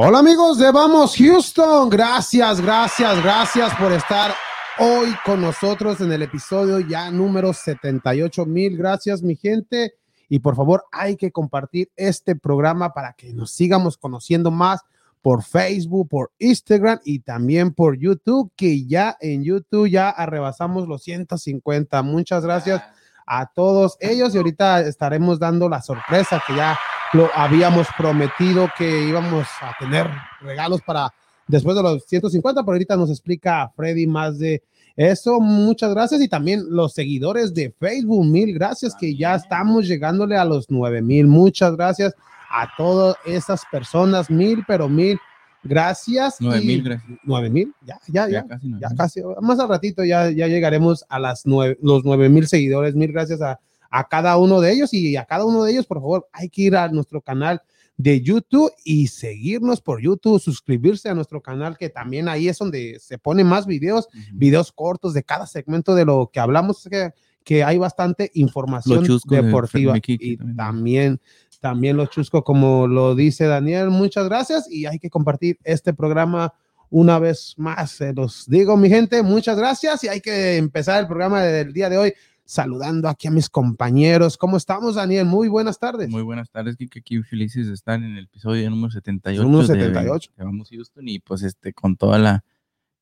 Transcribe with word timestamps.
Hola 0.00 0.20
amigos 0.20 0.58
de 0.58 0.70
Vamos 0.70 1.16
Houston, 1.16 1.88
gracias, 1.88 2.60
gracias, 2.60 3.20
gracias 3.20 3.74
por 3.74 3.90
estar 3.90 4.32
hoy 4.78 5.12
con 5.24 5.40
nosotros 5.40 6.00
en 6.00 6.12
el 6.12 6.22
episodio 6.22 6.78
ya 6.78 7.10
número 7.10 7.52
78. 7.52 8.46
Mil 8.46 8.76
gracias 8.76 9.24
mi 9.24 9.34
gente 9.34 9.94
y 10.28 10.38
por 10.38 10.54
favor 10.54 10.84
hay 10.92 11.16
que 11.16 11.32
compartir 11.32 11.90
este 11.96 12.36
programa 12.36 12.94
para 12.94 13.14
que 13.14 13.34
nos 13.34 13.50
sigamos 13.50 13.98
conociendo 13.98 14.52
más 14.52 14.82
por 15.20 15.42
Facebook, 15.42 16.08
por 16.08 16.30
Instagram 16.38 17.00
y 17.04 17.18
también 17.18 17.74
por 17.74 17.98
YouTube, 17.98 18.52
que 18.54 18.86
ya 18.86 19.16
en 19.20 19.42
YouTube 19.42 19.90
ya 19.90 20.10
arrebasamos 20.10 20.86
los 20.86 21.02
150. 21.02 22.04
Muchas 22.04 22.44
gracias 22.44 22.84
a 23.26 23.46
todos 23.46 23.96
ellos 23.98 24.32
y 24.32 24.38
ahorita 24.38 24.80
estaremos 24.82 25.40
dando 25.40 25.68
la 25.68 25.82
sorpresa 25.82 26.40
que 26.46 26.54
ya 26.54 26.78
lo 27.12 27.28
habíamos 27.34 27.86
prometido 27.96 28.68
que 28.76 29.04
íbamos 29.08 29.46
a 29.60 29.74
tener 29.78 30.06
regalos 30.40 30.80
para 30.82 31.12
después 31.46 31.76
de 31.76 31.82
los 31.82 32.04
150, 32.04 32.62
pero 32.62 32.72
ahorita 32.72 32.96
nos 32.96 33.10
explica 33.10 33.72
Freddy 33.74 34.06
más 34.06 34.38
de 34.38 34.62
eso. 34.96 35.40
Muchas 35.40 35.90
gracias 35.94 36.20
y 36.20 36.28
también 36.28 36.64
los 36.68 36.92
seguidores 36.92 37.54
de 37.54 37.74
Facebook, 37.78 38.26
mil 38.26 38.52
gracias 38.52 38.94
que 38.98 39.16
ya 39.16 39.34
estamos 39.36 39.86
llegándole 39.86 40.36
a 40.36 40.44
los 40.44 40.66
9 40.68 41.00
mil. 41.00 41.26
Muchas 41.26 41.74
gracias 41.76 42.14
a 42.50 42.68
todas 42.76 43.16
esas 43.24 43.62
personas, 43.70 44.30
mil, 44.30 44.64
pero 44.66 44.88
mil. 44.88 45.18
Gracias. 45.64 46.36
Nueve 46.40 46.62
y- 46.62 46.66
mil, 46.66 46.82
gracias. 46.82 47.18
Nueve 47.24 47.50
mil, 47.50 47.74
ya, 47.84 47.98
ya, 48.06 48.28
ya, 48.28 48.30
Ya 48.42 48.46
casi 48.46 48.70
ya 48.80 48.88
casi, 48.96 49.22
más 49.40 49.58
al 49.58 49.68
ratito 49.68 50.04
ya, 50.04 50.30
ya 50.30 50.46
llegaremos 50.46 51.04
a 51.08 51.18
las 51.18 51.46
nueve, 51.46 51.76
los 51.82 52.04
nueve 52.04 52.28
mil 52.28 52.46
seguidores. 52.46 52.94
Mil 52.94 53.12
gracias 53.12 53.42
a, 53.42 53.58
a 53.90 54.08
cada 54.08 54.36
uno 54.36 54.60
de 54.60 54.72
ellos 54.72 54.92
y 54.92 55.16
a 55.16 55.24
cada 55.24 55.44
uno 55.44 55.64
de 55.64 55.72
ellos, 55.72 55.86
por 55.86 55.98
favor, 55.98 56.28
hay 56.32 56.48
que 56.48 56.62
ir 56.62 56.76
a 56.76 56.88
nuestro 56.88 57.20
canal 57.20 57.62
de 57.98 58.20
YouTube 58.20 58.70
y 58.84 59.08
seguirnos 59.08 59.80
por 59.80 60.00
YouTube, 60.00 60.40
suscribirse 60.40 61.08
a 61.08 61.14
nuestro 61.14 61.42
canal, 61.42 61.76
que 61.76 61.90
también 61.90 62.28
ahí 62.28 62.48
es 62.48 62.56
donde 62.58 62.98
se 63.00 63.18
ponen 63.18 63.46
más 63.46 63.66
videos, 63.66 64.08
videos 64.32 64.70
cortos 64.70 65.14
de 65.14 65.24
cada 65.24 65.46
segmento 65.46 65.96
de 65.96 66.04
lo 66.04 66.30
que 66.32 66.38
hablamos, 66.38 66.86
que, 66.88 67.10
que 67.42 67.64
hay 67.64 67.76
bastante 67.76 68.30
información 68.34 69.04
de 69.04 69.42
deportiva 69.42 69.94
Mickey 69.94 70.16
y 70.20 70.36
también. 70.36 70.56
también, 70.56 71.20
también 71.60 71.96
lo 71.96 72.06
chusco, 72.06 72.44
como 72.44 72.86
lo 72.86 73.16
dice 73.16 73.46
Daniel. 73.46 73.90
Muchas 73.90 74.28
gracias 74.28 74.70
y 74.70 74.86
hay 74.86 75.00
que 75.00 75.10
compartir 75.10 75.58
este 75.64 75.92
programa 75.92 76.54
una 76.90 77.18
vez 77.18 77.54
más. 77.56 77.90
Se 77.90 78.12
los 78.12 78.48
digo, 78.48 78.76
mi 78.76 78.88
gente, 78.88 79.24
muchas 79.24 79.58
gracias 79.58 80.04
y 80.04 80.08
hay 80.08 80.20
que 80.20 80.56
empezar 80.56 81.00
el 81.00 81.08
programa 81.08 81.42
del 81.42 81.72
día 81.72 81.88
de 81.88 81.98
hoy 81.98 82.14
saludando 82.48 83.10
aquí 83.10 83.28
a 83.28 83.30
mis 83.30 83.50
compañeros. 83.50 84.38
¿Cómo 84.38 84.56
estamos, 84.56 84.94
Daniel? 84.94 85.26
Muy 85.26 85.48
buenas 85.48 85.78
tardes. 85.78 86.08
Muy 86.08 86.22
buenas 86.22 86.50
tardes, 86.50 86.76
Kike. 86.78 87.00
Aquí 87.00 87.22
felices 87.22 87.66
de 87.66 87.74
estar 87.74 88.02
en 88.02 88.16
el 88.16 88.24
episodio 88.24 88.70
número 88.70 88.90
78. 88.90 89.42
Número 89.42 89.66
de- 89.66 89.74
78. 89.74 90.32
de 90.34 90.44
Vamos 90.44 90.70
Houston 90.70 91.06
y 91.08 91.18
pues 91.18 91.42
este 91.42 91.74
con 91.74 91.96
toda 91.96 92.18
la 92.18 92.44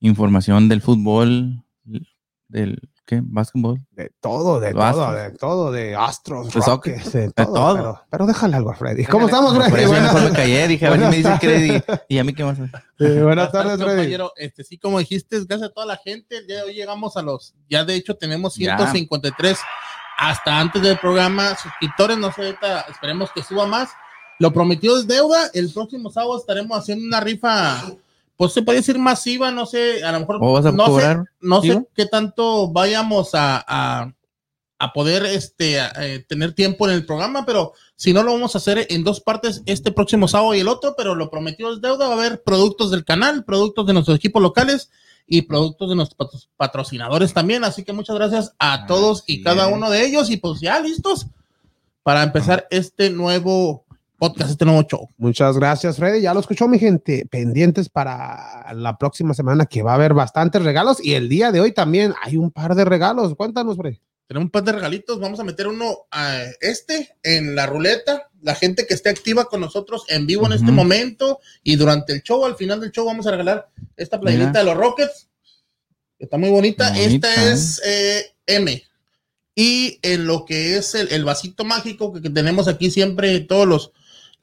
información 0.01 0.69
del 0.69 0.83
fútbol, 0.83 1.63
del 2.49 2.79
¿qué? 3.05 3.21
Básquetbol. 3.23 3.81
De 3.91 4.11
todo, 4.21 4.61
de 4.61 4.73
todo, 4.73 4.83
Astros. 4.83 5.15
de 5.15 5.31
todo, 5.39 5.73
de 5.73 5.97
Astros, 5.97 6.53
De 6.53 6.63
soccer. 6.63 7.03
De 7.03 7.31
todo. 7.31 7.47
todo. 7.55 7.75
Pero, 7.77 8.01
pero 8.11 8.27
déjale 8.27 8.57
algo 8.57 8.71
a 8.71 8.75
Freddy. 8.75 9.05
¿Cómo 9.05 9.27
estamos, 9.27 9.57
Freddy? 9.57 9.91
ya 9.93 10.01
mejor 10.01 10.23
me 10.23 10.33
callé, 10.33 10.69
dije, 10.69 10.87
a 10.87 10.91
ver 10.91 11.01
si 11.01 11.07
me 11.07 11.17
dice 11.17 11.39
Freddy. 11.39 11.83
Y 12.09 12.19
a 12.19 12.25
mí 12.25 12.35
qué 12.35 12.45
más. 12.45 12.59
buenas 12.99 13.53
tardes, 13.53 13.77
Freddy. 13.77 13.97
compañero. 13.97 14.33
Este, 14.37 14.65
sí, 14.65 14.79
como 14.79 14.99
dijiste, 14.99 15.39
gracias 15.45 15.71
a 15.71 15.73
toda 15.73 15.87
la 15.87 15.97
gente. 15.97 16.39
El 16.39 16.47
día 16.47 16.57
de 16.57 16.63
hoy 16.63 16.75
llegamos 16.75 17.17
a 17.17 17.23
los, 17.23 17.55
ya 17.69 17.85
de 17.85 17.95
hecho 17.95 18.17
tenemos 18.17 18.55
Ya. 18.57 18.77
153 18.77 19.59
hasta 20.19 20.61
antes 20.61 20.83
del 20.83 20.99
programa. 20.99 21.57
Suscriptores, 21.57 22.19
no 22.19 22.33
sé, 22.33 22.43
ahorita 22.47 22.81
esperemos 22.91 23.31
que 23.33 23.43
suba 23.43 23.67
más. 23.67 23.91
Lo 24.39 24.53
prometido 24.53 24.99
es 24.99 25.07
deuda. 25.07 25.51
El 25.55 25.73
próximo 25.73 26.11
sábado 26.11 26.39
estaremos 26.39 26.79
haciendo 26.79 27.07
una 27.07 27.21
rifa, 27.21 27.83
pues 28.37 28.53
se 28.53 28.63
puede 28.63 28.79
decir 28.79 28.99
masiva, 28.99 29.51
no 29.51 29.65
sé, 29.67 30.05
a 30.05 30.13
lo 30.13 30.21
mejor 30.21 30.39
¿O 30.41 30.53
vas 30.53 30.67
a 30.67 30.73
no 30.73 30.87
sé, 30.87 31.17
no 31.41 31.63
sé 31.63 31.87
qué 31.95 32.07
tanto 32.07 32.69
vayamos 32.71 33.35
a, 33.35 33.65
a, 33.67 34.13
a 34.79 34.93
poder 34.93 35.25
este, 35.25 35.81
a, 35.81 35.91
eh, 36.05 36.19
tener 36.29 36.53
tiempo 36.53 36.87
en 36.87 36.95
el 36.95 37.07
programa, 37.07 37.47
pero 37.47 37.73
si 37.95 38.13
no 38.13 38.23
lo 38.23 38.33
vamos 38.35 38.55
a 38.55 38.59
hacer 38.59 38.87
en 38.91 39.05
dos 39.05 39.21
partes 39.23 39.63
este 39.65 39.91
próximo 39.91 40.29
sábado 40.29 40.55
y 40.55 40.61
el 40.61 40.69
otro, 40.69 40.95
pero 40.99 41.15
lo 41.15 41.31
prometido 41.31 41.73
es 41.73 41.81
deuda, 41.81 42.09
va 42.09 42.15
a 42.15 42.19
haber 42.19 42.43
productos 42.43 42.91
del 42.91 43.05
canal, 43.07 43.45
productos 43.45 43.87
de 43.87 43.95
nuestros 43.95 44.19
equipos 44.19 44.43
locales 44.43 44.91
y 45.27 45.43
productos 45.43 45.89
de 45.89 45.97
nuestros 45.97 46.17
patro- 46.19 46.49
patrocinadores 46.59 47.33
también, 47.33 47.65
así 47.65 47.85
que 47.85 47.95
muchas 47.95 48.17
gracias 48.17 48.53
a 48.59 48.87
todos 48.87 49.25
y 49.27 49.43
cada 49.43 49.67
uno 49.69 49.89
de 49.89 50.05
ellos 50.05 50.29
y 50.29 50.37
pues 50.37 50.61
ya 50.61 50.79
listos 50.79 51.27
para 52.03 52.23
empezar 52.23 52.69
este 52.71 53.09
nuevo 53.09 53.86
podcast, 54.17 54.51
este 54.51 54.65
nuevo 54.65 54.83
show. 54.83 55.09
Muchas 55.19 55.57
gracias, 55.57 55.97
Freddy. 55.97 56.23
Ya 56.23 56.35
lo 56.35 56.41
escuchó, 56.41 56.69
mi 56.69 56.79
gente. 56.79 57.27
Pendientes 57.31 57.89
para 57.89 58.73
la 58.75 58.97
próxima 58.99 59.35
semana 59.35 59.67
que 59.67 59.83
va 59.83 59.93
a 59.93 59.95
haber 59.95 60.15
bastantes 60.15 60.63
regalos 60.63 61.05
y 61.05 61.15
el 61.15 61.29
día 61.29 61.53
de 61.53 61.61
hoy 61.61 61.73
también 61.73 62.15
hay 62.23 62.37
un 62.37 62.51
par 62.51 62.75
de 62.75 62.85
regalos. 62.85 63.35
Cuéntanos, 63.35 63.77
Freddy. 63.77 64.01
Tenemos 64.27 64.47
un 64.47 64.51
par 64.51 64.65
de 64.65 64.73
regalitos. 64.73 65.21
Vamos 65.21 65.39
a 65.39 65.45
meter 65.45 65.69
uno 65.69 66.07
a 66.11 66.41
este 66.61 67.17
en 67.23 67.55
la 67.55 67.67
ruleta. 67.67 68.31
La 68.43 68.55
gente 68.55 68.87
que 68.87 68.95
esté 68.95 69.11
activa 69.11 69.45
con 69.45 69.61
nosotros 69.61 70.05
en 70.09 70.27
vivo 70.27 70.47
en 70.47 70.53
este 70.53 70.73
momento 70.73 71.41
y 71.63 71.77
durante 71.77 72.13
el 72.13 72.23
show, 72.23 72.45
al 72.45 72.57
final 72.57 72.81
del 72.81 72.93
show, 72.93 73.07
vamos 73.07 73.27
a 73.27 73.31
regalar 73.31 73.69
esta 73.97 74.19
playerita 74.19 74.51
Mira. 74.51 74.61
de 74.61 74.67
los 74.67 74.77
Rockets. 74.77 75.29
Está 76.19 76.39
muy 76.39 76.51
bonita. 76.51 76.89
Bonita, 76.91 77.31
esta 77.31 77.53
es 77.53 77.81
eh, 77.85 78.35
M. 78.47 78.83
Y 79.55 79.99
en 80.03 80.27
lo 80.27 80.45
que 80.45 80.77
es 80.77 80.95
el, 80.95 81.09
el 81.13 81.25
vasito 81.25 81.65
mágico 81.65 82.13
que, 82.13 82.21
que 82.21 82.31
tenemos 82.31 82.69
aquí 82.69 82.91
siempre, 82.91 83.41
todos 83.41 83.67
los, 83.67 83.93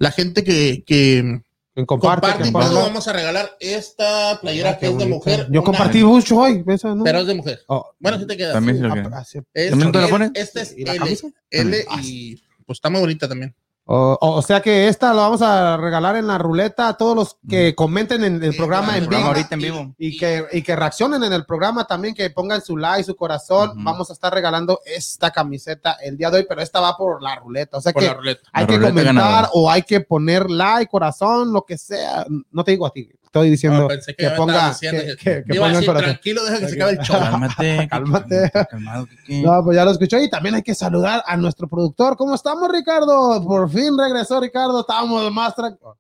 la 0.04 0.12
gente 0.12 0.44
que, 0.44 0.84
que 0.86 1.42
comparte. 1.86 2.22
comparte, 2.22 2.44
que 2.44 2.50
y 2.50 2.52
todo, 2.52 2.62
ponga. 2.70 2.82
vamos 2.82 3.08
a 3.08 3.14
regalar 3.14 3.50
esta 3.60 4.38
playera 4.42 4.72
Ah, 4.72 4.78
que 4.78 4.88
es 4.88 4.98
de 4.98 5.06
mujer. 5.06 5.48
Yo 5.50 5.62
una- 5.62 5.64
compartí 5.64 6.04
mucho 6.04 6.38
hoy. 6.38 6.64
esa, 6.68 6.94
¿no? 6.94 7.04
Pero 7.04 7.20
es 7.20 7.28
de 7.28 7.34
mujer. 7.34 7.62
Oh, 7.68 7.92
Bueno, 8.00 8.20
si 8.20 8.28
te 8.28 8.38
queda. 8.38 8.54
También 8.54 8.78
se 8.78 8.84
lo 8.84 8.92
ah, 8.94 8.96
que- 8.96 9.10
ah, 9.14 9.24
sí. 9.26 9.40
Es- 9.54 9.70
¿También 9.72 9.92
te 9.92 9.98
la 10.00 10.06
es- 10.06 10.12
pones? 10.12 10.32
Esta 10.36 10.62
es 10.62 10.76
¿Y 10.78 10.84
la 10.86 10.94
L? 10.94 11.18
L 11.50 11.86
Ah, 11.90 12.00
y 12.04 12.36
pues 12.66 12.78
está 12.78 12.90
muy 12.90 13.00
bonita 13.02 13.28
también. 13.28 13.56
O, 13.86 14.42
sea 14.42 14.62
que 14.62 14.88
esta 14.88 15.14
la 15.14 15.24
vamos 15.24 15.42
a 15.42 15.76
regalar 15.76 16.16
en 16.16 16.28
la 16.28 16.38
ruleta 16.38 16.88
a 16.88 16.98
todos 16.98 17.16
los 17.16 17.38
que 17.50 17.76
comenten 17.76 18.24
en 18.24 18.42
el 18.42 18.56
programa 18.56 18.96
en 18.96 19.04
el 19.04 19.10
programa 19.10 19.28
vivo. 19.28 19.28
ahorita 19.28 19.56
en 19.56 19.62
vivo. 19.62 19.96
Y 19.98 20.18
que, 20.18 20.46
y 20.54 20.62
que 20.62 20.76
reaccionen 20.76 21.22
en 21.24 21.34
el 21.34 21.46
programa 21.46 21.86
también, 21.86 22.16
que 22.16 22.30
pongan 22.30 22.62
su 22.62 22.78
like, 22.78 23.04
su 23.04 23.16
corazón. 23.16 23.84
Vamos 23.84 24.10
a 24.10 24.14
estar 24.14 24.34
regalando 24.34 24.80
esta 24.86 25.32
camiseta 25.32 25.98
el 26.02 26.18
día 26.18 26.32
de 26.32 26.38
hoy, 26.38 26.46
pero 26.48 26.62
esta 26.62 26.80
va 26.80 26.96
por 26.96 27.22
la 27.22 27.36
ruleta. 27.36 27.78
O 27.78 27.82
sea 27.82 27.92
Por 27.92 28.04
que 28.04 28.08
la 28.08 28.14
ruleta. 28.14 28.50
hay 28.54 28.64
La 28.64 28.68
que 28.68 28.80
comentar 28.80 29.04
ganadora. 29.06 29.50
o 29.54 29.70
hay 29.70 29.84
que 29.84 30.00
poner 30.00 30.50
like, 30.50 30.90
corazón, 30.90 31.52
lo 31.52 31.66
que 31.66 31.78
sea. 31.78 32.26
No 32.52 32.64
te 32.64 32.72
digo 32.72 32.86
a 32.86 32.92
ti, 32.92 33.10
estoy 33.34 33.50
diciendo 33.50 33.82
No, 33.82 33.88
que, 33.88 34.30
ponga, 34.38 34.76
que, 34.80 34.90
que- 34.92 35.16
que- 35.18 35.44
que 35.44 35.56
Iba 35.56 35.66
a 35.66 35.70
pongan 35.70 35.74
decir, 35.74 35.88
corazón. 35.88 36.10
tranquilo, 36.12 36.44
deja 36.46 36.60
que 36.60 36.70
se 36.70 36.76
acabe 36.76 36.92
el 36.92 36.98
show. 37.00 37.20
Cálmate. 37.20 37.88
Cálmate. 37.92 38.52
Calmado. 38.70 39.08
No, 39.28 39.64
pues 39.64 39.76
ya 39.76 39.86
lo 39.86 39.92
escuchó 39.92 40.20
y 40.20 40.30
también 40.30 40.54
hay 40.56 40.62
que 40.62 40.76
saludar 40.76 41.24
a 41.26 41.36
nuestro 41.36 41.68
productor. 41.68 42.16
¿Cómo 42.16 42.36
estamos, 42.36 42.70
Ricardo? 42.72 43.44
Por 43.44 43.70
fin 43.72 43.98
regresó 43.98 44.40
Ricardo. 44.40 44.82
Estábamos 44.82 45.32
más 45.34 45.56
tranquilos. 45.56 45.98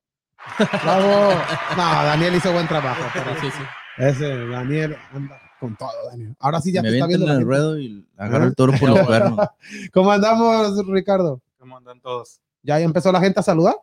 Bravo. 0.84 1.34
No, 1.75 1.84
Daniel 2.06 2.36
hizo 2.36 2.52
buen 2.54 2.68
trabajo. 2.68 3.02
pero 3.13 3.25
Sí, 3.42 3.48
sí. 3.50 3.63
ese 3.98 4.46
Daniel 4.48 4.96
anda 5.12 5.42
con 5.60 5.75
todo, 5.75 5.90
Daniel. 6.12 6.36
Ahora 6.40 6.62
sí 6.62 6.72
ya 6.72 6.84
me 6.84 6.90
te 6.90 6.96
está 6.98 7.07
viendo. 7.07 7.31
el 7.31 7.44
ruedo 7.44 7.80
y 7.80 8.06
agarro 8.18 8.46
el 8.46 8.56
toro 8.56 8.74
por 8.80 8.90
los 8.90 9.00
cuernos. 9.07 9.40
¿Cómo 9.94 10.12
andamos, 10.12 10.86
Ricardo? 10.88 11.42
¿Cómo 11.57 11.78
andan 11.78 12.00
todos? 12.00 12.40
¿Ya 12.62 12.80
empezó 12.80 13.12
la 13.12 13.19
gente 13.22 13.40
a 13.40 13.44
saludar? 13.44 13.75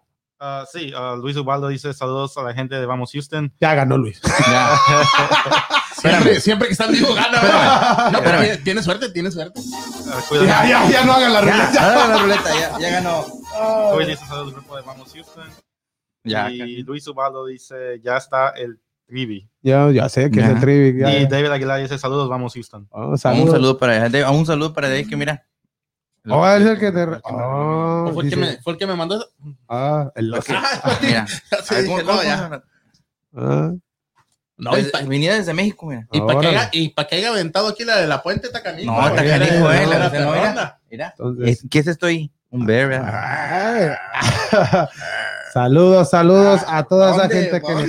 Ah, 0.43 0.65
sí, 0.73 0.91
ah, 0.97 1.17
Luis 1.21 1.37
Ubaldo 1.37 1.69
dice 1.69 1.93
saludos 1.93 2.37
a 2.39 2.43
la 2.43 2.55
gente 2.55 2.75
de 2.77 2.87
Vamos 2.87 3.11
Houston. 3.13 3.53
Ya 3.61 3.75
ganó 3.75 3.99
Luis. 3.99 4.21
Ya. 4.51 4.79
Siempre, 6.01 6.41
siempre 6.41 6.67
que 6.69 6.73
están 6.73 6.91
vivos 6.93 7.15
gana. 7.15 7.43
¿verdad? 7.43 8.11
No, 8.13 8.19
pero 8.21 8.31
Espérame. 8.31 8.43
tiene, 8.47 8.57
tiene 8.65 8.83
suerte, 8.83 9.11
tiene 9.11 9.31
suerte. 9.31 9.61
Ah, 10.11 10.21
cuida- 10.31 10.47
Ya, 10.47 10.67
ya, 10.67 10.89
ya 10.91 11.05
no 11.05 11.13
hagan 11.13 11.33
la 11.35 11.45
Ya, 11.45 11.53
ruleta. 11.53 11.85
ahora 11.93 12.09
la 12.09 12.23
ruleta, 12.23 12.55
ya, 12.59 12.79
ya 12.81 12.91
ganó. 12.91 13.27
Luis 13.95 14.09
dice 14.09 14.25
saludos 14.25 14.49
al 14.49 14.55
grupo 14.55 14.77
de 14.77 14.83
Vamos 14.83 15.13
Houston. 15.13 15.49
Ya, 16.25 16.51
y 16.51 16.83
Luis 16.85 17.07
Ubaldo 17.07 17.45
dice 17.45 18.01
ya 18.03 18.17
está 18.17 18.49
el 18.51 18.81
trivi. 19.07 19.47
Ya, 19.61 19.91
ya 19.91 20.09
sé 20.09 20.31
que 20.31 20.41
es 20.41 20.47
Ya. 20.47 20.53
el 20.53 20.61
trivi. 20.61 21.01
ya, 21.01 21.15
Y 21.19 21.23
ya. 21.25 21.29
David 21.29 21.51
Aguilar 21.51 21.81
dice 21.83 21.99
saludos 21.99 22.31
Vamos 22.31 22.55
Houston. 22.55 22.89
Oh, 22.93 23.09
un 23.09 23.19
saludos. 23.19 23.51
saludo 23.51 23.77
para 23.79 24.09
Dave, 24.09 24.25
un 24.27 24.47
saludo 24.47 24.73
para 24.73 24.89
Dave 24.89 25.07
que 25.07 25.17
mira. 25.17 25.47
Oh, 26.29 26.47
es 26.47 26.63
el 26.67 26.79
que 26.79 26.93
te. 26.93 27.07
Que 27.07 27.19
Oh, 27.25 28.07
¿O 28.09 28.13
fue, 28.15 28.25
el 28.25 28.31
que 28.31 28.37
me, 28.37 28.57
fue 28.63 28.73
el 28.75 28.79
que 28.79 28.87
me 28.87 28.95
mandó. 28.95 29.17
eso? 29.17 29.29
Ah, 29.69 30.11
el 30.15 30.29
loco. 30.31 30.45
Ah, 30.53 30.99
Mira. 31.01 31.27
sí, 31.29 31.43
A 31.51 31.75
ver, 31.75 31.85
dije, 31.85 31.87
¿cómo- 31.87 31.99
no, 32.03 32.07
cómo- 32.07 32.23
ya. 32.23 32.63
Ah, 33.37 33.71
No, 34.59 34.73
y 34.73 34.77
Desde- 34.77 34.91
para 34.91 35.07
Venía 35.07 35.35
desde 35.35 35.55
México, 35.55 35.87
mira. 35.87 36.07
que, 36.13 36.21
Órale. 36.21 36.49
haya, 36.49 36.69
y 36.73 36.91
pa' 36.91 37.07
que 37.07 37.17
haya 37.17 37.31
aventado 37.31 37.69
aquí 37.69 37.85
la 37.85 37.97
de 37.97 38.07
la 38.07 38.23
puente 38.23 38.49
está 38.49 38.63
canijo. 38.63 38.93
No, 38.93 39.09
está 39.09 39.25
canijo, 39.25 39.73
eh, 39.73 39.87
la 39.87 40.09
no, 40.11 40.33
mira. 40.33 40.79
Mira. 40.91 41.15
entonces. 41.17 41.49
Es- 41.49 41.65
¿Qué 41.71 41.79
es 41.79 41.87
esto 41.87 42.05
ahí? 42.07 42.31
Un 42.51 42.67
bear, 42.67 42.89
¿verdad? 42.89 43.97
Ay. 44.13 44.87
saludos, 45.55 46.11
saludos 46.11 46.61
a 46.67 46.83
toda 46.83 47.15
esa 47.17 47.29
gente 47.29 47.63
que 47.63 47.73
nos 47.73 47.89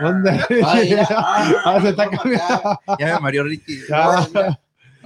¿Dónde. 0.00 0.40
Ay, 0.64 0.88
mira. 0.90 1.06
Ah, 1.10 1.78
se 1.82 1.88
está 1.90 2.08
cambiando. 2.08 2.80
Ya 2.98 3.06
me 3.14 3.20
mareó 3.20 3.44
Ricky. 3.44 3.80
Ya. 3.88 4.26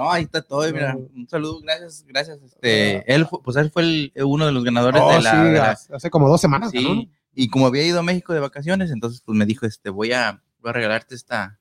No, 0.00 0.10
ahí 0.10 0.22
está 0.24 0.40
todo, 0.42 0.62
mira. 0.72 0.96
Un 0.96 1.28
saludo, 1.28 1.60
gracias, 1.60 2.04
gracias. 2.08 2.38
Este, 2.42 3.12
él, 3.14 3.26
fue- 3.26 3.42
pues 3.42 3.56
él 3.58 3.70
fue 3.70 3.82
el, 3.82 4.12
uno 4.24 4.46
de 4.46 4.52
los 4.52 4.64
ganadores 4.64 5.02
Oh, 5.04 5.12
de 5.12 5.20
la, 5.20 5.30
sí, 5.30 5.36
de 5.48 5.52
la- 5.58 5.70
hace- 5.96 6.10
como 6.10 6.28
dos 6.28 6.40
semanas. 6.40 6.70
sí, 6.70 6.82
¿no? 6.82 7.04
Y 7.34 7.48
como 7.48 7.66
había 7.66 7.84
ido 7.86 8.00
a 8.00 8.02
México 8.02 8.32
de 8.32 8.40
vacaciones, 8.40 8.90
entonces 8.90 9.22
pues 9.24 9.36
me 9.36 9.46
dijo, 9.46 9.66
este, 9.66 9.90
voy 9.90 10.12
a, 10.12 10.42
voy 10.60 10.70
a 10.70 10.72
regalarte 10.72 11.14
esta, 11.14 11.58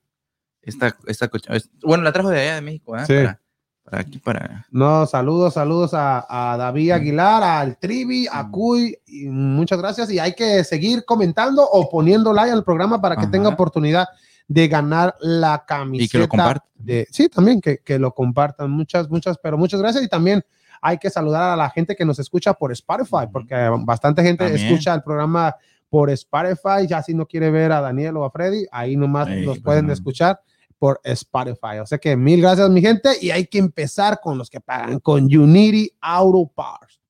esta, 0.62 0.96
esta, 1.06 1.28
cocha- 1.28 1.54
es- 1.54 1.70
bueno, 1.82 2.02
la 2.02 2.12
trajo 2.12 2.30
de 2.30 2.40
allá 2.40 2.54
de 2.56 2.60
México, 2.62 2.92
¿verdad? 2.92 3.06
Sí. 3.06 3.14
Para, 3.14 3.40
para 3.84 4.00
aquí, 4.02 4.18
para, 4.18 4.66
No, 4.70 5.06
saludos, 5.06 5.54
saludos 5.54 5.94
a, 5.94 6.24
a 6.28 6.56
David 6.56 6.92
Aguilar, 6.92 7.42
al 7.42 7.76
Trivi, 7.78 8.26
a. 8.30 8.48
Cuy, 8.50 8.96
y 9.06 9.26
muchas 9.28 9.78
gracias. 9.78 10.10
Y 10.10 10.18
hay 10.18 10.34
que 10.34 10.64
seguir 10.64 11.04
comentando 11.04 11.62
o 11.68 11.88
poniendo 11.90 12.32
like 12.32 12.52
al 12.52 12.64
programa 12.64 13.00
para 13.00 13.16
que 13.16 13.22
Ajá. 13.22 13.30
tenga 13.30 13.48
oportunidad 13.48 14.06
de 14.50 14.66
ganar 14.66 15.14
la 15.20 15.64
camiseta. 15.64 16.04
y 16.04 16.08
que 16.08 16.18
lo 16.18 16.28
compartan. 16.28 16.68
de- 16.74 17.06
sí, 17.12 17.28
también 17.28 17.60
que, 17.60 17.78
que 17.78 18.00
lo 18.00 18.12
compartan. 18.12 18.68
Muchas, 18.68 19.08
muchas, 19.08 19.38
pero 19.40 19.56
muchas 19.56 19.80
gracias. 19.80 20.02
Y 20.02 20.08
también 20.08 20.44
hay 20.82 20.98
que 20.98 21.08
saludar 21.08 21.50
a 21.50 21.56
la 21.56 21.70
gente 21.70 21.94
que 21.94 22.04
nos 22.04 22.18
escucha 22.18 22.52
por 22.52 22.72
Spotify, 22.72 23.28
porque 23.32 23.54
bastante 23.84 24.24
gente 24.24 24.44
También. 24.44 24.66
escucha 24.66 24.92
el 24.92 25.04
programa 25.04 25.54
por 25.88 26.10
Spotify. 26.10 26.88
Ya 26.88 27.00
si 27.00 27.14
no 27.14 27.26
quiere 27.26 27.48
ver 27.52 27.70
a 27.70 27.80
Daniel 27.80 28.16
o 28.16 28.24
a 28.24 28.30
Freddy, 28.32 28.66
ahí 28.72 28.96
nomás 28.96 29.28
Ey, 29.28 29.44
los 29.44 29.58
pues, 29.58 29.62
pueden 29.62 29.88
escuchar 29.90 30.40
por 30.80 31.00
Spotify. 31.04 31.78
O 31.80 31.86
sea 31.86 31.98
que 31.98 32.16
mil 32.16 32.40
gracias, 32.40 32.68
mi 32.70 32.80
gente. 32.80 33.10
Y 33.20 33.30
hay 33.30 33.46
que 33.46 33.58
empezar 33.58 34.18
con 34.20 34.36
los 34.36 34.50
que 34.50 34.60
pagan 34.60 34.98
con 34.98 35.24
Unity 35.24 35.92
Auto 36.00 36.50
Parts. 36.52 36.99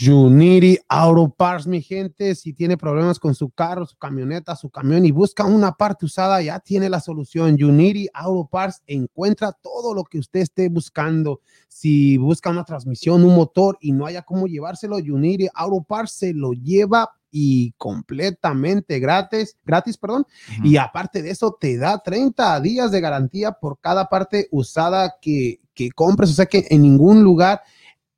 Unity 0.00 0.78
Auto 0.88 1.28
Parts, 1.28 1.66
mi 1.66 1.82
gente, 1.82 2.36
si 2.36 2.52
tiene 2.52 2.76
problemas 2.76 3.18
con 3.18 3.34
su 3.34 3.50
carro, 3.50 3.84
su 3.84 3.96
camioneta, 3.96 4.54
su 4.54 4.70
camión 4.70 5.04
y 5.04 5.10
busca 5.10 5.44
una 5.44 5.72
parte 5.72 6.06
usada, 6.06 6.40
ya 6.40 6.60
tiene 6.60 6.88
la 6.88 7.00
solución. 7.00 7.56
Unity 7.60 8.08
Auto 8.14 8.48
Parts 8.48 8.82
encuentra 8.86 9.52
todo 9.52 9.94
lo 9.94 10.04
que 10.04 10.20
usted 10.20 10.40
esté 10.40 10.68
buscando. 10.68 11.40
Si 11.66 12.16
busca 12.16 12.50
una 12.50 12.64
transmisión, 12.64 13.24
un 13.24 13.34
motor 13.34 13.76
y 13.80 13.90
no 13.90 14.06
haya 14.06 14.22
cómo 14.22 14.46
llevárselo, 14.46 14.96
Unity 14.96 15.48
Auto 15.52 15.82
Parts 15.82 16.12
se 16.12 16.32
lo 16.32 16.52
lleva 16.52 17.10
y 17.32 17.72
completamente 17.72 19.00
gratis, 19.00 19.56
gratis, 19.64 19.98
perdón. 19.98 20.26
Ujú. 20.58 20.68
Y 20.68 20.76
aparte 20.76 21.22
de 21.22 21.30
eso, 21.30 21.56
te 21.60 21.76
da 21.76 21.98
30 21.98 22.60
días 22.60 22.92
de 22.92 23.00
garantía 23.00 23.52
por 23.52 23.80
cada 23.80 24.08
parte 24.08 24.46
usada 24.52 25.16
que, 25.20 25.60
que 25.74 25.90
compres. 25.90 26.30
O 26.30 26.34
sea 26.34 26.46
que 26.46 26.68
en 26.70 26.82
ningún 26.82 27.24
lugar 27.24 27.62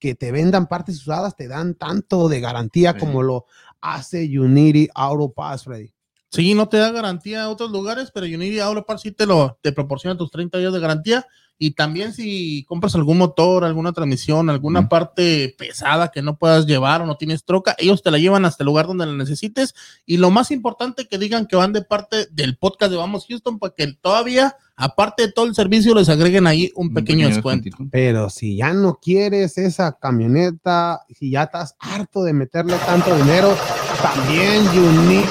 que 0.00 0.14
te 0.17 0.32
vendan 0.32 0.67
partes 0.67 0.97
usadas 1.02 1.37
te 1.37 1.47
dan 1.47 1.75
tanto 1.75 2.29
de 2.29 2.41
garantía 2.41 2.93
Sí. 2.94 2.99
como 2.99 3.23
lo 3.23 3.47
hace 3.81 4.25
Unity 4.38 4.88
Auto 4.94 5.32
Pass, 5.32 5.64
Freddy. 5.64 5.93
Sí, 6.31 6.55
no 6.55 6.69
te 6.69 6.76
da 6.79 6.91
garantía 6.91 7.43
a 7.44 7.49
otros 7.49 7.70
lugares, 7.70 8.11
pero 8.12 8.25
Unity 8.26 8.61
Auto 8.61 8.85
Parts 8.87 9.02
sí 9.02 9.12
te 9.12 9.26
lo 9.26 9.58
te 9.62 9.73
proporciona 9.73 10.17
tus 10.17 10.31
30 10.31 10.58
días 10.58 10.73
de 10.73 10.81
garantía. 10.81 11.26
Y 11.62 11.73
también 11.73 12.15
si 12.15 12.65
compras 12.65 12.95
algún 12.95 13.19
motor, 13.19 13.65
alguna 13.65 13.93
transmisión, 13.93 14.49
alguna 14.49 14.89
parte 14.89 15.55
pesada 15.59 16.11
que 16.11 16.23
no 16.23 16.39
puedas 16.39 16.65
llevar 16.65 17.03
o 17.03 17.07
no 17.07 17.19
tienes 17.19 17.45
troca, 17.45 17.77
ellos 17.77 18.03
te 18.03 18.11
la 18.11 18.17
llevan 18.17 18.47
hasta 18.47 18.62
el 18.62 18.67
lugar 18.67 18.87
donde 18.87 19.05
la 19.05 19.12
necesites. 19.12 19.75
Y 20.07 20.17
lo 20.17 20.31
más 20.31 20.51
importante 20.53 21.07
que 21.07 21.19
digan 21.19 21.45
que 21.47 21.57
van 21.57 21.75
de 21.75 21.83
parte 21.83 22.29
del 22.33 22.57
podcast 22.57 22.91
de 22.91 22.97
Vamos 22.97 23.27
Houston, 23.29 23.59
porque 23.59 23.93
todavía, 24.01 24.57
aparte 24.75 25.27
de 25.27 25.33
todo 25.33 25.45
el 25.45 25.55
servicio, 25.55 25.95
les 25.95 26.09
agreguen 26.09 26.47
ahí 26.47 26.73
un 26.77 26.87
Un 26.87 26.95
pequeño 26.95 27.27
descuento. 27.27 27.65
descuentito. 27.65 27.91
Pero 27.93 28.31
si 28.31 28.57
ya 28.57 28.73
no 28.73 28.95
quieres 28.95 29.59
esa 29.59 29.93
camioneta, 29.99 31.03
si 31.15 31.31
ya 31.31 31.43
estás 31.43 31.77
harto 31.79 32.23
de 32.25 32.33
meterle 32.33 32.77
tanto 32.87 33.15
dinero, 33.15 33.55
también 34.02 34.67
oye, 34.69 35.25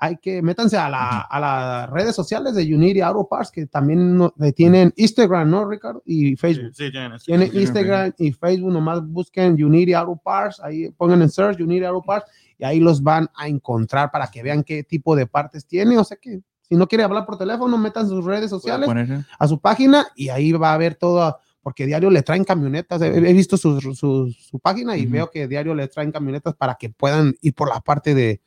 hay 0.03 0.17
que, 0.17 0.41
métanse 0.41 0.79
a, 0.79 0.89
la, 0.89 1.21
a 1.21 1.39
las 1.39 1.91
redes 1.91 2.15
sociales 2.17 2.55
de 2.55 2.63
Unity 2.75 3.03
Auto 3.03 3.29
Parts 3.29 3.51
que 3.51 3.67
también 3.67 4.17
no- 4.17 4.33
tienen 4.57 4.93
Instagram, 4.97 5.51
¿no, 5.51 5.69
Ricardo? 5.69 6.03
Y 6.07 6.31
Sí, 6.31 6.37
Facebook. 6.37 6.71
sí, 6.75 6.91
tienen 6.91 7.13
eso. 7.13 7.25
Tienen 7.27 7.49
Sí, 7.51 7.57
sí, 7.57 7.61
Instagram 7.63 8.13
y 8.19 8.33
Facebook, 8.33 8.73
nomás 8.73 9.07
busquen 9.07 9.63
Unity 9.63 9.93
Auto 9.93 10.17
Parts, 10.25 10.59
ahí 10.61 10.89
pongan 10.97 11.21
en 11.21 11.29
search 11.29 11.61
Unity 11.61 11.85
Auto 11.85 12.03
Parts 12.03 12.31
y 12.59 12.65
ahí 12.65 12.81
los 12.81 13.03
van 13.03 13.29
a 13.37 13.47
encontrar 13.47 14.11
para 14.11 14.27
que 14.29 14.43
vean 14.43 14.65
qué 14.65 14.83
tipo 14.85 15.15
de 15.15 15.27
partes 15.27 15.67
tiene. 15.67 15.99
O 15.99 16.05
sea 16.05 16.17
que 16.17 16.41
si 16.63 16.77
no 16.77 16.87
quiere 16.89 17.05
hablar 17.05 17.27
por 17.27 17.37
teléfono, 17.37 17.77
metan 17.77 18.09
sus 18.09 18.25
redes 18.25 18.49
sociales 18.49 18.89
a 19.39 19.49
su 19.49 19.61
página 19.61 20.07
y 20.17 20.31
ahí 20.31 20.53
va 20.53 20.73
a 20.73 20.79
ver 20.79 20.95
todo, 20.95 21.37
porque 21.63 21.85
diario 21.85 22.09
le 22.11 22.23
traen 22.23 22.45
camionetas. 22.45 23.03
He, 23.03 23.09
he 23.09 23.33
visto 23.35 23.57
su, 23.59 23.81
su- 23.81 24.31
su 24.33 24.59
página 24.61 24.97
y 24.97 25.05
veo 25.05 25.31
que 25.31 25.47
diario 25.47 25.75
le 25.75 25.89
traen 25.89 26.11
camionetas 26.13 26.55
para 26.55 26.77
que 26.77 26.89
puedan 26.89 27.35
ir 27.43 27.55
por 27.55 27.69
la 27.69 27.81
parte 27.81 28.15
de, 28.15 28.41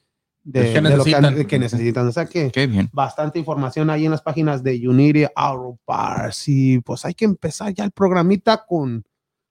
de, 0.43 0.73
Que 0.73 0.81
de 0.81 0.81
lo 0.97 1.03
que, 1.03 1.11
necesitan. 1.11 1.47
que 1.47 1.59
necesitan. 1.59 2.07
O 2.07 2.11
sea 2.11 2.25
que 2.25 2.51
Qué 2.51 2.67
bien. 2.67 2.89
bastante 2.93 3.39
información 3.39 3.89
ahí 3.89 4.05
en 4.05 4.11
las 4.11 4.21
páginas 4.21 4.63
de 4.63 4.87
Unity 4.87 5.25
Auto 5.35 5.79
Parts. 5.85 6.47
Y 6.47 6.79
pues 6.79 7.05
hay 7.05 7.13
que 7.13 7.25
empezar 7.25 7.73
ya 7.73 7.83
el 7.85 7.91
programita 7.91 8.65
con 8.65 9.03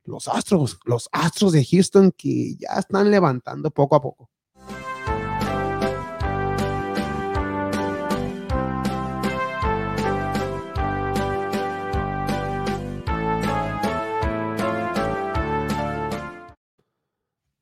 los 0.04 0.28
Astros, 0.28 0.78
los 0.84 1.08
Astros 1.12 1.52
de 1.52 1.64
Houston 1.64 2.12
que 2.16 2.56
ya 2.56 2.78
están 2.78 3.10
levantando 3.10 3.70
poco 3.70 3.96
a 3.96 4.02
poco. 4.02 4.28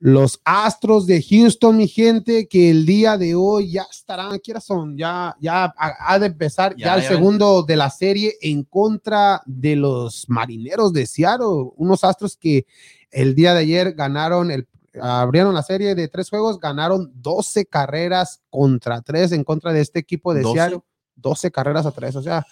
Los 0.02 0.40
Astros 0.45 1.07
de 1.07 1.23
Houston, 1.23 1.76
mi 1.76 1.87
gente, 1.87 2.49
que 2.49 2.71
el 2.71 2.87
día 2.87 3.19
de 3.19 3.35
hoy 3.35 3.73
ya 3.73 3.83
estarán, 3.90 4.40
¿qué 4.42 4.52
horas 4.52 4.64
son? 4.64 4.97
Ya, 4.97 5.37
ya 5.40 5.75
ha, 5.76 6.19
de 6.19 6.26
empezar 6.26 6.75
ya, 6.75 6.87
Ya, 6.87 6.95
el 6.97 7.02
ya. 7.02 7.09
segundo 7.11 7.62
de 7.62 7.76
la 7.76 7.90
serie 7.90 8.35
en 8.40 8.64
contra 8.64 9.42
de 9.45 9.76
los 9.76 10.25
marineros 10.28 10.95
de 10.95 11.07
Seattle, 11.07 11.73
unos 11.76 12.02
Astros 12.02 12.38
que 12.38 12.66
el 13.11 13.35
día 13.35 13.52
de 13.52 13.61
ayer 13.61 13.92
ganaron 13.92 14.50
el 14.50 14.66
abrieron 15.00 15.54
la 15.54 15.62
serie 15.62 15.95
de 15.95 16.09
tres 16.09 16.30
juegos, 16.30 16.59
ganaron 16.59 17.12
12 17.14 17.66
carreras 17.66 18.40
contra 18.50 19.02
tres 19.02 19.33
en 19.33 19.45
contra 19.45 19.73
de 19.73 19.83
este 19.83 20.00
equipo 20.00 20.35
de 20.35 20.42
12. 20.42 20.54
Seattle, 20.54 20.80
12 21.16 21.50
carreras 21.50 21.87
a 21.87 21.92
tres, 21.92 22.16
o 22.16 22.23
sea, 22.23 22.45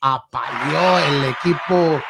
apaleó 0.00 0.98
el 0.98 1.24
equipo 1.24 2.00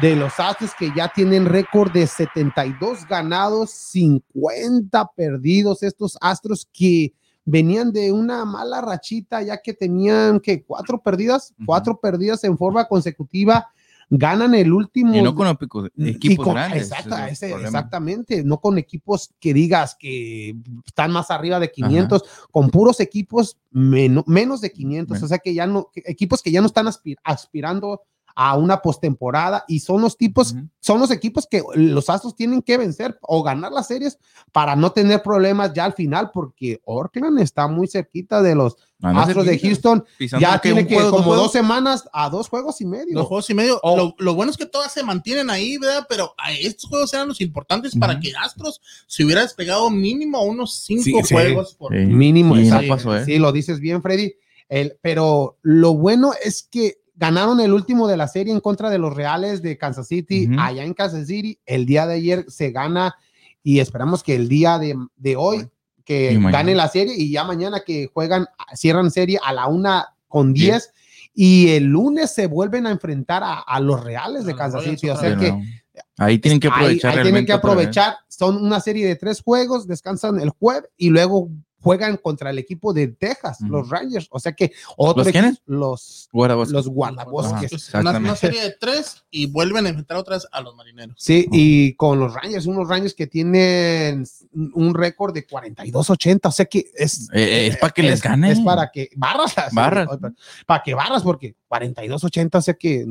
de 0.00 0.16
los 0.16 0.38
Astros 0.40 0.70
que 0.78 0.90
ya 0.96 1.12
tienen 1.14 1.44
récord 1.46 1.92
de 1.92 2.06
72 2.06 3.06
ganados, 3.06 3.70
50 3.70 5.10
perdidos. 5.14 5.82
Estos 5.82 6.16
Astros 6.20 6.68
que 6.72 7.12
venían 7.44 7.92
de 7.92 8.12
una 8.12 8.44
mala 8.44 8.80
rachita, 8.80 9.42
ya 9.42 9.60
que 9.60 9.74
tenían 9.74 10.40
que 10.40 10.62
cuatro 10.62 11.02
perdidas, 11.02 11.52
cuatro 11.66 11.98
perdidas 12.00 12.42
en 12.44 12.56
forma 12.56 12.86
consecutiva. 12.86 13.68
Ganan 14.14 14.54
el 14.54 14.72
último. 14.72 15.14
Y 15.14 15.22
no 15.22 15.34
con 15.34 15.46
equipos 15.96 16.44
con- 16.44 16.54
grandes. 16.54 16.82
exacta- 16.90 17.28
es 17.28 17.42
ese- 17.42 17.54
exactamente, 17.54 18.44
no 18.44 18.60
con 18.60 18.76
equipos 18.76 19.32
que 19.40 19.54
digas 19.54 19.96
que 19.98 20.54
están 20.86 21.12
más 21.12 21.30
arriba 21.30 21.58
de 21.58 21.70
500, 21.72 22.22
con 22.50 22.68
puros 22.70 23.00
equipos 23.00 23.56
meno- 23.70 24.22
menos 24.26 24.60
de 24.60 24.70
500, 24.70 25.08
Bueno. 25.14 25.24
o 25.24 25.28
sea 25.28 25.38
que 25.38 25.54
ya 25.54 25.66
no, 25.66 25.88
equipos 25.94 26.42
que 26.42 26.50
ya 26.52 26.60
no 26.60 26.66
están 26.66 26.86
aspir- 26.88 27.16
aspirando 27.24 28.02
a 28.34 28.56
una 28.56 28.82
postemporada 28.82 29.64
y 29.68 29.80
son 29.80 30.00
los 30.02 30.16
tipos, 30.16 30.54
son 30.80 31.00
los 31.00 31.10
equipos 31.10 31.46
que 31.46 31.62
los 31.74 32.08
Astros 32.10 32.34
tienen 32.34 32.62
que 32.62 32.78
vencer 32.78 33.18
o 33.22 33.42
ganar 33.42 33.72
las 33.72 33.88
series 33.88 34.18
para 34.52 34.76
no 34.76 34.92
tener 34.92 35.22
problemas 35.22 35.72
ya 35.74 35.84
al 35.84 35.92
final, 35.92 36.30
porque 36.32 36.80
Oakland 36.84 37.40
está 37.40 37.68
muy 37.68 37.86
cerquita 37.86 38.42
de 38.42 38.54
los 38.54 38.76
Anda 39.02 39.22
Astros 39.22 39.46
de 39.46 39.58
Houston. 39.58 40.04
Ya 40.38 40.60
que 40.60 40.68
tiene 40.68 40.86
que 40.86 40.94
juego, 40.94 41.10
como 41.10 41.34
dos 41.34 41.50
semanas 41.50 42.08
a 42.12 42.30
dos 42.30 42.48
juegos 42.48 42.80
y 42.80 42.86
medio. 42.86 43.14
Los 43.14 43.26
juegos 43.26 43.50
y 43.50 43.54
medio. 43.54 43.80
Oh. 43.82 43.96
Lo, 43.96 44.14
lo 44.18 44.34
bueno 44.34 44.52
es 44.52 44.56
que 44.56 44.66
todas 44.66 44.92
se 44.92 45.02
mantienen 45.02 45.50
ahí, 45.50 45.76
¿verdad? 45.76 46.06
Pero 46.08 46.34
estos 46.60 46.88
juegos 46.88 47.12
eran 47.12 47.28
los 47.28 47.40
importantes 47.40 47.96
para 47.96 48.20
que 48.20 48.32
Astros 48.40 48.80
se 49.08 49.24
hubiera 49.24 49.42
despegado 49.42 49.90
mínimo 49.90 50.38
a 50.38 50.42
unos 50.44 50.74
cinco 50.84 51.02
Sí, 51.02 51.14
sí. 51.24 51.34
juegos. 51.34 51.74
Por... 51.74 51.92
Sí. 51.92 52.06
Mínimo, 52.06 52.54
no 52.54 52.60
exacto. 52.60 52.88
pasó, 52.88 53.16
¿eh? 53.16 53.24
Sí, 53.24 53.38
lo 53.38 53.50
dices 53.50 53.80
bien, 53.80 54.02
Freddy. 54.02 54.34
El, 54.68 54.96
pero 55.02 55.58
lo 55.62 55.94
bueno 55.94 56.32
es 56.42 56.62
que 56.62 57.01
ganaron 57.14 57.60
el 57.60 57.72
último 57.72 58.08
de 58.08 58.16
la 58.16 58.28
serie 58.28 58.52
en 58.52 58.60
contra 58.60 58.90
de 58.90 58.98
los 58.98 59.14
Reales 59.14 59.62
de 59.62 59.76
Kansas 59.78 60.08
City, 60.08 60.48
allá 60.58 60.84
en 60.84 60.94
Kansas 60.94 61.26
City. 61.26 61.58
El 61.66 61.86
día 61.86 62.06
de 62.06 62.14
ayer 62.14 62.44
se 62.48 62.70
gana 62.70 63.14
y 63.62 63.80
esperamos 63.80 64.22
que 64.22 64.34
el 64.34 64.48
día 64.48 64.78
de, 64.78 64.96
de 65.16 65.36
hoy 65.36 65.68
que 66.04 66.38
gane 66.50 66.74
la 66.74 66.88
serie 66.88 67.14
y 67.16 67.30
ya 67.30 67.44
mañana 67.44 67.80
que 67.86 68.10
juegan, 68.12 68.46
cierran 68.74 69.10
serie 69.10 69.38
a 69.44 69.52
la 69.52 69.68
una 69.68 70.14
con 70.26 70.52
10 70.52 70.92
y 71.34 71.70
el 71.70 71.84
lunes 71.84 72.34
se 72.34 72.46
vuelven 72.46 72.86
a 72.86 72.90
enfrentar 72.90 73.42
a, 73.42 73.60
a 73.60 73.80
los 73.80 74.02
Reales 74.02 74.44
de 74.44 74.54
Kansas 74.54 74.84
City. 74.84 75.10
O 75.10 75.16
sea 75.16 75.36
que. 75.36 75.54
Ahí 76.18 76.38
tienen 76.38 76.58
que 76.58 76.68
aprovechar. 76.68 77.16
ahí 77.16 77.22
tienen 77.22 77.46
que 77.46 77.52
aprovechar. 77.52 78.16
Son 78.28 78.56
una 78.56 78.80
serie 78.80 79.06
de 79.06 79.16
tres 79.16 79.42
juegos, 79.42 79.86
descansan 79.86 80.40
el 80.40 80.50
jueves 80.50 80.88
y 80.96 81.10
luego 81.10 81.50
juegan 81.82 82.16
contra 82.16 82.50
el 82.50 82.58
equipo 82.58 82.92
de 82.92 83.08
Texas, 83.08 83.60
los 83.62 83.90
Rangers. 83.90 84.28
O 84.30 84.38
sea 84.38 84.52
que 84.52 84.72
otro 84.96 85.24
¿Los 85.24 85.32
quiénes? 85.32 85.62
Los, 85.66 86.28
Guardabosques. 86.32 86.72
los 86.72 86.88
guardabosques. 86.88 87.94
Una, 87.94 88.36
serie 88.36 88.62
de 88.62 88.76
tres 88.78 89.24
y 89.30 89.46
vuelven 89.46 89.86
a 89.86 89.88
enfrentar 89.88 90.16
otras 90.16 90.46
a 90.52 90.60
los 90.60 90.74
marineros. 90.76 91.16
Sí, 91.18 91.46
y 91.50 91.94
con 91.94 92.20
los 92.20 92.34
Rangers, 92.34 92.66
unos 92.66 92.88
Rangers 92.88 93.14
que 93.14 93.26
tienen 93.26 94.24
un 94.74 94.94
récord 94.94 95.34
de 95.34 95.46
42-80, 95.46 96.40
o 96.44 96.52
sea 96.52 96.66
que 96.66 96.90
es... 96.94 97.28
Eh, 97.32 97.66
es 97.66 97.76
para 97.76 97.92
que 97.92 98.02
les 98.02 98.22
gane. 98.22 98.52
Es 98.52 98.60
para 98.60 98.90
que 98.90 99.10
barras. 99.16 99.54
Barras. 99.72 100.08
Para 100.66 100.82
que 100.82 100.94
barras, 100.94 101.22
porque 101.22 101.56
42-80, 101.68 102.54
o 102.54 102.62
sea 102.62 102.74
que... 102.74 103.06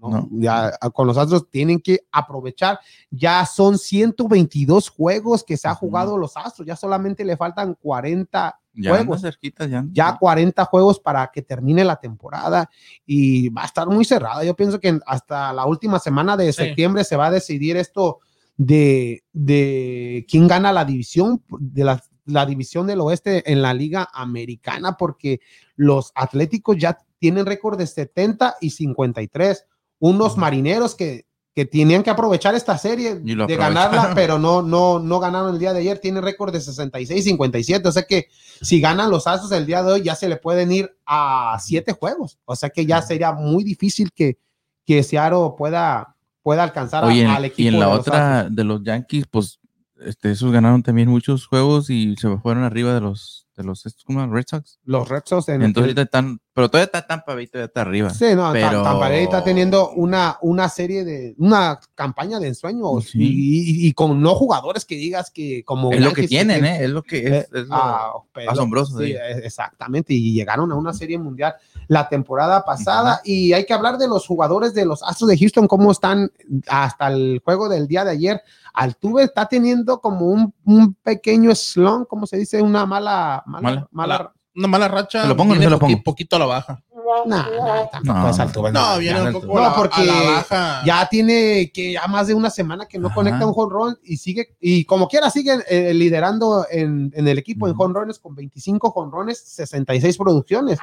no, 0.00 0.08
No. 0.10 0.28
Ya 0.32 0.72
con 0.94 1.06
los 1.06 1.16
Astros 1.18 1.50
tienen 1.50 1.80
que 1.80 2.00
aprovechar. 2.12 2.78
Ya 3.10 3.44
son 3.46 3.78
122 3.78 4.88
juegos 4.90 5.44
que 5.44 5.56
se 5.56 5.68
ha 5.68 5.74
jugado 5.74 6.16
los 6.18 6.36
Astros. 6.36 6.66
Ya 6.66 6.76
solamente 6.76 7.24
le 7.24 7.36
faltan 7.36 7.74
40 7.80 8.58
Ya 8.74 8.90
anda 8.90 9.04
juegos. 9.04 9.20
cerquita, 9.22 9.66
ya. 9.66 9.84
ya 9.90 10.16
40 10.18 10.64
juegos 10.66 11.00
para 11.00 11.28
que 11.32 11.42
termine 11.42 11.84
la 11.84 11.96
temporada 11.96 12.70
y 13.04 13.48
va 13.48 13.62
a 13.62 13.66
estar 13.66 13.88
muy 13.88 14.04
cerrada. 14.04 14.44
Yo 14.44 14.54
pienso 14.54 14.78
que 14.78 14.98
hasta 15.06 15.52
la 15.52 15.66
última 15.66 15.98
semana 15.98 16.36
de 16.36 16.52
Sí. 16.52 16.62
septiembre 16.64 17.02
se 17.04 17.16
va 17.16 17.26
a 17.26 17.30
decidir 17.32 17.76
esto 17.76 18.18
de, 18.56 19.22
de 19.32 20.26
quién 20.28 20.46
gana 20.48 20.72
la 20.72 20.84
división, 20.84 21.42
de 21.58 21.84
la, 21.84 22.02
la 22.24 22.44
división 22.46 22.86
del 22.86 23.00
oeste 23.00 23.50
en 23.50 23.62
la 23.62 23.72
liga 23.74 24.08
americana, 24.12 24.96
porque 24.96 25.40
los 25.76 26.12
atléticos 26.14 26.76
ya 26.76 26.98
tienen 27.18 27.46
récord 27.46 27.78
de 27.78 27.86
70 27.86 28.56
y 28.60 28.70
53. 28.70 29.64
Unos 29.98 30.36
marineros 30.36 30.94
que, 30.94 31.26
que 31.54 31.64
tenían 31.64 32.02
que 32.02 32.10
aprovechar 32.10 32.54
esta 32.54 32.78
serie 32.78 33.16
de 33.16 33.56
ganarla, 33.56 34.12
pero 34.14 34.38
no, 34.38 34.62
no, 34.62 35.00
no 35.00 35.18
ganaron 35.18 35.54
el 35.54 35.58
día 35.58 35.72
de 35.72 35.80
ayer. 35.80 35.98
Tienen 35.98 36.22
récord 36.22 36.52
de 36.52 36.60
66 36.60 37.24
57. 37.24 37.88
O 37.88 37.92
sea 37.92 38.04
que 38.04 38.28
si 38.62 38.80
ganan 38.80 39.10
los 39.10 39.26
Astros 39.26 39.50
el 39.52 39.66
día 39.66 39.82
de 39.82 39.92
hoy, 39.92 40.02
ya 40.02 40.14
se 40.14 40.28
le 40.28 40.36
pueden 40.36 40.70
ir 40.70 40.96
a 41.04 41.58
siete 41.60 41.92
juegos. 41.92 42.38
O 42.44 42.54
sea 42.54 42.70
que 42.70 42.86
ya 42.86 43.02
sería 43.02 43.32
muy 43.32 43.64
difícil 43.64 44.10
que, 44.14 44.38
que 44.86 45.02
Seattle 45.02 45.54
pueda, 45.58 46.14
pueda 46.42 46.62
alcanzar 46.62 47.02
a- 47.04 47.08
Oye, 47.08 47.26
al 47.26 47.44
equipo. 47.46 47.62
y 47.62 47.66
en 47.68 47.80
la 47.80 47.86
de 47.86 47.90
los 47.90 47.98
Astros. 48.00 48.14
otra 48.16 48.48
de 48.50 48.64
los 48.64 48.82
Yankees, 48.84 49.24
pues 49.30 49.58
este, 50.00 50.30
esos 50.30 50.52
ganaron 50.52 50.82
también 50.84 51.08
muchos 51.08 51.46
juegos 51.46 51.90
y 51.90 52.14
se 52.16 52.36
fueron 52.38 52.62
arriba 52.62 52.94
de 52.94 53.00
los 53.00 53.46
de 53.56 53.64
los 53.64 53.82
¿cómo? 54.06 54.24
Red 54.32 54.44
Sox. 54.48 54.78
Los 54.84 55.08
Red 55.08 55.22
Sox 55.24 55.48
en 55.48 55.62
Entonces 55.62 55.88
ahorita 55.88 56.02
están, 56.02 56.40
pero 56.58 56.68
todavía 56.68 56.86
está 56.86 57.06
Tampa 57.06 57.36
Bay, 57.36 57.46
todavía 57.46 57.66
está 57.66 57.82
arriba. 57.82 58.10
Sí, 58.10 58.24
no, 58.34 58.50
pero- 58.52 58.80
Tam- 58.80 58.82
Tampa 58.82 59.08
Bay 59.08 59.22
está 59.22 59.44
teniendo 59.44 59.90
una, 59.90 60.38
una 60.42 60.68
serie 60.68 61.04
de, 61.04 61.36
una 61.38 61.78
campaña 61.94 62.40
de 62.40 62.48
ensueños 62.48 63.04
Sí. 63.10 63.18
y, 63.20 63.26
y- 63.26 63.88
y 63.88 63.92
con 63.92 64.20
no 64.20 64.34
jugadores 64.34 64.84
que 64.84 64.96
digas 64.96 65.30
que 65.30 65.62
como 65.64 65.92
es 65.92 66.00
lo 66.00 66.12
que 66.12 66.26
tienen, 66.26 66.64
¿eh? 66.64 66.82
Es 66.84 66.90
lo 66.90 67.04
que 67.04 67.18
es, 67.18 67.32
Eh, 67.32 67.48
es 67.54 67.66
lo 67.68 67.74
ah, 67.76 68.12
pero- 68.32 68.50
asombroso 68.50 68.98
de 68.98 69.06
sí, 69.06 69.12
eh, 69.12 69.40
exactamente, 69.44 70.12
y 70.14 70.32
llegaron 70.32 70.72
a 70.72 70.74
una 70.74 70.92
serie 70.92 71.16
mundial 71.16 71.54
la 71.86 72.08
temporada 72.08 72.64
pasada 72.64 73.20
y 73.24 73.52
hay 73.52 73.64
que 73.64 73.72
hablar 73.74 73.96
de 73.96 74.08
los 74.08 74.26
jugadores 74.26 74.74
de 74.74 74.84
los 74.84 75.02
Astros 75.04 75.30
de 75.30 75.38
Houston, 75.38 75.68
cómo 75.68 75.92
están 75.92 76.30
hasta 76.66 77.06
el 77.06 77.40
juego 77.44 77.68
del 77.68 77.86
día 77.86 78.04
de 78.04 78.10
ayer. 78.10 78.42
Altuve 78.74 79.22
está 79.22 79.46
teniendo 79.46 80.00
como 80.00 80.26
un, 80.26 80.52
un 80.64 80.94
pequeño 80.94 81.54
slump, 81.54 82.08
como 82.08 82.26
se 82.26 82.36
dice, 82.36 82.60
una 82.62 82.84
mala, 82.84 83.42
mala, 83.46 83.62
Mala. 83.62 83.88
mala- 83.92 84.32
Una 84.58 84.68
mala 84.68 84.88
racha. 84.88 85.22
¿Se 85.22 85.28
lo 85.28 85.36
pongo 85.36 85.54
no 85.54 85.62
se 85.62 85.70
lo 85.70 85.78
pongo? 85.78 86.02
poquito 86.02 86.36
a 86.36 86.38
la 86.40 86.46
baja. 86.46 86.82
Nah, 87.26 87.46
nah, 87.48 87.86
tampoco 87.90 88.18
No, 88.18 88.28
es 88.28 88.38
Altuve, 88.38 88.70
No, 88.72 88.92
no, 88.94 88.98
viene 88.98 89.18
un 89.22 89.26
no- 89.32 89.40
poco 89.40 89.46
no, 89.54 89.58
a 89.58 89.68
la- 89.70 89.74
porque 89.74 90.02
a 90.02 90.04
la 90.04 90.20
baja. 90.30 90.82
ya 90.84 91.08
tiene 91.08 91.70
que 91.72 91.92
ya 91.92 92.06
más 92.06 92.26
de 92.26 92.34
una 92.34 92.50
semana 92.50 92.86
que 92.86 92.98
no 92.98 93.06
Ajá. 93.06 93.14
conecta 93.14 93.46
un 93.46 93.54
home 93.56 93.72
run 93.72 93.98
y 94.04 94.18
sigue 94.18 94.56
y 94.60 94.84
como 94.84 95.08
quiera 95.08 95.30
sigue 95.30 95.58
eh, 95.70 95.94
liderando 95.94 96.66
en, 96.70 97.10
en 97.14 97.26
el 97.28 97.38
equipo 97.38 97.66
en 97.66 97.74
home 97.78 97.94
runs 97.98 98.18
con 98.18 98.34
25 98.34 98.88
home 98.88 99.10
runs, 99.12 99.38
66 99.38 100.18
producciones 100.18 100.78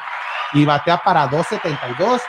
y 0.53 0.65
batea 0.65 1.01
para 1.03 1.27
272. 1.27 2.21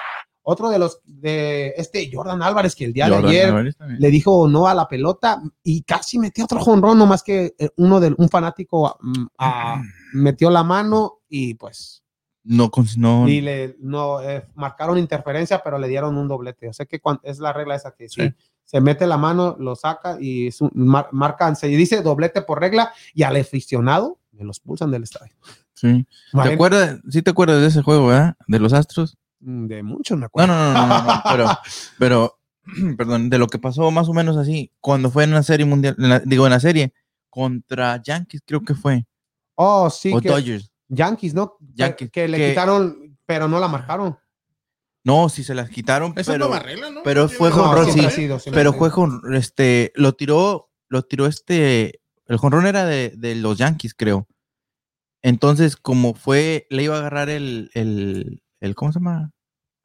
Otro 0.48 0.68
de 0.68 0.78
los 0.78 1.00
de 1.04 1.74
este 1.76 2.08
Jordan 2.12 2.40
Álvarez 2.42 2.76
que 2.76 2.84
el 2.84 2.92
día 2.92 3.08
Jordan 3.08 3.22
de 3.22 3.28
ayer 3.40 3.74
le 3.98 4.10
dijo 4.10 4.46
no 4.46 4.68
a 4.68 4.74
la 4.74 4.86
pelota 4.86 5.42
y 5.64 5.82
casi 5.82 6.18
metió 6.20 6.44
otro 6.44 6.60
jonrón, 6.60 6.98
no 6.98 7.06
más 7.06 7.22
que 7.24 7.54
eh, 7.58 7.70
uno 7.78 7.98
de 7.98 8.14
un 8.16 8.28
fanático 8.28 8.96
mm, 9.00 9.24
ah, 9.38 9.82
metió 10.12 10.50
la 10.50 10.62
mano 10.64 11.20
y 11.28 11.54
pues 11.54 12.02
No, 12.44 12.70
no, 12.96 13.28
y 13.28 13.40
le 13.40 13.76
no 13.80 14.20
eh, 14.22 14.46
marcaron 14.54 14.98
interferencia, 14.98 15.60
pero 15.64 15.78
le 15.78 15.88
dieron 15.88 16.16
un 16.16 16.28
doblete. 16.28 16.68
O 16.68 16.72
sea 16.72 16.86
que 16.86 17.00
cuan- 17.00 17.20
es 17.24 17.38
la 17.40 17.52
regla 17.52 17.74
esa 17.74 17.92
que 17.96 18.08
sí, 18.08 18.22
Sí. 18.22 18.34
se 18.64 18.80
mete 18.80 19.06
la 19.06 19.16
mano, 19.16 19.56
lo 19.58 19.74
saca 19.74 20.16
y 20.20 20.46
es 20.48 20.60
un- 20.60 20.70
mar- 20.74 21.08
marcan, 21.12 21.56
se 21.56 21.66
dice 21.68 22.02
doblete 22.02 22.42
por 22.42 22.60
regla 22.60 22.92
y 23.14 23.24
al 23.24 23.36
aficionado 23.36 24.18
me 24.32 24.44
los 24.44 24.60
pulsan 24.60 24.90
del 24.90 25.02
estadio. 25.02 25.32
sí. 25.74 26.06
¿Te 26.32 26.52
acuerdas? 26.54 27.00
Sí 27.10 27.20
te 27.22 27.30
acuerdas 27.30 27.60
de 27.60 27.66
ese 27.66 27.82
juego, 27.82 28.06
¿verdad? 28.06 28.36
De 28.46 28.58
los 28.60 28.72
Astros. 28.72 29.16
mm, 29.40 29.66
De 29.66 29.82
muchos 29.82 30.16
me 30.18 30.26
acuerdo. 30.26 30.54
no, 30.54 30.72
no, 30.72 30.86
no, 30.86 30.88
no, 30.88 31.02
no, 31.04 31.22
pero, 31.30 31.46
pero, 31.98 32.38
perdón, 32.96 33.28
de 33.28 33.38
lo 33.38 33.46
que 33.48 33.58
pasó 33.58 33.90
más 33.90 34.08
o 34.08 34.12
menos 34.14 34.36
así, 34.36 34.70
cuando 34.80 35.10
fue 35.10 35.24
en 35.24 35.32
la 35.32 35.42
serie 35.42 35.66
mundial, 35.66 35.96
en 35.98 36.08
la- 36.08 36.20
digo, 36.20 36.46
en 36.46 36.52
la 36.52 36.60
serie, 36.60 36.92
contra 37.28 38.00
Yankees 38.02 38.42
creo 38.46 38.62
que 38.62 38.74
fue, 38.74 39.04
Oh, 39.56 39.90
sí, 39.90 40.12
o 40.14 40.20
que 40.20 40.28
Dodgers. 40.28 40.70
Yankees, 40.88 41.34
¿no? 41.34 41.56
Yankees, 41.74 42.10
que, 42.10 42.28
le 42.28 42.38
que- 42.38 42.48
quitaron, 42.50 43.18
pero 43.26 43.48
no 43.48 43.58
la 43.58 43.68
marcaron. 43.68 44.16
No, 45.04 45.28
sí 45.28 45.44
se 45.44 45.54
las 45.54 45.70
quitaron, 45.70 46.14
pero, 46.14 46.58
regla, 46.58 46.90
¿no? 46.90 47.02
pero 47.04 47.28
fue 47.28 47.50
No, 47.50 47.84
sí, 47.84 48.28
pero 48.50 48.72
fue 48.72 48.90
con, 48.90 49.20
este, 49.34 49.92
lo 49.94 50.14
tiró, 50.14 50.70
lo 50.88 51.02
tiró 51.02 51.26
este, 51.26 52.00
el 52.26 52.36
jonrón 52.38 52.66
era 52.66 52.84
de, 52.84 53.10
de 53.16 53.36
los 53.36 53.56
Yankees, 53.56 53.94
creo. 53.94 54.26
Entonces, 55.22 55.76
como 55.76 56.14
fue, 56.14 56.66
le 56.70 56.82
iba 56.84 56.96
a 56.96 56.98
agarrar 56.98 57.28
el, 57.28 57.70
el, 57.74 58.42
el 58.60 58.74
¿cómo 58.74 58.92
se 58.92 58.98
llama? 58.98 59.32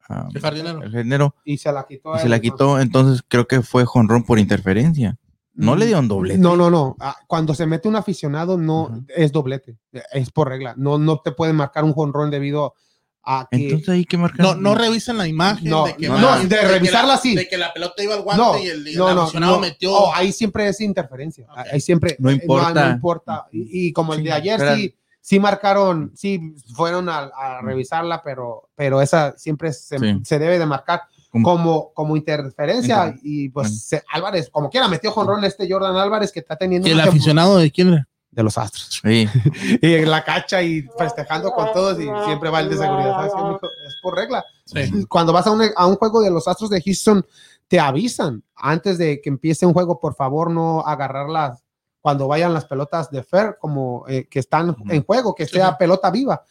Ah, 0.08 0.28
El 0.34 0.40
jardinero. 0.40 0.82
el 0.82 0.90
jardinero, 0.90 1.36
Y 1.44 1.56
se 1.58 1.70
la 1.72 1.86
quitó. 1.86 2.16
y 2.16 2.18
se 2.18 2.28
la 2.28 2.36
¿no? 2.36 2.42
quitó, 2.42 2.80
entonces 2.80 3.22
creo 3.26 3.46
que 3.46 3.62
fue 3.62 3.84
jonrón 3.84 4.24
por 4.24 4.40
interferencia. 4.40 5.18
No 5.54 5.76
le 5.76 5.86
dieron 5.86 6.08
doblete. 6.08 6.38
No, 6.40 6.56
no, 6.56 6.70
no. 6.70 6.96
Ah, 6.98 7.16
Cuando 7.26 7.54
se 7.54 7.66
mete 7.66 7.86
un 7.88 7.96
aficionado, 7.96 8.56
no 8.56 9.04
es 9.14 9.32
doblete. 9.32 9.76
Es 10.12 10.30
por 10.30 10.48
regla. 10.48 10.74
No, 10.76 10.98
no 10.98 11.18
te 11.20 11.32
pueden 11.32 11.56
marcar 11.56 11.84
un 11.84 11.92
jonrón 11.92 12.30
debido 12.30 12.74
a 13.22 13.46
que. 13.50 13.58
Entonces 13.58 13.88
ahí 13.90 14.04
que 14.06 14.16
marcan. 14.16 14.44
No, 14.44 14.54
no 14.54 14.74
revisan 14.74 15.18
la 15.18 15.28
imagen 15.28 15.68
No, 15.68 15.84
de 15.84 15.94
que, 15.96 16.08
no, 16.08 16.14
va- 16.14 16.38
no, 16.42 16.44
de 16.48 16.60
revisarla 16.62 17.14
la- 17.14 17.18
sí. 17.18 17.34
De 17.34 17.48
que 17.48 17.58
la 17.58 17.72
pelota 17.72 18.02
iba 18.02 18.14
al 18.14 18.22
guante 18.22 18.42
no, 18.42 18.58
y 18.58 18.66
el, 18.66 18.86
el 18.88 18.96
no, 18.96 19.12
no, 19.14 19.22
aficionado 19.22 19.54
no. 19.56 19.60
metió. 19.60 19.92
Oh, 19.92 20.14
ahí 20.14 20.32
siempre 20.32 20.66
es 20.68 20.80
interferencia. 20.80 21.46
Ahí 21.54 21.80
siempre. 21.80 22.16
No 22.18 22.30
eh, 22.30 22.34
importa. 22.34 22.86
No, 22.88 22.94
importa. 22.94 23.46
Y, 23.52 23.88
y 23.88 23.92
como 23.92 24.14
el 24.14 24.24
de 24.24 24.32
ayer 24.32 24.58
sí, 24.76 24.96
sí 25.20 25.38
marcaron, 25.38 26.12
sí 26.16 26.54
fueron 26.74 27.08
a, 27.10 27.30
a 27.36 27.60
revisarla, 27.60 28.22
pero, 28.22 28.70
pero 28.74 29.02
esa 29.02 29.36
siempre 29.36 29.72
se, 29.74 29.98
Sí. 29.98 30.20
se 30.24 30.38
debe 30.38 30.58
de 30.58 30.64
marcar 30.66 31.02
Como- 31.32 31.44
como, 31.44 31.92
como 31.94 32.16
interferencia. 32.16 33.06
Inter- 33.06 33.20
Y 33.24 33.48
pues 33.48 33.68
Bueno. 33.68 33.80
se- 33.82 34.04
Álvarez, 34.12 34.50
como 34.50 34.68
quiera, 34.70 34.86
metió 34.86 35.10
jonrón 35.10 35.42
este 35.44 35.66
Jordan 35.68 35.96
Álvarez 35.96 36.30
que 36.30 36.40
está 36.40 36.56
teniendo 36.56 36.86
¿Y 36.86 36.92
el 36.92 37.00
aficionado 37.00 37.56
de 37.58 37.70
quién 37.72 37.88
era? 37.88 38.08
de 38.30 38.42
los 38.42 38.56
Astros. 38.56 39.00
Sí. 39.02 39.28
y 39.82 39.94
en 39.94 40.10
la 40.10 40.24
cacha 40.24 40.62
y 40.62 40.86
festejando 40.96 41.52
con 41.52 41.70
todos 41.74 41.98
y 42.00 42.04
siempre 42.24 42.48
va 42.48 42.60
el 42.60 42.70
de 42.70 42.78
seguridad. 42.78 43.12
¿Sabes 43.12 43.32
qué, 43.34 43.42
mijo? 43.42 43.60
Es 43.86 43.96
por 44.02 44.14
regla. 44.16 44.44
Sí. 44.64 45.04
Cuando 45.06 45.34
vas 45.34 45.46
a 45.46 45.50
un, 45.50 45.62
a 45.76 45.86
un 45.86 45.96
juego 45.96 46.22
de 46.22 46.30
los 46.30 46.48
Astros 46.48 46.70
de 46.70 46.80
Houston, 46.80 47.26
te 47.68 47.78
avisan 47.78 48.42
antes 48.56 48.96
de 48.96 49.20
que 49.20 49.28
empiece 49.28 49.66
un 49.66 49.74
juego, 49.74 50.00
por 50.00 50.14
favor, 50.14 50.50
no 50.50 50.80
agarrarlas 50.80 51.62
cuando 52.00 52.26
vayan 52.26 52.54
las 52.54 52.64
pelotas 52.64 53.10
de 53.10 53.22
fair, 53.22 53.56
como 53.60 54.04
eh, 54.08 54.26
que 54.30 54.38
están 54.38 54.74
en 54.88 55.04
juego, 55.04 55.34
que 55.34 55.46
sea 55.46 55.68
sí. 55.68 55.74
pelota 55.78 56.10
viva. 56.10 56.42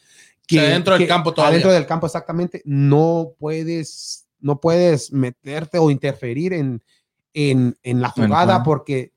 sea, 0.47 0.63
dentro 0.63 0.95
del 0.97 1.07
campo 1.07 1.33
todavía. 1.33 1.55
Adentro 1.55 1.71
del 1.73 1.85
campo, 1.87 2.05
exactamente. 2.05 2.61
No 2.63 3.31
puedes 3.39 4.20
no 4.41 4.59
puedes 4.59 5.11
meterte 5.11 5.77
o 5.79 5.89
interferir 5.91 6.53
en, 6.53 6.83
en, 7.33 7.77
en 7.83 8.01
la 8.01 8.09
jugada 8.09 8.57
porque 8.63 9.13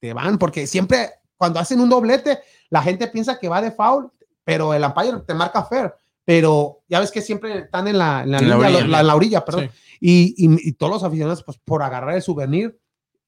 te 0.00 0.12
van, 0.12 0.38
porque 0.38 0.66
siempre 0.66 1.10
cuando 1.36 1.60
hacen 1.60 1.80
un 1.80 1.88
doblete, 1.88 2.40
la 2.70 2.82
gente 2.82 3.06
piensa 3.08 3.38
que 3.38 3.48
va 3.48 3.60
de 3.60 3.72
foul, 3.72 4.10
pero 4.44 4.74
el 4.74 4.84
umpire 4.84 5.18
te 5.26 5.34
marca 5.34 5.64
fair. 5.64 5.92
Pero 6.24 6.82
ya 6.88 7.00
ves 7.00 7.10
que 7.10 7.20
siempre 7.20 7.58
están 7.58 7.88
en 7.88 7.98
la, 7.98 8.22
en 8.22 8.30
la 8.30 8.38
En 8.38 8.48
la 8.48 8.56
orilla. 8.58 8.86
la, 8.86 9.02
la 9.02 9.16
orilla, 9.16 9.44
perdón. 9.44 9.68
Sí. 9.72 9.96
Y, 10.00 10.34
y- 10.46 10.68
y 10.68 10.72
todos 10.74 10.92
los 10.92 11.04
aficionados, 11.04 11.42
pues 11.42 11.58
por 11.58 11.82
agarrar 11.82 12.14
el 12.14 12.22
souvenir 12.22 12.78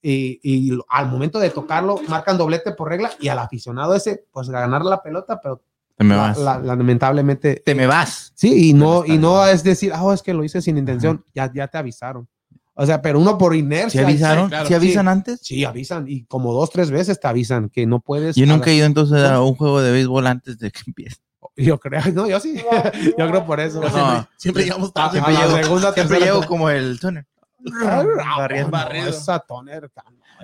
y, 0.01 0.39
y 0.43 0.79
al 0.89 1.09
momento 1.09 1.39
de 1.41 1.51
tocarlo, 1.51 2.01
marcan 2.09 2.39
doblete 2.39 2.73
por 2.73 2.89
regla 2.89 3.11
y 3.21 3.29
al 3.29 3.39
aficionado 3.41 3.95
ese, 3.95 4.27
pues 4.31 4.49
ganar 4.49 4.85
la 4.85 5.03
pelota, 5.03 5.41
pero 5.43 5.63
Te 5.97 6.05
me 6.05 6.17
vas. 6.17 6.39
la- 6.39 6.59
lamentablemente. 6.59 7.63
Te 7.65 7.75
me 7.75 7.87
vas. 7.87 8.33
Sí, 8.35 8.71
y 8.71 8.73
no, 8.73 9.05
y 9.07 9.17
no 9.19 9.47
es 9.47 9.63
decir, 9.63 9.93
ah, 9.95 10.13
es 10.13 10.23
que 10.23 10.35
lo 10.35 10.43
hice 10.45 10.61
sin 10.61 10.77
intención, 10.79 11.25
ya, 11.35 11.51
ya 11.55 11.69
te 11.69 11.79
avisaron. 11.79 12.29
O 12.77 12.85
sea, 12.85 13.01
pero 13.01 13.21
uno 13.21 13.39
por 13.39 13.53
¿Se 13.53 13.59
inercia. 13.59 14.03
avisaron? 14.05 14.47
sí, 14.47 14.49
claro, 14.51 14.67
¿Se 14.69 14.75
avisan 14.75 15.05
sí. 15.05 15.09
antes? 15.11 15.41
Sí, 15.43 15.65
avisan 15.65 16.07
y 16.09 16.25
como 16.25 16.53
dos, 16.53 16.71
tres 16.71 16.91
veces 16.91 17.21
te 17.21 17.29
avisan 17.29 17.69
que 17.69 17.87
no 17.87 18.01
puedes. 18.01 18.35
Yo 18.35 18.47
nunca 18.47 18.71
he 18.71 18.75
ido 18.75 18.87
entonces 18.87 19.23
a 19.23 19.41
un 19.41 19.55
juego 19.55 19.81
de 19.81 19.93
béisbol 19.93 20.27
antes 20.27 20.59
de 20.59 20.73
que 20.73 20.81
empiece. 20.87 21.17
Yo 21.57 21.79
creo, 21.79 22.01
no, 22.13 22.27
yo 22.29 22.41
sí. 22.41 22.57
yo 23.17 23.29
creo 23.29 23.47
por 23.47 23.61
eso. 23.61 23.81
No. 23.81 23.89
siempre, 23.89 24.27
siempre 24.39 24.65
llegamos 24.65 24.93
tarde. 24.93 25.21
llego- 25.21 25.63
segunda, 25.63 25.93
Siempre 25.93 26.19
llego 26.19 26.43
como 26.49 26.69
el 26.69 26.99
túnel. 26.99 27.25
Barriendo. 27.85 28.71
No, 28.77 28.91
esa 29.09 29.39
toner, 29.39 29.89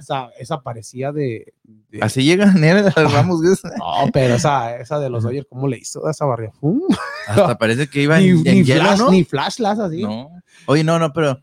esa, 0.00 0.28
esa 0.38 0.60
parecía 0.62 1.12
de, 1.12 1.52
de- 1.62 1.98
Así 2.02 2.24
llegan, 2.24 2.62
era 2.64 2.90
Ramos. 2.96 3.40
No, 3.40 4.10
pero 4.12 4.34
esa, 4.34 4.76
esa 4.76 4.98
de 4.98 5.08
los 5.10 5.22
Dodgers, 5.22 5.46
¿cómo 5.48 5.68
le 5.68 5.78
hizo 5.78 6.08
esa 6.08 6.24
barriga? 6.24 6.52
¡Fum! 6.60 6.80
Hasta 7.28 7.56
parece 7.58 7.88
que 7.88 8.02
iba 8.02 8.18
Ni, 8.20 8.28
en, 8.28 8.36
en 8.38 8.42
ni 8.58 8.64
hielo, 8.64 8.82
flash, 8.82 8.98
¿no? 8.98 9.10
ni 9.10 9.24
flash 9.24 9.58
las 9.60 9.78
así. 9.78 10.02
No. 10.02 10.30
Oye, 10.66 10.82
no, 10.84 10.98
no, 10.98 11.12
pero 11.12 11.40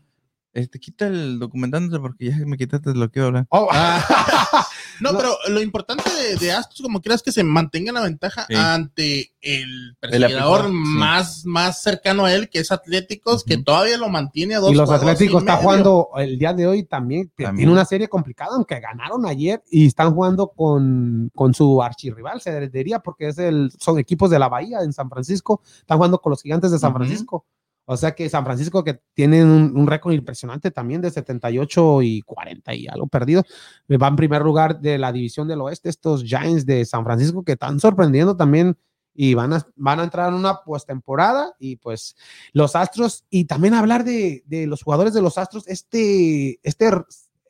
este, 0.52 0.78
quita 0.80 1.06
el 1.06 1.38
documentándose 1.38 2.00
porque 2.00 2.26
ya 2.30 2.36
me 2.44 2.56
quitaste 2.56 2.92
lo 2.94 3.08
que 3.10 3.20
iba 3.20 3.26
a 3.26 3.28
hablar. 3.28 3.46
Oh, 3.50 3.68
No, 5.00 5.12
No. 5.12 5.18
pero 5.18 5.36
lo 5.48 5.60
importante 5.62 6.04
de, 6.10 6.36
de 6.36 6.52
Astros, 6.52 6.82
como 6.82 7.00
quieras, 7.00 7.20
es 7.20 7.22
que 7.22 7.32
se 7.32 7.44
mantenga 7.44 7.92
la 7.92 8.02
ventaja 8.02 8.46
Sí. 8.48 8.54
ante 8.56 9.32
el 9.40 9.96
perseguidor 10.00 10.66
sí. 10.66 10.72
más, 10.72 11.44
más 11.46 11.82
cercano 11.82 12.24
a 12.24 12.32
él, 12.34 12.48
que 12.50 12.58
es 12.58 12.72
Atléticos, 12.72 13.44
que 13.44 13.56
todavía 13.58 13.96
lo 13.96 14.08
mantiene 14.08 14.56
a 14.56 14.60
dos 14.60 14.72
y 14.72 14.74
los 14.74 14.90
Atléticos 14.90 15.42
están 15.42 15.58
jugando 15.58 16.08
el 16.16 16.38
día 16.38 16.52
de 16.52 16.66
hoy 16.66 16.82
también, 16.84 17.30
que 17.36 17.44
También. 17.44 17.56
tiene 17.66 17.72
una 17.72 17.84
serie 17.84 18.08
complicada, 18.08 18.56
aunque 18.56 18.80
ganaron 18.80 19.24
ayer 19.26 19.62
y 19.70 19.86
están 19.86 20.12
jugando 20.14 20.48
con, 20.48 21.30
con 21.34 21.54
su 21.54 21.82
archirrival, 21.82 22.40
se 22.40 22.68
diría, 22.68 22.98
porque 22.98 23.28
es 23.28 23.38
el, 23.38 23.70
son 23.78 23.98
equipos 23.98 24.30
de 24.30 24.38
la 24.38 24.48
Bahía 24.48 24.80
en 24.82 24.92
San 24.92 25.08
Francisco, 25.08 25.62
están 25.78 25.98
jugando 25.98 26.20
con 26.20 26.30
los 26.30 26.42
gigantes 26.42 26.70
de 26.70 26.78
San. 26.78 26.92
Francisco. 26.92 27.46
O 27.90 27.96
sea 27.96 28.14
que 28.14 28.28
San 28.28 28.44
Francisco 28.44 28.84
que 28.84 29.00
tienen 29.14 29.48
un, 29.48 29.74
un 29.74 29.86
récord 29.86 30.12
impresionante 30.12 30.70
también 30.70 31.00
de 31.00 31.10
78 31.10 32.02
y 32.02 32.20
40 32.22 32.74
y 32.74 32.86
algo 32.86 33.06
perdido. 33.06 33.42
Va 33.90 34.08
en 34.08 34.16
primer 34.16 34.42
lugar 34.42 34.78
de 34.80 34.98
la 34.98 35.10
división 35.10 35.48
del 35.48 35.62
oeste 35.62 35.88
estos 35.88 36.22
Giants 36.22 36.66
de 36.66 36.84
San 36.84 37.04
Francisco 37.04 37.42
que 37.42 37.52
están 37.52 37.80
sorprendiendo 37.80 38.36
también 38.36 38.76
y 39.14 39.32
van 39.34 39.52
a, 39.54 39.66
van 39.74 40.00
a 40.00 40.04
entrar 40.04 40.28
en 40.28 40.34
una 40.34 40.60
postemporada 40.62 41.54
y 41.58 41.76
pues 41.76 42.14
los 42.52 42.76
Astros 42.76 43.24
y 43.30 43.46
también 43.46 43.72
hablar 43.74 44.04
de, 44.04 44.44
de 44.46 44.66
los 44.66 44.82
jugadores 44.82 45.14
de 45.14 45.22
los 45.22 45.38
Astros, 45.38 45.66
este, 45.66 46.60
este 46.62 46.90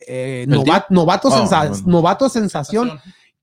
eh, 0.07 0.45
¿El 0.45 0.51
nova- 0.51 0.87
novato, 0.91 1.29
Oh, 1.29 1.31
sensa- 1.37 1.69
bueno. 1.69 1.83
novato 1.87 2.29
sensación 2.29 2.93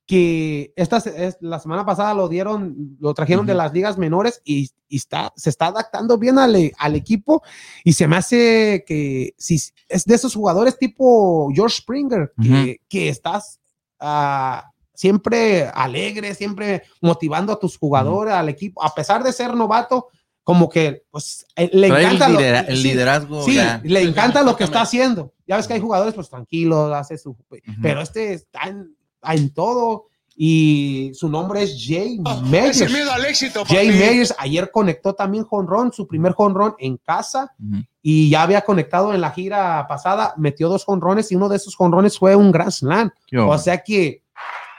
que 0.07 0.71
esta 0.75 0.97
es, 0.97 1.37
la 1.41 1.59
semana 1.59 1.85
pasada 1.85 2.13
lo 2.13 2.27
dieron, 2.27 2.97
lo 2.99 3.13
trajeron 3.15 3.45
de 3.45 3.53
Ujú. 3.53 3.57
las 3.57 3.73
ligas 3.73 3.97
menores 3.97 4.41
y, 4.45 4.69
y 4.87 4.97
está, 4.97 5.33
se 5.35 5.49
está 5.49 5.67
adaptando 5.67 6.17
bien 6.19 6.37
al, 6.37 6.71
al 6.77 6.95
equipo 6.95 7.41
y 7.83 7.93
se 7.93 8.07
me 8.07 8.15
hace 8.17 8.83
que 8.85 9.33
si 9.37 9.55
es 9.89 10.05
de 10.05 10.13
esos 10.15 10.35
jugadores 10.35 10.77
tipo 10.77 11.49
George 11.55 11.77
Springer, 11.77 12.31
que, 12.39 12.81
que 12.87 13.09
estás 13.09 13.59
ah, 13.99 14.71
siempre 14.93 15.67
alegre, 15.73 16.35
siempre 16.35 16.83
motivando 17.01 17.51
a 17.53 17.59
tus 17.59 17.77
jugadores, 17.77 18.33
al 18.33 18.49
equipo, 18.49 18.83
a 18.83 18.93
pesar 18.93 19.23
de 19.23 19.33
ser 19.33 19.55
novato, 19.55 20.07
como 20.43 20.69
que 20.69 21.03
pues 21.09 21.47
eh, 21.55 21.69
le 21.73 21.87
Trae 21.87 22.01
el, 22.01 22.05
encanta 22.05 22.29
lo- 22.29 22.39
lidera- 22.39 22.59
el 22.67 22.77
sí, 22.77 22.83
liderazgo. 22.83 23.43
Sí, 23.43 23.55
ya. 23.55 23.81
le 23.83 24.01
encanta 24.03 24.43
lo 24.43 24.55
que 24.55 24.63
está 24.65 24.81
haciendo. 24.81 25.33
Ya 25.47 25.57
ves 25.57 25.65
que 25.67 25.73
hay 25.73 25.79
jugadores 25.81 26.13
pues 26.13 26.29
tranquilos, 26.29 26.93
hace 26.93 27.17
su... 27.17 27.35
Pero 27.81 28.01
este 28.01 28.33
está 28.33 28.61
en, 28.67 28.94
en 29.33 29.53
todo 29.53 30.05
y 30.38 31.11
su 31.13 31.29
nombre 31.29 31.63
es 31.63 31.75
Jay 31.79 32.19
Meyers. 32.43 32.81
Ese 32.81 32.89
miedo 32.93 33.11
al 33.11 33.25
éxito, 33.25 33.63
Jay. 33.65 33.88
Meyers 33.88 34.35
ayer 34.38 34.69
conectó 34.69 35.15
también 35.15 35.45
jonrón, 35.45 35.93
su 35.93 36.07
primer 36.07 36.33
jonrón 36.33 36.75
en 36.77 36.97
casa 36.97 37.53
y 38.01 38.29
ya 38.29 38.43
había 38.43 38.61
conectado 38.61 39.13
en 39.13 39.21
la 39.21 39.31
gira 39.31 39.85
pasada, 39.88 40.33
metió 40.38 40.67
dos 40.67 40.83
jonrones 40.83 41.31
y 41.31 41.35
uno 41.35 41.47
de 41.47 41.55
esos 41.55 41.75
jonrones 41.75 42.19
fue 42.19 42.35
un 42.35 42.51
Grand 42.51 42.71
Slam. 42.71 43.11
O 43.47 43.57
sea 43.57 43.81
que 43.81 44.23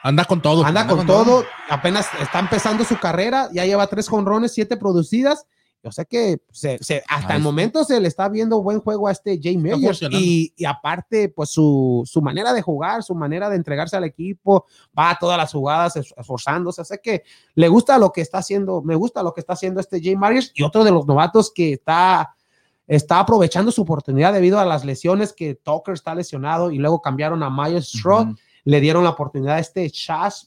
Anda 0.03 0.25
con 0.25 0.41
todo. 0.41 0.65
anda 0.65 0.83
anda 0.83 0.95
con 0.95 0.99
con 0.99 1.07
todo, 1.09 1.45
apenas 1.69 2.07
está 2.21 2.39
empezando 2.39 2.85
su 2.85 2.97
carrera, 2.97 3.49
ya 3.53 3.65
lleva 3.65 3.89
tres 3.89 4.09
jonrones, 4.09 4.53
siete 4.53 4.77
producidas. 4.77 5.47
O 5.89 5.93
sea 5.93 6.05
que 6.05 6.41
se- 6.51 6.79
se- 6.83 7.03
hasta 7.09 7.33
Ay, 7.35 7.37
el 7.37 7.43
momento 7.43 7.85
se 7.85 8.01
le 8.01 8.09
está 8.09 8.29
viendo 8.29 8.63
buen 8.63 8.81
juego 8.81 9.09
a 9.09 9.13
este 9.13 9.39
Jay 9.43 9.55
funcionando. 9.57 10.19
y, 10.19 10.53
y 10.57 10.65
aparte 10.65 11.29
pues 11.29 11.51
su, 11.51 12.03
su 12.05 12.21
manera 12.23 12.53
de 12.53 12.63
jugar, 12.63 13.03
su 13.03 13.15
manera 13.15 13.49
de 13.49 13.57
entregarse 13.57 13.97
al 13.97 14.05
equipo, 14.05 14.67
va 14.99 15.11
a 15.11 15.19
todas 15.19 15.39
las 15.39 15.53
jugadas 15.53 15.97
es- 15.97 16.13
esforzándose, 16.17 16.81
o 16.83 16.85
sea 16.85 16.99
que 16.99 17.23
le 17.55 17.69
gusta 17.69 17.99
lo 17.99 18.11
que 18.13 18.21
está 18.21 18.39
haciendo, 18.39 18.83
me 18.83 18.95
gusta 18.95 19.23
lo 19.23 19.33
que 19.33 19.41
está 19.41 19.53
haciendo 19.55 19.81
este 19.81 20.01
Jay 20.03 20.17
Meyers 20.17 20.53
y 20.55 20.63
otro 20.63 20.85
de 20.85 20.91
los 20.91 21.07
novatos 21.07 21.53
que 21.55 21.73
está 21.75 22.33
está 22.89 23.19
aprovechando 23.19 23.73
su 23.73 23.83
oportunidad 23.83 24.33
debido 24.33 24.61
a 24.61 24.65
las 24.65 24.85
lesiones 24.85 25.33
que 25.33 25.57
Tucker 25.57 25.95
está 25.95 26.15
lesionado 26.15 26.71
y 26.71 26.79
luego 26.79 27.03
cambiaron 27.03 27.43
a 27.43 27.51
Myers 27.51 27.89
Straw, 27.89 28.23
Ujú. 28.23 28.37
le 28.65 28.81
dieron 28.81 29.03
la 29.03 29.11
oportunidad 29.11 29.57
a 29.57 29.59
este 29.59 29.91
Chas 29.91 30.47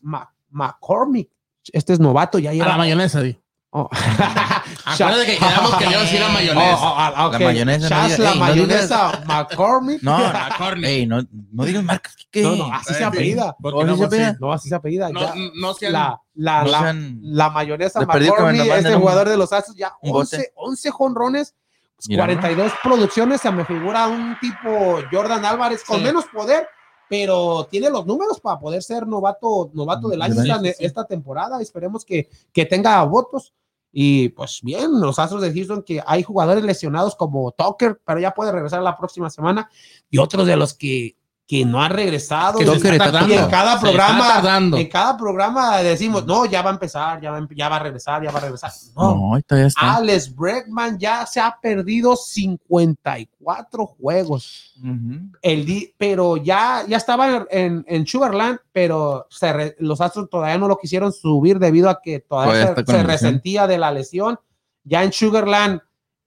McCormick. 0.51 1.29
Este 1.71 1.93
es 1.93 1.99
novato, 1.99 2.39
ya 2.39 2.51
A 2.51 2.53
la 2.55 2.77
mayonesa, 2.77 3.21
di. 3.21 3.37
Oh. 3.71 3.87
Acuérdate 4.85 5.25
que 5.27 5.37
quedamos 5.37 5.75
que 5.75 5.85
le 5.85 5.91
iba 5.91 5.99
a 5.99 6.03
decir 6.03 6.19
la 6.19 6.29
mayonesa. 6.29 6.75
Oh, 6.75 6.87
oh, 6.89 6.95
ah. 6.97 7.29
La 7.33 7.39
mayonesa, 7.39 7.83
no 7.83 7.89
Chas, 7.89 8.11
diga- 8.11 8.17
la 8.23 8.29
ey, 8.31 8.33
no 8.39 8.45
mayonesa 8.45 9.23
McCormick. 9.27 10.01
No, 10.03 10.17
McCormick. 10.17 10.85
ey, 10.85 11.05
no, 11.05 11.21
no 11.51 11.63
digas 11.65 11.83
marcas. 11.83 12.15
¿qué? 12.31 12.41
No, 12.41 12.55
no, 12.55 12.73
así 12.73 12.93
se 12.95 13.03
apellida. 13.03 13.55
¿por 13.61 13.75
¿O 13.75 13.79
qué 13.79 13.85
no, 13.85 13.91
así 13.93 13.99
se 14.01 14.09
sí? 14.09 14.15
apellida? 14.15 14.37
No, 14.39 14.51
así 14.53 14.69
se 14.69 14.75
apellida. 14.75 15.09
No, 15.09 15.21
no 15.55 15.73
sean- 15.75 15.93
La, 15.93 16.19
la, 16.33 16.63
No 16.63 16.69
sean- 16.69 17.19
la 17.21 17.49
mayonesa 17.51 17.99
McCormick, 18.01 18.61
este 18.71 18.95
un- 18.95 19.01
jugador 19.01 19.29
de 19.29 19.37
los 19.37 19.53
Astros, 19.53 19.77
ya 19.77 19.93
un 20.01 20.11
bote. 20.13 20.35
11, 20.37 20.51
11 20.55 20.89
jonrones, 20.91 21.55
pues, 21.95 22.09
Mira, 22.09 22.23
42 22.25 22.71
producciones. 22.81 23.41
Se 23.41 23.51
me 23.51 23.65
figura 23.65 24.07
un 24.07 24.35
tipo 24.39 24.99
Jordan 25.11 25.45
Álvarez 25.45 25.83
con 25.83 25.97
Sí. 25.97 26.03
menos 26.03 26.25
poder, 26.33 26.67
pero 27.09 27.67
tiene 27.69 27.89
los 27.89 28.05
números 28.05 28.39
para 28.39 28.59
poder 28.59 28.83
ser 28.83 29.07
novato, 29.07 29.71
novato 29.73 30.07
del 30.07 30.21
año 30.21 30.41
esta, 30.41 30.61
esta 30.79 31.05
temporada. 31.05 31.59
Esperemos 31.61 32.05
que, 32.05 32.29
que 32.53 32.65
tenga 32.65 33.03
votos. 33.03 33.53
Y 33.91 34.29
pues 34.29 34.59
bien, 34.61 35.01
los 35.01 35.17
Astros 35.17 35.41
de 35.41 35.51
Houston, 35.51 35.81
que 35.81 36.01
hay 36.05 36.21
jugadores 36.21 36.63
lesionados 36.63 37.15
como 37.15 37.51
Tucker, 37.51 37.99
pero 38.05 38.19
ya 38.19 38.31
puede 38.35 38.51
regresar 38.51 38.83
la 38.83 38.95
próxima 38.95 39.31
semana, 39.31 39.67
y 40.11 40.19
otros 40.19 40.45
de 40.45 40.55
los 40.55 40.75
que, 40.75 41.17
que 41.49 41.65
no 41.65 41.81
han 41.81 41.89
regresado. 41.89 42.59
Tucker 42.59 42.93
está 42.93 43.05
está 43.07 43.27
y 43.27 43.33
en 43.33 43.49
cada 43.49 43.73
está 43.73 43.81
programa, 43.81 44.69
en 44.79 44.87
cada 44.87 45.17
programa 45.17 45.77
decimos, 45.79 46.23
no, 46.27 46.45
ya 46.45 46.61
va 46.61 46.69
a 46.69 46.73
empezar, 46.73 47.19
ya 47.19 47.31
va, 47.31 47.37
a 47.37 47.41
empe- 47.41 47.55
ya 47.55 47.67
va 47.67 47.77
a 47.77 47.79
regresar, 47.79 48.23
ya 48.23 48.29
va 48.31 48.37
a 48.37 48.41
regresar. 48.43 48.71
No, 48.95 49.15
No, 49.35 49.41
todavía 49.41 49.67
está. 49.67 49.95
Alex 49.95 50.35
Bregman 50.35 50.99
ya 50.99 51.25
se 51.25 51.39
ha 51.39 51.57
perdido 51.59 52.15
54 52.15 53.85
juegos. 53.85 54.73
Ujú. 54.79 55.31
El 55.41 55.65
di- 55.65 55.93
pero 55.97 56.37
ya, 56.37 56.83
ya 56.87 56.97
estaba 56.97 57.47
en, 57.49 57.83
en 57.87 58.05
Sugarland, 58.07 58.59
pero 58.71 59.25
se 59.31 59.51
re- 59.51 59.75
los 59.79 60.01
Astros 60.01 60.29
todavía 60.29 60.57
no 60.59 60.67
lo 60.67 60.77
quisieron 60.77 61.11
subir 61.11 61.57
debido 61.59 61.89
a 61.89 61.99
que 61.99 62.19
todavía, 62.19 62.51
Todavía 62.53 62.75
se, 62.75 62.79
está 62.81 62.93
se 62.93 63.03
resentía 63.03 63.65
de 63.67 63.77
la 63.79 63.91
lesión. 63.91 64.39
Ya 64.83 65.03
en 65.03 65.11
Sugarland 65.11 65.81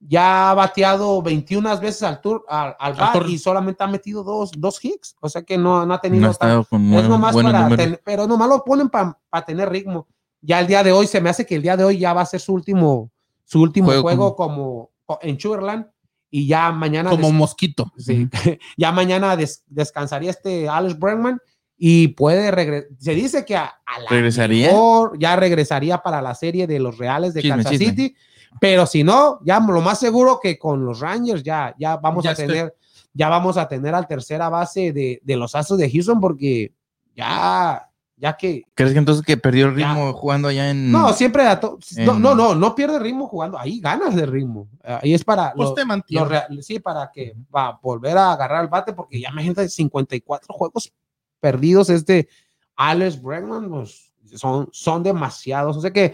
ya 0.05 0.51
ha 0.51 0.53
bateado 0.53 1.21
21 1.21 1.79
veces 1.79 2.03
al, 2.03 2.19
tour, 2.19 2.43
al, 2.49 2.75
al 2.77 3.11
tour. 3.13 3.29
y 3.29 3.37
solamente 3.37 3.83
ha 3.83 3.87
metido 3.87 4.23
dos, 4.23 4.51
dos 4.57 4.83
hits. 4.83 5.15
O 5.21 5.29
sea 5.29 5.43
que 5.43 5.57
no, 5.57 5.85
no 5.85 5.93
ha 5.93 5.97
No 5.97 6.01
tenido 6.01 6.29
ha 6.29 6.33
tan- 6.33 6.63
con 6.65 6.93
es 6.93 7.07
nomás 7.07 7.33
para 7.35 7.75
ten- 7.75 7.99
pero 8.03 8.27
nomás 8.27 8.49
lo 8.49 8.63
ponen 8.63 8.89
para 8.89 9.17
tener 9.45 9.69
ritmo. 9.69 10.07
Ya 10.41 10.59
el 10.59 10.67
día 10.67 10.83
de 10.83 10.91
hoy 10.91 11.07
se 11.07 11.21
me 11.21 11.29
hace 11.29 11.45
que 11.45 11.55
el 11.55 11.61
día 11.61 11.77
de 11.77 11.85
hoy 11.85 11.97
ya 11.99 12.11
va 12.13 12.21
a 12.21 12.25
ser 12.25 12.41
su 12.41 12.53
último 12.53 13.11
su 13.45 13.61
último 13.61 13.87
Juego 13.87 14.01
juego, 14.03 14.35
como, 14.35 14.91
en 15.21 15.39
Sugarland 15.39 15.85
y 16.29 16.47
ya 16.47 16.71
mañana 16.71 17.09
Como 17.09 17.31
mosquito. 17.31 17.91
sí, 17.97 18.27
ya 18.77 18.91
mañana 18.91 19.35
des- 19.37 19.63
descansaría 19.67 20.31
este 20.31 20.67
Alex 20.67 20.97
Bregman 20.99 21.39
y 21.77 22.09
puede 22.09 22.51
regresar. 22.51 22.89
Se 22.99 23.13
dice 23.13 23.45
que 23.45 23.55
a, 23.55 23.65
a 23.85 23.99
la 23.99 24.09
¿Regresaría? 24.09 24.67
mejor 24.67 25.17
ya 25.19 25.35
regresaría 25.35 25.99
para 25.99 26.21
la 26.21 26.33
serie 26.35 26.65
de 26.67 26.79
los 26.79 26.97
Reales 26.97 27.33
de 27.33 27.41
Chisme, 27.41 27.55
Kansas 27.57 27.71
chisme. 27.71 27.85
City, 27.87 28.15
pero 28.59 28.85
si 28.85 29.03
no, 29.03 29.39
ya 29.43 29.59
lo 29.59 29.81
más 29.81 29.99
seguro 29.99 30.39
que 30.41 30.57
con 30.57 30.85
los 30.85 30.99
Rangers 30.99 31.43
ya 31.43 31.73
ya 31.77 31.97
vamos 31.97 32.23
Ya 32.23 32.31
a 32.31 32.33
estoy. 32.33 32.47
tener 32.47 32.75
ya 33.13 33.29
vamos 33.29 33.57
a 33.57 33.67
tener 33.67 33.93
al 33.93 34.07
tercera 34.07 34.49
base 34.49 34.91
de, 34.91 35.19
de 35.23 35.35
los 35.35 35.53
Astros 35.55 35.77
de 35.79 35.89
Houston 35.91 36.19
porque 36.19 36.73
ya 37.15 37.89
ya 38.15 38.37
que 38.37 38.63
¿Crees 38.73 38.93
que 38.93 38.99
entonces 38.99 39.25
que 39.25 39.35
perdió 39.37 39.67
el 39.67 39.77
Ya. 39.77 39.93
ritmo 39.93 40.13
jugando 40.13 40.47
allá 40.47 40.69
en. 40.69 40.91
no, 40.91 41.11
siempre 41.13 41.45
a 41.45 41.59
to- 41.59 41.77
no, 41.97 42.13
en- 42.13 42.21
no, 42.21 42.33
no, 42.35 42.55
no 42.55 42.73
pierde 42.75 42.97
ritmo 42.99 43.27
jugando, 43.27 43.57
ahí 43.59 43.79
ganas 43.81 44.15
de 44.15 44.25
ritmo. 44.25 44.69
Ahí 44.83 45.13
es 45.13 45.23
para 45.25 45.51
Pues 45.53 45.69
lo- 45.69 45.75
te 45.75 45.81
lo 45.81 45.87
mantiene. 45.87 46.25
real- 46.25 46.59
sí, 46.63 46.79
para 46.79 47.11
que 47.13 47.35
va 47.53 47.67
a 47.67 47.79
volver 47.81 48.17
a 48.17 48.31
agarrar 48.31 48.63
el 48.63 48.69
bate, 48.69 48.93
porque 48.93 49.19
ya 49.19 49.29
imagínate 49.29 49.67
54 49.67 50.53
juegos 50.53 50.93
perdidos 51.41 51.89
este 51.89 52.29
Alex 52.75 53.21
Bregman, 53.21 53.69
pues 53.69 54.13
son, 54.35 54.69
son 54.71 55.03
demasiados. 55.03 55.75
O 55.77 55.81
sea 55.81 55.91
que 55.91 56.13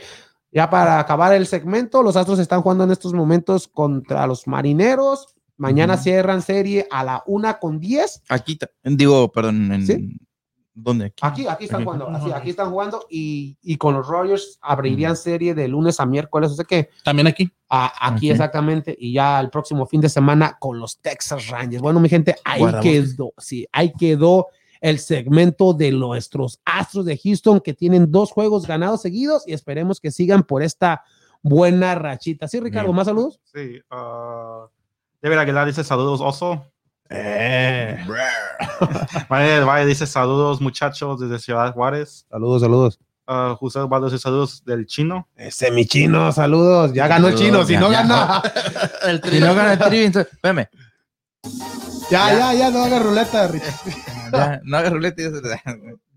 ya 0.51 0.69
para 0.69 0.99
acabar 0.99 1.33
el 1.33 1.45
segmento, 1.47 2.01
los 2.03 2.15
Astros 2.15 2.39
están 2.39 2.61
jugando 2.61 2.83
en 2.83 2.91
estos 2.91 3.13
momentos 3.13 3.67
contra 3.67 4.25
los 4.27 4.47
Marineros. 4.47 5.27
Mañana 5.57 5.97
cierran 5.97 6.41
serie 6.41 6.87
a 6.89 7.03
la 7.03 7.23
una 7.27 7.59
con 7.59 7.79
10. 7.79 8.23
Aquí, 8.29 8.57
digo, 8.83 9.29
perdón, 9.31 9.71
en. 9.73 9.85
¿Sí? 9.85 10.17
¿Dónde? 10.73 11.07
Aquí. 11.07 11.17
Aquí, 11.21 11.47
aquí 11.47 11.63
están 11.65 11.81
Aquí. 11.81 11.83
jugando, 11.85 12.07
así, 12.07 12.31
aquí 12.31 12.49
están 12.51 12.69
jugando 12.71 13.05
y, 13.09 13.57
y 13.61 13.75
con 13.75 13.95
los 13.95 14.07
Rogers 14.07 14.57
abrirían 14.61 15.17
serie 15.17 15.53
de 15.53 15.67
lunes 15.67 15.99
a 15.99 16.05
miércoles. 16.05 16.51
O 16.51 16.55
sea 16.55 16.63
que 16.63 16.89
También 17.03 17.27
aquí. 17.27 17.51
a- 17.67 17.91
aquí 18.07 18.31
exactamente 18.31 18.95
y 18.97 19.11
ya 19.11 19.41
el 19.41 19.49
próximo 19.49 19.85
fin 19.85 19.99
de 19.99 20.07
semana 20.07 20.55
con 20.57 20.79
los 20.79 20.99
Texas 20.99 21.49
Rangers. 21.49 21.81
Bueno, 21.81 21.99
mi 21.99 22.07
gente, 22.07 22.35
ahí 22.45 22.63
quedó, 22.81 23.33
sí, 23.37 23.67
ahí 23.73 23.91
quedó 23.99 24.47
el 24.81 24.99
segmento 24.99 25.73
de 25.73 25.91
nuestros 25.91 26.59
Astros 26.65 27.05
de 27.05 27.17
Houston 27.17 27.59
que 27.59 27.73
tienen 27.73 28.11
dos 28.11 28.31
juegos 28.31 28.65
ganados 28.67 29.01
seguidos 29.01 29.43
y 29.47 29.53
esperemos 29.53 29.99
que 29.99 30.11
sigan 30.11 30.43
por 30.43 30.63
esta 30.63 31.03
buena 31.41 31.95
rachita. 31.95 32.47
Sí, 32.47 32.59
Ricardo, 32.59 32.93
más 32.93 33.07
saludos. 33.07 33.39
Sí. 33.53 33.81
Uh, 33.91 34.67
David 35.21 35.37
Aguilar 35.37 35.67
dice 35.67 35.83
saludos, 35.83 36.21
oso. 36.21 36.65
María 39.29 39.55
del 39.55 39.65
Valle 39.65 39.85
dice 39.85 40.05
saludos, 40.05 40.61
muchachos, 40.61 41.19
desde 41.19 41.39
Ciudad 41.39 41.73
Juárez. 41.73 42.25
Saludos, 42.29 42.61
saludos. 42.61 42.99
Uh, 43.27 43.55
José 43.55 43.79
Osvaldo 43.79 44.09
dice 44.09 44.19
saludos 44.19 44.63
del 44.65 44.85
chino. 44.85 45.27
Ese 45.35 45.71
mi 45.71 45.85
chino, 45.85 46.31
saludos. 46.31 46.93
Ya 46.93 47.07
ganó 47.07 47.27
el 47.27 47.35
chino, 47.35 47.63
si 47.63 47.77
no 47.77 47.91
ya. 47.91 48.01
gana. 48.01 48.41
El 49.03 49.21
Si 49.23 49.39
no 49.39 49.53
gana 49.53 49.73
el 49.73 49.79
tri, 49.79 49.97
entonces. 50.05 50.33
Espérame. 50.33 50.67
Ya, 52.09 52.33
ya, 52.33 52.53
ya, 52.53 52.71
no 52.71 52.83
haga 52.83 52.99
ruleta, 52.99 53.47
Richard. 53.47 53.73
Ya, 54.31 54.61
no 54.63 54.77
hagas 54.77 54.93
ruleta. 54.93 55.23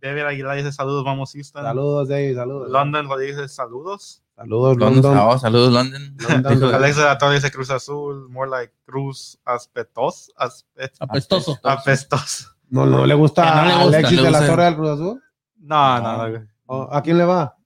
David 0.00 0.22
Aguilar 0.22 0.56
dice 0.56 0.72
saludos, 0.72 1.02
vamos 1.04 1.32
Houston. 1.32 1.62
Saludos, 1.62 2.08
David, 2.08 2.34
saludos. 2.36 2.70
London 2.70 3.08
lo 3.08 3.16
dice 3.16 3.48
saludos. 3.48 4.22
Saludos, 4.36 4.76
London. 4.76 5.02
London. 5.02 5.18
Oh, 5.28 5.38
saludos, 5.38 5.72
London. 5.72 6.16
London. 6.28 6.74
Alexa 6.74 7.08
de 7.08 7.16
Torre 7.16 7.34
dice 7.36 7.50
Cruz 7.50 7.70
Azul, 7.70 8.28
more 8.28 8.50
like 8.50 8.74
Cruz 8.84 9.38
Aspetos. 9.44 10.30
Aspe- 10.36 10.92
Apestoso. 10.98 11.58
apestos. 11.62 12.54
No, 12.68 12.84
no 12.86 13.06
le 13.06 13.14
gusta 13.14 13.42
Que 13.42 13.48
no 13.48 13.64
le 13.66 13.72
a 13.72 13.82
gusta, 13.84 13.98
Alexis 13.98 14.16
le 14.18 14.24
de 14.24 14.30
la. 14.30 14.46
Torre 14.46 14.64
del 14.64 14.76
Cruz 14.76 14.88
Azul. 14.90 15.22
No, 15.58 16.00
no, 16.00 16.28
no. 16.28 16.46
¿O 16.66 16.88
¿A 16.92 17.02
quién 17.02 17.18
le 17.18 17.24
va? 17.24 17.56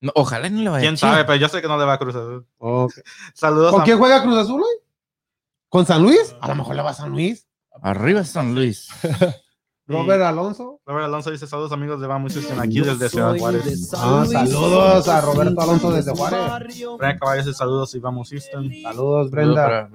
No, 0.00 0.12
ojalá 0.14 0.48
no 0.50 0.60
le 0.62 0.68
vaya 0.68 0.82
¿Quién 0.82 0.96
sabe? 0.96 1.24
Pero 1.24 1.36
yo 1.36 1.48
sé 1.48 1.62
que 1.62 1.68
no 1.68 1.78
le 1.78 1.84
va 1.84 1.94
a 1.94 1.98
Cruz 1.98 2.16
Azul. 2.16 2.46
Ok. 2.58 2.92
Saludos 3.32 3.72
¿Con 3.72 3.80
a 3.80 3.84
quién 3.84 3.98
juega 3.98 4.22
Cruz 4.22 4.36
Azul 4.36 4.62
hoy? 4.62 4.85
¿Con 5.76 5.84
San 5.84 6.02
Luis? 6.02 6.34
A 6.40 6.48
lo 6.48 6.54
mejor 6.54 6.74
le 6.74 6.80
va 6.80 6.88
a 6.88 6.94
San 6.94 7.10
Luis. 7.10 7.46
Arriba 7.82 8.24
San 8.24 8.54
Luis. 8.54 8.88
Robert 9.86 10.22
Alonso. 10.22 10.80
Robert 10.86 11.04
Alonso 11.04 11.30
dice 11.30 11.46
saludos 11.46 11.70
amigos 11.70 12.00
de 12.00 12.06
Vamos 12.06 12.32
Houston 12.32 12.58
aquí 12.58 12.80
desde 12.80 13.10
Ciudad 13.10 13.36
Juárez. 13.36 13.92
Ah, 13.94 14.24
saludos 14.26 15.06
a 15.06 15.20
Roberto 15.20 15.60
Alonso 15.60 15.92
desde 15.92 16.12
Juárez. 16.12 16.40
Brenda 16.96 17.18
Caballo 17.18 17.42
dice 17.42 17.52
saludos 17.52 17.94
y 17.94 17.98
Vamos 17.98 18.30
Houston. 18.30 18.72
Saludos, 18.82 19.30
Brenda. 19.30 19.90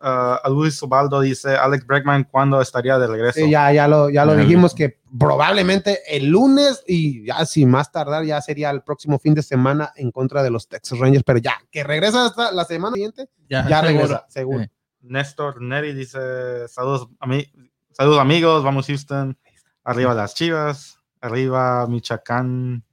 Uh, 0.00 0.38
a 0.44 0.48
Luis 0.48 0.80
Ubaldo 0.80 1.20
dice 1.20 1.56
Alex 1.56 1.84
Bregman 1.84 2.22
cuándo 2.22 2.60
estaría 2.60 2.96
de 2.96 3.08
regreso. 3.08 3.40
Sí, 3.40 3.50
ya, 3.50 3.72
ya 3.72 3.88
lo, 3.88 4.08
ya 4.10 4.24
lo 4.24 4.36
dijimos 4.36 4.76
que 4.76 5.00
probablemente 5.18 6.02
el 6.16 6.26
lunes 6.26 6.84
y 6.86 7.26
ya 7.26 7.44
sin 7.46 7.68
más 7.68 7.90
tardar 7.90 8.24
ya 8.24 8.40
sería 8.40 8.70
el 8.70 8.82
próximo 8.82 9.18
fin 9.18 9.34
de 9.34 9.42
semana 9.42 9.92
en 9.96 10.12
contra 10.12 10.44
de 10.44 10.50
los 10.50 10.68
Texas 10.68 11.00
Rangers, 11.00 11.24
pero 11.24 11.40
ya 11.40 11.58
que 11.72 11.82
regresa 11.82 12.26
hasta 12.26 12.52
la 12.52 12.64
semana 12.64 12.94
siguiente, 12.94 13.28
Ya, 13.48 13.80
regresa, 13.80 14.24
seguro. 14.28 14.62
Sí. 14.62 14.70
Néstor 15.08 15.60
Neri 15.62 15.92
dice 15.94 16.66
saludos, 16.68 17.08
ami- 17.20 17.50
saludos 17.92 18.18
amigos, 18.20 18.62
Vamos 18.64 18.86
Houston. 18.86 19.36
Arriba 19.84 20.14
las 20.14 20.34
Chivas. 20.34 20.98
Arriba 21.20 21.86
Michoacán. 21.86 22.84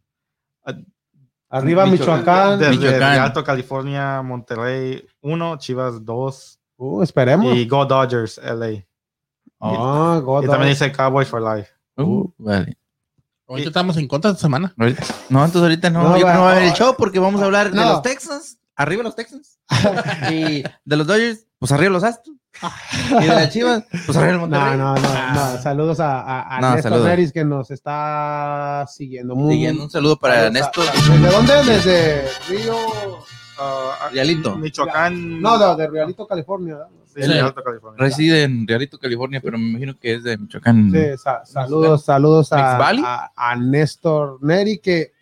Arriba 1.50 1.86
Michoacán. 1.86 2.60
Desde 2.60 2.72
Michoacán. 2.78 3.20
Alto 3.20 3.44
California, 3.44 4.22
Monterrey 4.22 5.06
1, 5.22 5.58
Chivas 5.58 6.04
2 6.04 6.60
Uh, 6.78 7.04
esperemos. 7.04 7.56
y 7.56 7.68
Go 7.68 7.86
Dodgers 7.86 8.40
LA. 8.44 8.86
Ah, 9.62 10.20
God 10.24 10.44
Y 10.44 10.48
también 10.48 10.70
dice 10.70 10.92
Cowboys 10.92 11.28
for 11.28 11.42
Life. 11.42 11.70
Uh, 11.96 12.28
vale. 12.38 12.78
Ahorita 13.48 13.70
estamos 13.70 13.96
en 13.98 14.08
contra 14.08 14.32
esta 14.32 14.42
semana. 14.42 14.74
No, 14.76 14.88
entonces 15.46 15.62
ahorita 15.62 15.90
no, 15.92 16.02
No, 16.04 16.18
yo 16.18 16.24
creo 16.24 16.28
que 16.28 16.34
no 16.34 16.42
va 16.42 16.50
a 16.50 16.52
haber 16.54 16.64
el 16.64 16.74
show 16.74 16.96
porque 16.98 17.20
vamos 17.20 17.42
a 17.42 17.46
hablar 17.46 17.70
de 17.72 17.76
No. 17.78 17.84
los 17.94 18.02
Texans, 18.02 18.58
arriba 18.76 19.04
los 19.04 19.16
Texans, 19.16 19.60
y 20.32 20.64
de 20.86 20.96
los 20.98 21.08
Dodgers, 21.08 21.46
pues 21.60 21.72
arriba 21.72 21.92
los 21.92 22.04
Astros, 22.04 22.36
y 23.12 23.22
de 23.24 23.28
las 23.28 23.50
Chivas, 23.52 23.84
pues 24.06 24.18
arriba 24.18 24.34
el 24.34 24.40
Monterrey. 24.40 24.78
No, 24.78 24.96
no, 24.96 25.02
no, 25.02 25.34
no. 25.56 25.62
Saludos 25.62 26.00
a, 26.00 26.20
a, 26.22 26.58
a 26.58 26.62
No, 26.62 26.76
Néstor 26.76 26.92
saludos. 26.92 27.08
Neris 27.10 27.32
que 27.32 27.44
nos 27.46 27.72
está 27.72 28.86
siguiendo. 28.90 29.36
Muy, 29.36 29.54
Siguiendo, 29.56 29.84
un 29.84 29.90
saludo 29.90 30.18
para 30.18 30.36
Saludos 30.36 30.50
a- 30.50 30.82
Néstor. 30.82 30.86
¿Desde 31.22 31.32
dónde? 31.36 31.64
Desde 31.74 32.26
Río. 32.50 32.76
Uh, 33.56 34.14
Realito. 34.14 34.56
Michoacán. 34.56 35.40
No, 35.42 35.58
no, 35.58 35.76
de 35.76 35.88
Realito, 35.88 36.28
California. 36.28 36.78
Sí, 37.14 37.22
Sí. 37.22 37.28
de 37.32 37.40
Alto 37.42 37.64
California. 37.64 37.98
Reside 38.04 38.44
en 38.44 38.68
Realito, 38.68 38.98
California, 38.98 39.40
pero 39.44 39.58
me 39.60 39.70
imagino 39.70 39.94
que 40.00 40.16
es 40.16 40.24
de 40.24 40.36
Michoacán. 40.38 40.92
Sí, 40.92 41.18
sa- 41.24 41.46
saludos, 41.46 42.04
saludos 42.06 42.52
a, 42.52 42.78
a, 42.78 43.32
a 43.36 43.56
Néstor 43.56 44.40
Neri 44.44 44.80
que 44.80 45.14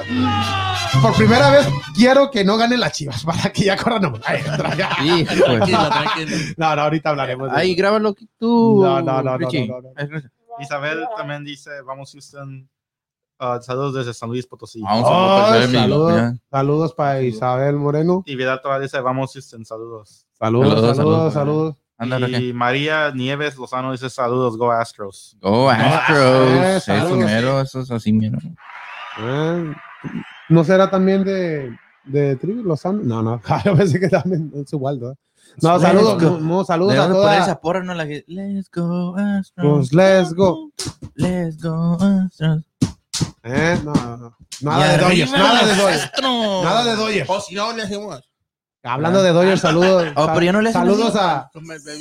no, 0.00 1.02
por 1.02 1.14
primera 1.16 1.50
vez 1.50 1.66
quiero 1.94 2.30
que 2.30 2.44
no 2.44 2.56
gane 2.56 2.76
las 2.76 2.92
chivas 2.92 3.24
para 3.24 3.50
que 3.52 3.64
ya 3.64 3.76
corran. 3.76 4.02
No. 4.02 4.14
Sí, 4.16 5.26
pues. 5.26 5.70
No, 6.56 6.76
no, 6.76 6.82
ahorita 6.82 7.10
hablaremos. 7.10 7.50
de 7.50 7.56
Ahí 7.58 7.72
eso. 7.72 7.78
grábalo 7.78 8.14
tú. 8.38 8.80
No, 8.82 9.00
no, 9.02 9.22
no. 9.22 9.38
Isabel 10.60 11.04
también 11.16 11.44
dice 11.44 11.70
Vamos 11.86 12.12
Houston. 12.12 12.68
Uh, 13.40 13.60
saludos 13.60 13.94
desde 13.94 14.14
San 14.14 14.28
Luis 14.28 14.46
Potosí. 14.46 14.80
Vamos 14.82 15.04
Oh, 15.06 15.42
a 15.52 15.66
saludos. 15.66 16.32
Saludos 16.50 16.94
para 16.94 17.20
Isabel 17.22 17.74
Moreno. 17.76 18.22
Y 18.26 18.36
Vidal 18.36 18.60
todavía 18.62 18.82
dice 18.84 19.00
Vamos 19.00 19.32
Houston, 19.32 19.64
saludos. 19.64 20.26
Saludos, 20.38 20.68
Saludos, 20.68 20.96
saludos, 20.96 21.32
saludos. 21.32 21.32
saludos. 21.34 21.76
Anda, 21.98 22.28
y. 22.40 22.52
María 22.52 23.10
Nieves 23.12 23.56
Lozano 23.56 23.92
dice 23.92 24.10
saludos, 24.10 24.56
Go 24.56 24.70
Astros. 24.72 25.36
Go 25.40 25.70
eh, 25.72 25.74
Astros. 25.74 26.84
saludos. 26.84 27.10
Eso 27.10 27.16
mero, 27.16 27.60
eso 27.60 27.80
es 27.80 27.90
así 27.90 28.12
mero. 28.12 28.38
Ah, 29.18 29.62
¿No 30.48 30.64
será 30.64 30.90
también 30.90 31.24
de, 31.24 31.76
de 32.04 32.36
Trivi 32.36 32.62
Lozano? 32.62 33.00
No, 33.02 33.22
no, 33.22 33.40
yo 33.64 33.76
pensé 33.76 34.00
que 34.00 34.08
también 34.08 34.50
es 34.54 34.72
igual. 34.72 34.98
¿no? 35.00 35.14
No, 35.60 35.72
Let's 35.72 35.82
saludos, 35.82 36.22
go. 36.22 36.30
no, 36.30 36.40
no, 36.40 36.64
saludos 36.64 36.92
a 36.92 36.94
Debemos 36.94 37.08
de 37.16 37.22
poner 37.22 37.34
todas. 37.36 37.48
esa 37.48 37.60
porra, 37.60 37.82
¿no? 37.82 37.94
La 37.94 38.06
que, 38.06 38.24
Let's 38.26 38.70
go 38.70 39.14
Astros. 39.16 39.66
Pues 39.90 39.92
let's 39.92 40.34
go. 40.34 40.70
Let's 41.14 41.62
go 41.62 41.98
Astros. 42.00 42.62
Eh, 43.44 43.78
no, 43.84 43.92
no, 43.92 44.16
no. 44.16 44.36
Nada 44.62 44.86
Y 44.86 44.96
de 44.96 45.04
Dodgers, 45.04 45.32
nada 45.32 45.66
de. 45.66 45.72
Astros. 45.72 46.64
Nada 46.64 46.84
de 46.84 46.96
Dodgers. 46.96 47.28
O 47.30 47.40
si 47.40 47.54
no, 47.54 47.72
le 47.72 47.82
hacemos. 47.82 48.31
Hablando 48.84 49.22
de 49.22 49.30
Dodgers, 49.30 49.60
saludos. 49.60 50.08
Oh, 50.16 50.26
pero 50.34 50.42
ya 50.42 50.52
no 50.52 50.60
le 50.60 50.70
hacen 50.70 50.80
saludos 50.82 51.14
a 51.14 51.50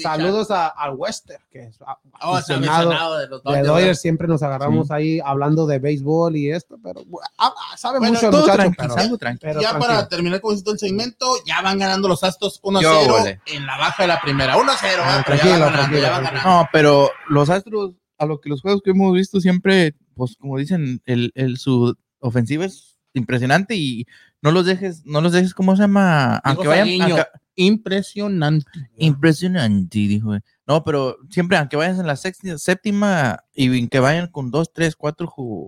saludos 0.01 0.49
a, 0.51 0.67
al 0.67 0.95
Wester, 0.95 1.39
que 1.51 1.65
es 1.67 1.79
a- 1.81 1.97
Oh, 2.23 2.39
se 2.41 2.53
ha 2.53 2.55
aficionado 2.57 2.89
mencionado 2.89 3.17
de 3.19 3.27
los 3.27 3.43
de 3.43 3.49
Dodgers. 3.51 3.67
Dodgers. 3.67 4.01
Siempre 4.01 4.27
nos 4.27 4.41
agarramos 4.41 4.87
Sí. 4.87 4.93
ahí 4.93 5.19
hablando 5.23 5.67
de 5.67 5.77
béisbol 5.79 6.35
y 6.35 6.51
esto, 6.51 6.77
pero 6.83 7.01
ah, 7.37 7.53
ah, 7.55 7.77
sabe 7.77 7.99
Bueno, 7.99 8.15
mucho 8.15 8.25
el 8.27 8.31
muchacho. 8.31 8.53
tranquilo, 8.57 8.87
Pero, 8.89 9.01
algo 9.01 9.17
tranquilo. 9.17 9.49
pero 9.51 9.61
ya 9.61 9.69
tranquilo. 9.69 9.87
para 9.95 10.07
terminar 10.09 10.41
con 10.41 10.55
esto 10.55 10.71
el 10.71 10.79
segmento, 10.79 11.35
ya 11.45 11.61
van 11.61 11.77
ganando 11.77 12.07
los 12.07 12.23
Astros 12.23 12.59
1-0 12.63 12.81
Yo, 12.81 13.13
vale. 13.13 13.41
en 13.45 13.65
la 13.67 13.77
baja 13.77 14.03
de 14.03 14.07
la 14.07 14.19
primera. 14.21 14.57
1-0, 14.57 15.03
Ah, 15.03 15.19
eh, 15.19 15.23
pero 15.25 15.37
ya 15.37 15.43
tranquilo, 15.43 15.51
van 15.51 15.59
ganando, 15.59 15.77
tranquilo, 15.77 16.01
ya 16.01 16.09
van 16.11 16.21
tranquilo. 16.23 16.41
ganando. 16.43 16.63
No, 16.63 16.69
pero 16.73 17.11
los 17.29 17.49
Astros, 17.51 17.91
a 18.17 18.25
lo 18.25 18.39
que 18.41 18.49
los 18.49 18.61
juegos 18.61 18.81
que 18.83 18.89
hemos 18.91 19.13
visto 19.13 19.39
siempre, 19.39 19.93
pues 20.15 20.35
como 20.37 20.57
dicen, 20.57 21.01
el, 21.05 21.31
el 21.35 21.57
su 21.57 21.95
ofensiva 22.19 22.65
es 22.65 22.97
impresionante 23.13 23.75
y 23.75 24.05
no 24.41 24.51
los 24.51 24.65
dejes, 24.65 25.05
no 25.05 25.21
los 25.21 25.31
dejes, 25.31 25.53
¿cómo 25.53 25.75
se 25.75 25.83
llama? 25.83 26.35
Aunque 26.37 26.67
vayan, 26.67 26.87
aunque- 27.01 27.23
Impresionante. 27.55 28.65
impresionante, 28.97 29.99
dijo. 29.99 30.33
No, 30.67 30.83
pero 30.83 31.17
siempre, 31.29 31.57
aunque 31.57 31.75
vayas 31.75 31.97
en 31.99 32.05
la 32.07 32.15
sexta, 32.15 32.57
séptima 32.57 33.43
y 33.53 33.87
que 33.87 33.99
vayan 33.99 34.27
con 34.27 34.51
dos, 34.51 34.71
tres, 34.71 34.95
cuatro 34.95 35.27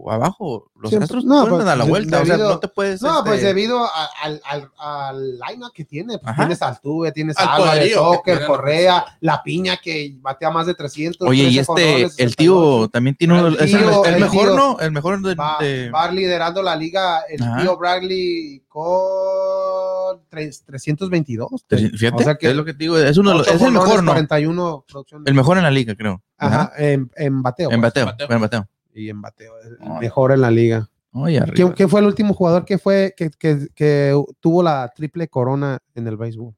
abajo, 0.10 0.71
los 0.75 0.91
Siempre- 0.91 1.06
Astros 1.06 1.25
no, 1.25 1.41
pueden 1.41 1.49
pues, 1.56 1.65
dar 1.65 1.77
la 1.77 1.84
vuelta. 1.84 2.21
o 2.21 2.25
sea, 2.25 2.38
debido- 2.38 2.49
no 2.53 2.60
te 2.60 2.67
puedes. 2.67 3.01
No, 3.01 3.17
este, 3.17 3.29
pues 3.29 3.41
debido 3.41 3.84
a- 3.84 4.10
al, 4.21 4.41
al, 4.45 4.71
al 4.77 5.32
line 5.39 5.65
que 5.73 5.84
tiene. 5.84 6.19
Pues 6.19 6.36
tienes 6.36 6.62
Altuve, 6.62 7.12
tienes 7.12 7.38
Al 7.38 7.49
Álvarez, 7.49 7.93
tiene. 8.23 8.45
Correa, 8.45 9.06
La 9.19 9.41
Piña 9.43 9.77
que 9.77 10.15
batea 10.21 10.51
más 10.51 10.67
de 10.67 10.75
300. 10.75 11.27
Oye, 11.27 11.43
y 11.43 11.56
13 11.56 12.03
este, 12.03 12.23
el 12.23 12.36
tío 12.36 12.53
68. 12.84 12.89
también 12.89 13.15
tiene 13.15 13.34
uno, 13.34 13.47
El 13.47 13.56
es 13.56 13.62
el, 13.62 13.67
tío, 13.79 14.06
el 14.06 14.13
el 14.13 14.19
mejor, 14.21 14.45
tío. 14.47 14.56
¿no? 14.56 14.79
El 14.79 14.91
mejor 14.91 15.21
de, 15.21 15.36
va, 15.36 15.58
de- 15.60 15.89
va 15.91 16.12
liderando 16.12 16.62
la 16.62 16.75
liga 16.75 17.21
el 17.29 17.41
Ajá. 17.41 17.62
tío 17.62 17.77
Bradley 17.77 18.63
con 18.69 18.84
tres- 20.30 20.63
322. 20.65 21.65
Fíjate, 21.67 22.15
O 22.21 22.23
sea 22.26 22.36
que 22.36 22.49
es 22.49 22.56
lo 22.56 22.65
que 22.65 22.73
te 22.73 22.80
digo, 22.80 22.97
es 22.97 23.17
uno 23.17 23.32
de 23.32 23.38
los- 23.38 23.47
ocho 23.47 23.56
es 23.56 23.62
el 23.62 23.71
mejor, 23.71 24.04
¿no? 24.04 24.12
41 24.12 24.86
producción. 24.88 25.23
El 25.26 25.34
mejor 25.34 25.58
en 25.58 25.63
la 25.63 25.71
liga, 25.71 25.95
creo. 25.95 26.21
Ajá, 26.38 26.71
en, 26.78 27.10
en 27.15 27.41
bateo. 27.41 27.69
En 27.71 27.80
pues. 27.82 27.93
bateo, 27.93 28.06
Bateo. 28.06 28.28
en 28.32 28.41
bateo. 28.41 28.67
y 28.95 29.10
en 29.10 29.21
bateo. 29.21 29.54
mejor 29.99 30.32
en 30.32 30.41
la 30.41 30.52
liga. 30.52 30.89
Oye, 31.12 31.38
arriba. 31.38 31.54
¿Quién, 31.56 31.71
quién 31.73 31.89
fue 31.89 31.99
el 31.99 32.08
último 32.08 32.34
jugador 32.34 32.65
que 32.65 32.78
fue 32.78 33.13
que, 33.15 33.30
que- 33.32 33.67
que 33.76 34.23
tuvo 34.39 34.63
la 34.63 34.91
triple 34.95 35.28
corona 35.28 35.80
en 35.95 36.08
el 36.08 36.17
béisbol? 36.17 36.54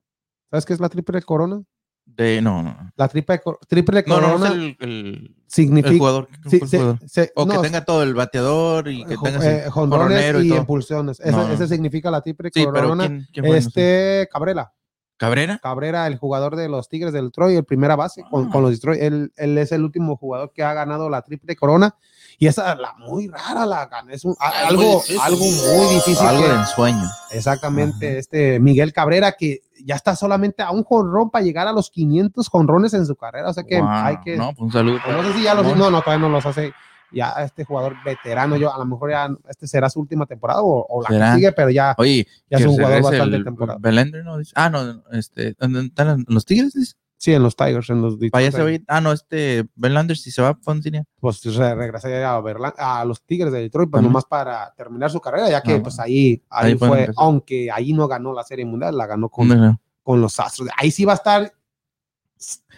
¿Sabes 0.49 0.65
qué 0.65 0.73
es 0.73 0.79
la 0.79 0.87
triple 0.89 1.21
corona? 1.21 1.61
De, 2.05 2.41
no, 2.41 2.61
no. 2.63 2.91
La 2.95 3.07
triple, 3.09 3.41
triple 3.67 4.03
no, 4.07 4.15
corona 4.15 4.37
no 4.37 4.45
es 4.45 4.51
el, 4.51 4.77
el, 4.79 5.35
significa 5.55 5.89
el 5.89 5.97
jugador. 5.97 6.27
¿Quién 6.27 6.51
sí, 6.51 6.57
fue 6.59 6.65
el 6.65 6.69
se- 6.69 6.77
jugador? 6.77 6.99
se- 7.09 7.31
O 7.35 7.45
no, 7.45 7.53
que 7.53 7.59
tenga 7.67 7.85
todo 7.85 8.03
el 8.03 8.13
bateador 8.13 8.87
y 8.87 9.05
que 9.05 9.15
tenga 9.17 9.39
eh, 9.43 9.69
jonrones 9.69 10.35
y 10.43 10.45
y 10.45 10.49
todo. 10.49 10.57
impulsiones. 10.59 11.19
Ese, 11.19 11.31
No. 11.31 11.51
ese 11.51 11.67
significa 11.67 12.11
la 12.11 12.21
triple 12.21 12.49
Sí, 12.53 12.65
pero 12.65 12.71
corona. 12.89 13.27
este 13.59 14.27
Cabrera. 14.31 14.71
¿Cabrera? 15.17 15.59
Cabrera, 15.63 16.07
el 16.07 16.17
jugador 16.17 16.57
de 16.57 16.67
los 16.67 16.89
Tigres 16.89 17.13
del 17.13 17.27
Detroit, 17.27 17.57
el 17.57 17.63
primera 17.63 17.95
base 17.95 18.23
con, 18.29 18.47
Ah. 18.47 18.49
con 18.51 18.63
los 18.63 18.71
Detroit. 18.71 19.01
Él, 19.01 19.31
él 19.37 19.57
es 19.57 19.71
el 19.71 19.83
último 19.85 20.17
jugador 20.17 20.51
que 20.53 20.61
ha 20.61 20.73
ganado 20.73 21.09
la 21.09 21.21
triple 21.21 21.55
corona. 21.55 21.95
Y 22.37 22.47
esa 22.47 22.75
la 22.75 22.93
muy 22.97 23.27
rara 23.27 23.65
la 23.65 23.85
gana. 23.85 24.11
Es 24.13 24.25
un- 24.25 24.35
a- 24.39 24.67
algo, 24.67 24.81
muy 24.83 24.91
difícil. 24.95 25.19
algo 25.21 25.45
muy 25.45 25.93
difícil. 25.95 26.27
Algo 26.27 26.43
que- 26.43 26.49
de 26.49 26.55
ensueño. 26.55 27.09
exactamente, 27.31 28.09
Ajá. 28.09 28.17
este 28.19 28.59
Miguel 28.59 28.93
Cabrera, 28.93 29.33
que 29.33 29.59
ya 29.83 29.95
está 29.95 30.15
solamente 30.15 30.63
a 30.63 30.71
un 30.71 30.83
jonrón 30.83 31.29
para 31.29 31.45
llegar 31.45 31.67
a 31.67 31.71
los 31.71 31.89
500 31.91 32.47
jonrones 32.49 32.93
en 32.93 33.05
su 33.05 33.15
carrera. 33.15 33.49
O 33.49 33.53
sea 33.53 33.63
que 33.63 33.79
Wow. 33.79 33.89
hay 33.89 34.17
que. 34.23 34.37
No, 34.37 34.47
pues 34.53 34.59
un 34.61 34.71
saludo. 34.71 34.99
no 35.07 35.23
sé 35.23 35.33
si 35.33 35.43
ya 35.43 35.53
los. 35.53 35.65
No. 35.77 35.89
No, 35.91 36.01
todavía 36.01 36.27
no 36.27 36.29
los 36.33 36.45
hace. 36.45 36.73
Ya 37.11 37.29
este 37.43 37.63
jugador 37.63 37.95
veterano, 38.03 38.57
yo 38.57 38.73
a 38.73 38.77
lo 38.77 38.85
mejor 38.85 39.11
ya 39.11 39.29
este 39.47 39.67
será 39.67 39.89
su 39.89 40.01
última 40.01 40.25
temporada 40.25 40.61
o, 40.63 40.85
o 40.89 41.01
la 41.03 41.07
¿Será? 41.09 41.29
que 41.29 41.35
sigue, 41.35 41.51
pero 41.53 41.69
ya, 41.69 41.93
Oye, 41.97 42.27
ya 42.49 42.57
es 42.57 42.65
un 42.65 42.73
jugador 42.73 43.03
bastante 43.03 43.35
el 43.37 43.43
temporada. 43.45 43.77
Belender, 43.79 44.25
¿no? 44.25 44.37
Dice- 44.39 44.51
Ah, 44.55 44.69
no, 44.69 45.01
este, 45.13 45.53
¿dónde 45.57 45.81
están 45.85 46.25
los 46.27 46.43
Tigres? 46.45 46.73
dice? 46.73 46.95
Sí, 47.17 47.33
en 47.33 47.41
los 47.43 47.55
Tigers, 47.55 47.89
en 47.89 48.01
los 48.01 48.17
Para 48.31 48.41
allá 48.43 48.51
se 48.51 48.57
va 48.57 48.63
a 48.63 48.67
Detroit. 48.67 48.85
Ah, 48.89 49.01
no, 49.01 49.11
este, 49.11 49.65
Belender, 49.75 50.17
si 50.17 50.31
se 50.31 50.41
va 50.41 50.49
a 50.49 50.55
Fontini. 50.55 51.01
pues 51.19 51.41
re- 51.55 51.73
regresaría 51.75 52.29
a, 52.29 53.01
a 53.01 53.05
los 53.05 53.21
Tigres 53.23 53.51
de 53.53 53.61
Detroit, 53.61 53.89
pues 53.89 53.99
Ajá. 54.01 54.07
nomás 54.07 54.25
para 54.25 54.73
terminar 54.75 55.09
su 55.09 55.19
carrera, 55.21 55.49
ya 55.49 55.61
que 55.61 55.79
pues 55.79 55.97
ahí, 55.99 56.43
ahí, 56.49 56.75
fue, 56.77 57.09
aunque 57.15 57.71
ahí 57.71 57.93
no 57.93 58.07
ganó 58.07 58.33
la 58.33 58.43
Serie 58.43 58.65
Mundial, 58.65 58.97
la 58.97 59.07
ganó 59.07 59.29
con, 59.29 59.79
con 60.03 60.21
los 60.21 60.39
Astros. 60.39 60.69
Ahí 60.77 60.91
sí 60.91 61.05
va 61.05 61.13
a 61.13 61.15
estar, 61.15 61.51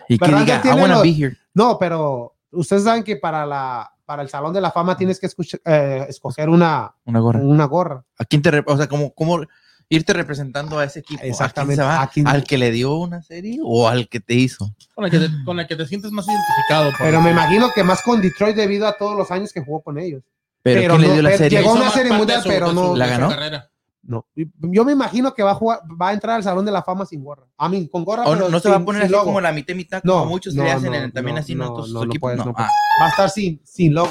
Y 0.07 0.17
que 0.17 0.25
Verlander 0.25 0.45
diga, 0.45 0.57
I 0.59 0.61
tiene 0.61 0.81
wanna 0.81 0.93
los- 0.95 1.03
be 1.03 1.09
here. 1.09 1.37
no, 1.53 1.77
pero 1.79 2.35
ustedes 2.51 2.83
saben 2.83 3.03
que 3.03 3.17
para 3.17 3.45
la 3.45 3.91
para 4.05 4.21
el 4.21 4.29
Salón 4.29 4.53
de 4.53 4.61
la 4.61 4.71
Fama 4.71 4.95
tienes 4.95 5.19
que 5.19 5.27
escuch- 5.27 5.59
eh, 5.65 6.05
escoger 6.07 6.47
una, 6.47 6.95
Una 7.03 7.19
gorra. 7.19 7.41
una 7.41 7.65
gorra. 7.65 8.05
¿A 8.17 8.23
quién 8.23 8.41
te, 8.41 8.63
o 8.65 8.77
sea, 8.77 8.87
como, 8.87 9.13
como 9.13 9.41
irte 9.89 10.13
representando 10.13 10.79
a 10.79 10.83
ese 10.83 10.99
equipo? 10.99 11.21
Exactamente, 11.23 11.81
¿A 11.81 11.85
quién 11.85 11.91
se 11.93 11.97
va? 11.97 12.01
¿a 12.03 12.07
quién? 12.09 12.27
¿Al 12.27 12.43
que 12.43 12.57
le 12.57 12.71
dio 12.71 12.95
una 12.95 13.21
serie 13.21 13.59
o 13.63 13.87
al 13.87 14.07
que 14.09 14.19
te 14.19 14.33
hizo? 14.33 14.69
Con 14.95 15.03
la 15.05 15.09
que 15.09 15.19
te, 15.19 15.29
con 15.45 15.57
la 15.57 15.67
que 15.67 15.75
te 15.75 15.85
sientes 15.85 16.11
más 16.11 16.27
identificado. 16.27 16.89
por 16.91 16.99
Pero 16.99 17.21
me 17.21 17.31
imagino 17.31 17.71
que 17.73 17.83
más 17.83 18.01
con 18.01 18.21
Detroit 18.21 18.55
debido 18.55 18.87
a 18.87 18.97
todos 18.97 19.15
los 19.17 19.31
años 19.31 19.53
que 19.53 19.61
jugó 19.61 19.81
con 19.81 19.97
ellos. 19.99 20.23
Pero, 20.63 20.81
Pero 20.81 20.93
¿quién 20.95 21.01
le 21.01 21.07
no, 21.07 21.13
dio 21.13 21.21
la 21.23 21.37
serie? 21.37 21.59
llegó 21.59 21.73
una 21.73 21.89
serie 21.91 22.11
mundial, 22.13 22.41
pero 22.45 22.73
no- 22.73 22.95
¿La 22.95 23.07
ganó? 23.07 23.29
carrera. 23.29 23.69
No, 24.03 24.25
yo 24.35 24.85
me 24.85 24.93
imagino 24.93 25.33
que 25.33 25.43
va 25.43 25.51
a 25.51 25.55
jugar, 25.55 25.81
va 26.01 26.09
a 26.09 26.13
entrar 26.13 26.37
al 26.37 26.43
Salón 26.43 26.63
de 26.63 26.71
la 26.71 26.81
Fama 26.81 27.05
sin 27.05 27.21
gorra. 27.21 27.43
A 27.57 27.67
mí, 27.67 27.89
con 27.89 28.05
gorra, 28.05 28.23
¿O 28.23 28.31
no, 28.35 28.37
pero 28.37 28.49
no 28.49 28.59
se 28.61 28.69
va 28.69 28.77
a 28.77 28.85
poner 28.85 29.03
así 29.03 29.11
logo. 29.11 29.25
como 29.25 29.41
la 29.41 29.51
mitad 29.51 29.73
y 29.73 29.75
mitad, 29.77 30.01
No, 30.05 30.19
como 30.19 30.27
muchos 30.27 30.53
no, 30.55 30.63
le 30.63 30.71
hacen 30.71 30.91
no, 30.91 30.97
en- 30.97 31.11
también 31.11 31.35
no, 31.35 31.41
así 31.41 31.51
en 31.51 31.57
no, 31.57 31.71
otros 31.73 31.89
no, 31.89 31.99
no 31.99 32.05
equipos? 32.05 32.19
puedes, 32.21 32.37
No. 32.39 32.45
no 32.45 32.53
Ah, 32.57 32.69
Va 33.01 33.05
a 33.05 33.09
estar 33.09 33.29
sin, 33.29 33.59
sin 33.65 33.93
logo. 33.93 34.09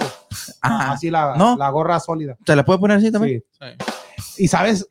ah, 0.61 0.93
Así 0.93 1.11
la, 1.11 1.35
¿no? 1.39 1.57
la 1.57 1.71
gorra 1.71 1.99
sólida. 1.99 2.37
¿se 2.47 2.55
la 2.55 2.63
puede 2.65 2.79
poner 2.79 2.99
así 2.99 3.11
también? 3.11 3.43
Sí. 3.59 3.59
Sí. 4.37 4.45
Y 4.45 4.49
sabes, 4.49 4.87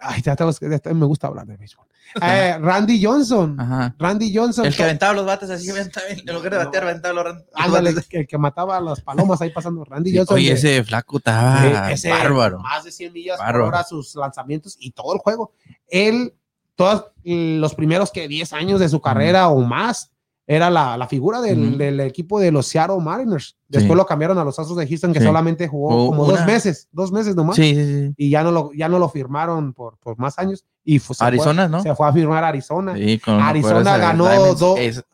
ay, 0.00 0.22
ya 0.22 0.34
tengo- 0.36 0.50
ya 0.52 0.94
me 0.94 1.06
gusta 1.06 1.26
hablar 1.28 1.46
de 1.46 1.56
béisbol. 1.56 1.86
Eh, 2.22 2.58
Randy 2.60 3.00
Johnson. 3.04 3.54
Ajá. 3.60 3.94
Randy 3.96 4.34
Johnson. 4.34 4.66
El 4.66 4.74
que 4.74 4.82
aventaba 4.82 5.12
los 5.12 5.24
bates 5.26 5.48
así, 5.48 5.70
aventaba- 5.70 6.06
en 6.08 6.34
lugar 6.34 6.50
de 6.50 6.56
batear, 6.58 6.82
aventaba 6.84 7.14
los, 7.14 7.34
los 7.34 7.44
Ándale, 7.54 7.92
bates. 7.94 8.08
el 8.10 8.26
que 8.26 8.36
mataba 8.38 8.76
a 8.78 8.80
las 8.80 9.00
palomas 9.00 9.40
ahí 9.42 9.50
pasando. 9.50 9.84
Randy 9.84 10.10
Sí, 10.10 10.16
Johnson. 10.18 10.34
Oye, 10.36 10.52
ese 10.52 10.82
flaco 10.82 11.18
estaba 11.18 11.92
ese 11.92 12.10
bárbaro. 12.10 12.58
Más 12.58 12.82
de 12.82 12.90
100 12.90 13.12
millas 13.12 13.36
por 13.36 13.46
Bárbaro. 13.46 13.66
hora 13.68 13.84
sus 13.84 14.16
lanzamientos 14.16 14.76
y 14.80 14.90
todo 14.90 15.12
el 15.14 15.20
juego. 15.20 15.52
Él, 15.86 16.34
todos 16.74 17.06
los 17.22 17.74
primeros 17.76 18.10
que 18.10 18.26
10 18.26 18.52
años 18.54 18.80
de 18.80 18.88
su 18.88 19.00
carrera 19.00 19.48
o 19.48 19.60
más, 19.60 20.10
era 20.52 20.68
la, 20.68 20.96
la 20.96 21.06
figura 21.06 21.40
del, 21.40 21.68
Ujú. 21.68 21.76
del 21.78 22.00
equipo 22.00 22.40
de 22.40 22.50
los 22.50 22.66
Seattle 22.66 22.98
Mariners. 23.00 23.56
Después 23.68 23.92
Sí. 23.92 23.96
lo 23.96 24.04
cambiaron 24.04 24.36
a 24.36 24.42
los 24.42 24.58
Astros 24.58 24.76
de 24.78 24.88
Houston, 24.88 25.12
que 25.12 25.20
Sí. 25.20 25.24
solamente 25.26 25.68
jugó 25.68 26.06
O 26.06 26.06
como 26.10 26.24
una- 26.24 26.32
dos 26.38 26.46
meses, 26.46 26.88
dos 26.90 27.12
meses 27.12 27.36
nomás. 27.36 27.54
Sí, 27.54 27.72
sí, 27.74 27.84
sí. 28.08 28.14
Y 28.16 28.30
ya 28.30 28.42
no 28.42 28.50
lo, 28.50 28.72
ya 28.72 28.88
no 28.88 28.98
lo 28.98 29.08
firmaron 29.08 29.72
por, 29.72 29.96
por 29.98 30.18
más 30.18 30.38
años. 30.40 30.64
Y 30.84 30.98
se 30.98 31.14
Arizona, 31.24 31.62
fue, 31.68 31.70
¿no? 31.70 31.82
Se 31.84 31.94
fue 31.94 32.08
a 32.08 32.12
firmar 32.12 32.42
a 32.42 32.48
Arizona. 32.48 32.96
Arizona 33.26 33.96
ganó 33.96 34.24
dos- 34.54 34.76
series. 34.78 35.04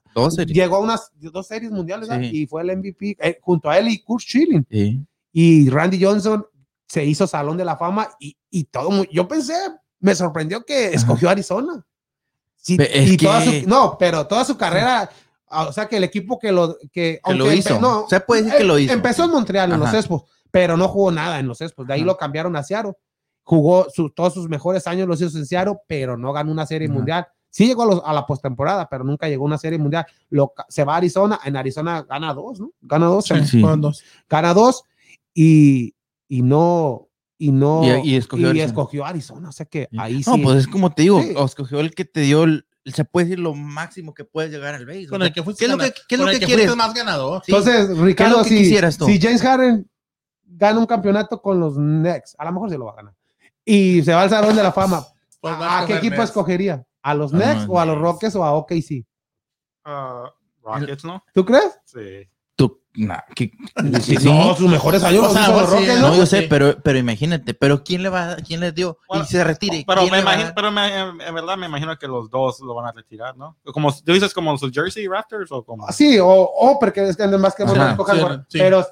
Llegó 0.47 0.77
a 0.77 0.81
unas 0.81 1.11
dos 1.21 1.47
series 1.47 1.71
mundiales 1.71 2.09
y 2.33 2.47
fue 2.47 2.63
el 2.63 2.71
MVP 2.71 3.17
eh, 3.21 3.39
junto 3.43 3.69
a 3.69 3.77
él 3.79 3.89
y 3.89 3.99
Kurt 4.03 4.23
Schilling. 4.23 5.07
Y 5.33 5.69
Randy 5.69 6.03
Johnson 6.03 6.47
se 6.89 7.05
hizo 7.05 7.27
Salón 7.27 7.59
de 7.59 7.65
la 7.67 7.77
Fama 7.77 8.09
y, 8.19 8.35
y 8.51 8.65
todo. 8.65 9.05
Yo 9.13 9.29
pensé, 9.29 9.53
me 10.01 10.15
sorprendió 10.15 10.65
que 10.65 10.95
escogió 10.95 11.29
Arizona. 11.29 11.85
Sí, 12.57 12.77
Pe- 12.77 12.99
es 13.03 13.13
y 13.13 13.17
toda 13.17 13.45
que- 13.45 13.63
su- 13.63 13.69
no, 13.69 13.97
pero 13.99 14.27
toda 14.27 14.45
su 14.45 14.57
carrera, 14.57 15.09
o 15.51 15.73
sea, 15.73 15.87
que 15.87 15.97
el 15.99 16.05
equipo 16.05 16.39
que 16.39 16.53
lo 16.53 16.77
que, 16.93 17.21
Que 17.25 17.35
lo 17.35 17.45
aunque 17.45 17.57
hizo. 17.59 17.77
empe- 17.77 17.81
no, 17.81 18.07
Se 18.09 18.21
puede 18.21 18.43
decir 18.43 18.57
que 18.59 18.63
eh, 18.65 18.67
lo 18.67 18.79
hizo. 18.79 18.93
Empezó 18.93 19.25
en 19.25 19.31
Montreal, 19.31 19.73
en 19.73 19.81
los. 19.81 19.93
Expos, 19.95 20.23
pero 20.51 20.77
no 20.77 20.89
jugó 20.89 21.11
nada 21.13 21.39
en 21.39 21.47
los 21.49 21.61
Expos. 21.61 21.87
De 21.87 21.95
ahí 21.95 22.01
Ajá. 22.01 22.07
lo 22.07 22.17
cambiaron 22.17 22.57
a 22.57 22.63
Seattle. 22.63 22.95
Jugó 23.43 23.87
su- 23.91 24.11
todos 24.11 24.35
sus 24.35 24.49
mejores 24.49 24.87
años 24.87 25.07
los 25.07 25.21
hizo 25.23 25.39
en 25.39 25.47
Seattle, 25.47 25.77
pero 25.87 26.17
no 26.17 26.33
ganó 26.33 26.51
una 26.51 26.67
serie 26.67 26.89
Ajá. 26.89 26.95
mundial. 26.95 27.27
Sí 27.51 27.67
llegó 27.67 27.85
a, 27.85 27.87
los- 27.87 28.03
a 28.05 28.13
la 28.13 28.27
postemporada, 28.27 28.89
pero 28.89 29.05
nunca 29.05 29.29
llegó 29.29 29.45
a 29.45 29.47
una 29.47 29.57
serie 29.59 29.79
mundial. 29.79 30.05
Lo, 30.31 30.53
se 30.69 30.85
va 30.85 30.95
a 30.95 30.97
Arizona, 30.99 31.39
en 31.45 31.57
Arizona 31.57 32.03
gana 32.03 32.35
dos, 32.35 32.61
¿no? 32.61 32.73
Gana 32.83 33.07
dos, 33.07 33.25
Sí, 33.27 33.63
dos. 33.79 34.03
gana 34.29 34.53
dos 34.53 34.83
y, 35.35 35.95
y 36.29 36.43
no 36.43 37.09
y 37.39 37.53
no 37.53 37.83
Y- 37.85 38.13
y 38.13 38.17
escogió 38.17 38.49
Arizona. 38.49 38.67
escogió 38.67 39.05
Arizona, 39.05 39.49
o 39.51 39.53
sea 39.53 39.67
que 39.67 39.89
Sí. 39.91 39.97
ahí 40.01 40.23
No, 40.27 40.35
sí. 40.37 40.41
pues 40.43 40.57
es 40.57 40.67
como 40.69 40.91
te 40.93 41.03
digo, 41.03 41.21
Sí. 41.23 41.35
escogió 41.37 41.81
el 41.81 41.95
que 41.95 42.07
te 42.07 42.21
dio, 42.23 42.45
el- 42.45 42.67
se 42.93 43.05
puede 43.05 43.27
decir 43.27 43.39
lo 43.41 43.55
máximo 43.55 44.15
que 44.15 44.25
puedes 44.25 44.51
llegar 44.51 44.75
al 44.75 44.87
béisbol. 44.87 45.19
Con 45.19 45.27
el 45.27 45.33
que 45.33 45.43
fuiste, 45.43 45.65
¿Qué 45.67 45.73
es 45.73 45.77
lo 45.77 45.83
que, 45.83 45.93
qué 46.09 46.15
es 46.15 46.21
lo 46.21 46.27
que 46.29 46.39
quieres? 46.41 46.77
más 46.77 46.95
ganador. 46.95 47.43
Sí. 47.45 47.53
Entonces, 47.53 47.97
Ricardo, 47.99 48.45
si, 48.45 48.59
quisieras 48.59 48.97
tú? 48.97 49.07
si 49.07 49.21
James 49.21 49.43
Harden 49.43 49.91
gana 50.45 50.79
un 50.79 50.87
campeonato 50.87 51.41
con 51.43 51.59
los 51.61 51.75
Knicks, 51.75 52.37
a 52.39 52.45
lo 52.45 52.53
mejor 52.53 52.71
se 52.71 52.79
lo 52.79 52.87
va 52.87 52.93
a 52.93 52.97
ganar. 52.97 53.15
Y 53.65 54.03
se 54.03 54.13
va 54.15 54.23
al 54.23 54.31
Salón 54.31 54.55
de 54.57 54.63
la 54.63 54.73
Fama. 54.73 55.05
Pues 55.39 55.55
¿A, 55.61 55.85
qué 55.87 55.97
equipo 55.97 56.17
Nets. 56.17 56.31
escogería? 56.31 56.85
¿A 57.03 57.15
los 57.15 57.33
Ah, 57.33 57.37
Knicks 57.37 57.67
o 57.69 57.79
a 57.79 57.85
los 57.87 57.95
Nets. 57.97 58.03
Rockets 58.03 58.35
o 58.37 58.43
a 58.45 58.53
OKC? 58.55 59.05
Ah, 59.85 60.33
Rockets, 60.63 61.05
¿no? 61.05 61.23
¿Tú 61.33 61.45
crees? 61.45 61.79
Sí. 61.85 62.29
Tú, 62.97 63.03
nah, 63.05 63.21
que- 63.35 63.51
Sí, 64.01 64.17
sí. 64.17 64.25
No, 64.29 64.55
sus 64.57 64.69
mejores 64.71 65.03
años 65.05 65.21
O 65.21 65.25
los 65.25 65.33
sea, 65.35 65.43
hizo 65.43 65.53
los 65.61 65.69
sí, 65.71 65.77
Rockets, 65.77 66.01
No, 66.01 66.09
¿no? 66.09 66.17
yo 66.17 66.27
sé, 66.27 66.43
pero, 66.49 66.77
pero 66.83 66.99
imagínate, 66.99 67.55
pero 67.55 67.85
¿quién 67.85 68.03
le 68.03 68.09
va, 68.09 68.37
quién 68.37 68.61
le 68.61 68.73
dio? 68.73 68.99
Bueno, 69.09 69.25
y 69.25 69.27
se 69.27 69.45
retire. 69.45 69.85
Pero, 69.87 70.01
¿quién 70.01 70.13
me 70.13 70.21
imagino, 70.21 70.53
pero 70.55 70.73
me- 70.73 70.99
en, 71.01 71.35
verdad 71.35 71.57
me 71.57 71.67
imagino 71.67 71.97
que 71.99 72.09
los 72.09 72.31
dos 72.31 72.61
lo 72.61 72.75
van 72.75 72.87
a 72.87 72.93
retirar, 72.93 73.37
¿no? 73.37 73.57
Como, 73.73 73.93
¿Tú 73.95 74.13
dices 74.13 74.33
como 74.35 74.57
sus 74.59 74.73
Jersey 74.73 75.07
Raptors 75.07 75.53
o 75.53 75.63
como? 75.65 75.87
Sí, 75.93 76.19
o, 76.19 76.27
o 76.29 76.79
porque 76.81 77.07
es 77.09 77.17
que 77.17 77.27
más 77.29 77.55
que 77.55 77.63
Ajá. 77.65 77.97
Pero 78.53 78.87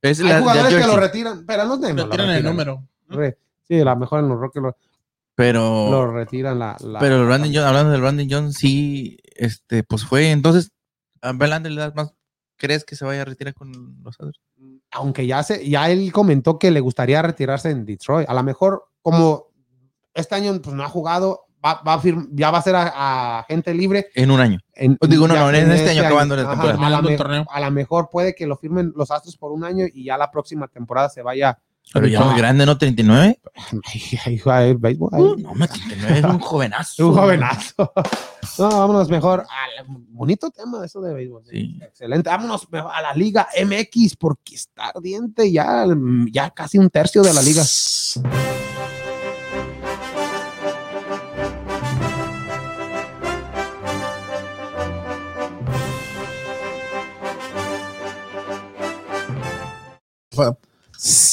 Es 0.00 0.20
hay 0.20 0.26
la- 0.28 0.40
jugadores 0.40 0.74
que 0.74 0.86
lo 0.86 0.96
retiran, 0.96 1.44
pero 1.46 1.64
los 1.64 1.78
lo 1.80 1.86
Retiran 1.88 2.10
el 2.20 2.26
retiran. 2.28 2.44
número. 2.44 2.82
Re- 3.08 3.38
Sí, 3.68 3.76
la 3.82 3.94
mejor 3.94 4.20
en 4.20 4.28
los 4.28 4.38
Rockets 4.38 4.62
lo, 4.62 4.76
pero, 5.34 5.90
lo 5.90 6.12
retiran 6.12 6.58
la, 6.58 6.76
la- 6.80 6.98
pero 6.98 7.26
Randy 7.26 7.48
Johnson, 7.48 7.64
hablando 7.68 7.92
del 7.92 8.02
Randy 8.02 8.28
Johnson, 8.30 8.52
sí, 8.52 9.16
este, 9.34 9.82
pues 9.84 10.04
fue, 10.04 10.30
entonces, 10.30 10.72
a 11.22 11.32
Verlander 11.32 11.72
le 11.72 11.80
das 11.80 11.94
más, 11.94 12.12
¿crees 12.62 12.84
que 12.84 12.94
se 12.94 13.04
vaya 13.04 13.22
a 13.22 13.24
retirar 13.24 13.52
con 13.54 13.72
los 14.02 14.14
Astros? 14.14 14.40
aunque 14.92 15.26
ya 15.26 15.42
se, 15.42 15.68
ya 15.68 15.90
él 15.90 16.12
comentó 16.12 16.58
que 16.58 16.70
le 16.70 16.78
gustaría 16.80 17.20
retirarse 17.22 17.70
en 17.70 17.84
Detroit. 17.84 18.28
A 18.28 18.34
lo 18.34 18.42
mejor, 18.42 18.84
como 19.00 19.48
este 20.14 20.34
año 20.34 20.60
pues, 20.62 20.76
no 20.76 20.84
ha 20.84 20.88
jugado, 20.88 21.46
va, 21.64 21.80
va 21.82 21.94
a 21.94 22.00
firm- 22.00 22.28
ya 22.32 22.50
va 22.50 22.58
a 22.58 22.62
ser 22.62 22.76
a, 22.76 23.38
a 23.38 23.44
gente 23.44 23.72
libre. 23.74 24.08
En 24.14 24.30
un 24.30 24.38
año. 24.40 24.58
En, 24.74 24.96
Pues 24.96 25.10
digo, 25.10 25.26
no, 25.26 25.34
no, 25.34 25.48
en 25.50 25.70
este 25.72 25.90
año, 25.90 26.02
acabando 26.02 26.36
la 26.36 26.48
temporada. 26.50 26.86
A 26.86 26.90
la, 26.90 27.02
me- 27.02 27.16
torneo. 27.16 27.46
a 27.50 27.58
la 27.60 27.70
mejor 27.70 28.08
puede 28.10 28.34
que 28.34 28.46
lo 28.46 28.56
firmen 28.56 28.92
los 28.94 29.10
Astros 29.10 29.36
por 29.36 29.50
un 29.50 29.64
año 29.64 29.86
y 29.92 30.04
ya 30.04 30.16
la 30.18 30.30
próxima 30.30 30.68
temporada 30.68 31.08
se 31.08 31.22
vaya. 31.22 31.58
Pero 31.92 32.06
ya 32.06 32.24
muy 32.24 32.38
grande, 32.38 32.64
¿no? 32.64 32.78
39. 32.78 33.38
Ay, 33.84 34.02
ay, 34.24 34.40
ay, 34.44 34.74
béisbol. 34.74 35.10
Uh, 35.12 35.36
no, 35.36 35.52
39 35.52 36.18
es 36.18 36.24
un 36.24 36.38
jovenazo. 36.38 37.08
un 37.08 37.14
jovenazo. 37.14 37.92
No, 38.58 38.68
vámonos 38.68 39.08
mejor 39.08 39.40
al 39.40 39.86
bonito 40.10 40.50
tema 40.50 40.80
de 40.80 40.86
eso 40.86 41.00
de 41.00 41.14
béisbol. 41.14 41.42
Sí. 41.50 41.78
Excelente. 41.82 42.28
Vámonos 42.28 42.70
mejor 42.70 42.90
a 42.94 43.00
la 43.00 43.14
Liga 43.14 43.48
MX 43.62 44.16
porque 44.16 44.54
está 44.54 44.88
ardiente 44.88 45.50
ya, 45.50 45.86
ya 46.30 46.50
casi 46.50 46.78
un 46.78 46.90
tercio 46.90 47.22
de 47.22 47.32
la 47.32 47.42
liga. 47.42 47.62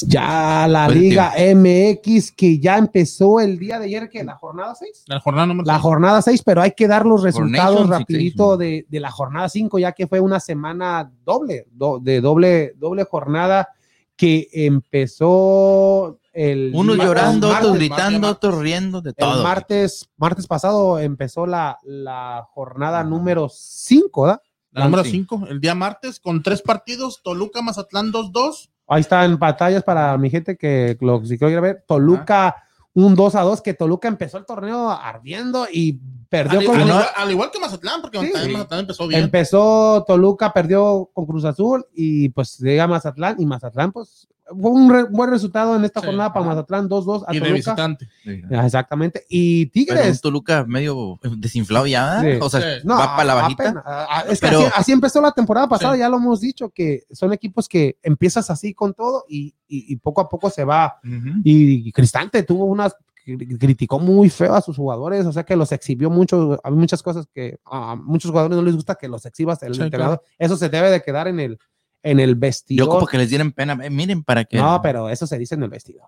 Ya 0.08 0.68
la. 0.68 0.88
Liga 0.90 1.34
MX 1.56 2.32
que 2.32 2.58
ya 2.60 2.78
empezó 2.78 3.40
el 3.40 3.60
día 3.60 3.78
de 3.80 3.86
ayer, 3.86 4.10
que 4.10 4.24
la 4.24 4.36
jornada 4.36 4.74
6. 4.76 5.04
La 5.08 5.20
jornada 5.20 5.46
número 5.48 5.66
La 5.68 5.74
seis. 5.74 5.82
jornada 5.84 6.22
6, 6.22 6.42
pero 6.44 6.62
hay 6.62 6.72
que 6.72 6.88
dar 6.88 7.06
los 7.06 7.22
resultados 7.22 7.76
Nations, 7.82 7.90
rapidito 7.90 8.54
sí, 8.58 8.64
de, 8.64 8.86
de 8.90 9.00
la 9.00 9.12
jornada 9.12 9.48
5, 9.50 9.78
ya 9.80 9.92
que 9.92 10.08
fue 10.08 10.20
una 10.20 10.40
semana 10.40 11.12
doble, 11.24 11.68
do- 11.72 12.00
de 12.00 12.20
doble, 12.22 12.74
doble 12.78 13.04
jornada 13.04 13.70
que 14.16 14.48
empezó 14.54 16.20
el 16.34 16.72
Unos 16.74 16.96
día- 16.96 17.06
llorando, 17.06 17.48
el 17.50 17.54
otros 17.56 17.72
martes, 17.72 17.80
gritando, 17.90 18.20
martes. 18.28 18.38
otros 18.38 18.60
riendo, 18.62 19.02
de 19.02 19.10
el 19.12 19.16
todo. 19.16 19.44
martes, 19.44 20.10
martes 20.18 20.48
pasado 20.48 21.00
empezó 21.00 21.46
la, 21.46 21.78
la 21.84 22.44
jornada 22.54 23.04
número 23.04 23.50
5, 23.50 24.22
¿verdad? 24.24 24.42
La 24.72 24.86
número 24.86 25.04
Sí. 25.04 25.12
5, 25.12 25.48
el 25.50 25.60
día 25.60 25.74
martes, 25.76 26.20
con 26.20 26.44
tres 26.44 26.62
partidos, 26.62 27.22
Toluca, 27.24 27.62
Mazatlán 27.62 28.12
2-2. 28.12 28.70
Ahí 28.90 29.02
están 29.02 29.38
batallas 29.38 29.84
para 29.84 30.18
mi 30.18 30.30
gente 30.30 30.58
que 30.58 30.98
lo 31.02 31.24
si 31.26 31.38
quiero 31.38 31.52
ir 31.52 31.58
a 31.58 31.62
ver. 31.62 31.84
Toluca, 31.88 32.56
un 32.94 33.16
2 33.16 33.36
a 33.36 33.42
2, 33.42 33.62
que 33.62 33.74
Toluca 33.74 34.08
empezó 34.08 34.38
el 34.38 34.46
torneo 34.46 34.90
ardiendo 34.90 35.68
y 35.72 36.00
perdió 36.28 36.60
Al, 36.60 36.66
con 36.66 36.76
al 36.82 36.88
igual, 36.88 37.06
al 37.16 37.32
igual 37.32 37.52
que 37.52 37.60
Mazatlán, 37.60 38.02
porque 38.02 38.20
Sí. 38.20 38.52
Mazatlán 38.52 38.80
empezó 38.82 39.08
bien. 39.08 39.24
Empezó 39.24 40.04
Toluca, 40.08 40.52
perdió 40.52 41.10
con 41.14 41.26
Cruz 41.26 41.46
Azul 41.46 41.86
y 41.94 42.30
pues 42.30 42.58
llega 42.60 42.88
Mazatlán 42.88 43.36
y 43.40 43.46
Mazatlán 43.46 43.92
pues 43.92 44.28
fue 44.50 44.72
un 44.72 44.90
re- 44.90 45.04
buen 45.04 45.30
resultado 45.30 45.76
en 45.76 45.84
esta 45.86 46.00
Sí. 46.00 46.06
jornada 46.08 46.32
para 46.34 46.46
Mazatlán 46.46 46.88
2-2 46.90 47.24
a 47.28 47.32
y 47.34 47.40
de 47.40 47.42
Toluca. 47.42 47.56
visitante. 47.56 48.08
Exactamente. 48.50 49.26
Y 49.30 49.68
Pero 49.68 49.74
Tigres. 50.02 50.22
Toluca 50.22 50.66
medio 50.66 51.20
desinflado 51.38 51.86
ya, 51.88 52.22
Sí. 52.22 52.28
o 52.42 52.50
sea, 52.50 52.62
Sí. 52.62 52.68
No, 52.84 52.96
va 52.98 53.12
para 53.16 53.24
la 53.26 53.34
bajita. 53.36 53.64
que 53.64 54.38
Pero- 54.42 54.60
así, 54.60 54.72
así 54.76 54.92
empezó 54.92 55.22
la 55.22 55.32
temporada 55.32 55.68
pasada, 55.68 55.94
Sí. 55.94 56.00
ya 56.00 56.10
lo 56.10 56.18
hemos 56.18 56.40
dicho, 56.42 56.70
que 56.70 57.04
son 57.12 57.34
equipos 57.34 57.68
que 57.68 57.98
empiezas 58.04 58.50
así 58.50 58.74
con 58.74 58.94
todo 58.94 59.26
y, 59.28 59.54
y- 59.68 59.94
y 59.94 59.96
poco 59.98 60.22
a 60.22 60.30
poco 60.30 60.50
se 60.50 60.64
va. 60.64 61.00
Y 61.44 61.92
Cristante 61.92 62.44
tuvo 62.44 62.66
unas, 62.66 62.96
cri- 63.26 63.60
criticó 63.60 64.00
muy 64.00 64.30
feo 64.30 64.56
a 64.56 64.62
sus 64.62 64.76
jugadores, 64.78 65.26
o 65.26 65.32
sea 65.32 65.44
que 65.44 65.56
los 65.56 65.72
exhibió 65.72 66.10
mucho. 66.10 66.60
Hay 66.64 66.72
muchas 66.74 67.04
cosas 67.04 67.28
que 67.34 67.60
a 67.66 67.96
muchos 67.96 68.32
jugadores 68.32 68.56
no 68.58 68.64
les 68.64 68.76
gusta 68.76 68.96
que 68.96 69.08
los 69.08 69.26
exhibas 69.26 69.62
el 69.64 69.76
Sí, 69.76 69.82
entrenador. 69.82 70.22
Eso 70.38 70.58
se 70.58 70.70
debe 70.70 70.90
de 70.90 71.02
quedar 71.02 71.28
en 71.28 71.40
el, 71.40 71.60
en 72.04 72.20
el 72.20 72.32
Yo 72.32 72.40
vestidor. 72.40 72.88
como 72.90 73.08
que 73.08 73.18
les 73.18 73.30
dieran 73.30 73.52
pena. 73.52 73.78
eh, 73.84 73.90
miren 73.90 74.24
para 74.24 74.46
que. 74.46 74.58
No, 74.58 74.82
pero 74.82 75.10
eso 75.10 75.28
se 75.28 75.38
dice 75.38 75.56
en 75.56 75.64
el 75.64 75.70
vestidor. 75.70 76.08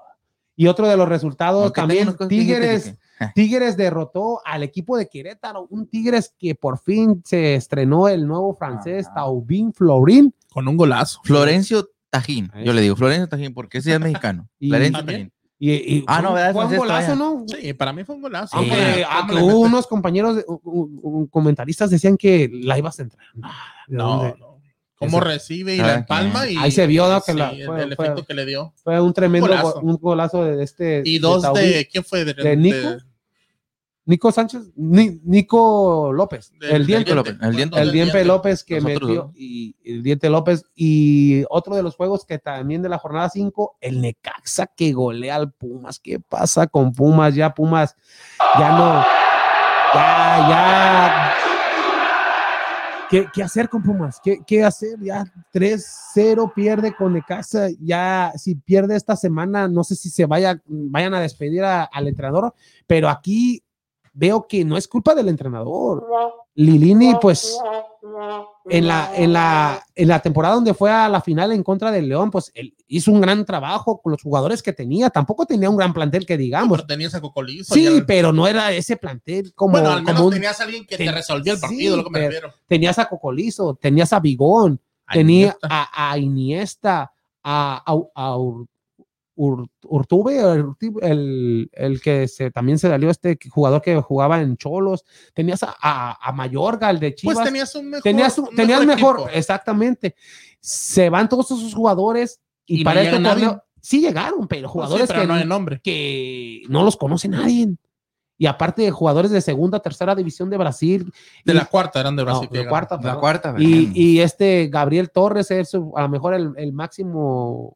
Y 0.56 0.68
otro 0.68 0.88
de 0.88 0.98
los 0.98 1.08
resultados 1.10 1.64
Aunque 1.78 1.82
tenga 1.96 2.12
también, 2.14 2.30
dijiste 2.30 2.56
Tigres, 2.56 2.98
que- 3.18 3.28
Tigres 3.34 3.78
derrotó 3.78 4.42
al 4.46 4.64
equipo 4.64 4.98
de 4.98 5.08
Querétaro, 5.08 5.66
un 5.70 5.88
Tigres 5.88 6.36
que 6.38 6.56
por 6.56 6.78
fin 6.80 7.22
se 7.26 7.56
estrenó 7.56 8.08
el 8.10 8.28
nuevo 8.28 8.56
francés 8.56 9.06
Ajá. 9.08 9.16
Taubín 9.16 9.74
Florín. 9.74 10.34
Con 10.54 10.68
un 10.68 10.78
golazo. 10.78 11.22
Florencio 11.24 11.90
Tajín. 12.10 12.52
Yo 12.64 12.74
le 12.74 12.82
digo 12.82 12.96
Florencio 12.96 13.28
Tajín 13.30 13.54
porque 13.54 13.78
ese 13.80 13.94
es 13.94 14.00
mexicano. 14.00 14.50
Y- 14.60 14.70
Florencio 14.70 14.98
¿También? 15.00 15.20
Tajín. 15.30 15.34
Y, 15.64 15.72
y 15.98 16.04
Ah, 16.08 16.22
no, 16.24 16.32
fue- 16.32 16.40
¿verdad? 16.42 16.54
Fue 16.54 16.66
un 16.66 16.78
golazo. 16.78 17.16
¿no? 17.16 17.46
Sí, 17.48 17.74
para 17.74 17.94
mí 17.94 18.04
fue 18.04 18.16
un 18.16 18.22
golazo. 18.24 18.58
Aunque, 18.58 18.76
Sí. 18.76 19.02
aunque 19.10 19.34
¿Cómo 19.36 19.48
le 19.48 19.54
hubo 19.54 19.62
metes? 19.62 19.72
unos 19.74 19.88
compañeros, 19.88 20.36
de- 20.36 20.46
u- 20.48 20.60
u- 20.64 21.00
u- 21.22 21.30
comentaristas 21.30 21.90
decían 21.92 22.18
que 22.18 22.50
la 22.52 22.78
ibas 22.80 23.00
a 23.00 23.04
entrar. 23.04 23.26
No, 23.88 24.24
¿de 24.24 24.30
No, 24.32 24.36
no. 24.38 24.51
Cómo 25.02 25.18
Eso- 25.18 25.26
recibe 25.28 25.74
y 25.76 25.78
la 25.80 25.96
empalma. 25.96 26.44
quien. 26.46 26.54
Y, 26.60 26.62
Ahí 26.64 26.72
se 26.72 26.86
vio, 26.88 27.10
¿no? 27.10 27.22
Que 27.22 27.32
sí, 27.34 27.38
la- 27.38 27.50
el- 27.50 27.66
fue- 27.66 27.84
el 27.84 27.96
fue- 27.96 28.06
efecto 28.06 28.24
que 28.26 28.34
le 28.36 28.46
dio. 28.46 28.72
Fue 28.84 29.02
un 29.02 29.14
tremendo 29.14 29.48
Golazo. 29.48 29.74
go- 29.74 29.80
un 29.82 29.98
golazo 29.98 30.46
de 30.46 30.64
este. 30.64 31.02
Y 31.04 31.18
dos 31.20 31.42
de. 31.54 31.88
¿Quién 31.92 32.04
fue? 32.06 32.24
De, 32.24 32.34
¿De 32.36 32.56
Nico? 32.56 32.98
Nico 34.04 34.32
Sánchez, 34.32 34.64
Ni- 34.76 35.20
Nico 35.24 36.12
López, 36.12 36.52
el 36.60 36.86
diente. 36.88 37.14
López, 37.14 37.36
el 37.42 37.56
diente. 37.56 37.80
El 37.80 37.92
Diente 37.92 38.26
López 38.26 38.64
que 38.64 38.82
metió 38.82 39.08
dos. 39.08 39.32
y 39.36 39.76
el 39.86 40.02
Diente 40.04 40.30
López 40.30 40.66
y 40.76 41.44
otro 41.50 41.76
de 41.76 41.84
los 41.84 41.96
juegos 41.96 42.26
que 42.26 42.40
también 42.40 42.82
de 42.82 42.90
la 42.90 42.98
jornada 42.98 43.30
5, 43.30 43.78
el 43.80 44.02
Necaxa 44.02 44.66
que 44.68 44.92
golea 44.92 45.36
al 45.36 45.52
Pumas. 45.54 46.00
¿Qué 46.00 46.20
pasa 46.20 46.66
con 46.68 46.94
Pumas? 46.94 47.36
Ya 47.36 47.54
Pumas 47.54 47.96
ya 48.60 48.70
no 48.72 49.06
ya 49.94 50.48
ya 50.50 51.34
¿Qué, 53.12 53.44
hacer 53.44 53.68
con 53.68 53.84
Pumas? 53.84 54.22
¿Qué, 54.24 54.40
qué 54.48 54.64
hacer? 54.64 54.98
Ya 55.02 55.26
3-0 55.54 56.54
pierde 56.54 56.96
con 56.96 57.12
Necaxa. 57.12 57.68
Ya 57.82 58.32
si 58.38 58.56
pierde 58.56 58.96
esta 58.96 59.18
semana, 59.18 59.68
no 59.68 59.84
sé 59.84 59.96
si 59.96 60.10
se 60.10 60.26
vaya, 60.26 60.62
vayan 60.66 61.14
a 61.14 61.20
despedir 61.20 61.62
al 61.66 62.08
entrenador, 62.08 62.54
pero 62.88 63.10
aquí 63.10 63.62
veo 64.14 64.48
que 64.48 64.64
no 64.64 64.78
es 64.78 64.88
culpa 64.88 65.14
del 65.14 65.28
entrenador. 65.28 66.08
Lilini, 66.56 67.16
pues, 67.22 67.58
en 68.70 68.88
la, 68.88 69.12
en 69.16 69.32
la, 69.34 69.84
en 69.96 70.08
la 70.08 70.20
temporada 70.20 70.56
donde 70.56 70.74
fue 70.74 70.92
a 70.92 71.08
la 71.08 71.22
final 71.22 71.52
en 71.52 71.64
contra 71.64 71.92
del 71.92 72.10
León, 72.10 72.30
pues 72.30 72.52
él 72.54 72.76
hizo 72.88 73.12
un 73.12 73.22
gran 73.22 73.46
trabajo 73.46 74.02
con 74.02 74.12
los 74.12 74.22
jugadores 74.22 74.62
que 74.62 74.74
tenía. 74.74 75.10
Tampoco 75.10 75.46
tenía 75.46 75.70
un 75.70 75.78
gran 75.78 75.94
plantel 75.94 76.26
que 76.26 76.38
digamos. 76.38 76.78
Pero 76.80 76.88
tenías 76.88 77.16
a 77.16 77.22
Cocolizo. 77.22 77.74
Sí, 77.74 78.04
pero 78.06 78.34
no 78.34 78.48
era 78.48 78.72
ese 78.74 78.98
plantel 78.98 79.54
como, 79.56 79.74
bueno, 79.74 79.92
al 79.92 80.02
menos 80.04 80.16
como 80.16 80.28
un- 80.28 80.34
tenías 80.34 80.60
a 80.60 80.64
alguien 80.66 80.86
que 80.86 80.98
te 80.98 81.12
resolvía 81.12 81.54
el 81.54 81.60
sí, 81.60 81.62
partido, 81.62 81.98
lo 81.98 82.04
que 82.04 82.10
me 82.10 82.20
refiero. 82.20 82.54
tenías 82.68 83.00
a 83.00 83.06
Cocolizo, 83.08 83.76
tenías 83.76 84.12
a 84.14 84.20
Bigón, 84.20 84.80
Ahí 85.06 85.20
tenía 85.20 85.50
está. 85.50 85.68
a, 85.70 86.12
a 86.12 86.18
Iniesta, 86.18 87.12
a, 87.44 87.84
a, 87.86 87.92
a 88.16 88.36
Ur- 88.38 88.68
Ur- 88.68 88.68
Urtube, 89.36 90.40
el, 90.40 90.66
el- 91.02 91.70
el 91.74 92.02
que 92.02 92.28
se, 92.28 92.52
también 92.52 92.78
se 92.78 92.90
salió 92.90 93.10
este 93.10 93.38
jugador 93.50 93.82
que 93.82 93.96
jugaba 94.02 94.42
en 94.42 94.58
Cholos, 94.58 95.04
tenías 95.34 95.64
a, 95.64 95.76
a, 95.82 96.18
a 96.30 96.32
Mayorga, 96.32 96.90
el 96.90 97.00
de 97.00 97.16
Chivas. 97.16 97.36
Pues 97.36 97.46
tenías 97.48 97.74
un 97.76 97.90
mejor. 97.90 98.04
tenías, 98.04 98.38
un- 98.38 98.56
tenías 98.56 98.86
mejor, 98.86 99.16
equipo. 99.22 99.30
exactamente. 99.34 100.16
Se 100.60 101.10
van 101.10 101.28
todos 101.30 101.50
esos 101.52 101.74
jugadores 101.74 102.40
y, 102.66 102.82
Y 102.82 102.84
no 102.84 102.90
para 102.90 103.02
este 103.02 103.20
torneo 103.20 103.64
sí 103.80 104.00
llegaron, 104.02 104.48
pero 104.48 104.62
Pues 104.62 104.70
sí, 104.70 104.74
jugadores 104.74 105.08
pero 105.08 105.22
que, 105.22 105.28
no 105.28 105.34
hay 105.34 105.46
nombre. 105.46 105.82
que 105.84 106.62
no 106.70 106.84
los 106.84 106.98
conoce 106.98 107.28
nadie. 107.28 107.74
Y 108.38 108.48
aparte 108.48 108.82
de 108.82 108.90
jugadores 108.92 109.30
de 109.32 109.40
segunda, 109.40 109.80
tercera 109.80 110.16
división 110.16 110.50
de 110.50 110.58
Brasil. 110.58 111.14
De 111.46 111.54
y- 111.54 111.56
la 111.56 111.66
cuarta 111.66 112.00
eran 112.00 112.16
de 112.16 112.24
Brasil. 112.24 112.50
no, 112.52 112.60
de 112.60 112.68
cuarta, 112.68 112.96
La 112.96 113.02
perdón. 113.02 113.20
cuarta. 113.20 113.56
Y, 113.60 113.92
y 113.94 114.20
este 114.20 114.68
Gabriel 114.68 115.12
Torres 115.12 115.52
es 115.52 115.74
a 115.76 116.02
lo 116.02 116.10
mejor 116.10 116.34
el, 116.34 116.52
el 116.58 116.74
máximo, 116.74 117.76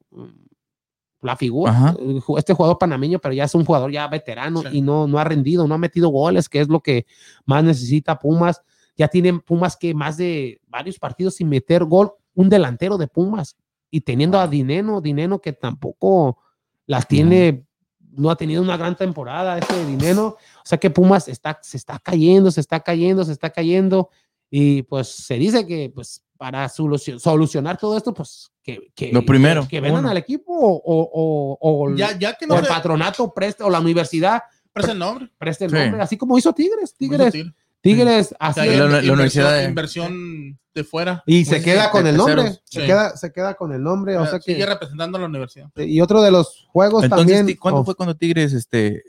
la 1.25 1.35
figura, 1.35 1.71
Ajá. 1.71 1.93
ju- 1.95 2.37
este 2.37 2.53
jugador 2.53 2.77
panameño, 2.77 3.19
pero 3.19 3.33
ya 3.33 3.43
es 3.45 3.55
un 3.55 3.65
jugador 3.65 3.91
ya 3.91 4.07
veterano 4.07 4.61
Sí. 4.61 4.67
y 4.73 4.81
no, 4.81 5.07
no 5.07 5.17
ha 5.19 5.23
rendido, 5.23 5.67
no 5.67 5.75
ha 5.75 5.77
metido 5.77 6.09
goles, 6.09 6.47
que 6.49 6.61
es 6.61 6.67
lo 6.69 6.79
que 6.81 7.05
más 7.45 7.63
necesita 7.63 8.17
Pumas. 8.19 8.61
Ya 8.97 9.07
tienen 9.09 9.41
Pumas 9.41 9.75
que 9.75 9.93
más 9.93 10.17
de 10.17 10.61
varios 10.67 10.97
partidos 10.99 11.35
sin 11.35 11.49
meter 11.49 11.83
gol, 11.85 12.13
un 12.33 12.49
delantero 12.49 12.97
de 12.97 13.07
Pumas 13.07 13.57
y 13.91 14.01
teniendo 14.01 14.39
a 14.39 14.47
Dineno, 14.47 15.01
Dineno 15.01 15.39
que 15.39 15.53
tampoco 15.53 16.37
las 16.85 17.07
tiene, 17.07 17.65
no 18.11 18.29
ha 18.29 18.35
tenido 18.35 18.61
una 18.61 18.77
gran 18.77 18.95
temporada 18.95 19.57
ese 19.57 19.85
Dineno, 19.85 20.27
o 20.27 20.37
sea 20.63 20.77
que 20.77 20.89
Pumas 20.89 21.27
está, 21.27 21.59
se 21.61 21.75
está 21.77 21.99
cayendo, 21.99 22.51
se 22.51 22.61
está 22.61 22.79
cayendo, 22.79 23.25
se 23.25 23.31
está 23.33 23.49
cayendo 23.49 24.09
y 24.49 24.83
pues 24.83 25.07
se 25.09 25.35
dice 25.35 25.65
que 25.65 25.91
pues 25.93 26.23
para 26.37 26.67
solucio- 26.69 27.17
solucionar 27.19 27.77
todo 27.77 27.97
esto, 27.97 28.13
pues 28.13 28.51
que, 28.65 28.91
que 28.95 29.11
Lo 29.13 29.23
primero, 29.23 29.61
que, 29.61 29.67
que 29.69 29.79
vendan 29.81 30.01
uno. 30.05 30.09
al 30.09 30.17
equipo 30.17 30.51
o, 30.51 30.81
o, 30.83 31.57
o, 31.61 31.83
o- 31.91 31.95
Ya, 31.95 32.17
ya 32.17 32.33
que 32.33 32.45
o 32.45 32.47
no 32.47 32.57
el 32.57 32.63
se 32.65 32.69
patronato 32.69 33.31
preste 33.31 33.63
o 33.63 33.69
la 33.69 33.79
universidad 33.79 34.41
presta 34.73 34.91
el 34.91 34.99
nombre. 34.99 35.29
preste 35.37 35.65
el 35.65 35.71
Sí. 35.71 35.77
nombre, 35.77 36.01
así 36.01 36.17
como 36.17 36.35
hizo 36.37 36.51
Tigres, 36.51 36.95
Tigres, 36.95 37.33
Tigres. 37.81 38.35
Así 38.39 38.59
O 38.61 38.63
sea, 38.63 38.73
Y 38.73 38.77
la- 38.77 39.13
universidad 39.13 39.53
de- 39.59 39.65
Inversión 39.65 40.59
de 40.73 40.83
fuera. 40.83 41.23
y 41.27 41.45
se 41.45 41.51
Pues, 41.57 41.63
queda 41.63 41.91
con 41.91 42.07
el 42.07 42.17
nombre, 42.17 42.59
se 42.63 42.85
queda, 42.85 43.15
se 43.15 43.31
queda 43.31 43.53
con 43.53 43.71
el 43.71 43.81
nombre, 43.83 44.17
o 44.17 44.25
sea 44.25 44.41
Sigue 44.41 44.57
que 44.57 44.65
representando 44.65 45.17
a 45.17 45.21
la 45.21 45.27
universidad. 45.27 45.69
y 45.77 46.01
otro 46.01 46.21
de 46.23 46.31
los 46.31 46.65
juegos 46.69 47.03
Entonces, 47.03 47.37
también. 47.37 47.57
¿cuándo 47.57 47.81
oh, 47.81 47.85
fue 47.85 47.95
cuando 47.95 48.15
Tigres 48.17 48.51
este, 48.53 49.03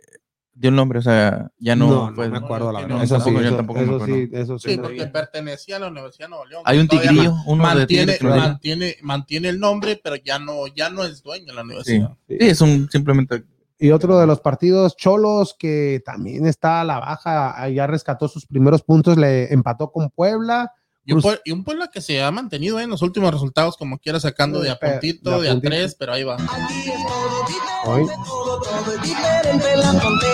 dio 0.59 0.71
el 0.71 0.77
nombre? 0.77 0.99
O 0.99 1.03
sea, 1.03 1.51
ya 1.59 1.77
no. 1.77 1.87
No, 1.89 2.11
no, 2.11 2.17
pues, 2.17 2.31
me 2.31 2.39
acuerdo 2.39 2.73
la 2.73 2.81
no, 2.83 2.89
verdad. 2.99 3.05
eso 3.05 3.21
sí, 3.21 3.33
yo 3.33 3.41
eso, 3.41 3.57
tampoco 3.57 3.81
eso 3.81 4.07
sí, 4.07 4.29
eso 4.33 4.59
sí. 4.59 4.77
Porque 4.79 5.07
pertenecía 5.07 5.77
a 5.77 5.81
la 5.81 5.89
Universidad 5.89 6.27
de 6.27 6.31
Nuevo 6.31 6.45
León. 6.47 6.63
Hay 6.65 6.79
un 6.79 6.89
tigrillo, 6.89 7.35
uno 7.47 7.69
de 7.69 7.75
mantiene, 7.77 8.19
mantiene, 8.23 8.97
mantiene 9.03 9.49
el 9.51 9.61
nombre, 9.61 10.01
pero 10.03 10.17
ya 10.17 10.39
no, 10.39 10.67
ya 10.67 10.91
no 10.91 11.05
es 11.05 11.23
dueño 11.23 11.47
de 11.47 11.53
la 11.53 11.61
Sí. 11.61 11.67
universidad. 11.67 12.17
sí, 12.29 12.37
es 12.41 12.61
un 12.61 12.89
simplemente. 12.91 13.45
Y 13.79 13.91
otro 13.91 14.19
de 14.19 14.27
los 14.27 14.41
partidos 14.41 14.97
Cholos 14.97 15.55
que 15.59 16.03
también 16.05 16.47
está 16.47 16.81
a 16.81 16.85
la 16.85 16.99
baja, 16.99 17.69
ya 17.69 17.87
rescató 17.87 18.27
sus 18.27 18.47
primeros 18.47 18.83
puntos, 18.83 19.19
le 19.19 19.53
empató 19.53 19.93
con 19.93 20.09
Puebla. 20.11 20.73
Y 21.05 21.13
un, 21.13 21.23
y 21.45 21.53
un 21.53 21.63
Puebla 21.63 21.89
que 21.93 22.01
se 22.01 22.21
ha 22.23 22.31
mantenido 22.33 22.81
en 22.81 22.89
los 22.91 23.03
últimos 23.03 23.31
resultados, 23.31 23.77
como 23.77 23.99
quiera, 23.99 24.19
sacando 24.19 24.61
de 24.61 24.71
a 24.71 24.79
puntito, 24.79 25.31
de 25.31 25.37
a 25.37 25.41
de 25.41 25.49
a 25.51 25.53
puntito. 25.53 25.71
tres, 25.71 25.95
pero 25.95 26.15
ahí 26.15 26.25
va. 26.25 26.37
Hoy. 27.85 28.07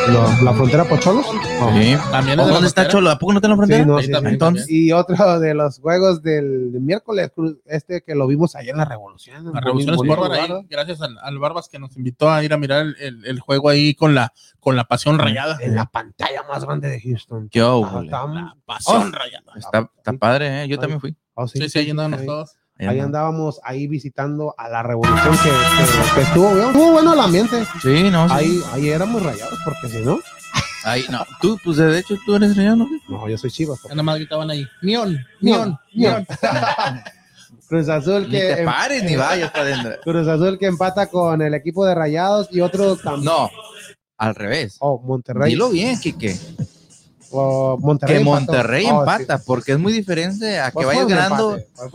No, 0.08 0.42
la 0.42 0.52
frontera 0.52 0.84
por 0.84 0.98
Cholos. 1.00 1.26
No. 1.32 1.72
Sí. 1.80 1.96
También 2.10 2.40
es 2.40 2.46
de 2.46 2.52
la 2.52 2.52
¿Dónde 2.54 2.68
está. 2.68 2.88
Cholo? 2.88 3.10
¿A 3.10 3.18
poco 3.18 3.32
no 3.32 3.38
está 3.38 3.46
en 3.46 3.50
la 3.52 3.56
frontera? 3.56 3.82
Sí, 3.84 3.88
no, 3.88 3.96
Ahí 3.98 4.06
sí, 4.06 4.12
también, 4.12 4.30
sí. 4.30 4.34
Entonces, 4.34 4.70
Y 4.70 4.92
otro 4.92 5.40
de 5.40 5.54
los 5.54 5.78
juegos 5.78 6.22
del, 6.22 6.70
miércoles, 6.80 7.30
este 7.66 8.02
que 8.02 8.14
lo 8.14 8.26
vimos 8.26 8.54
allá 8.56 8.72
en 8.72 8.78
la 8.78 8.84
Revolución. 8.84 9.52
La 9.52 9.60
Revolución 9.60 9.94
Sport 9.94 10.20
lugar, 10.22 10.32
ahí, 10.40 10.66
gracias 10.68 11.00
al, 11.02 11.16
al 11.22 11.38
Barbas 11.38 11.68
que 11.68 11.78
nos 11.78 11.96
invitó 11.96 12.30
a 12.30 12.42
ir 12.42 12.52
a 12.52 12.56
mirar 12.58 12.82
el, 12.86 12.96
el- 12.98 13.24
el 13.26 13.40
juego 13.40 13.68
ahí 13.68 13.94
con 13.94 14.14
la, 14.14 14.32
con 14.60 14.76
la 14.76 14.84
pasión 14.84 15.18
rayada. 15.18 15.58
En 15.60 15.74
la 15.74 15.86
pantalla 15.86 16.42
más 16.48 16.64
grande 16.64 16.88
de 16.88 17.00
Houston. 17.00 17.48
Yo, 17.50 17.84
Ah, 17.84 18.02
La 18.04 18.56
pasión 18.64 19.12
Oh. 19.14 19.16
rayada. 19.16 19.52
Está, 19.56 19.90
está 19.96 20.12
padre, 20.14 20.64
¿eh? 20.64 20.68
Yo 20.68 20.78
también 20.78 21.00
fui. 21.00 21.16
oh, 21.34 21.46
Sí, 21.46 21.68
sí, 21.68 21.92
todos. 22.26 22.56
Ahí 22.78 22.98
andábamos 22.98 23.60
ahí 23.62 23.86
visitando 23.86 24.54
a 24.58 24.68
la 24.68 24.82
revolución 24.82 25.36
que, 25.38 25.50
que- 25.50 26.14
que 26.16 26.20
estuvo, 26.22 26.52
bien. 26.54 26.66
estuvo 26.68 26.92
bueno 26.92 27.12
el 27.14 27.20
ambiente. 27.20 27.64
Sí, 27.80 28.10
no. 28.10 28.28
sí. 28.28 28.34
Ahí, 28.36 28.60
ahí 28.72 28.88
éramos 28.90 29.22
rayados, 29.22 29.58
porque 29.64 29.88
si 29.88 29.98
no, 30.04 30.18
Ahí, 30.84 31.04
no. 31.10 31.24
Tú, 31.40 31.56
pues 31.62 31.76
de 31.76 31.96
hecho, 31.96 32.16
tú 32.26 32.34
eres 32.34 32.56
rayado, 32.56 32.74
¿no? 32.76 32.88
no, 33.08 33.28
yo 33.28 33.38
soy 33.38 33.52
chivas. 33.52 33.78
Nada 33.88 34.02
más 34.02 34.16
gritaban 34.16 34.50
ahí. 34.50 34.66
Mion, 34.82 35.16
Mion, 35.40 35.78
mion. 35.94 36.26
Cruz 37.68 37.88
Azul 37.88 38.24
Ni 38.24 38.30
te 38.32 38.38
que, 38.38 38.52
em- 38.60 38.64
pares 38.66 39.04
ni 39.04 39.14
vayas 39.16 39.50
para 39.52 39.64
adentro. 39.66 39.92
Cruz 40.02 40.26
Azul 40.26 40.58
que 40.58 40.66
empata 40.66 41.06
con 41.06 41.40
el 41.40 41.54
equipo 41.54 41.86
de 41.86 41.94
Rayados 41.94 42.48
y 42.50 42.60
otro 42.60 42.96
también. 42.96 43.24
No, 43.26 43.48
al 44.18 44.34
revés. 44.34 44.76
Oh, 44.80 45.00
Monterrey. 45.00 45.50
Dilo 45.52 45.70
bien, 45.70 45.98
Kike. 46.00 46.36
Oh, 47.30 47.78
Monterrey 47.80 48.16
Que 48.16 48.20
empató. 48.22 48.40
Monterrey 48.40 48.86
Oh, 48.90 49.00
empata, 49.00 49.38
porque 49.38 49.72
es 49.72 49.78
muy 49.78 49.92
diferente 49.92 50.58
a 50.58 50.66
que 50.66 50.72
Pues 50.74 50.86
vayas 50.88 51.06
ganando. 51.06 51.56
empate, 51.56 51.92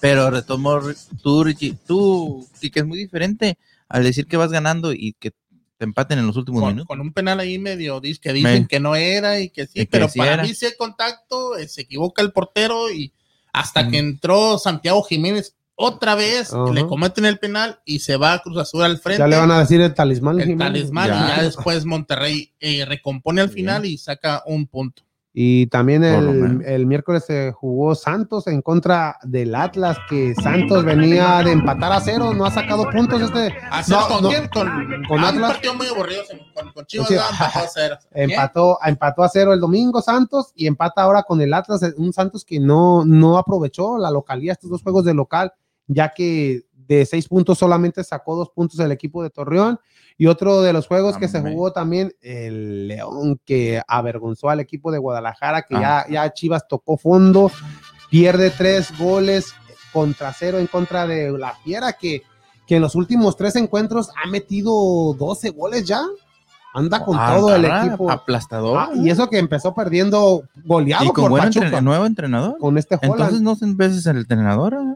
Pero 0.00 0.30
retomó 0.30 0.80
tú, 1.22 1.44
Richie, 1.44 1.76
tú, 1.86 2.46
Kike, 2.60 2.80
es 2.80 2.86
muy 2.86 2.98
diferente 2.98 3.58
al 3.88 4.04
decir 4.04 4.26
que 4.26 4.36
vas 4.36 4.50
ganando 4.50 4.92
y 4.92 5.14
que 5.18 5.30
te 5.76 5.84
empaten 5.84 6.18
en 6.18 6.26
los 6.26 6.36
últimos 6.36 6.60
Con, 6.60 6.68
minutos. 6.74 6.86
con 6.88 7.00
un 7.00 7.12
penal 7.12 7.40
ahí 7.40 7.58
medio 7.58 8.00
que 8.00 8.32
dicen 8.32 8.62
Me- 8.62 8.68
que 8.68 8.80
no 8.80 8.94
era 8.96 9.40
y 9.40 9.48
que 9.48 9.64
sí, 9.66 9.72
Y 9.80 9.80
que 9.80 9.86
pero 9.86 10.08
sí 10.08 10.18
para 10.18 10.34
era. 10.34 10.42
mí 10.42 10.54
sí 10.54 10.66
hay 10.66 10.72
contacto, 10.78 11.56
eh, 11.56 11.66
se 11.68 11.82
equivoca 11.82 12.20
el 12.22 12.32
portero 12.32 12.90
y 12.92 13.12
hasta 13.52 13.82
Mm. 13.84 13.90
que 13.90 13.98
entró 13.98 14.58
Santiago 14.58 15.02
Jiménez 15.02 15.54
otra 15.74 16.14
vez, 16.14 16.50
le 16.74 16.86
cometen 16.86 17.24
el 17.24 17.38
penal 17.38 17.80
y 17.86 18.00
se 18.00 18.16
va 18.18 18.34
a 18.34 18.38
Cruz 18.40 18.58
Azul 18.58 18.82
al 18.82 18.98
frente. 18.98 19.20
Ya 19.20 19.26
le 19.26 19.36
van 19.38 19.50
a 19.50 19.60
decir 19.60 19.80
el 19.80 19.94
talismán. 19.94 20.38
el 20.38 20.46
Jiménez. 20.48 20.72
talismán 20.74 21.08
Ya. 21.08 21.14
y 21.24 21.36
ya 21.38 21.42
después 21.42 21.86
Monterrey 21.86 22.52
eh, 22.60 22.84
recompone 22.84 23.40
al 23.40 23.48
final 23.48 23.86
y 23.86 23.96
saca 23.96 24.42
un 24.44 24.66
punto. 24.66 25.02
Y 25.32 25.66
también 25.68 26.02
el, 26.02 26.60
el 26.66 26.86
miércoles 26.86 27.24
se 27.24 27.52
jugó 27.52 27.94
Santos 27.94 28.48
en 28.48 28.62
contra 28.62 29.16
del 29.22 29.54
Atlas, 29.54 29.96
que 30.08 30.34
Santos 30.34 30.84
venía 30.84 31.40
de 31.44 31.52
empatar 31.52 31.92
a 31.92 32.00
cero, 32.00 32.34
no 32.34 32.44
ha 32.46 32.50
sacado 32.50 32.90
puntos 32.90 33.22
este. 33.22 33.54
¿Hacer 33.70 33.96
No, 33.96 34.08
con 34.08 34.22
no. 34.24 34.28
quién? 34.28 34.48
Con, 34.48 34.68
Con 35.06 35.20
Atlas. 35.20 35.34
Un 35.34 35.54
partido 35.54 35.74
muy 35.74 35.86
aburrido 35.86 36.22
con, 36.54 36.72
con 36.72 36.84
Chivas 36.86 37.10
empató 37.10 37.58
a 37.58 37.68
cero. 37.72 37.96
Empató, 38.10 38.78
empató 38.84 39.22
a 39.22 39.28
cero 39.28 39.52
el 39.52 39.60
domingo 39.60 40.02
Santos 40.02 40.50
y 40.56 40.66
empata 40.66 41.02
ahora 41.02 41.22
con 41.22 41.40
el 41.40 41.54
Atlas, 41.54 41.80
un 41.96 42.12
Santos 42.12 42.44
que 42.44 42.58
no, 42.58 43.04
no 43.04 43.38
aprovechó 43.38 43.98
la 43.98 44.10
localidad, 44.10 44.54
estos 44.54 44.70
dos 44.70 44.82
juegos 44.82 45.04
de 45.04 45.14
local, 45.14 45.52
ya 45.86 46.08
que 46.12 46.64
de 46.74 47.06
seis 47.06 47.28
puntos 47.28 47.56
solamente 47.56 48.02
sacó 48.02 48.34
dos 48.34 48.50
puntos 48.50 48.80
el 48.80 48.90
equipo 48.90 49.22
de 49.22 49.30
Torreón. 49.30 49.78
Y 50.20 50.26
otro 50.26 50.60
de 50.60 50.74
los 50.74 50.86
juegos 50.86 51.16
que 51.16 51.28
se 51.28 51.40
jugó 51.40 51.72
también, 51.72 52.12
el 52.20 52.88
León, 52.88 53.40
que 53.46 53.80
avergonzó 53.88 54.50
al 54.50 54.60
equipo 54.60 54.92
de 54.92 54.98
Guadalajara, 54.98 55.62
que 55.62 55.76
ya, 55.76 56.04
ya 56.10 56.30
Chivas 56.34 56.68
tocó 56.68 56.98
fondo, 56.98 57.50
pierde 58.10 58.50
tres 58.50 58.92
goles 58.98 59.54
contra 59.94 60.30
cero 60.34 60.58
en 60.58 60.66
contra 60.66 61.06
de 61.06 61.32
la 61.38 61.54
Fiera, 61.64 61.94
que, 61.94 62.20
que 62.66 62.76
en 62.76 62.82
los 62.82 62.96
últimos 62.96 63.34
tres 63.34 63.56
encuentros 63.56 64.10
ha 64.22 64.28
metido 64.28 65.14
12 65.14 65.48
goles 65.50 65.86
ya. 65.86 66.02
Anda 66.74 67.02
con 67.02 67.16
Ah, 67.18 67.34
todo 67.36 67.56
el 67.56 67.64
equipo. 67.64 68.10
Aplastador. 68.10 68.76
Ah, 68.78 68.90
y 68.94 69.08
eso 69.08 69.26
que 69.30 69.38
empezó 69.38 69.74
perdiendo 69.74 70.42
goleado 70.66 71.04
y 71.06 71.08
con 71.08 71.24
por 71.24 71.30
buen 71.30 71.44
Pachuca, 71.44 71.66
entren- 71.70 71.82
nuevo 71.82 72.04
entrenador. 72.04 72.58
con 72.58 72.76
este 72.76 72.96
Holland. 72.96 73.12
Entonces 73.14 73.40
no 73.40 73.56
de 73.94 74.00
ser 74.02 74.16
el 74.16 74.20
entrenador. 74.20 74.74
¿eh? 74.74 74.94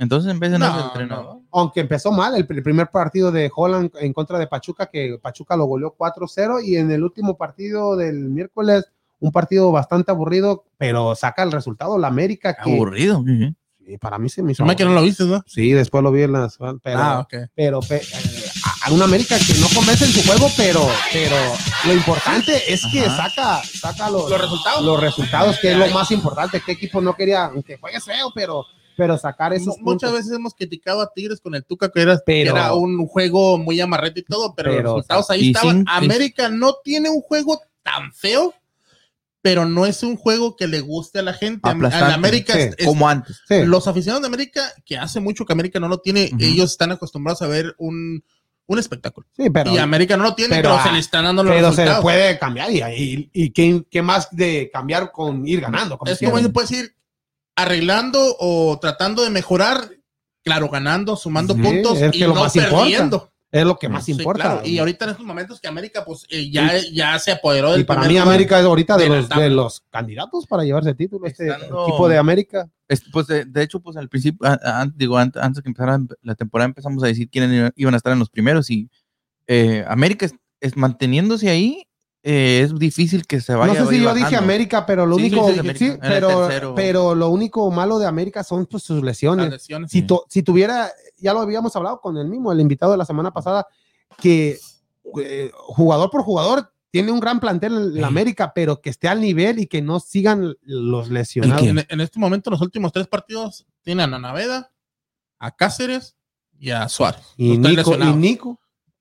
Entonces 0.00 0.30
en 0.32 0.40
vez 0.40 0.50
de 0.50 0.58
no, 0.58 0.68
No, 0.68 0.84
entrenador. 0.86 1.36
Aunque 1.52 1.80
empezó 1.80 2.10
mal 2.10 2.34
el, 2.34 2.46
el 2.48 2.62
primer 2.62 2.88
partido 2.88 3.30
de 3.30 3.50
Holland 3.54 3.90
en 4.00 4.12
contra 4.12 4.38
de 4.38 4.46
Pachuca, 4.48 4.86
que 4.86 5.18
Pachuca 5.22 5.56
lo 5.56 5.66
goleó 5.66 5.94
4-0, 5.96 6.64
y 6.64 6.76
en 6.76 6.90
el 6.90 7.04
último 7.04 7.36
partido 7.36 7.96
del 7.96 8.30
miércoles, 8.30 8.86
un 9.20 9.30
partido 9.30 9.70
bastante 9.70 10.10
aburrido, 10.10 10.64
pero 10.78 11.14
saca 11.14 11.42
el 11.42 11.52
resultado 11.52 11.98
la 11.98 12.08
América, 12.08 12.56
que 12.56 12.72
Aburrido. 12.74 13.18
ujú. 13.18 13.54
sí, 13.86 13.98
para 13.98 14.18
mí 14.18 14.28
se 14.30 14.42
me 14.42 14.52
hizo. 14.52 14.64
Que 14.74 14.84
no 14.84 14.92
lo 14.94 15.02
viste, 15.02 15.24
¿no? 15.24 15.42
Sí, 15.46 15.72
después 15.72 16.02
lo 16.02 16.10
vi 16.10 16.22
en 16.22 16.32
las. 16.32 16.56
Pero, 16.82 16.98
ah, 16.98 17.20
ok. 17.20 17.34
pero 17.54 17.80
pe- 17.80 17.96
eh, 17.96 18.50
a- 18.86 18.92
una 18.92 19.04
América 19.04 19.36
que 19.38 19.52
no 19.60 19.66
convence 19.74 20.06
en 20.06 20.10
su 20.12 20.22
juego, 20.26 20.48
pero, 20.56 20.80
pero 21.12 21.36
lo 21.84 21.92
importante 21.92 22.72
es 22.72 22.82
que 22.90 23.00
Ajá. 23.04 23.28
saca, 23.28 23.62
saca 23.64 24.08
los, 24.08 24.30
Los 24.30 24.40
resultados. 24.40 24.84
los 24.84 25.00
resultados, 25.00 25.58
que 25.60 25.72
es 25.72 25.76
lo 25.76 25.86
más 25.90 26.10
importante. 26.12 26.62
¿Qué 26.64 26.72
equipo 26.72 27.00
no 27.02 27.14
quería, 27.14 27.44
aunque 27.46 27.76
juegues 27.76 28.02
feo, 28.04 28.32
pero, 28.34 28.64
pero 29.00 29.18
sacar 29.18 29.52
esos 29.52 29.78
Mu- 29.78 29.84
Muchas 29.92 30.10
puntos? 30.10 30.12
veces 30.12 30.32
hemos 30.32 30.54
criticado 30.54 31.00
a 31.00 31.12
Tigres 31.12 31.40
con 31.40 31.54
el 31.54 31.64
Tuca, 31.64 31.90
que 31.90 32.02
era, 32.02 32.16
que 32.16 32.22
Pero- 32.26 32.52
era 32.56 32.74
un 32.74 33.06
juego 33.06 33.58
muy 33.58 33.80
amarrete 33.80 34.20
y 34.20 34.24
todo, 34.24 34.54
pero, 34.54 34.70
Pero, 34.70 34.82
los 34.82 34.92
resultados 34.94 35.30
ahí 35.30 35.46
y 35.46 35.50
estaban. 35.50 35.76
sin- 35.78 35.84
América 35.88 36.48
no 36.48 36.74
tiene 36.84 37.08
un 37.10 37.20
juego 37.22 37.60
tan 37.82 38.12
feo, 38.12 38.54
pero 39.42 39.64
no 39.64 39.86
es 39.86 40.02
un 40.02 40.16
juego 40.16 40.54
que 40.54 40.66
le 40.66 40.80
guste 40.80 41.18
a 41.18 41.22
la 41.22 41.32
gente. 41.32 41.68
A- 41.68 41.74
la 41.74 42.14
América, 42.14 42.52
sí, 42.52 42.58
es- 42.60 42.74
es- 42.78 42.86
Como 42.86 43.08
antes. 43.08 43.40
Sí. 43.48 43.62
los 43.64 43.88
aficionados 43.88 44.22
de 44.22 44.28
América, 44.28 44.62
que 44.84 44.98
hace 44.98 45.18
mucho 45.20 45.46
que 45.46 45.52
América 45.52 45.80
no 45.80 45.88
lo 45.88 45.98
tiene, 45.98 46.26
Ujú. 46.32 46.36
ellos 46.44 46.72
están 46.72 46.92
acostumbrados 46.92 47.40
a 47.42 47.46
ver 47.46 47.74
un, 47.78 48.22
un 48.66 48.78
espectáculo. 48.78 49.26
Sí, 49.36 49.50
pero, 49.50 49.72
y 49.72 49.78
América 49.78 50.16
no 50.16 50.22
lo 50.24 50.34
tiene, 50.34 50.54
pero, 50.56 50.68
pero, 50.70 50.82
se 50.82 50.88
ah, 50.90 50.92
le 50.92 50.98
están 51.00 51.24
dando 51.24 51.42
los 51.42 51.52
pero 51.52 51.70
se 51.72 51.76
resultados. 51.82 52.02
puede 52.02 52.38
cambiar. 52.38 52.70
¿Y, 52.70 52.80
y, 52.82 53.30
y 53.32 53.50
qué, 53.50 53.82
qué 53.90 54.02
más 54.02 54.28
de 54.30 54.70
cambiar 54.72 55.10
con 55.10 55.48
ir 55.48 55.60
ganando? 55.60 55.98
como 55.98 56.10
es 56.10 56.18
como 56.18 56.38
se 56.38 56.48
puede 56.50 56.68
decir, 56.68 56.94
arreglando 57.56 58.36
o 58.38 58.78
tratando 58.80 59.22
de 59.22 59.30
mejorar, 59.30 59.90
claro, 60.42 60.68
ganando, 60.68 61.16
sumando 61.16 61.54
Sí, 61.54 61.60
puntos 61.60 62.00
es 62.00 62.12
que 62.12 62.18
y 62.18 62.20
lo 62.22 62.34
no 62.34 62.40
más 62.42 62.56
importa. 62.56 62.76
perdiendo. 62.78 63.26
es 63.52 63.64
lo 63.64 63.76
que 63.80 63.88
más 63.88 64.04
Sí, 64.04 64.12
importa. 64.12 64.42
claro. 64.44 64.60
Y 64.64 64.78
ahorita 64.78 65.06
en 65.06 65.10
estos 65.10 65.26
momentos 65.26 65.60
que 65.60 65.66
América, 65.66 66.04
pues 66.04 66.24
eh, 66.30 66.48
ya, 66.52 66.70
ya 66.92 67.18
se 67.18 67.32
apoderó 67.32 67.72
del 67.72 67.80
Y 67.80 67.84
para 67.84 68.02
mí. 68.06 68.16
América 68.16 68.60
es 68.60 68.64
ahorita 68.64 68.96
de 68.96 69.08
los, 69.08 69.28
de 69.28 69.50
los 69.50 69.80
candidatos 69.90 70.46
para 70.46 70.62
llevarse 70.62 70.90
el 70.90 70.96
título, 70.96 71.26
este 71.26 71.48
equipo 71.48 72.08
de 72.08 72.16
América. 72.16 72.68
Es- 72.86 73.02
pues 73.12 73.26
de, 73.26 73.44
de 73.44 73.62
hecho, 73.64 73.80
pues 73.80 73.96
al 73.96 74.08
principio, 74.08 74.46
a- 74.48 74.82
a- 74.82 74.86
digo, 74.94 75.18
an- 75.18 75.32
antes, 75.40 75.62
que 75.64 75.68
empezara 75.68 75.98
la 76.22 76.34
temporada 76.36 76.66
empezamos 76.66 77.02
a 77.02 77.08
decir 77.08 77.28
quiénes 77.28 77.50
iba- 77.52 77.72
iban 77.74 77.94
a 77.94 77.96
estar 77.96 78.12
en 78.12 78.20
los 78.20 78.30
primeros 78.30 78.70
y 78.70 78.88
eh, 79.48 79.84
América 79.88 80.26
es, 80.26 80.34
es 80.60 80.76
manteniéndose 80.76 81.50
ahí, 81.50 81.82
eh, 82.22 82.60
es 82.64 82.78
difícil 82.78 83.26
que 83.26 83.40
se 83.40 83.54
vaya 83.54 83.72
No 83.80 83.86
sé 83.86 83.94
si 83.96 84.02
yo 84.02 84.12
dije. 84.14 84.36
América, 84.36 84.84
pero 84.84 85.06
lo 85.06 85.16
Sí, 85.16 85.22
único, 85.22 85.48
América. 85.48 85.74
sí, 85.78 85.92
pero, 86.00 86.48
pero 86.76 87.14
lo 87.14 87.28
único 87.30 87.70
malo 87.70 87.98
de 87.98 88.06
América 88.06 88.44
son 88.44 88.66
pues, 88.66 88.82
sus 88.82 89.02
lesiones. 89.02 89.50
lesiones. 89.50 89.90
Si, 89.90 90.02
tu- 90.02 90.22
si 90.28 90.42
tuviera, 90.42 90.90
ya 91.16 91.32
lo 91.32 91.40
habíamos 91.40 91.74
hablado 91.76 92.00
con 92.00 92.16
el 92.18 92.28
mismo, 92.28 92.52
el 92.52 92.60
invitado 92.60 92.92
de 92.92 92.98
la 92.98 93.04
semana 93.06 93.30
pasada, 93.32 93.66
que 94.18 94.58
eh, 95.22 95.50
jugador 95.54 96.10
por 96.10 96.22
jugador 96.22 96.70
tiene 96.90 97.10
un 97.12 97.20
gran 97.20 97.40
plantel 97.40 97.72
en 97.74 98.00
la. 98.00 98.08
América, 98.08 98.52
pero 98.54 98.80
que 98.80 98.90
esté 98.90 99.06
al 99.08 99.20
nivel 99.20 99.60
y 99.60 99.66
que 99.66 99.80
no 99.80 100.00
sigan 100.00 100.56
los 100.62 101.08
lesionados. 101.08 101.62
En, 101.66 101.78
en 101.88 102.00
este 102.00 102.18
momento, 102.18 102.50
los 102.50 102.60
últimos 102.60 102.92
tres 102.92 103.06
partidos 103.06 103.64
tienen 103.82 104.12
a 104.12 104.18
Naveda, 104.18 104.72
a 105.38 105.52
Cáceres 105.54 106.16
y 106.58 106.70
a 106.70 106.88
Suárez. 106.88 107.22
Y 107.36 107.56
Nico, 107.56 107.96
y. 107.96 108.56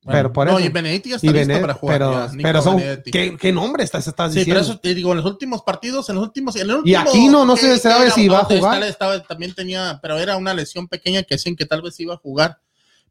Pero 0.05 0.31
por 0.31 0.47
no, 0.47 0.57
eso. 0.57 0.65
y 0.65 0.69
Benedetti 0.69 1.09
ya 1.09 1.15
está 1.17 1.27
y 1.27 1.33
listo 1.33 1.47
Benet- 1.53 1.61
para 1.61 1.73
jugar. 1.73 1.97
pero, 1.99 2.11
ya, 2.13 2.27
Nico 2.33 2.43
pero 2.43 2.61
son. 2.61 2.81
¿qué, 3.11 3.37
qué 3.39 3.51
nombre 3.51 3.83
estás, 3.83 4.07
estás 4.07 4.31
Sí, 4.33 4.39
pero 4.45 4.59
diciendo? 4.59 4.61
eso 4.73 4.79
te 4.79 4.93
digo, 4.95 5.11
en 5.11 5.17
los 5.17 5.25
últimos 5.25 5.61
partidos, 5.63 6.07
en 6.09 6.15
los 6.15 6.23
últimos. 6.23 6.55
En 6.55 6.61
el 6.61 6.67
Y 6.69 6.73
último, 6.95 6.99
Aquino 7.01 7.45
no 7.45 7.57
se 7.57 7.77
sabe 7.79 8.09
si 8.11 8.27
va 8.29 8.39
a 8.39 8.41
no, 8.43 8.47
jugar. 8.47 8.81
estaba- 8.83 8.87
estaba- 9.17 9.23
también 9.23 9.53
tenía, 9.53 9.99
pero 10.01 10.17
era 10.17 10.37
una 10.37 10.53
lesión 10.53 10.87
pequeña 10.87 11.23
que 11.23 11.35
decían 11.35 11.55
que 11.55 11.65
tal 11.65 11.81
vez 11.81 11.99
iba 11.99 12.13
a 12.13 12.17
jugar. 12.17 12.59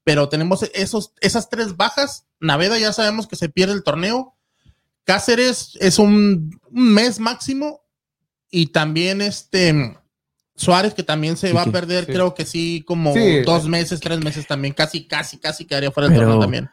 Pero 0.03 0.29
tenemos 0.31 0.63
esos, 0.75 1.13
esas 1.21 1.51
tres 1.51 1.77
bajas. 1.77 2.27
Naveda 2.41 2.79
ya 2.79 2.93
sabemos 2.95 3.27
que 3.27 3.37
se 3.37 3.51
pierde 3.51 3.75
el 3.75 3.83
torneo. 3.83 4.35
Cáceres 5.05 5.73
es 5.81 5.99
un, 5.99 6.59
un 6.71 6.93
mes 6.95 7.19
máximo. 7.21 7.83
Y 8.51 8.69
también 8.69 9.21
este 9.21 9.95
Suárez, 10.57 10.95
que 10.95 11.03
también 11.03 11.37
se 11.37 11.53
va 11.53 11.63
a 11.63 11.67
perder, 11.67 12.07
sí. 12.07 12.13
creo 12.13 12.35
que 12.35 12.45
sí, 12.47 12.83
como 12.87 13.13
Sí. 13.15 13.43
dos 13.43 13.67
meses, 13.69 14.01
tres 14.01 14.19
meses 14.25 14.47
también. 14.47 14.73
Casi, 14.75 15.07
casi, 15.07 15.37
casi 15.39 15.67
quedaría 15.67 15.91
fuera 15.93 16.09
del 16.09 16.19
torneo 16.19 16.41
también. 16.41 16.71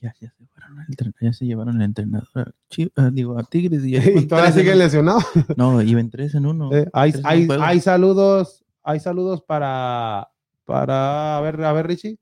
Ya, 0.00 0.14
ya 0.18 0.30
se 0.30 0.46
fueron 0.46 0.78
al 0.78 0.86
entren- 0.86 1.14
ya 1.20 1.32
se 1.32 1.44
llevaron 1.44 1.76
al 1.76 1.82
entrenador. 1.82 2.28
a 2.36 2.52
ah, 2.96 3.10
digo, 3.12 3.38
a 3.38 3.44
Tigres 3.44 3.84
y, 3.84 3.96
Y 4.18 4.26
todavía 4.26 4.52
sigue 4.52 4.74
lesionado. 4.74 5.20
No, 5.56 5.82
iban 5.82 6.08
tres 6.10 6.34
en 6.34 6.46
uno. 6.46 6.72
Eh, 6.72 6.88
hay, 6.92 7.12
Tres 7.12 7.24
hay, 7.26 7.48
hay 7.60 7.80
saludos, 7.80 8.64
hay 8.82 8.98
saludos 9.00 9.42
para, 9.42 10.30
para, 10.64 11.36
a 11.36 11.40
ver, 11.42 11.62
a 11.62 11.72
ver, 11.72 11.86
Richie. 11.86 12.18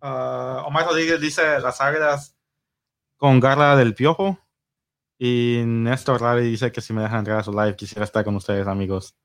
Ah, 0.00 0.62
Omar 0.66 0.86
Rodríguez 0.86 1.20
dice 1.20 1.42
las 1.60 1.80
águilas 1.80 2.34
con 3.16 3.40
garra 3.40 3.76
del 3.76 3.94
piojo. 3.94 4.38
Y 5.18 5.62
Néstor 5.66 6.20
Ravi 6.20 6.48
dice 6.48 6.70
que 6.70 6.80
si 6.80 6.92
me 6.92 7.02
dejan 7.02 7.18
entrar 7.18 7.40
a 7.40 7.42
su 7.42 7.50
live, 7.52 7.74
quisiera 7.74 8.04
estar 8.04 8.24
con 8.24 8.36
ustedes, 8.36 8.66
amigos. 8.68 9.16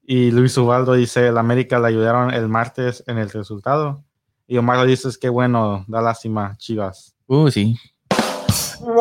Y 0.00 0.30
Luis 0.30 0.56
Ubaldo 0.56 0.94
dice: 0.94 1.32
La 1.32 1.40
América 1.40 1.78
le 1.80 1.88
ayudaron 1.88 2.32
el 2.32 2.48
martes 2.48 3.02
en 3.08 3.18
el 3.18 3.28
resultado. 3.28 4.04
Y 4.46 4.56
Omar 4.56 4.86
dice: 4.86 5.08
Es 5.08 5.18
que 5.18 5.28
bueno, 5.28 5.84
da 5.88 6.00
lástima, 6.00 6.56
chivas. 6.58 7.16
Uh, 7.34 7.50
sí. 7.50 7.76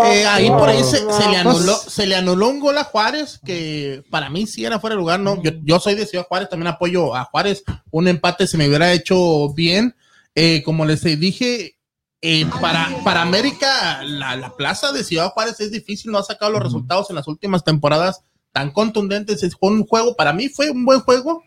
Eh, 0.05 0.25
ahí 0.25 0.49
por 0.49 0.69
ahí 0.69 0.83
se, 0.83 0.99
se 1.11 1.27
le 1.29 1.37
anuló, 1.37 1.75
se 1.75 2.05
le 2.05 2.15
anuló 2.15 2.47
un 2.49 2.59
gol 2.59 2.77
a 2.77 2.83
Juárez, 2.85 3.39
que 3.43 4.03
para 4.09 4.29
mí 4.29 4.45
sí 4.47 4.63
era 4.63 4.79
fuera 4.79 4.95
de 4.95 4.99
lugar, 5.01 5.19
¿no? 5.19 5.41
Yo, 5.41 5.51
yo 5.63 5.79
soy 5.79 5.95
de 5.95 6.05
Ciudad 6.05 6.25
Juárez, 6.27 6.49
también 6.49 6.67
apoyo 6.67 7.15
a 7.15 7.25
Juárez. 7.25 7.63
Un 7.89 8.07
empate 8.07 8.47
se 8.47 8.57
me 8.57 8.67
hubiera 8.67 8.93
hecho 8.93 9.51
bien. 9.53 9.95
Eh, 10.35 10.61
como 10.63 10.85
les 10.85 11.01
dije, 11.19 11.75
eh, 12.21 12.45
para, 12.61 12.89
para 13.03 13.23
América, 13.23 14.01
la, 14.03 14.35
la 14.37 14.55
plaza 14.55 14.91
de 14.93 15.03
Ciudad 15.03 15.31
Juárez 15.31 15.59
es 15.59 15.71
difícil, 15.71 16.11
no 16.11 16.19
ha 16.19 16.23
sacado 16.23 16.51
los 16.51 16.63
resultados 16.63 17.09
en 17.09 17.15
las 17.17 17.27
últimas 17.27 17.63
temporadas 17.65 18.21
tan 18.53 18.71
contundentes. 18.71 19.43
Es- 19.43 19.57
un 19.59 19.85
juego, 19.85 20.15
para 20.15 20.31
mí 20.31 20.47
fue 20.47 20.69
un 20.69 20.85
buen 20.85 21.01
juego. 21.01 21.43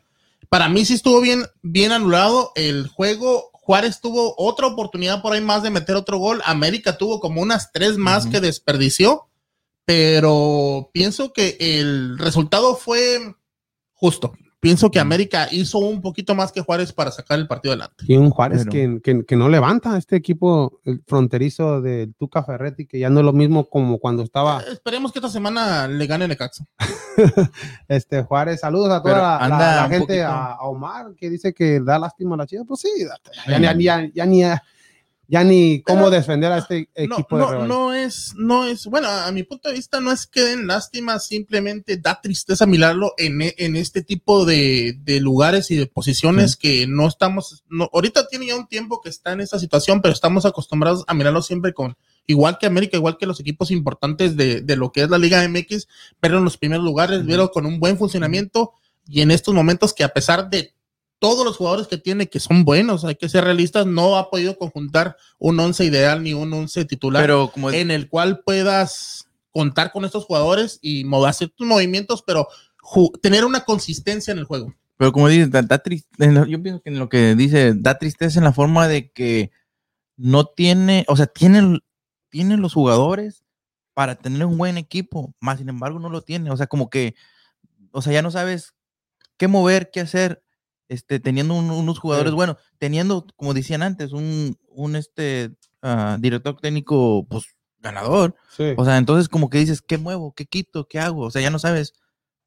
Para 0.50 0.68
mí 0.68 0.84
sí 0.84 0.94
estuvo 0.94 1.20
bien, 1.22 1.46
bien 1.62 1.92
anulado 1.92 2.52
el 2.56 2.88
juego. 2.88 3.50
Juárez 3.64 4.00
tuvo 4.00 4.34
otra 4.36 4.66
oportunidad 4.66 5.22
por 5.22 5.32
ahí 5.32 5.40
más 5.40 5.62
de 5.62 5.70
meter 5.70 5.96
otro 5.96 6.18
gol. 6.18 6.42
América 6.44 6.98
tuvo 6.98 7.18
como 7.18 7.40
unas 7.40 7.72
tres 7.72 7.96
más 7.96 8.26
que 8.26 8.40
desperdició. 8.40 9.28
Pero 9.86 10.90
pienso 10.92 11.32
que 11.32 11.56
el 11.58 12.18
resultado 12.18 12.76
fue 12.76 13.34
justo. 13.94 14.34
Pienso 14.64 14.90
que. 14.90 14.98
América 14.98 15.48
hizo 15.52 15.78
un 15.78 16.00
poquito 16.00 16.34
más 16.34 16.50
que 16.50 16.60
Juárez 16.62 16.92
para 16.92 17.10
sacar 17.10 17.38
el 17.38 17.46
partido 17.46 17.72
adelante. 17.72 18.04
Y 18.08 18.16
un 18.16 18.30
Juárez 18.30 18.64
Pero- 18.64 18.72
que, 18.72 19.00
que- 19.02 19.24
que 19.26 19.36
no 19.36 19.48
levanta 19.48 19.96
este 19.98 20.16
equipo 20.16 20.80
el 20.84 21.02
fronterizo 21.06 21.80
del 21.82 22.14
Tuca 22.14 22.42
Ferretti, 22.42 22.86
que 22.86 22.98
ya 22.98 23.10
no 23.10 23.20
es 23.20 23.26
lo 23.26 23.32
mismo 23.34 23.68
como 23.68 23.98
cuando 23.98 24.22
estaba 24.22 24.60
Eh, 24.62 24.72
Esperemos 24.72 25.12
que 25.12 25.18
esta 25.18 25.28
semana 25.28 25.86
le 25.86 26.06
gane 26.06 26.26
Necaxa. 26.26 26.64
este 27.88 28.22
Juárez. 28.22 28.60
Saludos 28.60 28.90
a 28.90 29.02
toda 29.02 29.48
la, 29.48 29.86
gente, 29.88 30.22
a, 30.22 30.52
a 30.54 30.62
Omar, 30.62 31.14
que 31.16 31.28
dice 31.30 31.52
que 31.52 31.80
da 31.80 31.98
lástima 31.98 32.34
a 32.34 32.38
la 32.38 32.46
chica. 32.46 32.62
Pues 32.66 32.80
sí, 32.80 32.88
ya, 33.46 33.58
ya- 33.60 33.76
ya- 33.78 34.10
ya 34.14 34.26
ni, 34.26 34.42
ya 35.26 35.42
ni 35.44 35.80
cómo 35.82 36.00
Pero- 36.00 36.10
defender 36.10 36.52
a 36.52 36.58
este 36.58 36.88
No, 37.08 37.14
equipo 37.16 37.38
de 37.38 37.44
no, 37.44 37.66
no 37.66 37.94
es, 37.94 38.34
no 38.36 38.64
es, 38.66 38.86
bueno, 38.86 39.08
a 39.08 39.32
mi 39.32 39.42
punto 39.42 39.68
de 39.68 39.74
vista 39.74 40.00
no 40.00 40.12
es 40.12 40.26
que 40.26 40.42
den 40.42 40.66
lástima, 40.66 41.18
simplemente 41.18 41.96
da 41.96 42.20
tristeza 42.20 42.66
mirarlo 42.66 43.14
en, 43.16 43.40
e- 43.40 43.54
en 43.58 43.76
este 43.76 44.02
tipo 44.02 44.44
de, 44.44 44.98
de 45.02 45.20
lugares 45.20 45.70
y 45.70 45.76
de 45.76 45.86
posiciones 45.86 46.56
que 46.56 46.86
no 46.86 47.08
estamos, 47.08 47.64
no, 47.68 47.88
ahorita 47.92 48.28
tiene 48.28 48.46
ya 48.48 48.56
un 48.56 48.66
tiempo 48.68 49.00
que 49.00 49.08
está 49.08 49.32
en 49.32 49.40
esta 49.40 49.58
situación, 49.58 50.02
pero 50.02 50.12
estamos 50.12 50.44
acostumbrados 50.44 51.04
a 51.06 51.14
mirarlo 51.14 51.40
siempre 51.40 51.72
con, 51.72 51.96
igual 52.26 52.58
que 52.58 52.66
América, 52.66 52.96
igual 52.98 53.16
que 53.16 53.26
los 53.26 53.40
equipos 53.40 53.70
importantes 53.70 54.36
de, 54.36 54.60
de 54.60 54.76
lo 54.76 54.92
que 54.92 55.02
es 55.04 55.10
la 55.10 55.18
Liga 55.18 55.46
MX, 55.48 55.88
pero 56.20 56.36
en 56.38 56.44
los 56.44 56.58
primeros 56.58 56.84
lugares, 56.84 57.20
Ujú. 57.20 57.28
verlo 57.28 57.50
con 57.50 57.64
un 57.64 57.80
buen 57.80 57.96
funcionamiento 57.96 58.72
y 59.06 59.22
en 59.22 59.30
estos 59.30 59.54
momentos 59.54 59.94
que 59.94 60.04
a 60.04 60.08
pesar 60.10 60.50
de 60.50 60.73
todos 61.18 61.44
los 61.44 61.56
jugadores 61.56 61.86
que 61.86 61.96
tiene, 61.98 62.28
que 62.28 62.40
son 62.40 62.64
buenos, 62.64 63.04
hay 63.04 63.14
que 63.14 63.28
ser 63.28 63.44
realistas, 63.44 63.86
no 63.86 64.16
ha 64.16 64.30
podido 64.30 64.58
conjuntar 64.58 65.16
un 65.38 65.58
once 65.58 65.84
ideal 65.84 66.22
ni 66.22 66.34
un 66.34 66.52
once 66.52 66.84
titular 66.84 67.22
Pero 67.22 67.50
como 67.50 67.70
en 67.70 67.90
el 67.90 68.08
cual 68.08 68.40
puedas 68.44 69.28
contar 69.52 69.92
con 69.92 70.04
estos 70.04 70.24
jugadores 70.24 70.78
y 70.82 71.04
hacer 71.26 71.48
tus 71.50 71.66
movimientos, 71.66 72.22
pero 72.26 72.48
tener 73.22 73.44
una 73.44 73.64
consistencia 73.64 74.32
en 74.32 74.38
el 74.38 74.44
juego. 74.44 74.74
Pero 74.96 75.12
como 75.12 75.28
dices, 75.28 75.50
da, 75.50 75.62
da 75.62 75.80
lo- 76.18 76.46
yo 76.46 76.62
pienso 76.62 76.80
que 76.82 76.90
en 76.90 76.98
lo 76.98 77.08
que 77.08 77.34
dice, 77.34 77.72
da 77.74 77.98
tristeza 77.98 78.38
en 78.38 78.44
la 78.44 78.52
forma 78.52 78.86
de 78.88 79.10
que 79.10 79.50
no 80.16 80.46
tiene, 80.46 81.04
o 81.08 81.16
sea, 81.16 81.26
tiene, 81.26 81.80
tiene 82.28 82.56
los 82.56 82.74
jugadores 82.74 83.44
para 83.94 84.16
tener 84.16 84.44
un 84.44 84.58
buen 84.58 84.76
equipo, 84.76 85.34
más 85.40 85.58
sin 85.58 85.68
embargo 85.68 85.98
no 85.98 86.08
lo 86.10 86.22
tiene, 86.22 86.50
o 86.50 86.56
sea, 86.56 86.66
como 86.66 86.90
que, 86.90 87.14
o 87.92 88.02
sea, 88.02 88.12
ya 88.12 88.22
no 88.22 88.30
sabes 88.30 88.74
qué 89.36 89.48
mover, 89.48 89.90
qué 89.92 90.00
hacer, 90.00 90.42
este, 90.88 91.20
teniendo 91.20 91.54
un- 91.54 91.70
unos 91.70 91.98
jugadores 91.98 92.30
Sí. 92.30 92.36
buenos, 92.36 92.56
teniendo, 92.78 93.26
como 93.36 93.54
decían 93.54 93.82
antes, 93.82 94.12
un, 94.12 94.56
un 94.68 94.96
este, 94.96 95.54
ah, 95.82 96.16
director 96.20 96.56
técnico, 96.60 97.26
pues, 97.28 97.44
ganador, 97.80 98.34
Sí. 98.56 98.72
o 98.76 98.84
sea, 98.84 98.96
entonces 98.96 99.28
como 99.28 99.50
que 99.50 99.58
dices, 99.58 99.82
¿qué 99.82 99.98
muevo? 99.98 100.32
¿Qué 100.34 100.46
quito? 100.46 100.86
¿Qué 100.88 100.98
hago? 101.00 101.22
O 101.26 101.30
sea, 101.30 101.42
ya 101.42 101.50
no 101.50 101.58
sabes, 101.58 101.94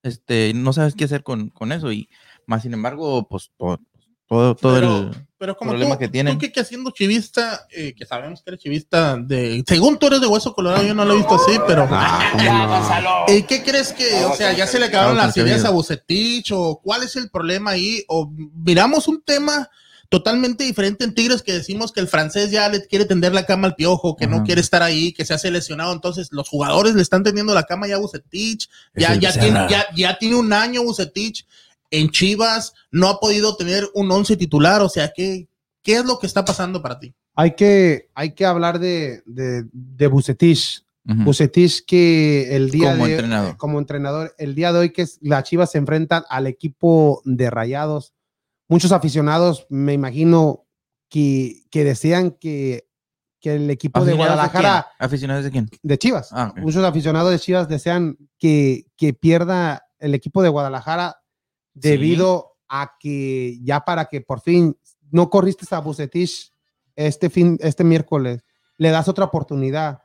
este, 0.03 0.53
no 0.55 0.73
sabes 0.73 0.95
qué 0.95 1.05
hacer 1.05 1.23
con, 1.23 1.49
con 1.49 1.71
eso. 1.71 1.91
Y 1.91 2.09
más 2.47 2.63
sin 2.63 2.73
embargo, 2.73 3.27
pues 3.27 3.51
todo, 3.57 3.79
todo, 4.27 4.55
todo 4.55 4.73
Pero- 4.75 4.97
el... 5.09 5.26
Pero 5.39 5.55
como 5.55 5.71
Problema 5.71 5.95
tú, 5.95 5.99
que 5.99 6.07
tienen. 6.07 6.33
tú 6.33 6.39
que, 6.39 6.51
que 6.51 6.63
siendo 6.63 6.89
chivista, 6.91 7.67
eh, 7.69 7.93
que 7.95 8.05
sabemos 8.05 8.41
que 8.41 8.49
eres 8.49 8.59
chivista, 8.59 9.17
de, 9.17 9.63
según 9.67 9.99
tú 9.99 10.07
eres 10.07 10.19
de 10.19 10.27
hueso 10.27 10.53
colorado, 10.53 10.83
yo 10.83 10.95
no 10.95 11.05
lo 11.05 11.13
he 11.13 11.17
visto 11.17 11.35
así, 11.35 11.59
pero... 11.67 11.88
Ah. 11.91 12.23
Eh, 13.27 13.45
¿Qué 13.45 13.61
crees 13.61 13.91
que, 13.91 14.23
o 14.25 14.35
sea, 14.35 14.53
ya 14.53 14.65
se 14.65 14.79
le 14.79 14.85
acabaron 14.85 15.15
Claro, 15.15 15.27
las 15.27 15.38
ideas 15.38 15.65
a 15.65 15.69
Bucetich 15.69 16.51
o 16.53 16.79
cuál 16.81 17.03
es 17.03 17.15
el 17.17 17.29
problema 17.29 17.71
ahí? 17.71 18.03
O 18.07 18.31
miramos 18.53 19.07
un 19.07 19.21
tema 19.21 19.69
totalmente 20.09 20.63
diferente 20.63 21.03
en 21.03 21.13
Tigres 21.13 21.41
que 21.41 21.53
decimos 21.53 21.91
que 21.91 21.99
el 21.99 22.07
francés 22.07 22.51
ya 22.51 22.69
le 22.69 22.85
quiere 22.88 23.05
tender 23.05 23.33
la 23.33 23.45
cama 23.45 23.67
al 23.67 23.75
piojo, 23.75 24.15
que 24.15 24.27
no 24.27 24.43
quiere 24.43 24.61
estar 24.61 24.81
ahí, 24.81 25.11
que 25.11 25.25
se 25.25 25.33
hace 25.33 25.51
lesionado, 25.51 25.91
entonces 25.91 26.29
los 26.31 26.47
jugadores 26.47 26.95
le 26.95 27.01
están 27.01 27.23
tendiendo 27.23 27.53
la 27.53 27.63
cama 27.63 27.88
ya 27.88 27.95
a 27.95 27.99
Bucetich, 27.99 28.69
ya, 28.95 29.15
ya, 29.15 29.33
tiene, 29.33 29.67
ya, 29.69 29.85
ya 29.95 30.17
tiene 30.17 30.35
un 30.35 30.53
año 30.53 30.83
Bucetich 30.83 31.45
en 31.91 32.09
Chivas, 32.09 32.73
no 32.91 33.07
ha 33.09 33.19
podido 33.19 33.55
tener 33.55 33.88
un 33.93 34.11
once 34.11 34.35
titular, 34.38 34.81
o 34.81 34.89
sea, 34.89 35.11
¿qué, 35.15 35.47
qué 35.81 35.97
es 35.97 36.05
lo 36.05 36.19
que 36.19 36.27
está 36.27 36.43
pasando 36.45 36.81
para 36.81 36.99
ti? 36.99 37.13
Hay 37.35 37.55
que, 37.55 38.09
hay 38.15 38.33
que 38.33 38.45
hablar 38.45 38.79
de, 38.79 39.21
de, 39.25 39.65
de 39.71 40.07
Bucetich. 40.07 40.83
Bucetich 41.09 41.85
que 41.85 42.53
el 42.53 42.69
día 42.69 42.91
Como 42.91 43.05
de 43.05 43.11
entrenador. 43.13 43.57
como 43.57 43.79
entrenador, 43.79 44.35
el 44.38 44.55
día 44.55 44.73
de 44.73 44.79
hoy 44.79 44.89
que 44.91 45.03
es- 45.03 45.19
las 45.21 45.43
Chivas 45.45 45.71
se 45.71 45.77
enfrentan 45.77 46.23
al 46.29 46.47
equipo 46.47 47.21
de 47.23 47.49
Rayados. 47.49 48.13
Muchos 48.67 48.91
aficionados, 48.91 49.65
me 49.69 49.93
imagino, 49.93 50.65
que, 51.09 51.63
que 51.71 51.85
desean 51.85 52.31
que, 52.31 52.89
que 53.39 53.55
el 53.55 53.69
equipo 53.69 54.03
de 54.03 54.11
¿Aficionados 54.11 54.35
Guadalajara? 54.51 54.88
¿Aficionados 54.99 55.43
de 55.45 55.51
quién? 55.51 55.69
de 55.81 55.97
Chivas, 55.97 56.27
Ah, 56.33 56.53
muchos 56.57 56.83
aficionados 56.83 57.31
de 57.31 57.39
Chivas 57.39 57.69
desean 57.69 58.17
que, 58.38 58.88
que 58.97 59.13
pierda 59.13 59.85
el 59.99 60.13
equipo 60.13 60.43
de 60.43 60.49
Guadalajara 60.49 61.21
debido 61.80 62.53
a 62.69 62.95
que 62.99 63.59
ya 63.63 63.82
para 63.82 64.05
que 64.05 64.21
por 64.21 64.41
fin 64.41 64.75
no 65.11 65.30
corriste 65.30 65.65
a 65.73 65.80
Bucetich 65.80 66.51
este 66.95 67.30
fin, 67.30 67.57
este 67.61 67.84
miércoles, 67.84 68.43
le 68.78 68.89
das 68.89 69.07
otra 69.07 69.25
oportunidad 69.25 69.99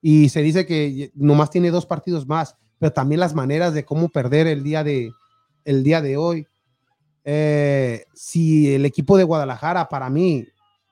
y 0.00 0.28
se 0.28 0.42
dice 0.42 0.66
que 0.66 1.10
nomás 1.14 1.50
tiene 1.50 1.70
dos 1.70 1.86
partidos 1.86 2.26
más, 2.26 2.56
pero 2.78 2.92
también 2.92 3.20
las 3.20 3.34
maneras 3.34 3.72
de 3.72 3.84
cómo 3.84 4.08
perder 4.08 4.46
el 4.46 4.62
día 4.62 4.84
de, 4.84 5.10
el 5.64 5.82
día 5.82 6.02
de 6.02 6.16
hoy. 6.16 6.46
Eh, 7.24 8.04
si 8.12 8.74
el 8.74 8.84
equipo 8.84 9.16
de 9.16 9.24
Guadalajara 9.24 9.88
para 9.88 10.10
mí, 10.10 10.46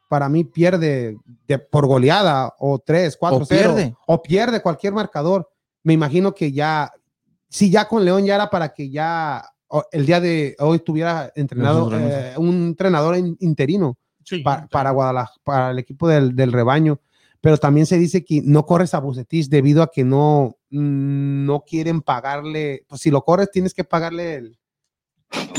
para 0.08 0.28
mí 0.28 0.44
pierde 0.44 1.16
de- 1.46 1.58
por 1.58 1.86
goleada 1.86 2.54
o 2.58 2.78
3, 2.78 3.16
4, 3.18 3.38
O 3.38 3.46
pierde. 3.46 3.94
o 4.06 4.22
pierde 4.22 4.62
cualquier 4.62 4.92
marcador, 4.94 5.50
me 5.82 5.92
imagino 5.92 6.34
que 6.34 6.52
ya, 6.52 6.90
si 7.48 7.70
ya 7.70 7.86
con 7.86 8.04
León 8.04 8.24
ya 8.24 8.36
era 8.36 8.48
para 8.48 8.72
que 8.72 8.88
ya 8.88 9.44
el 9.92 10.06
día 10.06 10.20
de 10.20 10.54
hoy 10.58 10.78
tuviera 10.80 11.32
entrenado 11.34 11.90
eh, 11.98 12.34
un 12.36 12.66
entrenador 12.68 13.16
in- 13.16 13.36
interino 13.40 13.98
Sí, 14.24 14.38
pa- 14.40 14.66
para 14.70 14.90
Guadalajara, 14.90 15.40
para 15.42 15.70
el 15.70 15.78
equipo 15.78 16.08
del, 16.08 16.34
del 16.36 16.52
rebaño. 16.52 17.00
Pero 17.40 17.56
también 17.56 17.86
se 17.86 17.98
dice 17.98 18.24
que 18.24 18.40
no 18.44 18.64
corres 18.66 18.94
a 18.94 19.00
Bucetich 19.00 19.48
debido 19.48 19.82
a 19.82 19.90
que 19.90 20.04
no, 20.04 20.56
mm, 20.70 21.44
no 21.44 21.64
quieren 21.66 22.00
pagarle. 22.02 22.84
Pues 22.88 23.00
si 23.00 23.10
lo 23.10 23.22
corres, 23.24 23.50
tienes 23.50 23.74
que 23.74 23.82
pagarle 23.82 24.34
el, 24.36 24.58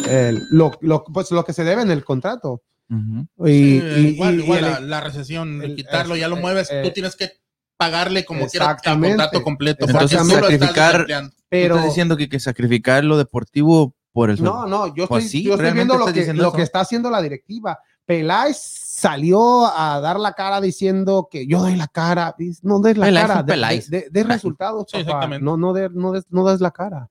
el- 0.10 0.42
lo, 0.52 0.72
lo- 0.82 1.04
pues 1.04 1.32
lo 1.32 1.44
que 1.44 1.54
se 1.54 1.64
debe 1.64 1.82
en 1.82 1.92
el 1.92 2.04
contrato. 2.06 2.62
Ujú. 2.90 3.48
Y, 3.48 3.52
Sí, 3.52 3.82
y- 3.98 4.08
igual, 4.14 4.40
y- 4.40 4.44
igual 4.44 4.60
y 4.60 4.62
la, 4.62 4.78
el- 4.78 4.90
la 4.90 5.02
recesión, 5.02 5.62
el- 5.62 5.76
quitarlo, 5.76 6.16
ya 6.16 6.28
lo 6.28 6.38
eh, 6.38 6.42
mueves, 6.42 6.70
eh, 6.72 6.82
tú 6.84 6.92
tienes 6.92 7.16
que 7.16 7.32
pagarle 7.78 8.24
como 8.24 8.48
quiera 8.48 8.66
el 8.68 8.72
Exactamente. 8.72 9.18
contrato 9.18 9.44
completo. 9.44 9.86
Entonces, 9.86 10.12
estás 10.22 10.28
sacrificar- 10.28 10.92
desempleando. 10.92 11.36
pero 11.50 11.76
¿Estás 11.76 11.90
diciendo 11.90 12.18
que, 12.18 12.30
que 12.30 12.40
sacrificar 12.40 13.04
lo 13.04 13.18
deportivo 13.18 13.96
por 14.14 14.30
el 14.30 14.42
no, 14.42 14.66
no, 14.68 14.88
yo 14.88 15.04
estoy, 15.04 15.08
Pues 15.08 15.30
sí, 15.30 15.44
yo 15.44 15.56
estoy 15.56 15.72
viendo 15.74 15.98
lo 15.98 16.06
que, 16.06 16.34
lo 16.34 16.54
que 16.54 16.62
está 16.62 16.80
haciendo 16.82 17.10
la 17.10 17.22
directiva. 17.22 17.80
Peláez 18.06 18.58
salió 18.58 19.66
a 19.66 20.00
dar 20.00 20.20
la 20.20 20.34
cara 20.34 20.62
diciendo 20.62 21.28
que 21.32 21.48
yo 21.48 21.60
doy 21.60 21.76
la 21.76 21.88
cara. 21.88 22.36
No 22.62 22.80
des 22.80 22.98
la 22.98 23.06
Peláez 23.08 23.28
cara, 23.28 23.46
Peláez. 23.46 23.90
de- 23.90 24.02
de- 24.02 24.10
de 24.12 24.24
resultados, 24.24 24.86
Sí. 24.92 25.04
No, 25.42 25.58
no, 25.58 25.74
de- 25.74 25.90
no, 25.90 26.12
des, 26.12 26.26
no 26.30 26.48
des 26.48 26.62
la 26.62 26.72
cara. 26.72 27.10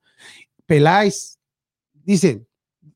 Peláez 0.66 1.38
dice, 1.92 2.46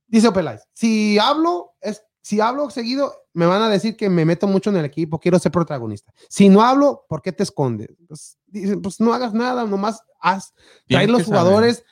dice 0.07 0.31
Peláez, 0.33 0.63
si 0.73 1.19
hablo, 1.19 1.73
es, 1.81 2.03
si 2.23 2.41
hablo 2.41 2.71
seguido, 2.71 3.13
me 3.33 3.47
van 3.47 3.63
a 3.63 3.69
decir 3.69 3.97
que 3.97 4.09
me 4.09 4.25
meto 4.25 4.47
mucho 4.47 4.71
en 4.71 4.77
el 4.77 4.85
equipo, 4.85 5.19
quiero 5.19 5.39
ser 5.39 5.53
protagonista. 5.53 6.13
Si 6.29 6.49
no 6.49 6.63
hablo, 6.63 7.05
¿por 7.09 7.23
qué 7.23 7.33
te 7.33 7.43
escondes? 7.43 7.89
Pues, 8.09 8.39
dicen, 8.47 8.81
pues 8.83 9.01
no 9.01 9.13
hagas 9.13 9.33
nada, 9.35 9.65
nomás 9.65 10.03
haz, 10.21 10.53
trae 10.89 11.07
los 11.07 11.23
que 11.23 11.25
saber. 11.31 11.85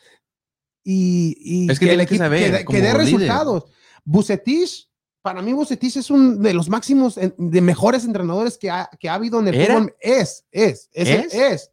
Y, 0.85 1.37
y 1.41 1.71
Es 1.71 1.79
que 1.79 1.93
el 1.93 2.07
que 2.07 2.19
saber, 2.19 2.41
que, 2.45 2.51
dé- 2.51 2.59
que 2.59 2.65
como 2.67 2.79
dé 2.79 2.85
líder. 2.85 2.97
resultados. 2.99 3.65
Bucetich, 4.05 4.89
para 5.23 5.41
mí 5.43 5.53
Bucetich 5.55 5.97
es 5.97 6.11
un 6.11 6.43
de 6.43 6.53
los 6.55 6.69
máximos, 6.69 7.15
de 7.37 7.61
mejores 7.61 8.05
entrenadores 8.05 8.59
que 8.59 8.71
ha, 8.71 8.89
que 9.01 9.09
ha 9.09 9.15
habido 9.15 9.41
en 9.41 9.49
el 9.49 9.55
¿Era? 9.55 9.75
fútbol. 9.77 9.97
Es, 10.01 10.45
es, 10.53 10.89
es, 10.93 11.33
¿Es? 11.35 11.71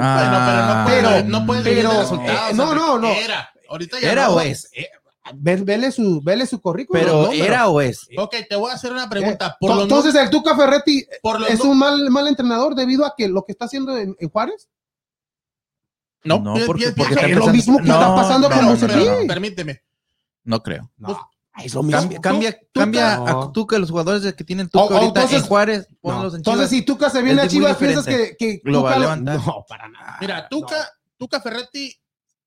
Ah, 0.00 0.18
Bueno, 0.24 0.38
pero 0.46 0.66
no 0.66 0.84
puedes, 0.84 1.02
pero- 1.22 1.28
no 1.28 1.46
puedes 1.46 1.64
vivir 1.64 1.78
pero, 1.78 1.92
de 1.92 1.98
resultados. 2.00 2.50
eh, 2.50 2.54
no, 2.54 2.74
no, 2.74 2.98
no. 2.98 3.08
Era, 3.08 3.48
ahorita 3.70 4.00
ya 4.00 4.12
¿Era 4.12 4.26
no. 4.26 4.34
o 4.34 4.40
es? 4.40 4.68
ve- 5.34 5.56
vele 5.62 5.92
su, 5.92 6.20
vele 6.22 6.46
su 6.46 6.60
currículum. 6.60 7.00
Pero 7.02 7.22
¿no? 7.26 7.32
era 7.32 7.68
o 7.68 7.80
es. 7.80 8.08
Ok, 8.18 8.34
te 8.48 8.56
voy 8.56 8.70
a 8.70 8.74
hacer 8.74 8.92
una 8.92 9.08
pregunta. 9.08 9.46
Eh, 9.52 9.56
Por 9.60 9.70
los 9.76 9.82
entonces 9.84 10.14
el 10.16 10.30
Tuca 10.30 10.56
Ferretti 10.56 11.06
por 11.22 11.40
es 11.48 11.60
un 11.60 11.78
mal, 11.78 12.10
mal 12.10 12.26
entrenador 12.26 12.74
debido 12.74 13.06
a 13.06 13.14
que 13.16 13.28
lo 13.28 13.44
que 13.44 13.52
está 13.52 13.66
haciendo 13.66 13.96
en, 13.96 14.16
en 14.18 14.28
Juárez. 14.28 14.68
No, 16.24 16.38
No, 16.40 16.54
porque- 16.66 16.92
porque 16.92 17.14
es 17.14 17.36
lo 17.36 17.46
mismo 17.48 17.78
que 17.78 17.84
No, 17.84 17.94
está 17.94 18.14
pasando 18.14 18.48
no, 18.48 18.56
con 18.56 18.64
no, 18.64 18.70
Bucetich. 18.72 18.96
no, 19.06 19.20
no. 19.20 19.26
Permíteme. 19.26 19.82
No 20.44 20.62
creo. 20.62 20.90
es 21.64 21.74
lo 21.74 21.82
mismo. 21.82 22.00
Cambia, 22.00 22.20
cambia, 22.20 22.52
Tú- 22.72 22.80
cambia 22.80 23.16
Tuca- 23.16 23.30
a 23.48 23.52
Tuca, 23.52 23.78
los 23.78 23.90
jugadores 23.90 24.32
que 24.34 24.44
tienen 24.44 24.68
Tuca 24.68 24.84
o 24.84 24.88
ahorita 24.94 25.06
entonces- 25.22 25.40
en 25.42 25.46
Juárez, 25.46 25.86
No. 25.90 25.96
ponlos 26.00 26.34
en 26.34 26.38
Entonces, 26.38 26.70
si 26.70 26.82
Tuca 26.82 27.10
se 27.10 27.20
viene 27.22 27.42
a 27.42 27.48
Chivas, 27.48 27.76
piensas 27.76 28.06
que, 28.06 28.60
Lo 28.64 28.82
va 28.82 28.90
a 28.90 28.94
Tuca 28.94 29.00
levantar. 29.00 29.36
No, 29.44 29.64
para 29.68 29.88
nada. 29.88 30.16
Mira, 30.20 30.48
Tuca, 30.48 30.88
Tuca 31.16 31.40
Ferretti 31.40 31.92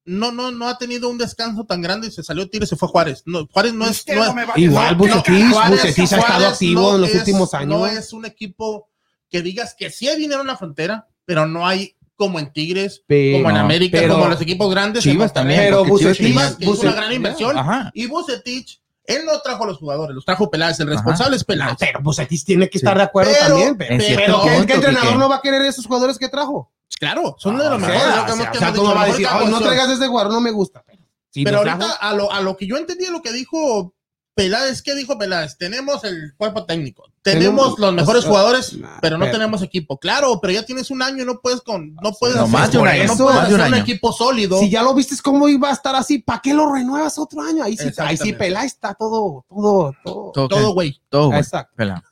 no, 0.06 0.32
no, 0.32 0.50
no 0.52 0.68
ha 0.68 0.78
tenido 0.78 1.10
un 1.10 1.18
descanso 1.18 1.66
tan 1.66 1.82
grande 1.82 2.08
y 2.08 2.12
se 2.12 2.24
salió 2.24 2.50
Tigres 2.50 2.70
y 2.70 2.72
se 2.72 2.76
fue 2.78 2.88
Juárez. 2.88 3.22
No, 3.26 3.46
Juárez 3.48 3.74
no 3.74 3.86
es, 3.86 4.04
no 4.08 4.24
es- 4.24 4.58
Igual 4.58 4.96
Bucetich, 4.96 5.52
Juárez- 5.52 5.70
Bucetich 5.72 6.00
ha 6.00 6.04
estado 6.04 6.24
Juárez 6.24 6.48
activo 6.54 6.96
en 6.96 7.02
los 7.02 7.14
últimos 7.16 7.54
años. 7.54 7.68
No 7.70 7.86
es 7.88 8.14
un 8.14 8.26
equipo 8.26 8.90
que 9.30 9.42
digas 9.42 9.76
que 9.78 9.90
sí 9.92 10.08
hay 10.08 10.18
dinero 10.18 10.42
en 10.42 10.48
la 10.48 10.58
frontera, 10.58 11.08
pero 11.26 11.46
no 11.46 11.68
hay 11.68 11.96
como 12.22 12.40
en 12.40 12.54
Tigres, 12.54 13.04
Pero- 13.08 13.38
como 13.40 13.50
en 13.50 13.58
América, 13.58 13.98
pero- 14.00 14.14
como 14.14 14.26
en 14.26 14.32
los 14.32 14.42
equipos 14.42 14.70
grandes. 14.72 15.04
Chivas 15.04 15.34
también. 15.34 15.60
Pero 15.62 15.84
Bucetich- 15.86 16.18
Chivas, 16.18 16.56
que 16.56 16.66
es 16.66 16.80
una 16.80 16.92
gran 16.94 17.12
inversión. 17.12 17.58
Ajá. 17.58 17.92
Y 17.94 18.06
Bucetich, 18.08 18.82
él 19.06 19.24
no 19.26 19.40
trajo 19.42 19.64
a 19.64 19.68
los 19.68 19.78
jugadores, 19.80 20.16
los 20.16 20.24
trajo 20.24 20.50
Peláez. 20.52 20.80
El 20.80 20.88
responsable 20.88 21.36
es 21.36 21.44
Peláez. 21.44 21.76
Pero 21.80 22.00
Bucetich 22.02 22.46
tiene 22.46 22.70
que 22.70 22.78
Sí. 22.80 22.86
estar 22.86 22.96
de 22.98 23.04
acuerdo 23.04 23.32
Pero- 23.40 23.56
también. 23.58 23.78
Pero, 23.78 23.98
pero 24.16 24.42
¿qué, 24.44 24.56
entrenador 24.74 25.02
Quique. 25.08 25.18
no 25.18 25.30
va 25.30 25.36
a 25.38 25.42
querer 25.42 25.62
esos 25.64 25.86
jugadores 25.86 26.18
que 26.18 26.30
trajo? 26.30 26.72
Claro, 27.00 27.36
son 27.40 27.58
de 27.58 27.64
los 27.64 27.74
O 27.78 27.80
sea, 27.80 27.90
mejores. 27.90 28.16
no 28.16 28.36
dicho, 28.36 28.84
vas 28.84 28.92
a 28.96 29.00
la 29.00 29.06
decir, 29.08 29.26
mejor 29.26 29.42
"Ay, 29.42 29.48
no 29.50 29.58
opción". 29.58 29.64
traigas 29.74 29.90
ese 29.98 30.08
jugador, 30.08 30.32
no 30.32 30.40
me 30.42 30.52
gusta. 30.52 30.84
Sí, 31.32 31.44
Pero 31.44 31.58
ahorita, 31.60 31.78
trajo. 31.80 31.94
a 32.00 32.14
lo, 32.14 32.32
a 32.32 32.42
lo 32.42 32.56
que 32.58 32.68
yo 32.68 32.78
entendí, 32.78 33.08
lo 33.08 33.22
que 33.24 33.32
dijo 33.34 33.94
Peláez, 34.34 34.82
¿qué 34.82 34.96
dijo 34.96 35.18
Peláez? 35.18 35.58
Tenemos 35.58 36.04
el 36.06 36.34
cuerpo 36.38 36.66
técnico, 36.66 37.04
tenemos 37.22 37.76
Tenemos- 37.76 37.80
los 37.80 37.94
mejores 37.94 38.20
o 38.20 38.22
sea, 38.22 38.30
jugadores, 38.32 38.74
nah, 38.78 38.98
pero 39.02 39.18
no 39.18 39.26
pero- 39.26 39.38
tenemos 39.38 39.62
equipo. 39.62 40.00
Claro, 40.00 40.40
pero 40.42 40.54
ya 40.54 40.66
tienes 40.66 40.90
un 40.90 41.02
año 41.02 41.24
y 41.24 41.26
no 41.26 41.40
puedes 41.42 41.62
con, 41.62 41.94
no 41.96 42.14
puedes 42.14 42.38
No, 42.38 42.44
hacer, 42.44 42.54
más 42.54 42.72
de 42.72 42.78
un 42.78 42.88
año, 42.88 43.04
no 43.08 43.18
puedes 43.18 43.52
un 43.54 43.74
equipo 43.76 44.14
sólido. 44.14 44.60
Si 44.60 44.70
ya 44.70 44.84
lo 44.84 44.94
viste 44.94 45.16
cómo 45.22 45.50
iba 45.50 45.70
a 45.70 45.74
estar 45.74 45.96
así, 45.96 46.20
¿para 46.20 46.40
qué 46.42 46.54
lo 46.54 46.74
renuevas 46.74 47.18
otro 47.20 47.42
año? 47.42 47.64
Ahí 47.64 47.76
sí, 47.76 47.90
ahí 47.98 48.16
sí. 48.18 48.32
Peláez 48.34 48.74
está 48.74 48.94
todo, 48.94 49.46
todo, 49.50 49.94
todo. 50.04 50.32
Todo, 50.34 50.48
todo, 50.48 50.74
güey. 50.74 51.02
todo, 51.10 51.28
güey. 51.28 51.40
Exacto. 51.40 51.74
Pela. 51.76 52.04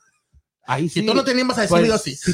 Ahí 0.66 0.88
sí. 0.88 1.00
Si 1.00 1.06
tú 1.06 1.14
no 1.14 1.24
te 1.24 1.30
animas 1.32 1.58
a 1.58 1.66
Pues, 1.66 1.70
decirlo 1.82 1.94
así. 1.94 2.14
sí, 2.16 2.32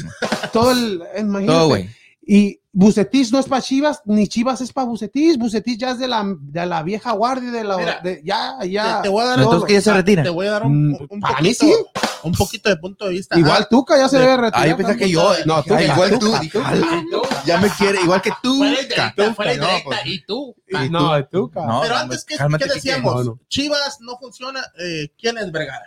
todo 0.53 0.71
el, 0.71 1.01
imagínate. 1.17 1.45
Todo, 1.57 1.67
güey. 1.69 1.89
Y 2.29 2.59
Bucetich 2.79 3.31
no 3.31 3.39
es 3.39 3.47
para 3.47 3.59
Chivas, 3.59 4.03
ni 4.05 4.27
Chivas 4.27 4.61
es 4.61 4.71
para 4.71 4.85
Bucetich. 4.85 5.35
Bucetich 5.39 5.79
ya 5.79 5.91
es 5.91 5.97
de 5.97 6.07
la, 6.07 6.23
de 6.39 6.63
la 6.67 6.83
vieja 6.83 7.11
guardia, 7.13 7.49
de 7.49 7.63
la, 7.63 7.75
Mira, 7.75 7.99
de- 8.03 8.21
ya, 8.23 8.59
ya. 8.69 9.01
te 9.01 9.09
voy 9.09 9.23
a 9.23 9.29
dar 9.29 9.39
Entonces, 9.39 9.61
un- 9.61 9.67
que 9.67 9.73
ya 9.73 9.81
se 9.81 9.93
retira. 9.93 10.21
Te 10.21 10.29
voy 10.29 10.45
a 10.45 10.51
dar 10.51 10.63
un, 10.63 10.91
Mm, 10.91 10.97
un 11.09 11.17
mí 11.17 11.19
poquito, 11.19 11.65
sí. 11.65 11.73
un 12.21 12.31
poquito 12.33 12.69
de 12.69 12.77
punto 12.77 13.05
de 13.05 13.11
vista. 13.13 13.35
Igual 13.39 13.63
Ah, 13.63 13.67
Tuca 13.67 13.97
ya 13.97 14.07
se 14.07 14.17
de- 14.17 14.25
debe 14.25 14.37
retirar. 14.37 14.63
Ah, 14.63 14.67
yo 14.67 14.77
pensé 14.77 14.95
que 14.95 15.09
yo. 15.09 15.33
No, 15.47 15.55
Ah, 15.55 15.63
Tuca, 15.63 15.81
igual 15.83 16.19
tú. 16.19 16.25
Tuca, 16.27 16.39
dije, 16.39 16.59
Tuca. 16.59 16.67
"Ala, 16.69 17.03
Ya 17.47 17.57
me 17.59 17.69
quiere, 17.71 17.99
igual 18.01 18.21
que 18.21 18.31
tú. 18.43 18.57
Fuera 18.57 18.71
directa, 18.81 19.13
Tuca, 19.15 19.33
fuera 19.33 19.55
no, 19.55 19.65
directa, 19.65 19.83
pues. 19.85 19.99
y 20.05 20.25
tú. 20.27 20.55
No, 20.91 21.25
Tuca. 21.25 21.65
No, 21.65 21.81
Pero 21.81 21.95
antes, 21.95 22.25
¿qué, 22.25 22.35
cálmate, 22.37 22.65
qué 22.65 22.73
Quique. 22.73 22.89
decíamos? 22.89 23.15
No, 23.15 23.23
no. 23.31 23.39
Chivas 23.47 23.97
no 24.01 24.17
funciona. 24.19 24.61
eh, 24.79 25.07
¿Quién 25.19 25.39
es 25.39 25.51
Vergara? 25.51 25.85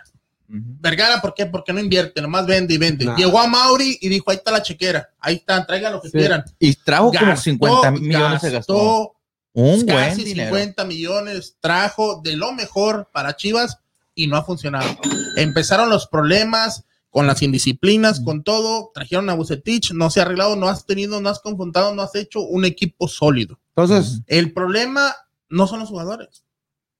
Vergara, 0.53 1.21
¿por 1.21 1.33
qué? 1.33 1.45
Porque 1.45 1.71
no 1.71 1.79
invierte, 1.79 2.21
nomás 2.21 2.45
vende 2.45 2.73
y 2.73 2.77
vende. 2.77 3.05
Nah. 3.05 3.15
Llegó 3.15 3.39
a 3.39 3.47
Mauri 3.47 3.97
y 4.01 4.09
dijo, 4.09 4.29
ahí 4.31 4.37
está 4.37 4.51
la 4.51 4.61
chequera, 4.61 5.09
ahí 5.19 5.35
está, 5.35 5.65
traigan 5.65 5.93
lo 5.93 6.01
que 6.01 6.09
Sí. 6.09 6.17
quieran. 6.17 6.43
Y 6.59 6.73
trajo 6.75 7.11
como 7.11 7.25
Gastó, 7.25 7.41
50 7.43 7.91
millones 7.91 8.41
se 8.41 8.49
gastó. 8.49 9.13
Un 9.53 9.85
buen 9.85 9.85
casi 9.85 10.23
dinero. 10.23 10.55
50 10.55 10.85
millones, 10.85 11.57
trajo 11.59 12.21
de 12.23 12.35
lo 12.35 12.51
mejor 12.53 13.09
para 13.13 13.35
Chivas 13.35 13.77
y 14.15 14.27
no 14.27 14.37
ha 14.37 14.43
funcionado. 14.43 14.89
Empezaron 15.35 15.89
los 15.89 16.07
problemas 16.07 16.83
con 17.09 17.27
las 17.27 17.41
indisciplinas, 17.41 18.21
con 18.21 18.43
todo, 18.43 18.91
trajeron 18.93 19.29
a 19.29 19.33
Bucetich, 19.33 19.91
no 19.91 20.09
se 20.09 20.19
ha 20.19 20.23
arreglado, 20.23 20.55
no 20.55 20.69
has 20.69 20.85
tenido, 20.85 21.19
no 21.19 21.29
has 21.29 21.39
confrontado, 21.39 21.93
no 21.93 22.01
has 22.01 22.15
hecho 22.15 22.41
un 22.41 22.63
equipo 22.65 23.07
sólido. 23.07 23.59
Entonces, 23.75 24.21
El 24.27 24.53
problema 24.53 25.15
no 25.49 25.67
son 25.67 25.79
los 25.79 25.89
jugadores. 25.89 26.45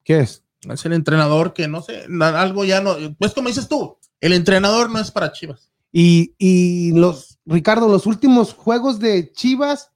¿qué 0.04 0.20
es? 0.22 0.44
Es 0.70 0.86
el 0.86 0.94
entrenador 0.94 1.54
que 1.54 1.68
no 1.68 1.82
sé, 1.82 2.06
algo 2.22 2.64
ya 2.66 2.82
no. 2.82 2.96
Pues 3.18 3.34
como 3.34 3.48
dices 3.48 3.68
tú, 3.68 3.98
el 4.20 4.34
entrenador 4.34 4.90
no 4.92 5.00
es 5.00 5.10
para 5.12 5.32
Chivas. 5.32 5.72
Y, 5.92 6.36
y 6.38 6.92
los, 6.94 7.40
Ricardo, 7.46 7.88
los 7.88 8.06
últimos 8.06 8.54
juegos 8.54 9.00
de 9.00 9.32
Chivas 9.34 9.90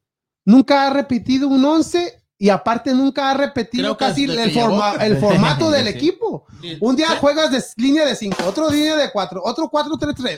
nunca 0.44 0.88
ha 0.88 0.90
repetido 0.90 1.48
un 1.48 1.64
11 1.64 2.22
y 2.38 2.50
aparte 2.50 2.94
nunca 2.94 3.30
ha 3.32 3.34
repetido 3.36 3.84
Creo 3.84 3.98
que 3.98 4.06
casi 4.06 4.24
el, 4.26 4.36
que 4.36 4.48
llegó. 4.48 4.70
forma- 4.70 4.94
el 5.06 5.18
formato 5.22 5.70
del 5.72 5.84
Sí. 5.86 5.90
equipo. 5.90 6.46
Un 6.82 6.96
día 6.96 7.16
juegas 7.18 7.52
de 7.52 7.64
línea 7.78 8.06
de 8.06 8.16
5, 8.16 8.44
otro 8.46 8.70
línea 8.70 8.96
de 8.98 9.12
4, 9.12 9.42
otro 9.44 9.70
4-3-3. 9.72 10.38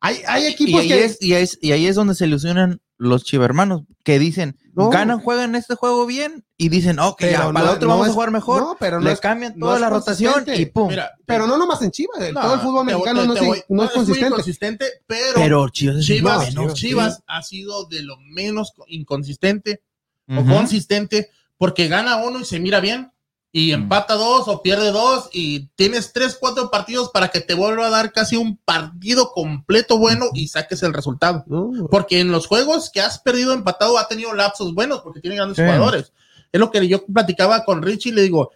Hay, 0.00 0.22
hay 0.26 0.44
Y 0.44 0.46
equipos 0.46 0.80
ahí, 0.80 0.88
que... 0.88 1.04
es, 1.04 1.18
y, 1.20 1.32
es, 1.34 1.58
y 1.60 1.72
ahí 1.72 1.86
es 1.86 1.96
donde 1.96 2.14
se 2.14 2.26
ilusionan 2.26 2.80
los 3.02 3.24
chivermanos 3.24 3.82
que 4.04 4.18
dicen, 4.18 4.58
No. 4.74 4.90
ganan, 4.90 5.20
juegan 5.20 5.54
este 5.54 5.74
juego 5.74 6.04
bien 6.04 6.44
y 6.58 6.68
dicen, 6.68 6.98
ok, 6.98 7.16
Pero 7.20 7.32
ya, 7.32 7.44
no- 7.44 7.52
para 7.54 7.70
el 7.70 7.76
otro 7.76 7.88
no 7.88 7.94
vamos 7.94 8.06
es- 8.06 8.10
a 8.10 8.14
jugar 8.14 8.30
mejor. 8.30 8.60
No, 8.62 8.76
pero 8.78 9.00
no 9.00 9.08
le 9.08 9.16
cambian 9.16 9.58
toda 9.58 9.78
la 9.78 9.88
rotación 9.88 10.44
y 10.54 10.66
pum. 10.66 10.88
Mira, 10.88 11.10
pero 11.24 11.46
no 11.46 11.56
nomás 11.56 11.80
en 11.80 11.90
Chivas, 11.90 12.18
todo 12.34 12.54
el 12.54 12.60
fútbol 12.60 12.84
voy- 12.84 12.92
mexicano 12.92 13.22
te- 13.22 13.26
no, 13.26 13.34
te 13.34 13.40
es, 13.40 13.46
voy- 13.46 13.62
no 13.70 13.82
es 13.84 13.88
muy 13.88 13.94
consistente. 13.96 14.26
inconsistente, 14.28 14.86
pero, 15.06 15.32
pero 15.34 15.68
Chivas 15.70 15.96
es 15.96 16.04
Chivas, 16.06 16.46
muy 16.54 16.54
bueno. 16.56 16.74
Chivas 16.74 17.22
ha 17.26 17.42
sido 17.42 17.86
de 17.86 18.02
lo 18.02 18.16
menos 18.18 18.72
co- 18.76 18.84
inconsistente 18.86 19.82
o 20.28 20.44
consistente 20.44 21.30
porque 21.56 21.88
gana 21.88 22.18
uno 22.18 22.38
y 22.40 22.44
se 22.44 22.60
mira 22.60 22.80
bien 22.80 23.10
y 23.52 23.72
empata 23.72 24.14
dos 24.14 24.46
o 24.46 24.62
pierde 24.62 24.92
dos 24.92 25.28
y 25.32 25.66
tienes 25.74 26.12
tres, 26.12 26.36
cuatro 26.38 26.70
partidos 26.70 27.10
para 27.10 27.28
que 27.28 27.40
te 27.40 27.54
vuelva 27.54 27.86
a 27.88 27.90
dar 27.90 28.12
casi 28.12 28.36
un 28.36 28.56
partido 28.58 29.32
completo 29.32 29.98
bueno 29.98 30.26
y 30.34 30.46
saques 30.48 30.82
el 30.84 30.94
resultado. 30.94 31.44
Porque 31.90 32.20
en 32.20 32.30
los 32.30 32.46
juegos 32.46 32.90
que 32.90 33.00
has 33.00 33.18
perdido 33.18 33.52
empatado 33.52 33.98
ha 33.98 34.06
tenido 34.06 34.32
lapsos 34.34 34.72
buenos 34.72 35.00
porque 35.00 35.20
tiene 35.20 35.36
grandes 35.36 35.56
Sí. 35.56 35.62
jugadores. 35.64 36.12
Es 36.52 36.60
lo 36.60 36.70
que 36.70 36.86
yo 36.86 37.04
platicaba 37.06 37.64
con 37.64 37.82
Richie 37.82 38.10
y 38.10 38.14
le 38.14 38.22
digo, 38.22 38.50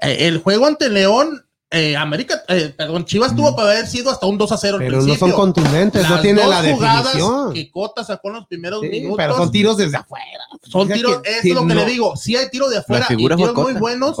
eh, 0.00 0.26
el 0.28 0.38
juego 0.38 0.66
ante 0.66 0.88
León, 0.88 1.46
eh, 1.72 1.96
América, 1.96 2.42
eh, 2.48 2.74
perdón, 2.76 3.04
Chivas 3.04 3.34
tuvo 3.36 3.54
para 3.54 3.70
haber 3.70 3.86
sido 3.86 4.10
hasta 4.10 4.26
un 4.26 4.36
2 4.36 4.50
a 4.52 4.56
0 4.56 4.76
al 4.78 4.82
pero 4.84 5.02
no 5.02 5.14
son 5.14 5.30
contundentes, 5.32 6.08
no 6.08 6.20
tiene 6.20 6.44
la 6.46 6.62
jugadas 6.64 7.04
definición. 7.04 7.52
que 7.54 7.70
Cota 7.70 8.02
sacó 8.04 8.28
en 8.28 8.34
los 8.34 8.46
primeros 8.46 8.80
Sí, 8.80 8.88
minutos. 8.88 9.16
pero 9.16 9.36
son 9.36 9.52
tiros 9.52 9.76
desde 9.76 9.96
afuera. 9.96 10.26
Son 10.64 10.88
tiros, 10.88 11.22
que- 11.22 11.30
es 11.30 11.40
sí, 11.42 11.52
lo 11.52 11.60
que 11.66 11.74
no. 11.74 11.84
le 11.84 11.86
digo. 11.86 12.16
Sí 12.16 12.34
hay 12.36 12.50
tiro 12.50 12.68
de 12.68 12.78
afuera 12.78 13.06
y 13.10 13.16
tiros 13.16 13.38
muy 13.38 13.52
Cota. 13.54 13.78
buenos, 13.78 14.16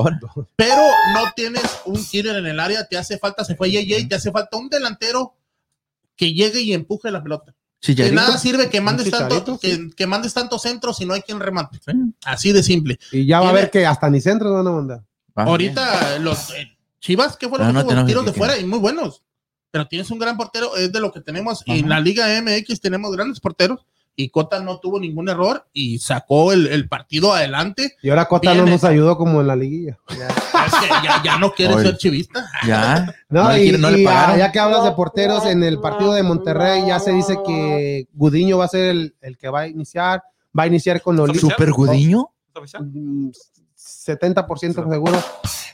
pero 0.56 0.82
no 1.14 1.20
tienes 1.34 1.62
un 1.86 2.04
killer 2.04 2.36
en 2.36 2.46
el 2.46 2.60
área. 2.60 2.86
Te 2.86 2.96
hace 2.96 3.18
falta, 3.18 3.44
se 3.44 3.56
fue 3.56 3.68
JJ, 3.70 4.08
te 4.08 4.14
hace 4.14 4.30
falta 4.30 4.56
un 4.56 4.68
delantero 4.68 5.34
que 6.16 6.32
llegue 6.32 6.60
y 6.60 6.72
empuje 6.72 7.10
la 7.10 7.22
pelota. 7.22 7.46
De 7.52 7.54
Chicharito. 7.80 8.14
nada 8.14 8.36
sirve 8.38 8.68
que 8.68 8.80
mandes, 8.80 9.10
tanto, 9.10 9.58
que, 9.58 9.88
que 9.96 10.06
mandes 10.06 10.34
tanto 10.34 10.58
centro 10.58 10.92
si 10.92 11.06
no 11.06 11.14
hay 11.14 11.22
quien 11.22 11.40
remate. 11.40 11.78
Sí. 11.84 11.92
Así 12.26 12.52
de 12.52 12.62
simple. 12.62 13.00
Y 13.10 13.26
ya 13.26 13.40
va 13.40 13.48
a 13.48 13.52
ver 13.52 13.70
que 13.70 13.86
hasta 13.86 14.08
ni 14.10 14.20
centros 14.20 14.52
van 14.52 14.66
a 14.66 14.70
mandar. 14.70 15.00
Va 15.36 15.44
Ahorita 15.44 16.18
los 16.18 16.50
eh, 16.50 16.76
Chivas, 17.00 17.36
¿qué 17.36 17.48
fue 17.48 17.58
lo 17.58 17.72
No, 17.72 17.86
que 17.86 17.94
no 17.94 18.06
Tiros 18.06 18.24
de 18.26 18.32
fuera 18.32 18.58
y 18.58 18.64
muy 18.64 18.78
buenos. 18.78 19.22
Pero 19.70 19.86
tienes 19.86 20.10
un 20.10 20.18
gran 20.18 20.36
portero, 20.36 20.76
es 20.76 20.92
de 20.92 21.00
lo 21.00 21.12
que 21.12 21.20
tenemos. 21.20 21.62
Y 21.64 21.78
en 21.78 21.86
Ajá. 21.86 21.88
la 21.94 22.00
Liga 22.00 22.26
MX 22.42 22.80
tenemos 22.80 23.10
grandes 23.12 23.40
porteros. 23.40 23.86
Y 24.16 24.28
Cota 24.28 24.60
no 24.60 24.80
tuvo 24.80 25.00
ningún 25.00 25.28
error 25.30 25.66
y 25.72 25.98
sacó 25.98 26.52
el, 26.52 26.66
el 26.66 26.88
partido 26.88 27.32
adelante. 27.32 27.96
Y 28.02 28.10
ahora 28.10 28.26
Cota 28.26 28.52
no 28.52 28.66
nos 28.66 28.84
ayudó 28.84 29.16
como 29.16 29.40
en 29.40 29.46
la 29.46 29.56
liguilla. 29.56 29.98
Es 30.08 30.74
que 30.74 30.88
ya, 31.02 31.22
ya 31.24 31.38
no 31.38 31.52
quiere 31.52 31.74
Oye. 31.74 31.84
ser 31.84 31.96
chivista. 31.96 32.44
Ya. 32.66 33.14
No, 33.30 33.56
y, 33.56 33.70
no 33.78 33.90
le 33.90 34.04
pagaron. 34.04 34.34
ah, 34.34 34.36
ya 34.38 34.52
que 34.52 34.58
hablas 34.58 34.84
de 34.84 34.92
porteros, 34.92 35.46
en 35.46 35.62
el 35.62 35.80
partido 35.80 36.12
de 36.12 36.22
Monterrey 36.22 36.82
ya 36.86 36.98
se 36.98 37.12
dice 37.12 37.38
que 37.46 38.08
Gudiño 38.12 38.58
va 38.58 38.66
a 38.66 38.68
ser 38.68 38.90
el, 38.90 39.14
el 39.22 39.38
que 39.38 39.48
va 39.48 39.60
a 39.60 39.68
iniciar. 39.68 40.22
Va 40.58 40.64
a 40.64 40.66
iniciar 40.66 41.00
con. 41.00 41.18
Oficial. 41.18 41.52
Super 41.52 41.70
Gudiño. 41.70 42.30
¿Es 43.90 44.08
oficial? 44.08 44.18
Mm, 44.32 44.34
70% 44.34 44.90
seguro. 44.90 45.18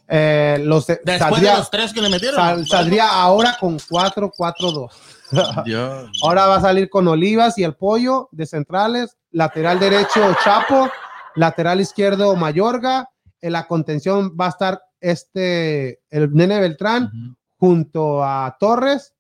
Eh, 0.09 0.59
los, 0.63 0.87
Después 0.87 1.19
saldría, 1.19 1.53
de 1.53 1.59
los 1.59 1.71
tres 1.71 1.93
que 1.93 2.01
le 2.01 2.09
metieron. 2.09 2.37
sal- 2.37 2.67
saldría 2.67 3.09
ahora 3.09 3.57
con 3.59 3.79
4-4-2. 3.79 4.91
Dios. 5.65 6.11
Ahora 6.23 6.47
va 6.47 6.57
a 6.57 6.61
salir 6.61 6.89
con 6.89 7.09
Olivas 7.09 7.59
y 7.59 7.65
el 7.65 7.75
pollo 7.75 8.29
de 8.31 8.47
centrales, 8.47 9.17
lateral 9.33 9.81
derecho 9.81 10.37
Chapo, 10.45 10.89
lateral 11.35 11.81
izquierdo 11.81 12.37
Mayorga, 12.37 13.11
en 13.41 13.53
la 13.53 13.67
contención 13.67 14.37
va 14.41 14.47
a 14.47 14.51
estar 14.51 14.81
este 15.01 16.01
el 16.11 16.33
Nene 16.33 16.61
Beltrán 16.61 17.05
Ujú. 17.05 17.37
junto 17.59 18.25
a 18.25 18.57
Torres, 18.61 19.13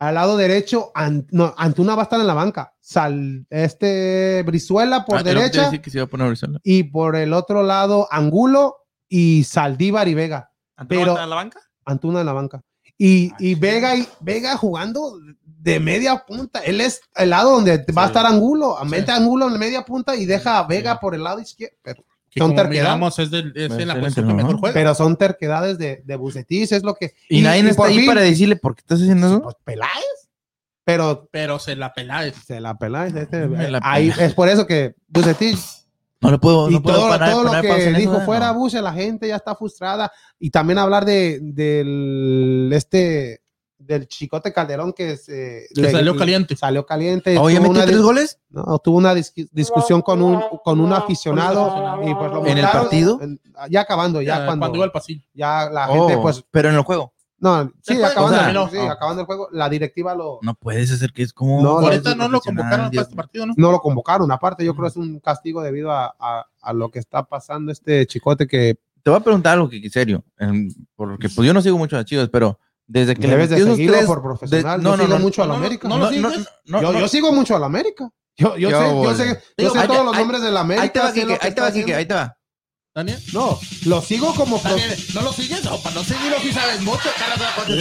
al 0.00 0.14
lado 0.16 0.36
derecho 0.36 0.90
An- 0.94 1.26
no, 1.30 1.54
Antuna 1.56 1.94
va 1.94 2.02
a 2.02 2.04
estar 2.04 2.18
en 2.20 2.26
la 2.26 2.34
banca, 2.34 2.74
Sal, 2.80 3.46
este 3.50 4.42
Brizuela 4.44 5.04
por 5.04 5.18
Ah, 5.18 5.22
que 5.22 5.28
derecha 5.34 5.64
decir 5.66 5.80
que 5.80 5.90
se 5.90 5.98
iba 5.98 6.04
a 6.06 6.08
poner 6.08 6.26
Brizuela. 6.28 6.58
y 6.64 6.82
por 6.84 7.14
el 7.16 7.32
otro 7.32 7.62
lado 7.62 8.08
Angulo 8.10 8.76
y 9.08 9.44
Saldívar 9.44 10.08
y 10.08 10.14
Vega. 10.14 10.50
¿Antonio 10.76 11.04
Pero- 11.04 11.22
en 11.22 11.30
la 11.30 11.36
banca? 11.36 11.60
Antuna 11.84 12.20
en 12.20 12.26
la 12.26 12.32
banca. 12.32 12.62
Y, 12.98 13.30
Ah, 13.32 13.36
y 13.38 13.54
sí. 13.54 13.60
Vega, 13.60 13.96
y 13.96 14.06
Vega 14.20 14.56
jugando 14.56 15.18
de 15.44 15.80
media 15.80 16.24
punta. 16.26 16.60
Él 16.60 16.80
es 16.80 17.00
el 17.16 17.30
lado 17.30 17.52
donde 17.52 17.84
va 17.96 18.04
a 18.04 18.06
estar 18.06 18.24
Angulo. 18.26 18.76
Mete 18.86 19.06
Sí. 19.06 19.18
Angulo 19.18 19.48
en 19.48 19.58
media 19.58 19.82
punta 19.84 20.14
y 20.16 20.24
deja 20.26 20.58
a 20.58 20.66
Vega 20.66 20.92
Sí. 20.92 20.98
por 21.00 21.14
el 21.14 21.22
lado 21.24 21.40
izquierdo. 21.40 21.76
Pero, 21.82 22.02
que 22.30 22.40
son 22.40 22.54
como 22.54 22.68
miramos, 22.68 23.18
es, 23.18 23.32
en 23.32 23.88
la 23.88 23.98
posición 23.98 24.28
que 24.28 24.34
mejor 24.34 24.58
juega. 24.58 24.72
pero 24.72 24.94
son 24.94 25.16
terquedades 25.16 25.78
de, 25.78 26.02
de 26.04 26.16
Bucetich, 26.16 26.70
es 26.70 26.82
lo 26.82 26.94
que. 26.94 27.12
Y, 27.28 27.42
nadie 27.42 27.68
está 27.68 27.86
ahí 27.86 27.98
fin, 27.98 28.06
para 28.06 28.20
decirle 28.20 28.56
por 28.56 28.76
qué 28.76 28.80
estás 28.80 29.00
haciendo 29.00 29.26
eso. 29.26 29.42
Pues 29.42 29.56
Peláez. 29.64 30.28
Pero 30.84 31.28
pero 31.30 31.58
se 31.58 31.76
la 31.76 31.92
Peláez. 31.92 32.36
se 32.46 32.60
la 32.60 32.78
Peláez. 32.78 33.14
este, 33.14 33.48
la 33.48 33.80
ahí, 33.82 34.12
es 34.18 34.34
por 34.34 34.48
eso 34.48 34.66
que 34.66 34.94
Bucetich 35.08 35.58
No 36.20 36.30
le 36.30 36.38
puedo. 36.38 36.70
y 36.70 36.74
no 36.74 36.82
puedo 36.82 36.98
todo, 36.98 37.08
parar- 37.08 37.30
todo 37.32 37.44
lo 37.44 37.60
que 37.60 37.88
eso, 37.88 37.98
dijo 37.98 38.20
fuera 38.20 38.52
No. 38.52 38.58
Buce, 38.60 38.80
la 38.80 38.92
gente 38.92 39.28
ya 39.28 39.36
está 39.36 39.54
frustrada. 39.54 40.12
Y 40.38 40.50
también 40.50 40.78
hablar 40.78 41.04
de 41.04 41.40
del 41.42 42.70
este 42.72 43.42
del 43.90 44.06
Chicote 44.08 44.52
Calderón 44.52 44.92
que 44.92 45.16
se 45.16 45.66
Que 45.74 45.80
le- 45.82 45.90
salió 45.90 46.16
caliente. 46.16 46.56
Salió 46.56 46.86
caliente. 46.86 47.36
Oh, 47.38 47.50
¿ya 47.50 47.56
tuvo 47.58 47.68
metió 47.68 47.82
una 47.82 47.86
tres 47.86 48.00
goles? 48.02 48.38
no, 48.50 48.78
tuvo 48.78 48.98
una 48.98 49.14
dis- 49.14 49.48
discusión 49.52 50.00
con 50.02 50.22
un, 50.22 50.40
con 50.64 50.80
un 50.80 50.92
aficionado 50.92 52.00
y 52.04 52.14
pues 52.14 52.30
lo 52.32 52.46
¿En 52.46 52.58
el 52.58 52.64
partido? 52.68 53.18
En- 53.20 53.40
Ya 53.68 53.82
acabando, 53.82 54.22
ya 54.22 54.42
Eh, 54.42 54.46
cuando, 54.46 54.60
cuando 54.62 54.76
iba 54.76 54.84
al 54.86 54.92
pasillo. 54.92 55.22
ya 55.34 55.68
la 55.70 55.90
Oh, 55.90 56.08
gente 56.08 56.18
pues 56.22 56.42
pero 56.50 56.70
en 56.70 56.76
el 56.76 56.82
juego. 56.82 57.12
no, 57.38 57.70
sí, 57.82 58.02
acabando, 58.02 58.36
o 58.64 58.68
sea, 58.68 58.80
sí, 58.80 58.86
no. 58.86 58.92
acabando 58.92 59.20
el 59.22 59.26
juego, 59.26 59.48
la 59.52 59.68
directiva 59.68 60.14
lo 60.14 60.38
No 60.42 60.54
puedes 60.54 60.90
hacer 60.92 61.12
que 61.12 61.22
es 61.22 61.32
como. 61.32 61.62
No, 61.62 61.78
Ahorita 61.78 62.14
no 62.14 62.28
lo 62.28 62.40
convocaron 62.40 62.90
para 62.90 63.02
este 63.02 63.14
partido, 63.16 63.46
¿no? 63.46 63.54
no 63.56 63.70
lo 63.72 63.80
convocaron. 63.80 64.30
Aparte, 64.32 64.64
yo 64.64 64.72
creo 64.74 64.84
que 64.84 64.90
es 64.90 64.96
un 64.96 65.20
castigo 65.20 65.62
debido 65.62 65.90
a, 65.90 66.14
a- 66.18 66.46
a 66.62 66.72
lo 66.72 66.90
que 66.90 66.98
está 66.98 67.22
pasando 67.24 67.70
este 67.72 68.06
chicote 68.06 68.46
que 68.46 68.78
Te 69.02 69.08
voy 69.10 69.18
a 69.18 69.22
preguntar 69.24 69.54
algo 69.54 69.68
que 69.70 69.88
serio. 69.90 70.22
Porque 70.96 71.28
pues 71.34 71.46
yo 71.46 71.54
no 71.54 71.62
sigo 71.62 71.78
mucho 71.78 71.96
a 71.96 72.04
Chivas, 72.04 72.28
pero 72.30 72.58
desde 72.92 73.14
que 73.14 73.22
le 73.22 73.28
debes 73.28 73.50
de 73.50 73.54
metió 73.56 73.66
esos 73.66 73.76
seguirlo 73.76 73.96
tres- 73.98 74.06
por 74.08 74.22
profesional. 74.22 74.78
de- 74.80 74.84
yo 74.84 74.90
no, 74.90 74.96
no, 74.96 75.04
sigo 75.04 75.16
no, 75.18 75.24
mucho 75.24 75.42
a 75.42 75.46
la 75.46 75.52
no, 75.52 75.58
no, 75.60 75.64
América. 75.66 75.88
no 75.88 75.98
no, 75.98 76.10
yo, 76.82 76.92
no. 76.92 76.98
yo 77.00 77.08
sigo 77.08 77.32
mucho 77.32 77.54
a 77.56 77.58
la 77.60 77.66
América. 77.66 78.10
Yo, 78.36 78.56
yo 78.56 78.68
sé, 78.70 78.74
yo 78.74 79.14
sé, 79.14 79.26
yo 79.28 79.34
Digo, 79.58 79.72
sé 79.74 79.78
ahí 79.80 79.86
todos 79.86 80.04
los 80.04 80.16
nombres 80.16 80.42
de 80.42 80.50
la 80.50 80.60
América. 80.60 80.82
Ahí 80.82 80.90
te 80.90 80.98
va, 80.98 81.12
sé 81.12 81.20
Kike, 81.20 81.32
ahí 81.40 81.54
te 81.54 81.60
va, 81.60 81.68
está 81.68 81.72
Kike, 81.78 81.94
ahí 81.94 82.02
haciendo. 82.04 82.08
te 82.08 82.14
va. 82.14 82.36
Daniel. 82.92 83.22
No, 83.32 83.56
lo 83.86 84.00
sigo 84.02 84.34
como 84.34 84.58
Daniel, 84.58 84.98
¿no 85.14 85.22
lo 85.22 85.32
sigues? 85.32 85.64
O 85.66 85.80
para 85.80 85.94
no 85.94 86.02
seguirlo, 86.02 86.38
si 86.40 86.52
sabes 86.52 86.80
mucho, 86.80 87.08
Sí. 87.68 87.74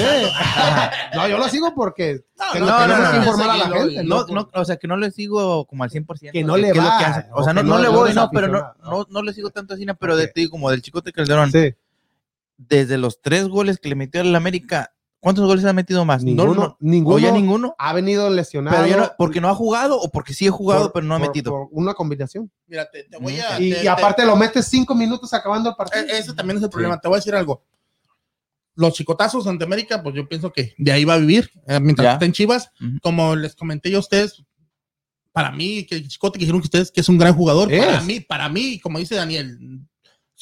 No, 1.15 1.27
yo 1.27 1.37
lo 1.39 1.49
sigo 1.49 1.73
porque 1.73 2.21
No, 2.37 2.59
no, 2.59 2.65
no, 2.65 2.87
no, 2.87 2.97
no, 2.97 3.11
no. 3.13 3.17
informar 3.17 3.49
a 3.49 3.57
la 3.57 3.69
gente. 3.69 4.03
No, 4.03 4.25
no, 4.27 4.49
o 4.53 4.65
sea, 4.65 4.77
que 4.77 4.87
no 4.87 4.97
le 4.97 5.09
sigo 5.11 5.65
como 5.65 5.83
al 5.83 5.89
100%. 5.89 6.31
Que 6.31 6.43
no 6.43 6.55
de 6.55 6.61
le 6.61 6.73
va, 6.73 6.97
que 6.99 7.05
hace. 7.05 7.25
O 7.33 7.43
sea, 7.43 7.53
no, 7.53 7.63
no 7.63 7.75
no- 7.75 7.81
le 7.81 7.85
no 7.89 7.93
voy, 7.93 8.13
no, 8.13 8.29
pero 8.31 8.47
no, 8.49 8.73
no, 8.83 9.07
no 9.09 9.23
le 9.23 9.33
sigo 9.33 9.49
tanto 9.49 9.73
así, 9.73 9.85
pero 9.99 10.15
de 10.15 10.27
ti, 10.27 10.47
como 10.47 10.69
del 10.69 10.81
Chicote 10.83 11.11
Calderón, 11.11 11.51
Sí, 11.51 11.73
desde 12.57 12.97
los 12.97 13.21
tres 13.21 13.47
goles 13.47 13.79
que 13.79 13.89
le 13.89 13.95
metió 13.95 14.21
al 14.21 14.35
América, 14.35 14.93
¿cuántos 15.19 15.45
goles 15.45 15.65
ha 15.65 15.73
metido 15.73 16.05
más? 16.05 16.23
ninguno, 16.23 16.53
No, 16.53 16.61
no, 16.61 16.77
ninguno, 16.79 17.15
¿O 17.15 17.19
ya 17.19 17.31
ninguno? 17.31 17.75
ha 17.77 17.93
venido 17.93 18.29
lesionado. 18.29 18.77
Pero 18.77 18.87
ya 18.89 18.97
no, 18.97 19.11
porque 19.17 19.41
no 19.41 19.49
ha 19.49 19.55
jugado 19.55 19.99
o 19.99 20.09
porque 20.09 20.33
sí 20.33 20.47
ha 20.47 20.51
jugado, 20.51 20.83
por- 20.85 20.93
pero 20.93 21.05
no 21.07 21.15
ha 21.15 21.19
por- 21.19 21.27
metido. 21.27 21.51
por 21.51 21.67
una 21.71 21.93
combinación. 21.93 22.51
Mira, 22.67 22.89
te, 22.89 23.03
te 23.03 23.17
voy 23.17 23.39
a. 23.39 23.59
Y, 23.59 23.71
te- 23.71 23.79
y 23.79 23.81
te- 23.83 23.89
aparte 23.89 24.25
lo 24.25 24.35
metes 24.35 24.65
cinco 24.67 24.95
minutos 24.95 25.33
acabando 25.33 25.69
el 25.69 25.75
partido. 25.75 26.05
E- 26.05 26.17
Ese 26.19 26.33
también 26.33 26.57
es 26.57 26.63
el 26.63 26.69
problema. 26.69 26.99
Te 26.99 27.07
voy 27.07 27.15
a 27.15 27.19
decir 27.19 27.35
algo. 27.35 27.63
Los 28.75 28.93
chicotazos 28.93 29.45
ante 29.47 29.65
América, 29.65 30.01
pues 30.01 30.15
yo 30.15 30.27
pienso 30.27 30.53
que 30.53 30.73
de 30.77 30.91
ahí 30.91 31.03
va 31.03 31.15
a 31.15 31.17
vivir. 31.17 31.49
eh, 31.67 31.79
mientras 31.81 32.05
Ya. 32.05 32.13
esté 32.13 32.25
en 32.25 32.31
Chivas, 32.31 32.71
como 33.01 33.35
les 33.35 33.55
comenté 33.55 33.91
yo 33.91 33.97
a 33.97 33.99
ustedes, 33.99 34.41
para 35.33 35.51
mí, 35.51 35.85
que 35.85 35.95
el 35.95 36.07
Chicote 36.07 36.39
que 36.39 36.45
dijeron 36.45 36.61
que 36.61 36.65
ustedes 36.67 36.89
que 36.91 37.01
es 37.01 37.09
un 37.09 37.17
gran 37.17 37.33
jugador, 37.35 37.71
Es. 37.71 37.85
para 37.85 38.01
mí, 38.01 38.19
para 38.21 38.47
mí, 38.49 38.79
como 38.79 38.99
dice 38.99 39.15
Daniel, 39.15 39.57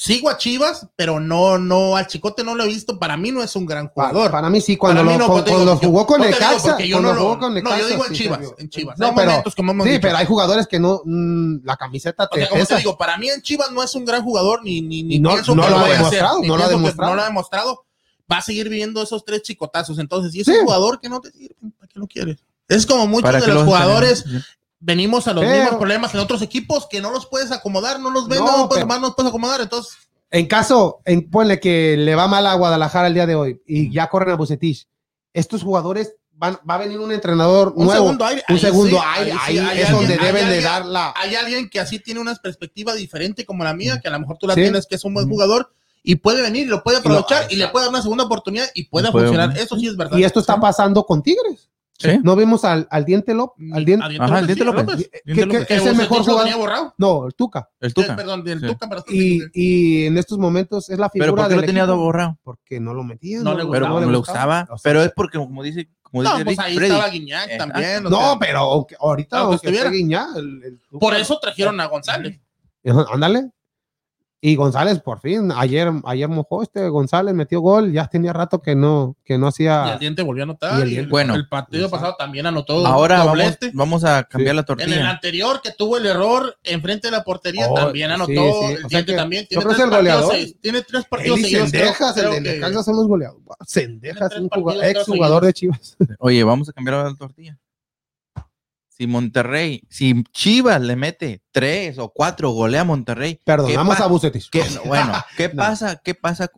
sigo 0.00 0.30
a 0.30 0.36
Chivas, 0.38 0.86
pero 0.94 1.18
no, 1.18 1.58
no, 1.58 1.96
al 1.96 2.06
Chicote 2.06 2.44
no 2.44 2.54
lo 2.54 2.62
he 2.62 2.68
visto. 2.68 3.00
Para 3.00 3.16
mí 3.16 3.32
no 3.32 3.42
es 3.42 3.56
un 3.56 3.66
gran 3.66 3.88
jugador. 3.88 4.30
para 4.30 4.48
mí 4.48 4.60
sí, 4.60 4.76
cuando, 4.76 5.02
lo, 5.02 5.18
no, 5.18 5.76
jugó 5.76 6.06
con 6.06 6.22
el 6.22 6.36
Caxa, 6.38 6.78
yo 6.78 7.00
no 7.00 7.12
jugó 7.16 7.40
yo 7.40 7.88
digo 7.88 8.06
en 8.06 8.14
sí 8.14 8.22
Chivas, 8.22 8.40
en 8.58 8.70
Chivas. 8.70 8.96
No, 8.96 9.06
Hay 9.08 9.12
pero, 9.16 9.30
momentos, 9.30 9.54
como 9.56 9.72
hemos 9.72 9.84
sí, 9.86 9.90
dicho. 9.90 10.02
pero 10.02 10.16
hay 10.18 10.26
jugadores 10.26 10.68
que 10.68 10.78
no, 10.78 11.02
mm, 11.04 11.64
la 11.64 11.76
camiseta 11.76 12.24
O 12.24 12.28
te 12.28 12.40
sea, 12.40 12.48
como 12.48 12.64
te 12.64 12.76
digo, 12.76 12.96
para 12.96 13.18
mí 13.18 13.28
en 13.28 13.42
Chivas 13.42 13.72
no 13.72 13.82
es 13.82 13.92
un 13.96 14.04
gran 14.04 14.22
jugador, 14.22 14.62
ni, 14.62 14.80
ni, 14.80 15.02
ni 15.02 15.18
no- 15.18 15.32
pienso 15.32 15.56
no 15.56 15.64
que 15.64 15.70
lo 15.70 15.78
ha 15.78 15.88
demostrado, 15.88 16.42
no 16.44 16.56
lo 16.56 16.62
ha 16.64 16.68
demostrado. 16.68 17.10
no 17.10 17.16
lo 17.16 17.22
ha 17.22 17.26
demostrado. 17.26 17.84
Va 18.30 18.36
a 18.38 18.42
seguir 18.42 18.68
viendo 18.68 19.02
esos 19.02 19.24
tres 19.24 19.42
chicotazos. 19.42 19.98
Entonces, 19.98 20.30
si 20.32 20.40
es 20.42 20.46
Sí. 20.46 20.52
un 20.52 20.60
jugador 20.64 21.00
que 21.00 21.08
no 21.08 21.20
te 21.20 21.32
sirve, 21.32 21.56
¿para 21.76 21.88
qué 21.92 21.98
lo 21.98 22.06
quieres? 22.06 22.36
Es 22.68 22.86
como 22.86 23.06
muchos 23.08 23.22
¿Para 23.32 23.40
de 23.40 23.46
los 23.48 23.56
lo- 23.56 23.64
jugadores 23.64 24.24
venimos 24.80 25.26
a 25.28 25.32
los 25.34 25.44
Pero- 25.44 25.56
mismos 25.56 25.76
problemas 25.78 26.14
en 26.14 26.20
otros 26.20 26.42
equipos 26.42 26.86
que 26.88 27.00
no 27.00 27.10
los 27.10 27.26
puedes 27.26 27.50
acomodar, 27.52 27.98
no 28.00 28.10
los 28.10 28.28
ven, 28.28 28.38
No, 28.38 28.46
no, 28.46 28.58
los 28.58 28.68
puedes, 28.68 28.84
pero- 28.84 29.00
no 29.00 29.06
los 29.08 29.14
puedes 29.16 29.28
acomodar. 29.30 29.60
Entonces, 29.60 29.94
En 30.30 30.46
caso, 30.46 31.00
en, 31.06 31.30
ponle 31.30 31.58
que 31.58 31.96
le 31.96 32.14
va 32.14 32.28
mal 32.28 32.46
a 32.46 32.54
Guadalajara 32.54 33.06
el 33.08 33.14
día 33.14 33.26
de 33.26 33.34
hoy 33.34 33.62
y 33.66 33.90
ya 33.90 34.08
corren 34.10 34.34
a 34.34 34.36
Bucetich, 34.36 34.86
estos 35.32 35.62
jugadores 35.62 36.14
van, 36.32 36.58
va 36.68 36.74
a 36.74 36.78
venir 36.78 37.00
un 37.00 37.10
entrenador 37.12 37.72
un 37.74 37.86
nuevo. 37.86 37.92
segundo 38.04 38.24
aire. 38.26 38.42
un 38.48 38.54
ahí 38.54 38.60
segundo 38.60 38.90
sí, 38.98 39.02
ahí 39.06 39.58
hay 39.58 39.80
es 39.80 39.90
donde 39.90 40.12
hay 40.14 40.18
deben 40.18 40.34
de 40.34 40.54
alguien- 40.56 40.64
dar 40.64 40.84
la. 40.86 41.14
Hay 41.16 41.34
alguien 41.34 41.68
que 41.70 41.80
así 41.80 41.98
tiene 41.98 42.20
una 42.20 42.34
perspectiva 42.34 42.92
diferente 42.94 43.44
como 43.46 43.64
la 43.64 43.72
mía, 43.74 44.00
que 44.00 44.08
a 44.08 44.10
lo 44.12 44.20
mejor 44.20 44.36
tú 44.38 44.46
la 44.46 44.54
Sí. 44.54 44.60
tienes, 44.60 44.86
que 44.86 44.96
es 44.96 45.04
un 45.04 45.14
buen 45.14 45.28
jugador 45.28 45.72
y 46.02 46.16
puede 46.16 46.42
venir 46.42 46.66
y 46.66 46.70
lo 46.70 46.82
puede 46.82 46.98
Y 46.98 47.02
lo- 47.08 47.14
aprovechar 47.18 47.50
y, 47.50 47.56
le 47.56 47.66
puede 47.68 47.86
dar 47.86 47.90
una 47.94 48.02
segunda 48.02 48.24
oportunidad 48.24 48.66
y 48.74 48.84
puede 48.84 49.08
Y 49.08 49.12
puede, 49.12 49.26
funcionar. 49.28 49.56
Eso 49.58 49.76
sí 49.76 49.86
es 49.88 49.96
verdad. 49.96 50.16
Y 50.18 50.24
esto 50.24 50.40
está 50.40 50.60
pasando 50.60 51.04
con 51.04 51.22
Tigres. 51.22 51.70
Sí. 52.00 52.20
No 52.22 52.36
vimos 52.36 52.64
al, 52.64 52.86
al 52.90 53.04
Diente 53.04 53.34
López. 53.34 53.66
Al 53.72 53.84
Diente, 53.84 54.06
Ajá, 54.06 54.14
el 54.14 54.20
López, 54.30 54.46
Diente 54.46 54.64
López. 54.64 54.86
que- 54.86 55.20
Diente 55.24 55.34
que- 55.34 55.46
López. 55.46 55.66
que 55.66 55.74
es 55.74 55.86
el 55.86 55.96
mejor 55.96 56.18
jugador. 56.22 56.42
tenía 56.44 56.56
borrado. 56.56 56.94
No, 56.96 57.26
el 57.26 57.34
Tuca. 57.34 57.68
El 57.80 57.92
Tuca. 57.94 58.14
Perdón, 58.14 58.44
del 58.44 58.60
Sí. 58.60 58.66
Tuca, 58.68 58.88
pero 58.88 59.04
Y, 59.08 59.40
y 59.52 60.06
en 60.06 60.16
estos 60.16 60.38
momentos 60.38 60.88
es 60.90 60.98
la 60.98 61.08
Pero 61.08 61.24
figura 61.26 61.42
¿por 61.42 61.48
qué 61.48 61.54
del 61.54 61.60
lo 61.62 61.66
tenía 61.66 61.82
equipo, 61.82 61.96
borrado? 61.96 62.38
Porque 62.44 62.78
no 62.80 62.94
lo 62.94 63.02
metía. 63.02 63.40
No 63.42 63.54
le 63.54 63.66
Pero 63.66 63.88
No, 63.88 64.00
le 64.00 64.16
gustaba. 64.16 64.62
O 64.70 64.78
sea, 64.78 64.82
Pero 64.90 65.02
es 65.02 65.12
porque, 65.16 65.38
como 65.38 65.62
dice, 65.62 65.88
como 66.02 66.22
No, 66.22 66.30
dice 66.34 66.44
pues 66.44 66.56
Rick, 66.56 66.66
ahí 66.66 66.74
Freddy, 66.76 66.90
estaba 66.92 67.10
Guiñac 67.10 67.50
Eh, 67.50 67.58
también. 67.58 68.06
o 68.06 68.10
No, 68.10 68.18
sea, 68.20 68.36
pero 68.38 68.58
ahorita 68.60 69.00
Aunque 69.00 69.36
aunque 69.38 69.54
estuviera. 69.56 69.86
esté 69.86 69.96
Guiñá, 69.98 70.26
el- 70.36 70.62
el 70.64 70.80
Tuca- 70.88 71.00
por 71.00 71.14
eso 71.16 71.38
trajeron 71.40 71.80
a 71.80 71.86
González. 71.86 72.40
Ándale. 73.12 73.50
Y 74.40 74.54
González, 74.54 75.00
por 75.00 75.18
fin, 75.20 75.50
ayer, 75.52 75.90
ayer 76.04 76.28
mojó 76.28 76.62
este 76.62 76.88
González, 76.90 77.34
metió 77.34 77.60
gol, 77.60 77.90
ya 77.92 78.06
tenía 78.06 78.32
rato 78.32 78.62
que 78.62 78.76
no, 78.76 79.16
que 79.24 79.36
no 79.36 79.46
Y 79.46 79.48
hacía. 79.48 79.94
el 79.94 79.98
diente 79.98 80.22
volvió 80.22 80.42
a 80.42 80.46
Y 80.46 80.48
anotar. 80.48 80.82
el 80.82 80.92
Y 80.92 80.96
el, 80.96 81.08
Bueno. 81.08 81.34
el 81.34 81.48
partido 81.48 81.90
pasado 81.90 82.14
también 82.16 82.46
anotó. 82.46 82.86
Ahora 82.86 83.24
vamos, 83.74 84.04
a 84.04 84.22
cambiar 84.22 84.28
Sí. 84.28 84.44
la 84.44 84.50
En 84.50 84.56
el 84.58 84.64
tortilla. 84.64 85.10
anterior 85.10 85.60
que 85.60 85.72
tuvo 85.72 85.96
el 85.96 86.06
error 86.06 86.56
enfrente 86.62 87.08
de 87.08 87.12
la 87.16 87.24
portería 87.24 87.66
Oh, 87.68 87.74
también 87.74 88.12
anotó. 88.12 88.30
sí, 88.30 88.36
sí. 88.36 88.42
El 88.44 88.50
O 88.50 88.78
sea 88.78 88.88
Diente 88.88 89.12
que 89.12 89.16
también 89.18 89.42
yo 89.42 89.48
tiene 89.48 89.64
creo 89.64 89.74
tres, 89.74 89.76
que 89.76 89.82
es 89.82 89.84
el 89.84 89.90
partidos, 89.90 90.14
goleador. 90.22 90.32
seis- 90.34 90.56
tiene 90.60 90.82
tres 90.82 91.04
partidos 91.06 91.38
y 91.38 91.42
seguidos. 91.42 91.70
creo- 91.70 91.80
Sendejas, 91.82 92.16
el 92.16 92.22
creo 92.22 92.32
de 92.34 92.42
que- 92.76 92.82
son 92.84 92.96
los 92.96 93.06
goleadores. 93.08 93.44
Sendejas, 93.66 94.36
un 94.36 94.48
jugador, 94.50 94.84
ex 94.84 95.04
jugador 95.04 95.44
de 95.46 95.52
Chivas. 95.52 95.96
Oye, 96.20 96.44
vamos 96.44 96.68
a 96.68 96.72
cambiar 96.72 97.04
la 97.04 97.14
tortilla. 97.16 97.58
Si 98.98 99.06
Monterrey, 99.06 99.82
si 99.88 100.24
Chivas 100.32 100.80
le 100.80 100.96
mete 100.96 101.40
tres 101.52 101.98
o 101.98 102.10
cuatro, 102.12 102.50
golea 102.50 102.80
a 102.80 102.84
Monterrey. 102.84 103.40
Perdonamos 103.44 103.94
¿qué 103.94 103.98
pa- 104.00 104.04
a 104.04 104.08
Bucetis. 104.08 104.50
qué- 104.50 104.64
bueno, 104.84 105.12
¿qué 105.36 105.48
No. 105.50 105.54
pasa? 105.56 106.00
¿Qué 106.02 106.14
pasa? 106.14 106.50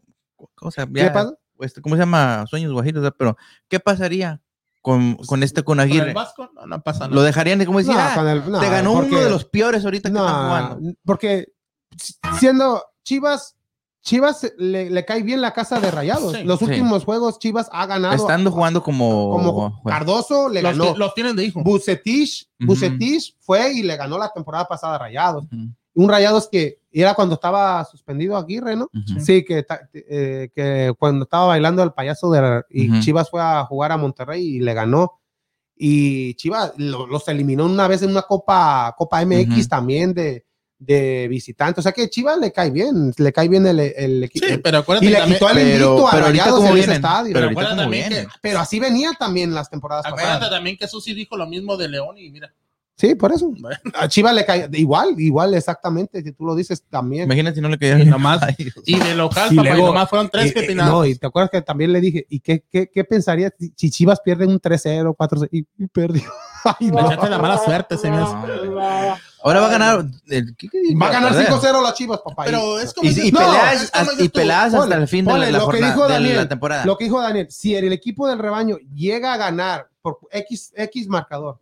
O 0.63 0.71
sea, 0.71 0.87
¿Qué 0.87 1.11
pasa? 1.11 1.35
este, 1.61 1.83
¿Cómo 1.83 1.97
se 1.97 2.01
llama? 2.01 2.47
Sueños 2.49 2.73
guajiros, 2.73 3.03
¿verdad? 3.03 3.17
pero 3.19 3.37
¿qué 3.69 3.79
pasaría 3.79 4.41
con, 4.81 5.17
con 5.17 5.43
este 5.43 5.63
con 5.63 5.77
Con 5.77 5.81
el 5.81 5.91
Aguirre? 5.91 6.15
Vasco, 6.15 6.51
no, 6.55 6.67
no 6.67 6.81
pasa 6.83 7.01
nada. 7.01 7.15
Lo 7.15 7.23
dejarían 7.23 7.59
de 7.59 7.67
como 7.67 7.79
decir, 7.81 7.93
No, 7.93 8.01
ah, 8.01 8.13
con 8.15 8.27
el- 8.27 8.51
no, 8.51 8.59
te 8.59 8.71
ganó 8.71 8.95
porque- 8.95 9.11
uno 9.11 9.21
de 9.25 9.31
los 9.31 9.45
peores 9.45 9.85
ahorita 9.85 10.09
que 10.09 10.15
no, 10.15 10.27
están 10.27 10.47
jugando. 10.47 10.93
porque 11.05 11.49
siendo 12.39 12.83
Chivas, 13.05 13.57
Chivas 14.03 14.51
le, 14.57 14.89
le 14.89 15.05
cae 15.05 15.23
bien 15.23 15.41
la 15.43 15.53
casa 15.53 15.79
de 15.79 15.91
Rayados. 15.91 16.35
Sí. 16.35 16.43
Los 16.45 16.59
Sí. 16.59 16.65
últimos 16.65 17.05
juegos 17.05 17.39
Chivas 17.39 17.69
ha 17.71 17.85
ganado. 17.87 18.15
Estando 18.15 18.51
jugando 18.51 18.83
como, 18.83 19.31
como 19.33 19.83
Cardoso 19.85 20.49
le 20.49 20.63
los, 20.63 20.79
ganó. 20.79 20.97
los 20.97 21.15
tienen 21.15 21.37
de 21.37 21.45
hijo. 21.45 21.63
Bucetich. 21.63 22.49
Bucetich 22.59 23.37
fue 23.41 23.73
y 23.75 23.83
le 23.83 23.97
ganó 23.97 24.17
la 24.19 24.31
temporada 24.33 24.65
pasada 24.67 24.95
a 24.95 24.99
Rayados. 24.99 25.45
Ujú, 25.45 25.69
Un 25.95 26.09
Rayados 26.09 26.49
que 26.51 26.81
era 26.91 27.15
cuando 27.15 27.35
estaba 27.35 27.85
suspendido 27.85 28.37
Aguirre, 28.37 28.75
¿no? 28.75 28.89
Sí, 29.19 29.45
que, 29.45 29.65
eh, 29.93 30.49
que 30.55 30.93
cuando 30.99 31.25
estaba 31.25 31.47
bailando 31.47 31.83
el 31.83 31.93
payaso 31.93 32.31
de 32.31 32.63
y 32.71 32.91
Ujú. 32.91 33.01
Chivas 33.01 33.29
fue 33.31 33.43
a 33.43 33.65
jugar 33.67 33.93
a 33.93 33.97
Monterrey 33.99 34.43
y 34.57 34.61
le 34.61 34.73
ganó. 34.73 35.21
Y 35.77 36.35
Chivas 36.35 36.73
lo- 36.77 37.07
los 37.07 37.27
eliminó 37.29 37.65
una 37.67 37.87
vez 37.89 38.03
en 38.03 38.11
una 38.11 38.23
Copa, 38.23 38.95
Copa 38.99 39.21
MX 39.25 39.69
también 39.69 40.13
de, 40.15 40.45
de 40.81 41.29
visitante. 41.29 41.79
O 41.79 41.83
sea 41.83 41.93
que 41.93 42.09
Chivas 42.09 42.39
le 42.39 42.51
cae 42.53 42.71
bien, 42.71 43.13
le 43.17 43.33
cae 43.33 43.49
bien 43.49 43.67
el, 43.67 43.79
el 43.79 44.25
equipo. 44.25 44.47
Sí, 44.47 44.57
pero 44.65 44.79
acuérdate 44.79 45.07
y 45.07 45.11
le 45.11 45.23
quitó 45.25 45.49
el 45.51 45.55
pero- 45.57 45.69
invicto 45.69 46.09
a 46.09 46.21
Rayados 46.21 46.65
en 46.65 46.77
ese 46.79 46.93
estadio. 46.95 47.33
pero 47.35 47.47
Pero 47.49 47.51
acuérdate 47.51 47.77
también 47.83 48.09
que, 48.09 48.27
Pero 48.41 48.59
así 48.61 48.81
venía 48.81 49.13
también 49.19 49.55
las 49.55 49.69
temporadas 49.71 50.07
acuérdate 50.07 50.33
pasadas. 50.39 50.51
también 50.51 50.77
que 50.79 50.89
Susi 50.89 51.13
dijo 51.15 51.37
lo 51.37 51.47
mismo 51.47 51.77
de 51.77 51.89
León 51.89 52.17
y 52.19 52.31
mira. 52.31 52.53
Sí, 53.01 53.15
por 53.15 53.33
eso. 53.33 53.51
A 53.95 54.09
Chivas 54.09 54.35
le 54.35 54.45
cae 54.45 54.69
igual, 54.75 55.15
igual, 55.19 55.55
exactamente. 55.55 56.23
Si 56.23 56.33
tú 56.33 56.45
lo 56.45 56.55
dices 56.55 56.85
también. 56.91 57.25
Imagínate 57.25 57.55
si 57.57 57.61
no 57.63 57.69
le 57.71 57.79
caía 57.79 57.99
Y 57.99 58.05
nomás- 58.05 58.43
Ay, 58.43 58.55
Dios. 58.59 58.75
Y 58.85 58.99
de 58.99 59.15
local, 59.15 59.49
Y 59.51 59.57
papá, 59.57 59.69
y 59.69 59.73
luego- 59.73 59.87
nomás 59.87 60.11
fueron 60.11 60.29
tres 60.29 60.51
Y- 60.51 60.53
que 60.55 60.65
y- 60.65 60.67
pinaron. 60.69 60.93
no, 60.93 61.05
y 61.07 61.15
te 61.15 61.27
acuerdas 61.27 61.51
que 61.51 61.63
también 61.63 61.93
le 61.95 62.01
dije, 62.03 62.27
¿y 62.29 62.41
qué, 62.41 62.63
qué, 62.71 62.91
qué 62.93 63.05
pensaría 63.05 63.51
si- 63.59 63.91
Chivas 63.91 64.21
pierde 64.21 64.47
un 64.47 64.61
3-0, 64.61 65.15
4-0 65.15 65.49
y, 65.51 65.67
y 65.79 65.87
perdió? 65.87 66.23
Ay, 66.65 66.87
Le 66.89 66.93
no. 66.93 67.07
echaste 67.07 67.31
la 67.31 67.39
mala 67.39 67.57
suerte, 67.59 67.97
se 67.97 68.11
me. 68.11 68.19
No, 68.19 68.45
Ahora 69.43 69.61
va 69.61 69.67
a 69.69 69.71
ganar. 69.71 70.05
el- 70.29 70.55
¿qué- 70.57 70.69
qué- 70.69 70.95
Va 71.01 71.07
a 71.09 71.13
ganar 71.13 71.31
perder? 71.33 71.47
5-0 71.47 71.83
las 71.83 71.95
Chivas, 71.95 72.21
papá. 72.23 72.45
Pero 72.45 72.79
es 72.79 72.93
como 72.93 73.07
Y, 73.07 73.15
dices 73.15 73.25
y 73.25 73.33
tú, 73.33 73.39
peleas, 73.39 73.83
es 73.83 73.91
como 73.91 74.01
hasta- 74.03 74.13
dices 74.13 74.27
y 74.27 74.29
peleas 74.29 74.75
hasta 74.75 74.95
el 74.97 75.09
fin 75.09 75.25
de, 75.25 75.31
ponle 75.31 75.47
la, 75.47 75.53
la 75.53 75.59
lo 75.59 75.65
que 75.71 75.79
jornada, 75.79 75.95
dijo 75.95 76.09
de 76.09 76.35
la 76.35 76.49
temporada. 76.49 76.85
Lo 76.85 76.99
que 76.99 77.05
dijo 77.05 77.21
Daniel, 77.23 77.47
si 77.51 77.75
el 77.75 77.91
equipo 77.93 78.29
del 78.29 78.39
rebaño 78.39 78.77
llega 78.95 79.33
a 79.33 79.37
ganar 79.39 79.89
por 80.03 80.19
X, 80.31 80.73
X 80.77 81.09
marcador, 81.09 81.59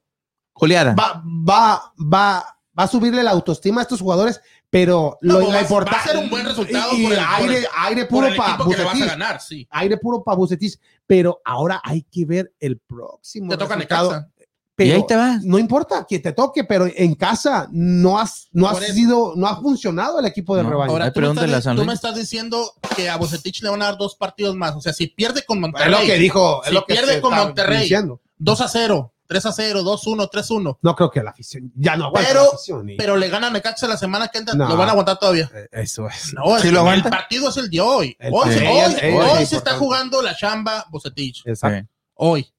Goleada. 0.58 0.94
va, 0.94 1.22
va, 1.24 1.92
va, 1.98 2.56
va 2.78 2.82
a 2.84 2.88
subirle 2.88 3.22
la 3.22 3.30
autoestima 3.32 3.80
a 3.80 3.82
estos 3.82 4.00
jugadores, 4.00 4.40
pero 4.70 5.16
No, 5.22 5.34
lo, 5.40 5.46
la 5.48 5.54
va- 5.56 5.60
importa- 5.62 5.92
va 5.92 5.98
a 6.00 6.06
ser 6.06 6.16
un 6.18 6.28
buen 6.30 6.44
resultado 6.44 6.92
y- 6.92 7.00
y 7.00 7.04
por 7.04 7.12
el- 7.12 7.18
por 7.18 7.28
aire, 7.40 7.58
el- 7.58 7.66
aire 7.78 8.04
puro 8.06 8.28
para 8.36 8.54
equipo 8.54 8.70
que 8.70 8.76
le 8.76 8.84
vas 8.84 8.92
a 8.92 8.94
Bucetich, 8.96 9.10
ganar, 9.10 9.40
sí. 9.40 9.68
aire 9.70 9.96
puro 9.96 10.22
para 10.22 10.36
Bucetich, 10.36 10.78
pero 11.06 11.40
ahora 11.44 11.80
hay 11.82 12.02
que 12.02 12.24
ver 12.24 12.52
el 12.60 12.78
próximo 12.78 13.48
Te 13.50 13.56
toca 13.56 13.74
resultado. 13.76 14.10
Necaxa. 14.12 14.32
Pero 14.76 14.90
y 14.90 14.92
ahí 14.92 15.06
te 15.08 15.16
vas. 15.16 15.42
no 15.42 15.58
importa 15.58 16.06
que 16.08 16.20
te 16.20 16.30
toque, 16.32 16.62
pero 16.62 16.86
en 16.86 17.16
casa 17.16 17.66
no 17.72 18.16
has, 18.16 18.46
no 18.52 18.68
has 18.68 18.78
sido, 18.78 19.32
no 19.34 19.48
ha 19.48 19.60
funcionado 19.60 20.20
el 20.20 20.26
equipo 20.26 20.54
del 20.54 20.66
No. 20.66 20.70
rebaño. 20.70 20.92
Ahora, 20.92 21.12
tú, 21.12 21.20
me 21.20 21.26
estás, 21.46 21.74
tú 21.74 21.84
me 21.84 22.14
diciendo 22.14 22.74
que 22.94 23.08
a 23.10 23.16
Bocetich 23.16 23.60
le 23.64 23.70
van 23.70 23.82
a 23.82 23.86
dar 23.86 23.98
dos 23.98 24.14
partidos 24.14 24.54
más. 24.54 24.76
O 24.76 24.80
sea, 24.80 24.92
si 24.92 25.08
pierde 25.08 25.44
con 25.44 25.56
es 25.58 25.62
Monterrey, 25.62 25.90
lo 25.90 25.98
que 26.06 26.14
dijo, 26.20 26.62
es 26.62 26.68
Si 26.68 26.74
lo 26.74 26.84
que 26.84 26.94
pierde 26.94 27.20
con 27.20 27.34
Monterrey. 27.34 27.80
diciendo. 27.80 28.20
2 28.36 28.60
a 28.60 28.68
0, 28.68 29.12
3 29.28 29.46
a 29.46 29.52
0, 29.52 29.82
2 29.84 30.06
a 30.06 30.10
1, 30.10 30.26
3 30.28 30.50
a 30.50 30.54
1. 30.54 30.78
No 30.82 30.96
creo 30.96 31.10
que 31.10 31.22
la 31.22 31.30
afición 31.30 31.70
ya 31.76 31.96
no 31.96 32.06
aguanta 32.06 32.28
Pero- 32.28 32.42
la 32.44 32.48
afición. 32.48 32.90
y- 32.90 32.96
Pero 32.96 33.16
le 33.16 33.28
ganan 33.28 33.50
a 33.50 33.52
Necaxa 33.52 33.86
la 33.86 33.96
semana 33.96 34.28
que 34.28 34.38
entra, 34.38 34.54
No. 34.54 34.68
lo 34.68 34.76
van 34.76 34.88
a 34.88 34.92
aguantar 34.92 35.18
todavía. 35.18 35.50
Eh, 35.54 35.68
Eso 35.70 36.08
es. 36.08 36.32
No, 36.34 36.56
es 36.56 36.62
¿Sí 36.62 36.70
lo 36.70 36.90
el 36.90 37.02
partido 37.02 37.50
es 37.50 37.56
el 37.58 37.70
de 37.70 37.80
hoy. 37.80 38.16
El 38.18 38.32
Hoy, 38.32 38.48
hoy, 38.56 38.94
hoy 39.14 39.42
es 39.42 39.50
se 39.50 39.56
está 39.56 39.74
jugando 39.74 40.22
la 40.22 40.34
chamba 40.34 40.86
Bocetich. 40.90 41.42
Exacto. 41.46 41.88
Hoy. 42.14 42.52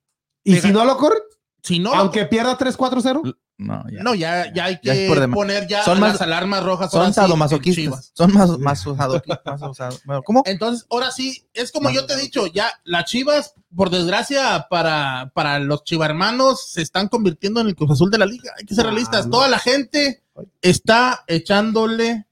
Y 0.44 0.56
si 0.58 0.72
no 0.72 0.86
lo 0.86 0.96
corre, 0.98 1.18
Si 1.62 1.80
no, 1.80 1.94
aunque 1.94 2.26
pierda 2.26 2.58
3-4-0, 2.58 3.22
No, 3.62 3.84
ya. 3.92 4.02
no, 4.04 4.16
ya, 4.16 4.52
ya 4.54 4.66
hay 4.66 4.80
Ya 4.82 4.94
que 4.94 5.28
poner 5.34 5.68
ya 5.68 5.84
Son 5.84 6.00
las 6.00 6.14
más- 6.14 6.22
alarmas 6.22 6.64
rojas. 6.64 6.90
Son 6.90 7.14
sadomasoquistas. 7.14 8.12
Son 8.16 8.34
más, 8.34 8.58
más 8.58 8.86
usados. 8.88 9.22
Bueno, 10.06 10.24
¿Cómo? 10.24 10.44
Entonces, 10.46 10.88
ahora 10.90 11.12
sí, 11.12 11.46
es 11.54 11.72
como 11.74 11.90
yo 11.90 12.06
te 12.06 12.14
he 12.14 12.18
dicho, 12.18 12.48
ya 12.48 12.72
las 12.86 13.04
Chivas, 13.06 13.54
por 13.76 13.90
desgracia, 13.90 14.68
para, 14.70 15.32
para 15.36 15.60
los 15.60 15.84
chivarmanos, 15.84 16.70
se 16.70 16.82
están 16.82 17.10
convirtiendo 17.10 17.60
en 17.60 17.68
el 17.68 17.76
Cruz 17.76 17.92
Azul 17.92 18.10
de 18.10 18.18
la 18.18 18.26
liga. 18.26 18.54
Hay 18.58 18.66
que 18.66 18.74
ser 18.74 18.86
Ah, 18.86 18.90
realistas. 18.92 19.26
no. 19.26 19.32
Toda 19.32 19.50
la 19.50 19.60
gente 19.60 20.24
está 20.62 21.26
echándole 21.28 22.26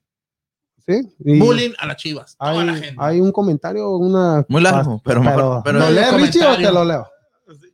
¿sí? 0.86 1.02
Y 1.26 1.40
bullying 1.40 1.72
a 1.78 1.88
las 1.88 1.98
Chivas. 1.98 2.38
Toda 2.38 2.64
la 2.64 2.72
Hay, 2.74 2.80
gente. 2.82 2.96
hay 2.98 3.20
un 3.20 3.34
comentario, 3.34 3.90
una. 3.98 4.46
Muy 4.48 4.62
largo, 4.62 5.02
pero 5.04 5.22
mejor- 5.22 5.62
pero- 5.66 5.80
¿Lo 5.80 5.86
No, 5.88 5.92
lees, 5.92 6.14
Richie, 6.14 6.46
o 6.46 6.56
te 6.56 6.72
lo 6.72 6.86
leo? 6.86 7.06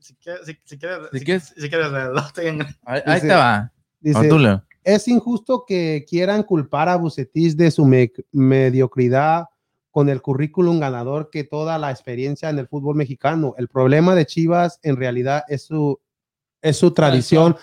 Si, 0.03 0.15
quieres, 0.15 0.45
si, 0.45 0.57
si 0.65 0.77
quieres, 0.77 0.97
Si 1.13 1.19
quieres- 1.23 1.53
si 1.57 1.69
quieres, 1.69 1.91
lo 1.91 2.23
tengo. 2.33 2.65
Ahí, 2.83 3.01
ahí 3.05 3.15
Dice- 3.15 3.27
te 3.27 3.33
va. 3.33 3.71
Dice, 4.01 4.61
es 4.83 5.07
injusto 5.07 5.63
que 5.65 6.03
quieran 6.09 6.43
culpar 6.43 6.89
a 6.89 6.97
Bucetis 6.97 7.55
de 7.55 7.71
su 7.71 7.85
me- 7.85 8.11
mediocridad 8.33 9.45
con 9.91 10.09
el 10.09 10.21
currículum 10.21 10.79
ganador 10.79 11.29
que 11.31 11.43
toda 11.45 11.77
la 11.77 11.89
experiencia 11.89 12.49
en 12.49 12.59
el 12.59 12.67
fútbol 12.67 12.95
mexicano. 12.95 13.53
El 13.57 13.69
problema 13.69 14.13
de 14.13 14.25
Chivas 14.25 14.79
en 14.83 14.97
realidad 14.97 15.43
es 15.47 15.63
su, 15.67 15.99
es 16.61 16.75
su 16.77 16.91
tradición 16.91 17.55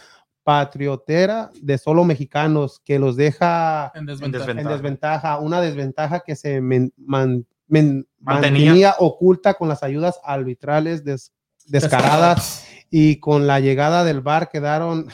patriotera 0.43 1.51
de 1.61 1.77
solo 1.77 2.05
mexicanos 2.05 2.81
que 2.85 2.99
los 2.99 3.17
deja 3.17 3.93
En 3.95 4.07
desventaja. 4.07 4.45
en 4.45 4.47
desventaja. 4.47 4.75
desventaja, 4.75 5.39
una 5.39 5.61
desventaja 5.61 6.21
que 6.21 6.35
se 6.37 6.61
men- 6.61 6.93
man- 6.97 7.47
men- 7.69 8.07
Mantenía. 8.19 8.71
mantenía 8.71 8.95
oculta 8.99 9.55
con 9.55 9.69
las 9.69 9.83
ayudas 9.83 10.19
arbitrales 10.25 11.05
des- 11.05 11.33
descaradas 11.71 12.65
y 12.91 13.17
con 13.21 13.47
la 13.47 13.61
llegada 13.61 14.03
del 14.05 14.21
VAR 14.21 14.49
quedaron, 14.51 15.07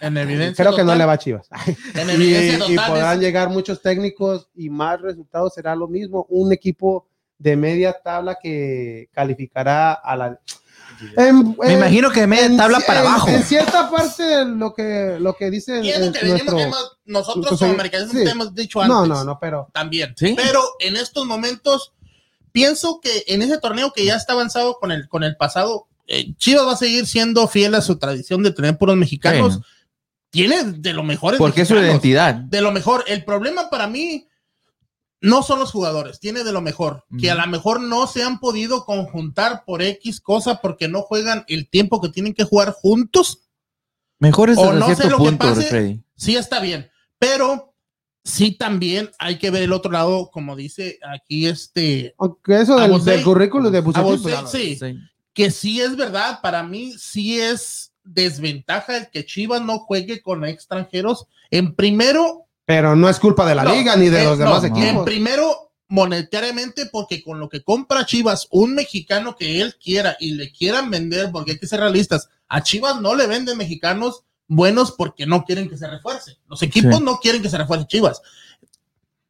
En 0.00 0.16
evidencia. 0.18 0.64
creo 0.64 0.74
que 0.76 0.82
no 0.82 0.88
total. 0.88 0.98
le 0.98 1.04
va 1.06 1.12
a 1.12 1.18
Chivas. 1.18 1.48
En 1.94 2.08
Y, 2.10 2.12
evidencia 2.12 2.66
y 2.68 2.74
total. 2.76 2.90
podrán 2.90 3.14
es- 3.18 3.20
llegar 3.20 3.48
muchos 3.50 3.80
técnicos 3.80 4.48
y 4.56 4.68
más 4.70 5.00
resultados 5.00 5.54
será 5.54 5.76
lo 5.76 5.86
mismo. 5.86 6.26
Un 6.28 6.52
equipo 6.52 7.06
de 7.38 7.56
media 7.56 7.92
tabla 8.02 8.36
que 8.42 9.08
calificará 9.12 9.92
a 9.92 10.16
la... 10.16 10.40
En- 11.16 11.56
Me 11.58 11.66
en- 11.72 11.78
imagino 11.78 12.10
que 12.10 12.20
de 12.20 12.26
media 12.26 12.46
en 12.46 12.56
tabla 12.56 12.80
para 12.80 13.00
en- 13.00 13.06
abajo. 13.06 13.28
En 13.28 13.42
cierta 13.42 13.90
parte 13.90 14.44
lo 14.44 14.74
que, 14.74 15.16
lo 15.20 15.34
que 15.36 15.50
dice 15.50 15.80
Y 15.82 15.90
es 15.90 16.10
que 16.10 16.26
nuestro... 16.26 16.58
hemos- 16.58 16.98
nosotros 17.04 17.58
como 17.58 17.72
americanos 17.72 18.10
sí. 18.10 18.22
hemos 18.22 18.54
dicho 18.54 18.80
antes. 18.80 18.94
No, 18.96 19.06
no, 19.06 19.22
no, 19.24 19.38
pero... 19.38 19.68
También. 19.72 20.14
Sí. 20.16 20.34
Pero 20.36 20.60
en 20.80 20.96
estos 20.96 21.26
momentos, 21.26 21.92
pienso 22.54 23.00
que 23.00 23.24
en 23.26 23.42
ese 23.42 23.58
torneo 23.58 23.92
que 23.92 24.04
ya 24.04 24.14
está 24.14 24.32
avanzado 24.32 24.78
con 24.78 24.92
el, 24.92 25.08
con 25.08 25.24
el 25.24 25.36
pasado, 25.36 25.88
eh, 26.06 26.34
Chivas 26.36 26.64
va 26.64 26.72
a 26.74 26.76
seguir 26.76 27.04
siendo 27.04 27.48
fiel 27.48 27.74
a 27.74 27.80
su 27.80 27.98
tradición 27.98 28.44
de 28.44 28.52
tener 28.52 28.78
puros 28.78 28.96
mexicanos. 28.96 29.54
Sí. 29.54 29.60
Tiene 30.30 30.62
de 30.62 30.92
lo 30.92 31.02
mejor. 31.02 31.36
Porque 31.36 31.62
es 31.62 31.68
su 31.68 31.74
identidad. 31.74 32.34
De 32.34 32.60
lo 32.60 32.70
mejor. 32.70 33.04
El 33.08 33.24
problema 33.24 33.70
para 33.70 33.88
mí 33.88 34.28
no 35.20 35.42
son 35.42 35.58
los 35.58 35.72
jugadores, 35.72 36.20
tiene 36.20 36.44
de 36.44 36.52
lo 36.52 36.60
mejor. 36.60 37.04
Que 37.20 37.32
a 37.32 37.34
lo 37.34 37.44
mejor 37.48 37.80
no 37.80 38.06
se 38.06 38.22
han 38.22 38.38
podido 38.38 38.84
conjuntar 38.84 39.64
por 39.64 39.82
X 39.82 40.20
cosa 40.20 40.60
porque 40.60 40.86
no 40.86 41.02
juegan 41.02 41.44
el 41.48 41.68
tiempo 41.68 42.00
que 42.00 42.08
tienen 42.08 42.34
que 42.34 42.44
jugar 42.44 42.70
juntos. 42.70 43.48
Mejor 44.20 44.50
es 44.50 44.58
O 44.58 44.72
no 44.72 44.94
sé 44.94 45.10
lo 45.10 45.18
que 45.18 45.32
pase. 45.32 46.04
Sí 46.14 46.36
está 46.36 46.60
bien, 46.60 46.88
pero 47.18 47.73
sí 48.24 48.52
también 48.52 49.10
hay 49.18 49.38
que 49.38 49.50
ver 49.50 49.62
el 49.62 49.72
otro 49.72 49.92
lado, 49.92 50.30
como 50.32 50.56
dice 50.56 50.98
aquí 51.06 51.46
este, 51.46 52.14
Aunque 52.18 52.60
eso 52.60 52.76
del, 52.76 53.22
currículum 53.22 53.70
de 53.70 53.80
Bucetich, 53.80 54.22
pues, 54.22 54.50
sí, 54.50 54.76
Sí. 54.76 54.98
que 55.32 55.50
sí 55.50 55.80
es 55.80 55.96
verdad, 55.96 56.40
para 56.42 56.62
mí 56.62 56.94
sí 56.98 57.38
es 57.38 57.92
desventaja 58.02 58.96
el 58.96 59.10
que 59.10 59.24
Chivas 59.24 59.62
no 59.62 59.78
juegue 59.78 60.22
con 60.22 60.44
extranjeros. 60.44 61.26
En 61.50 61.74
primero, 61.74 62.46
pero 62.64 62.96
no 62.96 63.08
es 63.08 63.18
culpa 63.18 63.46
de 63.46 63.54
la 63.54 63.64
No, 63.64 63.74
liga 63.74 63.96
ni 63.96 64.08
de 64.08 64.22
eh, 64.22 64.24
los 64.24 64.38
demás 64.38 64.62
no, 64.62 64.68
equipos. 64.68 64.88
En 64.88 65.04
primero, 65.04 65.72
monetariamente, 65.88 66.86
porque 66.86 67.22
con 67.22 67.38
lo 67.40 67.48
que 67.48 67.62
compra 67.62 68.06
Chivas, 68.06 68.48
un 68.50 68.74
mexicano 68.74 69.36
que 69.36 69.60
él 69.60 69.76
quiera 69.76 70.16
y 70.18 70.32
le 70.32 70.50
quieran 70.50 70.90
vender, 70.90 71.30
porque 71.30 71.52
hay 71.52 71.58
que 71.58 71.66
ser 71.66 71.80
realistas, 71.80 72.28
a 72.48 72.62
Chivas 72.62 73.00
no 73.00 73.14
le 73.14 73.26
venden 73.26 73.58
mexicanos 73.58 74.24
buenos 74.48 74.92
porque 74.92 75.26
no 75.26 75.44
quieren 75.44 75.68
que 75.68 75.76
se 75.76 75.86
refuerce. 75.88 76.36
Los 76.48 76.62
equipos 76.62 76.96
Sí. 76.98 77.04
no 77.04 77.16
quieren 77.18 77.42
que 77.42 77.48
se 77.48 77.58
refuerce 77.58 77.86
Chivas. 77.86 78.20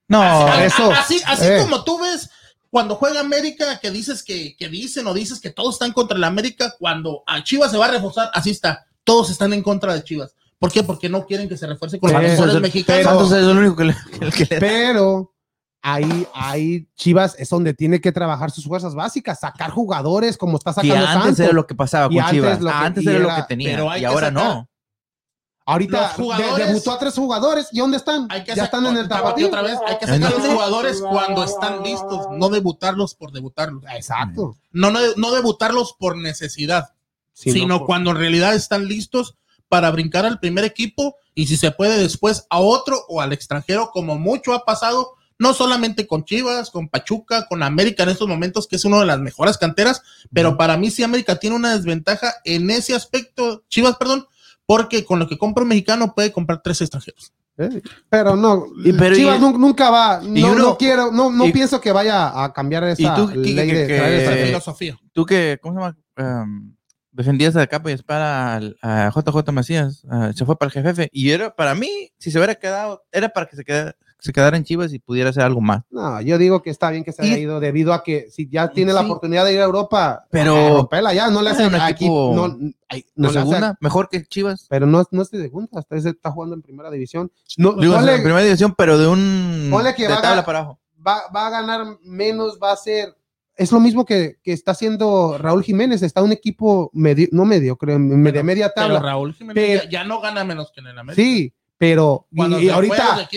No, 0.09 0.21
así, 0.23 0.63
eso, 0.65 0.93
así, 0.93 1.23
así 1.27 1.45
eh. 1.47 1.59
como 1.63 1.83
tú 1.85 1.99
ves 2.01 2.29
cuando 2.71 2.97
juega 2.97 3.21
América, 3.21 3.79
que 3.81 3.91
dices 3.91 4.23
que, 4.23 4.57
que 4.57 4.69
dicen 4.69 5.07
o 5.07 5.15
dices 5.15 5.41
que 5.41 5.51
todos 5.51 5.77
están 5.77 5.93
contra 5.93 6.19
la 6.19 6.27
América, 6.27 6.75
cuando 6.79 7.23
a 7.27 7.43
Chivas 7.45 7.71
se 7.71 7.79
va 7.79 7.87
a 7.87 7.91
reforzar, 7.93 8.31
así 8.35 8.51
está. 8.51 8.85
Todos 9.05 9.31
están 9.31 9.53
en 9.53 9.63
contra 9.63 9.95
de 9.95 10.03
Chivas. 10.03 10.35
¿Por 10.59 10.73
qué? 10.73 10.83
Porque 10.83 11.09
no 11.09 11.25
quieren 11.27 11.49
que 11.49 11.57
se 11.57 11.67
refuerce 11.67 11.99
con 12.01 12.11
los 12.13 12.21
Pero- 12.21 12.33
mejores 12.33 12.61
mexicanos. 12.61 13.05
Santos 13.05 13.33
es 13.33 13.39
el 13.45 13.57
único 13.57 13.77
que 13.77 13.85
le, 13.85 13.97
que 14.35 14.45
le- 14.45 14.61
pero 14.61 15.33
ahí, 15.83 16.27
ahí 16.35 16.89
Chivas 16.97 17.37
es 17.39 17.49
donde 17.49 17.75
tiene 17.75 18.01
que 18.01 18.13
trabajar 18.13 18.51
sus 18.51 18.65
fuerzas 18.65 18.95
básicas, 18.95 19.41
sacar 19.41 19.71
jugadores 19.71 20.37
como 20.37 20.57
está 20.59 20.73
sacando 20.73 20.97
antes 20.97 21.13
Santos. 21.23 21.41
era 21.41 21.53
lo 21.53 21.67
que 21.67 21.75
pasaba 21.75 22.07
Y 22.13 22.17
con 22.17 22.25
antes 22.25 22.33
Chivas. 22.35 22.59
que- 22.59 22.69
antes 22.69 23.05
y 23.05 23.09
era, 23.09 23.19
lo 23.21 23.35
que 23.37 23.43
tenía. 23.49 23.71
pero 23.71 23.91
hay 23.91 24.01
y 24.01 24.03
que 24.03 24.07
ahora 24.07 24.29
sacar- 24.29 24.45
no. 24.45 24.69
Ahorita 25.67 26.15
de- 26.19 26.65
debutó 26.67 26.93
a 26.93 26.99
tres 26.99 27.15
jugadores 27.15 27.69
y 27.73 27.79
¿dónde 27.79 27.97
están? 27.97 28.27
Hay 28.31 28.45
que 28.45 28.55
ya 28.55 28.65
están 28.65 28.85
en 28.87 28.99
el 28.99 29.09
tapatío. 29.09 29.47
Otra 29.47 29.63
vez, 29.63 29.79
hay 29.87 29.97
que 29.99 30.05
¿En 30.05 30.23
sacar 30.23 30.33
a 30.35 30.39
los 30.39 30.47
jugadores 30.53 31.01
cuando 31.01 31.45
están 31.45 31.83
listos, 31.83 32.27
no 32.33 32.49
debutarlos 32.51 33.15
por 33.15 33.33
debutarlos. 33.33 33.83
Exacto. 33.95 34.57
No, 34.73 34.91
no, 34.91 35.01
no 35.17 35.31
debutarlos 35.33 35.95
por 35.99 36.19
necesidad, 36.19 36.91
Si 37.33 37.49
no, 37.49 37.55
sino 37.55 37.87
cuando 37.87 38.11
en 38.11 38.19
realidad 38.19 38.55
están 38.55 38.87
listos 38.87 39.37
para 39.69 39.91
brincar 39.91 40.27
al 40.27 40.39
primer 40.39 40.65
equipo 40.65 41.17
y 41.35 41.47
si 41.47 41.57
se 41.57 41.71
puede 41.71 41.97
después 41.99 42.47
a 42.51 42.59
otro 42.61 43.03
o 43.09 43.23
al 43.23 43.33
extranjero, 43.33 43.91
como 43.91 44.19
mucho 44.19 44.53
ha 44.53 44.65
pasado, 44.67 45.15
no 45.39 45.55
solamente 45.55 46.07
con 46.07 46.25
Chivas, 46.27 46.71
con 46.71 46.89
Pachuca, 46.89 47.47
con 47.49 47.63
América 47.63 48.03
en 48.03 48.11
estos 48.11 48.29
momentos, 48.29 48.69
que 48.69 48.77
es 48.77 48.85
una 48.85 49.01
de 49.01 49.07
las 49.07 49.19
mejores 49.19 49.57
canteras, 49.57 50.03
pero 50.33 50.57
para 50.59 50.77
mí 50.77 50.91
sí 50.91 51.03
América 51.03 51.37
tiene 51.41 51.57
una 51.57 51.75
desventaja 51.75 52.35
en 52.45 52.71
ese 52.71 52.95
aspecto, 52.95 53.65
Chivas, 53.69 53.97
perdón, 53.97 54.29
porque 54.67 55.05
con 55.05 55.19
lo 55.19 55.29
que 55.29 55.39
compra 55.39 55.63
un 55.63 55.69
mexicano 55.69 56.15
puede 56.15 56.33
comprar 56.33 56.61
tres 56.63 56.81
extranjeros. 56.81 57.33
Eh, 57.57 57.81
Pero 58.09 58.35
no, 58.35 58.67
Y- 58.85 58.93
pero 58.95 59.15
Chivas 59.15 59.39
y- 59.39 59.41
nunca 59.43 59.89
va, 59.91 60.21
no, 60.23 60.53
uno- 60.53 60.59
no 60.59 60.77
quiero, 60.77 61.13
no, 61.13 61.31
no 61.31 61.47
y- 61.47 61.53
pienso 61.53 61.81
que 61.81 61.93
vaya 61.93 62.43
a 62.45 62.53
cambiar 62.53 62.83
esa 62.85 63.15
tú, 63.15 63.29
ley 63.29 63.55
de 63.55 63.67
que- 63.67 63.73
traer 63.87 63.91
Eh, 63.91 63.95
Esa 63.95 64.17
extranjeros. 64.17 64.49
filosofía. 64.49 64.99
Tú 65.13 65.25
que, 65.25 65.59
¿cómo 65.63 65.75
se 65.75 65.81
llama? 65.81 65.97
Em, 66.17 66.75
defendías 67.13 67.55
a 67.55 67.65
capa 67.69 67.91
y 67.91 67.95
espada 67.95 68.55
al- 68.57 68.77
a 68.83 69.09
JJ 69.15 69.53
Macías. 69.53 70.03
ah, 70.11 70.33
se 70.35 70.45
fue 70.45 70.59
para 70.59 70.73
el 70.77 70.83
jefe. 70.85 71.09
Y 71.13 71.31
era, 71.31 71.55
para 71.55 71.77
mí, 71.77 72.11
si 72.19 72.33
se 72.33 72.39
hubiera 72.39 72.57
quedado, 72.57 73.05
era 73.13 73.29
para 73.29 73.47
que 73.47 73.55
se 73.55 73.65
quedara, 73.65 73.95
se 74.25 74.33
quedara 74.33 74.57
en 74.57 74.65
Chivas 74.65 74.93
y 74.95 74.99
pudiera 74.99 75.29
hacer 75.31 75.43
algo 75.43 75.61
más. 75.61 75.83
No, 75.91 76.19
yo 76.23 76.39
digo 76.39 76.63
que 76.63 76.71
está 76.71 76.91
bien 76.91 77.05
que 77.05 77.13
se 77.13 77.23
haya 77.23 77.37
Y- 77.37 77.43
ido 77.43 77.61
debido 77.61 77.93
a 77.93 78.03
que 78.03 78.31
si 78.31 78.49
ya 78.49 78.69
tiene 78.73 78.95
la 78.95 79.03
oportunidad 79.03 79.45
de 79.45 79.53
ir 79.53 79.61
a 79.61 79.65
Europa, 79.65 80.25
Pero- 80.31 80.89
pela 80.91 81.13
ya, 81.13 81.29
no 81.29 81.43
le 81.43 81.51
hace 81.51 81.67
un 81.67 81.75
aquí, 81.75 82.07
equipo 82.07 82.33
no, 82.35 82.57
ay, 82.89 83.05
no 83.17 83.29
hace- 83.29 83.39
segunda, 83.41 83.77
mejor 83.81 84.09
que 84.09 84.25
Chivas. 84.25 84.67
pero 84.71 84.87
no, 84.87 85.05
no 85.11 85.23
es 85.23 85.31
de 85.31 85.43
segunda, 85.43 85.69
hasta 85.79 85.97
ese 85.97 86.09
está 86.09 86.31
jugando 86.31 86.55
en 86.57 86.63
primera 86.63 86.91
división. 86.91 87.31
No, 87.59 87.75
Digo, 87.75 87.97
ponle- 87.97 88.15
en 88.17 88.23
primera 88.23 88.43
división, 88.43 88.75
pero 88.79 88.97
de 88.97 89.07
un. 89.09 89.69
ponle 89.71 89.95
que 89.95 90.05
de 90.05 90.09
va 90.09 90.15
a 90.15 90.17
tabla 90.23 90.31
ganar- 90.31 90.45
para 90.47 90.59
abajo. 90.61 90.81
va, 91.07 91.23
va 91.37 91.47
a 91.47 91.51
ganar 91.51 91.87
menos, 92.03 92.59
va 92.63 92.73
a 92.73 92.77
ser. 92.77 93.15
Es 93.57 93.71
lo 93.71 93.79
mismo 93.79 94.05
que, 94.05 94.39
que 94.43 94.53
está 94.53 94.73
haciendo 94.73 95.37
Raúl 95.39 95.63
Jiménez, 95.63 96.03
está 96.03 96.23
un 96.23 96.33
equipo 96.33 96.91
medio, 96.93 97.29
no 97.31 97.45
medio, 97.45 97.77
creo, 97.77 97.99
de 98.01 98.33
Pero- 98.33 98.43
media 98.45 98.73
Pero 98.75 98.87
tabla. 98.87 99.01
Raúl 99.01 99.33
Jiménez 99.35 99.55
Pero- 99.65 99.85
ya, 99.85 99.91
ya 99.91 100.05
no 100.05 100.21
gana 100.21 100.43
menos 100.45 100.73
que 100.75 100.81
en 100.81 100.89
el 100.89 100.99
América. 100.99 101.23
Sí, 101.23 101.53
pero 101.77 102.27
y, 102.31 102.37
Cuando 102.37 102.57
ahorita 102.73 103.29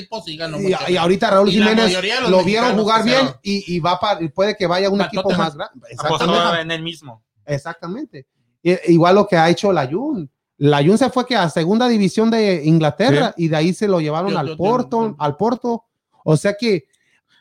y, 0.89 0.95
ahorita 0.97 1.29
Raúl 1.31 1.49
Jiménez 1.49 1.97
lo 2.29 2.43
vieron 2.43 2.77
jugar 2.77 3.03
bien 3.03 3.29
y, 3.41 3.79
va 3.79 3.99
para, 3.99 4.21
y 4.23 4.29
puede 4.29 4.55
que 4.55 4.67
vaya 4.67 4.87
a 4.87 4.89
un 4.91 5.01
equipo 5.01 5.29
más 5.31 5.55
grande. 5.55 5.87
Exactamente. 5.89 6.61
en 6.61 6.71
el 6.71 6.83
mismo. 6.83 7.23
Exactamente. 7.45 8.27
I- 8.63 8.77
igual 8.93 9.15
lo 9.15 9.27
que 9.27 9.37
ha 9.37 9.49
hecho 9.49 9.71
la 9.71 9.87
Jun. 9.87 10.29
La 10.57 10.83
Jun 10.83 10.97
se 10.97 11.09
fue 11.09 11.25
que 11.25 11.35
a 11.35 11.49
segunda 11.49 11.87
división 11.87 12.31
de 12.31 12.63
Inglaterra 12.65 13.33
y 13.37 13.47
de 13.47 13.55
ahí 13.55 13.73
se 13.73 13.87
lo 13.87 13.99
llevaron 14.01 14.31
Yo- 14.31 14.39
al 14.39 14.47
yo- 14.47 14.53
yo- 14.53 14.57
Porto, 14.57 15.09
yo- 15.09 15.15
al 15.19 15.37
Porto. 15.37 15.83
O 16.23 16.35
sea 16.35 16.55
que 16.59 16.85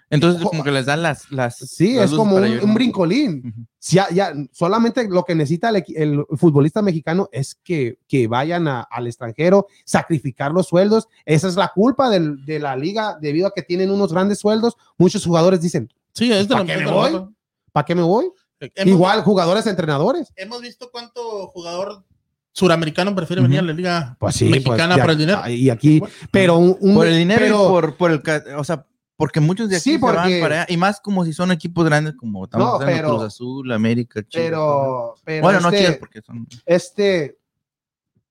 Entonces, 0.09 0.41
como 0.43 0.63
que 0.63 0.71
les 0.71 0.87
dan 0.87 1.03
las. 1.03 1.31
las 1.33 1.57
Sí, 1.57 1.95
las 1.95 2.11
es 2.13 2.17
como 2.17 2.37
para 2.37 2.47
un, 2.47 2.61
un 2.61 2.75
brincolín. 2.75 3.43
Ujú. 3.53 3.67
Si 3.79 3.97
ya, 3.97 4.09
ya, 4.11 4.33
solamente 4.53 5.09
lo 5.09 5.25
que 5.25 5.35
necesita 5.35 5.71
el, 5.71 5.85
el 5.97 6.25
futbolista 6.37 6.81
mexicano 6.81 7.29
es 7.33 7.57
que, 7.65 7.99
que 8.07 8.29
vayan 8.29 8.69
a- 8.69 8.83
al 8.83 9.07
extranjero, 9.09 9.67
sacrificar 9.85 10.53
los 10.53 10.69
sueldos. 10.69 11.09
Esa 11.25 11.49
es 11.49 11.57
la 11.57 11.73
culpa 11.75 12.09
del- 12.09 12.45
de 12.45 12.59
la 12.61 12.77
liga, 12.77 13.17
debido 13.21 13.49
a 13.49 13.53
que 13.55 13.63
tienen 13.63 13.91
unos 13.91 14.13
grandes 14.13 14.39
sueldos. 14.39 14.77
Muchos 14.97 15.25
jugadores 15.25 15.61
dicen, 15.61 15.93
Sí, 16.13 16.33
es 16.33 16.49
de 16.49 16.55
¿Pa 16.55 16.61
la 16.61 16.67
qué 16.67 16.73
es 16.73 16.79
me 16.79 16.85
de 16.85 16.91
la 16.91 16.97
voy? 16.97 17.27
¿para 17.73 17.85
qué 17.85 17.95
me 17.95 18.03
voy? 18.03 18.31
Hemos- 18.61 18.87
Igual 18.95 19.23
jugadores, 19.23 19.67
entrenadores. 19.67 20.33
Hemos 20.37 20.63
visto 20.63 20.89
cuánto 20.91 21.49
jugador 21.49 22.05
suramericano 22.53 23.15
prefiere 23.15 23.43
Ujú. 23.43 23.49
venir 23.49 23.59
a 23.61 23.63
la 23.65 23.73
liga 23.73 24.17
Pues 24.19 24.35
sí, 24.37 24.47
mexicana 24.49 24.95
pues, 24.95 25.01
por 25.05 25.11
el 25.11 25.19
dinero. 25.19 25.49
Y 25.49 25.69
aquí, 25.69 26.01
pero 26.31 26.57
un, 26.57 26.77
un- 26.81 26.95
Por 26.95 27.07
el 27.07 27.19
dinero 27.19 27.41
pero- 27.41 27.65
y 27.65 27.69
por, 27.69 27.97
por 27.97 28.11
el. 28.13 28.23
O 28.57 28.65
sea, 28.65 28.87
porque 29.17 29.41
muchos 29.41 29.69
de 29.71 29.77
aquí 29.77 29.83
Sí, 29.85 29.93
se 29.93 29.99
van 29.99 30.15
para 30.15 30.63
allá. 30.63 30.67
Y 30.69 30.77
más 30.77 31.01
como 31.01 31.25
si 31.25 31.33
son 31.33 31.51
equipos 31.53 31.85
grandes 31.85 32.15
como 32.17 32.45
estamos 32.45 32.81
No, 32.81 32.87
pero- 32.87 33.09
Cruz 33.11 33.23
Azul, 33.23 33.73
América, 33.73 34.21
todo. 34.23 34.29
pero, 34.33 35.15
pero 35.25 35.43
Bueno, 35.43 35.61
no 35.61 35.69
este- 35.69 35.81
Chivas 35.81 35.97
porque 35.99 36.23
son. 36.23 36.47
este, 36.67 37.39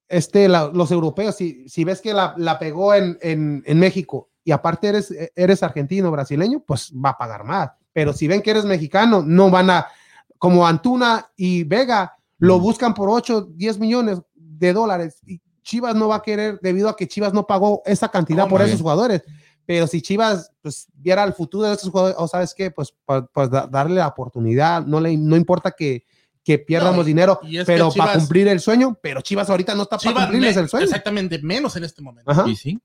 este, 0.07 0.47
la- 0.47 0.69
los 0.73 0.91
europeos, 0.91 1.35
si, 1.35 1.67
si 1.67 1.83
ves 1.83 2.01
que 2.01 2.13
la, 2.13 2.33
la 2.37 2.59
pegó 2.59 2.93
en, 2.93 3.17
en, 3.21 3.63
en 3.65 3.79
México 3.79 4.29
y 4.43 4.51
aparte 4.51 4.87
eres, 4.89 5.13
eres 5.35 5.63
argentino, 5.63 6.11
brasileño, 6.11 6.63
pues 6.65 6.93
va 6.93 7.09
a 7.09 7.17
pagar 7.17 7.43
más. 7.43 7.71
Pero 7.93 8.13
si 8.13 8.27
ven 8.27 8.41
que 8.41 8.51
eres 8.51 8.65
mexicano, 8.65 9.23
no 9.25 9.49
van 9.49 9.69
a, 9.71 9.87
como 10.37 10.67
Antuna 10.67 11.31
y 11.35 11.63
Vega, 11.63 12.15
lo 12.37 12.59
buscan 12.59 12.93
por 12.93 13.09
8, 13.09 13.47
10 13.55 13.79
millones 13.79 14.21
de 14.35 14.73
dólares. 14.73 15.19
Y 15.25 15.41
Chivas 15.63 15.95
no 15.95 16.09
va 16.09 16.17
a 16.17 16.21
querer 16.21 16.59
debido 16.61 16.89
a 16.89 16.95
que 16.95 17.07
Chivas 17.07 17.33
no 17.33 17.47
pagó 17.47 17.81
esa 17.85 18.09
cantidad 18.09 18.43
por 18.43 18.59
Hombre. 18.61 18.67
esos 18.67 18.81
jugadores. 18.81 19.23
Pero 19.65 19.87
si 19.87 20.01
Chivas 20.01 20.51
pues, 20.61 20.87
viera 20.93 21.23
el 21.23 21.33
futuro 21.33 21.67
de 21.67 21.73
esos 21.73 21.89
jugadores, 21.89 22.15
o 22.19 22.27
sabes 22.27 22.53
qué, 22.53 22.71
pues, 22.71 22.93
pa- 23.05 23.25
pues 23.25 23.49
da- 23.49 23.67
darle 23.67 23.95
la 23.95 24.07
oportunidad, 24.07 24.85
no, 24.85 24.99
le, 24.99 25.17
no 25.17 25.35
importa 25.35 25.71
que, 25.71 26.03
que 26.43 26.59
pierdamos 26.59 26.97
No, 26.99 27.03
dinero, 27.03 27.39
pero 27.65 27.91
para 27.91 28.13
cumplir 28.13 28.47
el 28.47 28.59
sueño, 28.59 28.97
pero 29.01 29.21
Chivas 29.21 29.49
ahorita 29.49 29.73
no 29.73 29.83
está 29.83 29.97
para 29.97 30.21
cumplirles 30.27 30.55
el 30.57 30.69
sueño. 30.69 30.85
Exactamente, 30.85 31.39
menos 31.41 31.75
en 31.75 31.83
este 31.85 32.01
momento. 32.03 32.29
Ajá. 32.29 32.47
Y 32.47 32.55
sí. 32.55 32.79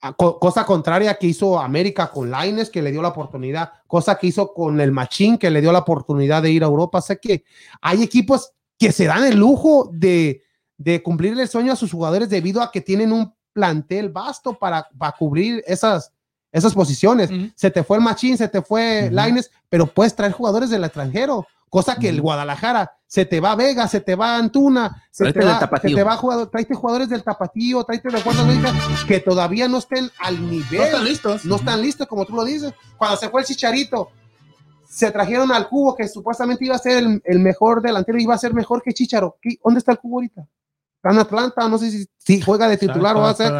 A- 0.00 0.12
co- 0.12 0.38
cosa 0.38 0.64
contraria 0.64 1.14
que 1.14 1.26
hizo 1.28 1.58
América 1.58 2.10
con 2.10 2.30
Laines, 2.30 2.70
que 2.70 2.82
le 2.82 2.90
dio 2.92 3.02
la 3.02 3.08
oportunidad, 3.08 3.72
cosa 3.86 4.16
que 4.18 4.28
hizo 4.28 4.52
con 4.52 4.80
el 4.80 4.92
Machín, 4.92 5.38
que 5.38 5.50
le 5.50 5.60
dio 5.60 5.72
la 5.72 5.80
oportunidad 5.80 6.42
de 6.42 6.50
ir 6.52 6.62
a 6.62 6.66
Europa. 6.66 7.00
Sé 7.00 7.18
que 7.20 7.44
hay 7.80 8.02
equipos 8.02 8.52
que 8.78 8.92
se 8.92 9.06
dan 9.06 9.24
el 9.24 9.36
lujo 9.38 9.90
de, 9.92 10.42
de 10.76 11.02
cumplir 11.02 11.38
el 11.38 11.48
sueño 11.48 11.72
a 11.72 11.76
sus 11.76 11.90
jugadores 11.90 12.28
debido 12.28 12.62
a 12.62 12.70
que 12.70 12.80
tienen 12.80 13.12
un 13.12 13.34
plantel 13.58 14.08
vasto 14.10 14.54
para, 14.54 14.86
para 14.96 15.10
cubrir 15.18 15.64
esas, 15.66 16.12
esas 16.52 16.72
posiciones. 16.74 17.28
Se 17.56 17.72
te 17.72 17.82
fue 17.82 17.96
el 17.96 18.04
Machín, 18.04 18.38
se 18.38 18.46
te 18.46 18.62
fue 18.62 19.06
Ujú. 19.06 19.14
Laines, 19.16 19.50
pero 19.68 19.86
puedes 19.88 20.14
traer 20.14 20.32
jugadores 20.32 20.70
del 20.70 20.84
extranjero. 20.84 21.44
Cosa 21.68 21.96
que 21.96 22.08
el. 22.08 22.20
Guadalajara 22.22 22.92
se 23.06 23.24
te 23.26 23.40
va 23.40 23.54
Vega, 23.56 23.88
se 23.88 24.00
te 24.00 24.14
va 24.14 24.36
Antuna, 24.36 25.02
se 25.10 25.32
te 25.32 25.44
va, 25.44 25.58
se 25.82 25.88
te 25.94 26.02
va 26.04 26.16
jugador, 26.16 26.48
tráete 26.50 26.74
jugadores 26.74 27.08
del 27.08 27.22
Tapatío, 27.24 27.82
tráete 27.84 28.08
de 28.10 28.18
Fuerzas 28.18 28.46
que 29.06 29.18
todavía 29.20 29.66
no 29.68 29.78
estén 29.78 30.08
al 30.20 30.40
No 30.40 30.48
nivel, 30.52 30.80
están 30.82 31.04
listos. 31.04 31.44
no 31.44 31.56
están 31.56 31.82
listos, 31.82 32.06
como 32.06 32.24
tú 32.24 32.34
lo 32.36 32.44
dices. 32.44 32.72
Cuando 32.96 33.16
se 33.18 33.28
fue 33.28 33.40
el 33.42 33.46
Chicharito, 33.46 34.08
se 34.88 35.10
trajeron 35.10 35.52
al 35.52 35.68
Cubo, 35.68 35.94
que 35.94 36.08
supuestamente 36.08 36.64
iba 36.64 36.76
a 36.76 36.78
ser 36.78 36.98
el, 37.04 37.20
el 37.24 37.38
mejor 37.40 37.82
delantero, 37.82 38.18
iba 38.18 38.34
a 38.34 38.38
ser 38.38 38.54
mejor 38.54 38.80
que 38.82 38.94
Chicharo. 38.94 39.36
¿Qué- 39.42 39.58
¿Dónde 39.62 39.78
está 39.80 39.92
el 39.92 39.98
Cubo 39.98 40.16
ahorita? 40.16 40.46
Está 40.98 41.10
en 41.12 41.18
Atlanta, 41.18 41.68
no 41.68 41.78
sé 41.78 41.90
si, 41.90 42.06
si 42.18 42.40
juega 42.40 42.68
de 42.68 42.76
titular 42.76 43.16
o 43.16 43.20
va 43.20 43.30
a 43.30 43.34
ser. 43.34 43.52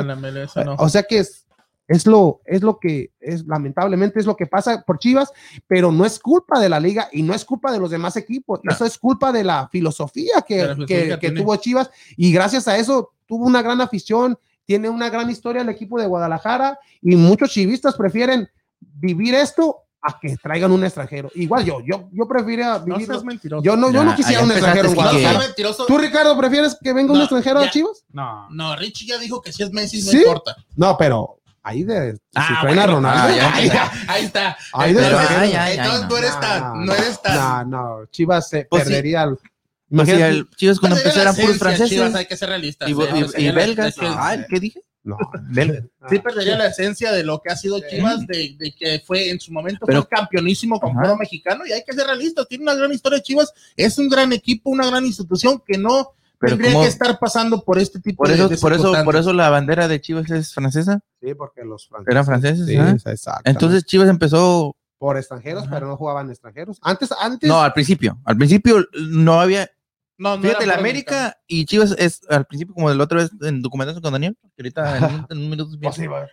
No. 0.64 0.74
O 0.78 0.88
sea 0.88 1.02
que 1.04 1.18
es, 1.18 1.46
es 1.86 2.04
lo, 2.06 2.40
es 2.44 2.62
lo 2.62 2.78
que 2.80 3.12
es, 3.20 3.46
lamentablemente 3.46 4.18
es 4.18 4.26
lo 4.26 4.36
que 4.36 4.46
pasa 4.46 4.82
por 4.86 4.98
Chivas, 4.98 5.32
pero 5.66 5.90
no 5.92 6.04
es 6.04 6.18
culpa 6.18 6.58
de 6.60 6.68
la 6.68 6.80
liga 6.80 7.08
y 7.12 7.22
no 7.22 7.32
es 7.34 7.44
culpa 7.44 7.72
de 7.72 7.78
los 7.78 7.90
demás 7.90 8.16
equipos. 8.16 8.60
No. 8.64 8.72
Eso 8.72 8.84
es 8.84 8.98
culpa 8.98 9.30
de 9.32 9.44
la 9.44 9.68
filosofía 9.70 10.42
que, 10.46 10.58
la 10.66 10.74
filosofía 10.74 11.18
que- 11.18 11.20
que 11.20 11.30
tuvo 11.42 11.56
Chivas 11.56 11.90
y 12.16 12.32
gracias 12.32 12.66
a 12.68 12.76
eso 12.76 13.12
tuvo 13.26 13.46
una 13.46 13.62
gran 13.62 13.80
afición, 13.80 14.36
tiene 14.66 14.88
una 14.90 15.08
gran 15.08 15.30
historia 15.30 15.62
el 15.62 15.68
equipo 15.70 15.98
de 16.00 16.06
Guadalajara 16.08 16.78
y 17.00 17.16
muchos 17.16 17.50
chivistas 17.52 17.94
prefieren 17.96 18.48
vivir 18.80 19.34
esto 19.34 19.84
a 20.00 20.18
que 20.20 20.36
traigan 20.36 20.70
un 20.70 20.84
extranjero. 20.84 21.30
Igual 21.34 21.64
yo, 21.64 21.80
yo, 21.84 22.08
yo 22.12 22.28
prefiero 22.28 22.78
No 22.80 22.84
vivir. 22.96 23.06
seas 23.06 23.24
mentiroso. 23.24 23.62
yo 23.64 23.76
no, 23.76 23.90
yo 23.90 24.04
no 24.04 24.14
quisiera 24.14 24.42
un 24.44 24.50
extranjero 24.52 24.90
en. 24.90 24.96
No. 24.96 25.74
¿Tú, 25.86 25.98
Ricardo, 25.98 26.38
prefieres 26.38 26.76
que 26.80 26.92
venga 26.92 27.12
un 27.12 27.18
No, 27.18 27.24
extranjero 27.24 27.60
ya. 27.62 27.68
a 27.68 27.70
Chivas? 27.70 28.04
No. 28.12 28.48
No, 28.50 28.76
Richie 28.76 29.06
ya 29.08 29.18
dijo 29.18 29.40
que 29.42 29.52
si 29.52 29.62
es 29.64 29.70
Messi 29.72 30.02
no 30.02 30.10
¿Sí? 30.12 30.18
importa. 30.18 30.56
No, 30.76 30.96
pero 30.96 31.40
ahí 31.62 31.82
de 31.82 32.12
si 32.14 32.20
Ah, 32.36 32.60
a 32.60 32.64
bueno. 32.64 32.86
Ronaldo. 32.86 33.08
Ah, 33.28 33.36
ya. 33.36 33.52
Ahí, 33.54 33.70
ahí 34.08 34.24
está. 34.24 34.56
Ahí 34.72 34.90
entonces. 34.90 35.14
Ay, 35.18 35.36
ay, 35.36 35.52
ay, 35.56 35.78
entonces 35.78 36.02
no. 36.02 36.08
no 36.08 36.16
eres 36.16 36.34
No, 36.34 36.40
tan, 36.40 36.62
no, 36.62 36.84
no 36.84 36.94
eres 36.94 37.22
tan. 37.22 37.70
No, 37.70 37.98
no, 38.00 38.06
Chivas 38.06 38.48
se 38.48 38.64
Pues 38.70 38.84
sí. 38.84 38.88
perdería. 38.88 39.26
Pues 39.26 39.38
sí, 39.40 39.94
Imagínate- 39.94 40.28
el 40.28 40.50
Chivas 40.50 40.80
cuando 40.80 40.96
la 41.02 41.12
eran 41.22 41.34
puros 41.34 41.58
franceses 41.58 41.88
Chivas, 41.90 42.14
hay 42.14 42.26
que 42.26 42.36
ser 42.36 42.48
realistas. 42.50 42.88
y, 42.88 42.92
eh, 42.92 42.94
y- 43.16 43.22
o 43.22 43.28
sea, 43.28 43.40
y 43.40 43.44
la- 43.46 43.52
belgas. 43.52 43.94
Ah, 44.02 44.36
¿Qué 44.48 44.60
dije? 44.60 44.80
No, 45.04 45.16
Belgas. 45.50 45.84
Sí 46.10 46.18
perdería 46.18 46.56
la 46.58 46.66
esencia 46.66 47.12
de 47.12 47.22
lo 47.24 47.40
que 47.40 47.50
ha 47.52 47.56
sido 47.56 47.78
Chivas, 47.88 48.26
de, 48.26 48.56
de 48.58 48.74
que 48.78 49.02
fue 49.06 49.30
en 49.30 49.40
su 49.40 49.52
momento 49.52 49.86
Pero- 49.86 50.02
fue 50.02 50.08
campeonísimo 50.08 50.78
con 50.80 50.94
puro 50.94 51.16
mexicano 51.16 51.64
y 51.66 51.72
hay 51.72 51.82
que 51.84 51.92
ser 51.94 52.06
realistas, 52.06 52.46
tiene 52.48 52.62
una 52.64 52.74
gran 52.74 52.92
historia 52.92 53.20
Chivas, 53.20 53.52
es 53.76 53.98
un 53.98 54.08
gran 54.08 54.32
equipo, 54.32 54.70
una 54.70 54.86
gran 54.86 55.04
institución 55.06 55.62
que 55.66 55.78
no 55.78 56.12
Pero 56.38 56.56
tendría 56.56 56.80
que 56.82 56.88
estar 56.88 57.18
pasando 57.18 57.62
por 57.64 57.78
este 57.78 58.00
tipo 58.00 58.18
Por 58.18 58.28
de 58.28 58.34
eso, 58.34 58.48
de 58.48 58.58
por 58.58 58.72
eso, 58.72 58.92
por 59.04 59.16
eso 59.16 59.32
la 59.32 59.50
bandera 59.50 59.88
de 59.88 60.00
Chivas 60.00 60.30
es 60.30 60.52
francesa. 60.54 61.00
Sí, 61.22 61.34
porque 61.34 61.64
los 61.64 61.88
franceses. 61.88 62.12
Eran 62.12 62.24
franceses. 62.26 62.66
Sí, 62.66 62.76
¿ah? 62.76 62.90
exacto. 62.90 63.42
Entonces 63.50 63.84
Chivas 63.84 64.08
empezó. 64.08 64.76
por 64.98 65.16
extranjeros, 65.16 65.62
Ajá. 65.64 65.74
pero 65.74 65.86
no 65.88 65.96
jugaban 65.96 66.28
extranjeros. 66.30 66.78
Antes, 66.82 67.10
antes. 67.20 67.48
No, 67.48 67.60
al 67.62 67.72
principio. 67.72 68.18
Al 68.24 68.36
principio 68.36 68.84
no 69.10 69.40
había. 69.40 69.70
No, 70.18 70.36
no 70.36 70.42
Fíjate, 70.42 70.64
era 70.64 70.74
la 70.74 70.80
América 70.80 71.38
y 71.46 71.64
Chivas 71.64 71.94
es 71.96 72.20
al 72.28 72.44
principio 72.44 72.74
como 72.74 72.90
del 72.90 73.00
otro 73.00 73.18
vez 73.18 73.30
en 73.42 73.62
documentación 73.62 74.02
con 74.02 74.12
Daniel. 74.12 74.36
Que 74.56 74.62
ahorita 74.62 74.98
en, 74.98 75.04
un- 75.04 75.26
en 75.30 75.38
un 75.38 75.50
minuto 75.50 75.78
Pues 75.80 75.94
sí, 75.94 76.06
va. 76.08 76.26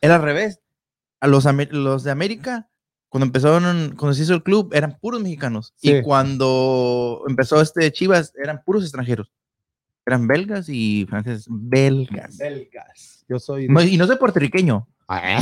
era 0.00 0.14
al 0.16 0.22
revés. 0.22 0.60
A 1.20 1.26
los, 1.26 1.44
los 1.72 2.04
de 2.04 2.10
América, 2.10 2.70
cuando 3.10 3.26
empezaron, 3.26 3.94
cuando 3.98 4.14
se 4.14 4.22
hizo 4.22 4.32
el 4.34 4.42
club, 4.42 4.70
eran 4.72 4.98
puros 4.98 5.20
mexicanos. 5.20 5.74
Sí. 5.76 5.96
Y 5.96 6.02
cuando 6.02 7.24
empezó 7.28 7.60
este 7.60 7.90
Chivas, 7.92 8.32
eran 8.42 8.62
puros 8.64 8.84
extranjeros. 8.84 9.30
Eran 10.06 10.26
belgas 10.26 10.68
y 10.68 11.06
franceses. 11.10 11.46
Belgas. 11.50 12.38
Belgas. 12.38 13.24
Yo 13.28 13.38
soy. 13.38 13.66
de- 13.66 13.84
y 13.86 13.96
no 13.98 14.06
soy 14.06 14.16
puertorriqueño. 14.16 14.86
Ah, 15.08 15.40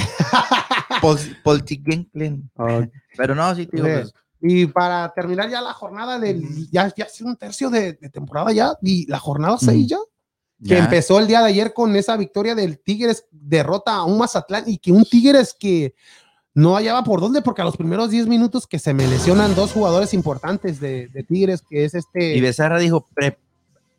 Pol- 1.02 1.18
Poltiquenclen. 1.44 2.50
ok. 2.56 2.88
Pero 3.16 3.34
no, 3.34 3.54
sí, 3.54 3.66
te 3.66 3.76
digo, 3.76 3.86
Sí. 3.88 3.92
pues, 3.94 4.14
Y 4.40 4.66
para 4.66 5.12
terminar 5.14 5.50
ya 5.50 5.60
la 5.60 5.72
jornada 5.72 6.18
del. 6.18 6.42
Ya, 6.70 6.92
ya 6.96 7.04
hace 7.06 7.24
un 7.24 7.36
tercio 7.36 7.70
de, 7.70 7.94
de 7.94 8.08
temporada 8.10 8.52
ya. 8.52 8.72
Y 8.82 9.06
la 9.10 9.18
jornada 9.18 9.56
6 9.58 9.86
ya. 9.88 9.98
que 10.62 10.70
ya. 10.70 10.78
empezó 10.78 11.18
el 11.18 11.26
día 11.26 11.40
de 11.40 11.46
ayer 11.48 11.72
con 11.72 11.94
esa 11.96 12.16
victoria 12.16 12.54
del 12.54 12.78
Tigres, 12.78 13.24
derrota 13.30 13.94
a 13.96 14.04
un 14.04 14.18
Mazatlán 14.18 14.64
y 14.66 14.78
que 14.78 14.92
un 14.92 15.04
Tigres 15.04 15.54
que 15.58 15.94
no 16.54 16.74
hallaba 16.74 17.04
por 17.04 17.20
dónde, 17.20 17.42
porque 17.42 17.62
a 17.62 17.64
los 17.64 17.76
primeros 17.76 18.10
10 18.10 18.26
minutos 18.26 18.66
que 18.66 18.78
se 18.80 18.92
me 18.92 19.06
lesionan 19.06 19.54
dos 19.54 19.72
jugadores 19.72 20.12
importantes 20.14 20.80
de, 20.80 21.06
de 21.08 21.22
Tigres, 21.22 21.62
que 21.68 21.84
es 21.84 21.94
este... 21.94 22.34
Y 22.34 22.40
Becerra 22.40 22.78
dijo, 22.78 23.06
"Pre- 23.14 23.38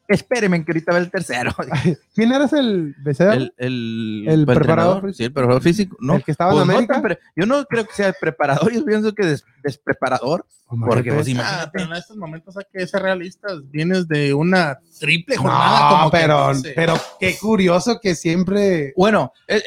espérenme 0.09 0.65
que 0.65 0.71
ahorita 0.71 0.91
va 0.91 0.97
el 0.97 1.09
tercero. 1.11 1.51
¿Quién 2.15 2.31
era 2.33 2.45
el 2.51 2.95
Becerra? 2.99 3.35
el, 3.35 3.53
el, 3.57 4.25
El 4.27 4.45
preparador 4.45 5.01
físico. 5.01 5.13
Sí, 5.17 5.23
el 5.23 5.31
preparador 5.33 5.61
físico. 5.63 5.97
No, 6.01 6.15
el 6.15 6.23
que 6.23 6.31
estaba 6.31 6.51
Pues 6.51 6.61
en 6.63 6.67
no 6.67 6.73
América. 6.73 7.01
pre- 7.01 7.19
yo 7.35 7.45
no 7.45 7.63
creo 7.65 7.85
que 7.85 7.93
sea 7.93 8.11
preparador, 8.13 8.71
yo 8.73 8.83
pienso 8.83 9.13
que 9.13 9.25
des- 9.25 9.45
despreparador. 9.63 10.45
Porque 10.85 11.11
pues, 11.11 11.27
Ah, 11.27 11.31
imagínate. 11.31 11.69
pero 11.73 11.85
en 11.85 11.93
estos 11.93 12.15
momentos 12.17 12.55
hay 12.57 12.63
que 12.71 12.85
ser 12.85 13.01
realistas. 13.01 13.53
Vienes 13.71 14.07
de 14.07 14.33
una 14.35 14.77
triple 14.99 15.35
jornada. 15.37 15.89
No, 15.91 15.97
como 15.97 16.11
pero, 16.11 16.53
dice. 16.53 16.73
pero 16.75 16.93
qué 17.19 17.35
curioso 17.39 17.99
que 17.99 18.13
siempre... 18.13 18.93
Bueno, 18.95 19.31
eh, 19.47 19.63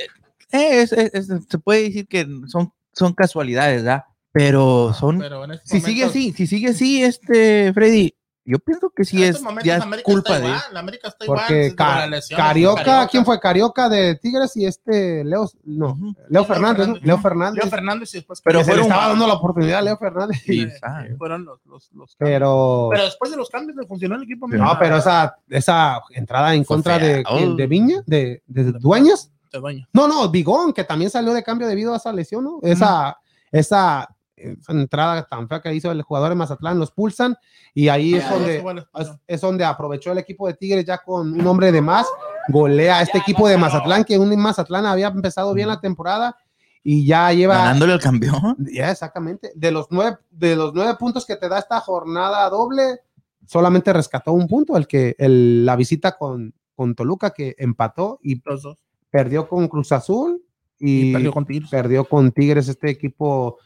eh, 0.53 0.83
es- 0.83 0.93
es- 0.93 1.13
es- 1.15 1.27
se 1.49 1.59
puede 1.59 1.83
decir 1.85 2.07
que 2.07 2.27
son, 2.47 2.73
son 2.93 3.15
casualidades, 3.15 3.83
¿verdad? 3.83 4.05
Pero 4.31 4.95
son. 4.95 5.19
Pero 5.19 5.45
en 5.45 5.51
estos 5.53 5.69
si 5.69 5.81
sigue 5.81 6.05
así, 6.05 6.33
si 6.33 6.47
sigue 6.47 6.69
así, 6.69 7.03
este 7.03 7.73
Freddy, 7.75 8.15
yo 8.45 8.59
pienso 8.59 8.91
que 8.91 9.05
sí 9.05 9.19
en 9.19 9.23
es 9.23 9.29
estos 9.31 9.43
momentos 9.43 9.65
ya 9.67 9.77
es 9.77 9.83
América 9.83 10.05
culpa 10.05 10.31
está 10.35 10.41
de. 10.41 10.47
igual, 10.49 10.63
la 10.73 10.81
América 10.81 11.09
está 11.09 11.25
igual, 11.25 11.41
Porque 11.41 11.63
lesiones, 11.65 12.29
Carioca, 12.29 13.07
¿quién 13.09 13.25
fue? 13.25 13.41
Carioca 13.41 13.89
de 13.89 14.17
Tigres 14.17 14.57
y 14.57 14.67
este 14.67 15.25
Leo, 15.25 15.49
no. 15.65 15.97
Leo 16.29 16.45
Fernández, 16.45 16.89
¿no? 16.89 16.97
Leo 17.03 17.19
Fernández. 17.19 17.63
Leo 17.63 17.71
Fernández 17.71 18.15
y 18.15 18.19
después 18.19 18.41
Pero 18.43 18.59
que 18.61 18.65
se 18.65 18.77
le 18.77 18.83
estaba 18.83 19.09
dando 19.09 19.27
la 19.27 19.35
oportunidad 19.35 19.79
a 19.79 19.83
Leo 19.83 19.97
Fernández. 19.97 20.43
Sí, 20.45 20.67
ah, 20.83 21.05
fueron 21.17 21.45
los, 21.45 21.61
los. 21.93 22.17
Pero, 22.19 22.89
Pero 22.91 23.05
después 23.05 23.31
de 23.31 23.37
los 23.37 23.49
cambios 23.49 23.77
le 23.77 23.87
funcionó 23.87 24.17
el 24.17 24.25
equipo. 24.25 24.49
no, 24.49 24.77
pero 24.79 24.97
esa, 24.97 25.37
esa 25.49 26.01
entrada 26.11 26.55
en 26.55 26.65
contra 26.65 26.99
de. 26.99 27.23
Oh. 27.29 27.55
de 27.55 27.67
Viña, 27.67 28.03
de, 28.07 28.43
de 28.47 28.73
Dueñas. 28.73 29.31
Baño. 29.61 29.87
No, 29.93 30.09
no, 30.09 30.29
Bigón, 30.31 30.73
que 30.73 30.85
también 30.85 31.11
salió 31.11 31.33
de 31.35 31.43
cambio 31.43 31.67
debido 31.67 31.93
a 31.93 31.99
esa 31.99 32.13
lesión, 32.13 32.45
¿no? 32.45 32.59
Esa, 32.63 33.19
esa, 33.51 34.09
esa 34.43 34.73
entrada 34.73 35.25
tan 35.27 35.49
fea 35.49 35.61
que 35.61 35.75
hizo 35.75 35.91
el 35.93 36.03
jugador 36.03 36.31
de 36.31 36.35
Mazatlán, 36.35 36.79
los 36.79 36.91
pulsan 36.91 37.37
y 37.75 37.89
ahí 37.89 38.15
es 38.15 38.25
Ah, 38.25 38.35
donde, 38.35 38.59
es, 38.99 39.13
es 39.27 39.41
donde 39.41 39.65
aprovechó 39.65 40.13
el 40.13 40.19
equipo 40.19 40.47
de 40.47 40.55
Tigres 40.55 40.85
ya 40.85 40.99
con 40.99 41.33
un 41.33 41.47
hombre 41.47 41.71
de 41.73 41.81
más, 41.81 42.07
golea 42.49 42.99
a 42.99 43.03
este 43.03 43.19
equipo 43.19 43.49
de 43.49 43.57
Mazatlán, 43.57 44.05
que 44.05 44.19
un 44.19 44.37
Mazatlán 44.41 44.87
había 44.87 45.09
empezado 45.09 45.55
bien 45.55 45.69
la 45.69 45.81
temporada 45.81 46.37
y 46.85 47.07
ya 47.07 47.33
lleva 47.33 47.57
Ganándole 47.59 47.93
al 47.93 48.01
campeón. 48.01 48.57
Ya, 48.73 48.91
exactamente. 48.91 49.53
De 49.55 49.71
los 49.71 49.87
nueve, 49.91 50.17
de 50.31 50.57
los 50.57 50.75
nueve 50.75 50.95
puntos 50.99 51.25
que 51.25 51.37
te 51.37 51.49
da 51.49 51.59
esta 51.61 51.81
jornada 51.81 52.49
doble, 52.51 52.99
solamente 53.47 53.93
rescató 53.93 54.33
un 54.33 54.49
punto, 54.49 54.77
el 54.77 54.87
que 54.89 55.15
el, 55.19 55.65
la 55.65 55.77
visita 55.77 56.17
con, 56.19 56.53
con 56.75 56.95
Toluca, 56.97 57.31
que 57.31 57.55
empató 57.59 58.19
y 58.23 58.43
Los 58.45 58.63
dos. 58.63 58.79
perdió 59.11 59.49
con 59.49 59.69
Cruz 59.69 59.93
Azul 59.93 60.43
y, 60.79 61.11
Y 61.11 61.13
perdió 61.13 61.33
con 61.33 61.47
Tigres. 61.47 61.71
perdió 61.71 62.05
con 62.05 62.33
Tigres, 62.33 62.67
este 62.69 62.91
equipo 62.91 63.59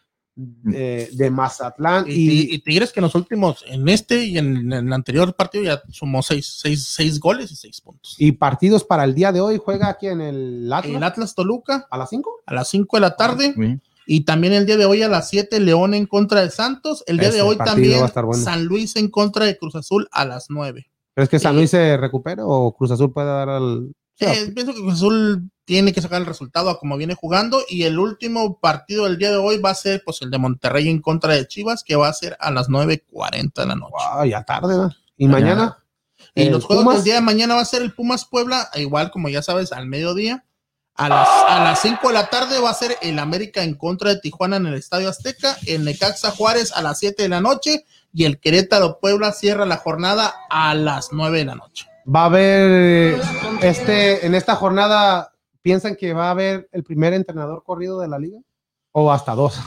eh, 0.73 1.09
de 1.13 1.31
Mazatlán. 1.31 2.05
Y, 2.09 2.13
Y, 2.13 2.55
y 2.55 2.59
Tigres 2.59 2.93
que 2.93 3.01
en 3.01 3.05
los 3.05 3.15
últimos, 3.15 3.65
en 3.67 3.89
este 3.89 4.25
y 4.25 4.39
en, 4.39 4.73
en 4.73 4.87
el 4.89 4.93
anterior 4.93 5.35
partido 5.35 5.65
ya 5.65 5.83
sumó 5.91 6.23
seis, 6.23 6.59
seis, 6.61 6.85
seis 6.87 7.19
goles 7.21 7.51
y 7.53 7.57
seis 7.57 7.81
puntos. 7.81 8.17
y 8.19 8.33
partidos 8.33 8.85
para 8.85 9.05
el 9.05 9.15
día 9.15 9.33
de 9.33 9.41
hoy 9.41 9.59
juega 9.63 9.89
aquí 9.89 10.09
en 10.09 10.21
el 10.21 10.71
Atlas 10.73 10.97
El 10.97 11.03
Atlas 11.03 11.35
Toluca 11.35 11.87
a 11.91 11.97
las 11.99 12.11
5. 12.11 12.31
a 12.47 12.55
las 12.55 12.69
5 12.69 12.97
de 12.97 13.01
la 13.01 13.17
tarde 13.17 13.55
Sí. 13.57 13.81
y 14.07 14.21
también 14.25 14.53
el 14.53 14.67
día 14.67 14.77
de 14.77 14.85
hoy 14.85 15.03
a 15.03 15.09
las 15.09 15.29
7 15.31 15.59
León 15.61 15.95
en 15.95 16.07
contra 16.07 16.43
de 16.43 16.51
Santos. 16.51 17.03
El 17.07 17.19
día 17.19 17.29
Ese 17.29 17.39
de 17.39 17.43
hoy 17.43 17.57
también 17.57 18.01
bueno. 18.25 18.35
San 18.35 18.65
Luis 18.67 18.95
en 18.97 19.09
contra 19.09 19.47
de 19.47 19.57
Cruz 19.57 19.75
Azul 19.75 20.07
a 20.13 20.25
las 20.25 20.47
9. 20.51 20.87
¿Crees 21.15 21.31
que 21.31 21.39
San 21.39 21.53
Sí. 21.55 21.57
Luis 21.61 21.71
se 21.71 21.97
recupera 21.97 22.45
o 22.47 22.77
Cruz 22.77 22.91
Azul 22.91 23.11
puede 23.13 23.29
dar 23.29 23.49
al. 23.49 23.91
Eh, 24.21 24.53
pienso 24.55 24.75
que 24.75 24.81
Cruz 24.81 24.95
Azul 24.95 25.51
tiene 25.67 25.93
que 25.93 26.01
sacar 26.01 26.21
el 26.21 26.27
resultado 26.27 26.71
a 26.71 26.79
como 26.79 26.97
viene 26.97 27.15
jugando 27.15 27.61
y 27.69 27.83
el 27.83 27.99
último 27.99 28.59
partido 28.59 29.05
del 29.05 29.19
día 29.19 29.33
de 29.33 29.37
hoy 29.37 29.59
va 29.59 29.71
a 29.71 29.75
ser 29.75 30.01
pues 30.05 30.23
el 30.23 30.31
de 30.31 30.39
Monterrey 30.39 30.89
en 30.89 31.03
contra 31.03 31.35
de 31.35 31.47
Chivas 31.47 31.83
que 31.83 31.97
va 31.97 32.09
a 32.09 32.13
ser 32.13 32.37
a 32.41 32.51
las 32.53 32.69
9.40 32.69 33.53
de 33.53 33.67
la 33.67 33.75
noche. 33.75 33.93
Wow, 34.15 34.25
ya 34.25 34.45
tarde, 34.45 34.77
¿no? 34.77 34.91
Y 35.19 35.29
Mañana. 35.29 35.79
Y 36.35 36.43
el 36.43 36.53
los 36.53 36.65
juegos 36.65 36.95
del 36.95 37.05
día 37.05 37.15
de 37.17 37.21
mañana 37.21 37.57
va 37.57 37.63
a 37.63 37.67
ser 37.67 37.83
el 37.83 37.93
Pumas 37.93 38.25
Puebla, 38.25 38.71
igual 38.75 39.11
como 39.11 39.29
ya 39.29 39.43
sabes, 39.43 39.73
al 39.73 39.87
mediodía. 39.87 40.45
A 40.95 41.11
las, 41.11 41.29
a 41.49 41.63
las 41.63 41.81
5 41.81 42.09
de 42.09 42.15
la 42.15 42.31
tarde 42.31 42.59
va 42.59 42.71
a 42.71 42.75
ser 42.75 42.97
el 43.03 43.19
América 43.19 43.63
en 43.63 43.75
contra 43.75 44.15
de 44.15 44.21
Tijuana 44.21 44.57
en 44.57 44.67
el 44.67 44.75
Estadio 44.75 45.11
Azteca, 45.11 45.55
el 45.67 45.85
Necaxa 45.85 46.31
Juárez 46.31 46.73
a 46.73 46.81
las 46.81 46.99
7 47.01 47.23
de 47.23 47.29
la 47.29 47.43
noche 47.43 47.85
y 48.15 48.25
el 48.25 48.41
Querétaro 48.41 48.99
Puebla 48.99 49.33
cierra 49.33 49.67
la 49.67 49.77
jornada 49.77 50.35
a 50.49 50.75
las 50.75 51.13
9 51.13 51.39
de 51.39 51.45
la 51.45 51.55
noche. 51.55 51.87
va 52.07 52.23
a 52.23 52.25
haber 52.27 53.21
este 53.61 54.25
en 54.25 54.35
esta 54.35 54.57
jornada 54.57 55.36
piensan 55.67 55.97
que 55.97 56.13
va 56.13 56.29
a 56.29 56.31
haber 56.31 56.69
el 56.71 56.85
primer 56.85 57.13
entrenador 57.13 57.65
corrido 57.65 57.99
de 57.99 58.07
la 58.07 58.21
liga 58.21 58.39
o 58.93 59.11
hasta 59.11 59.35
dos 59.35 59.59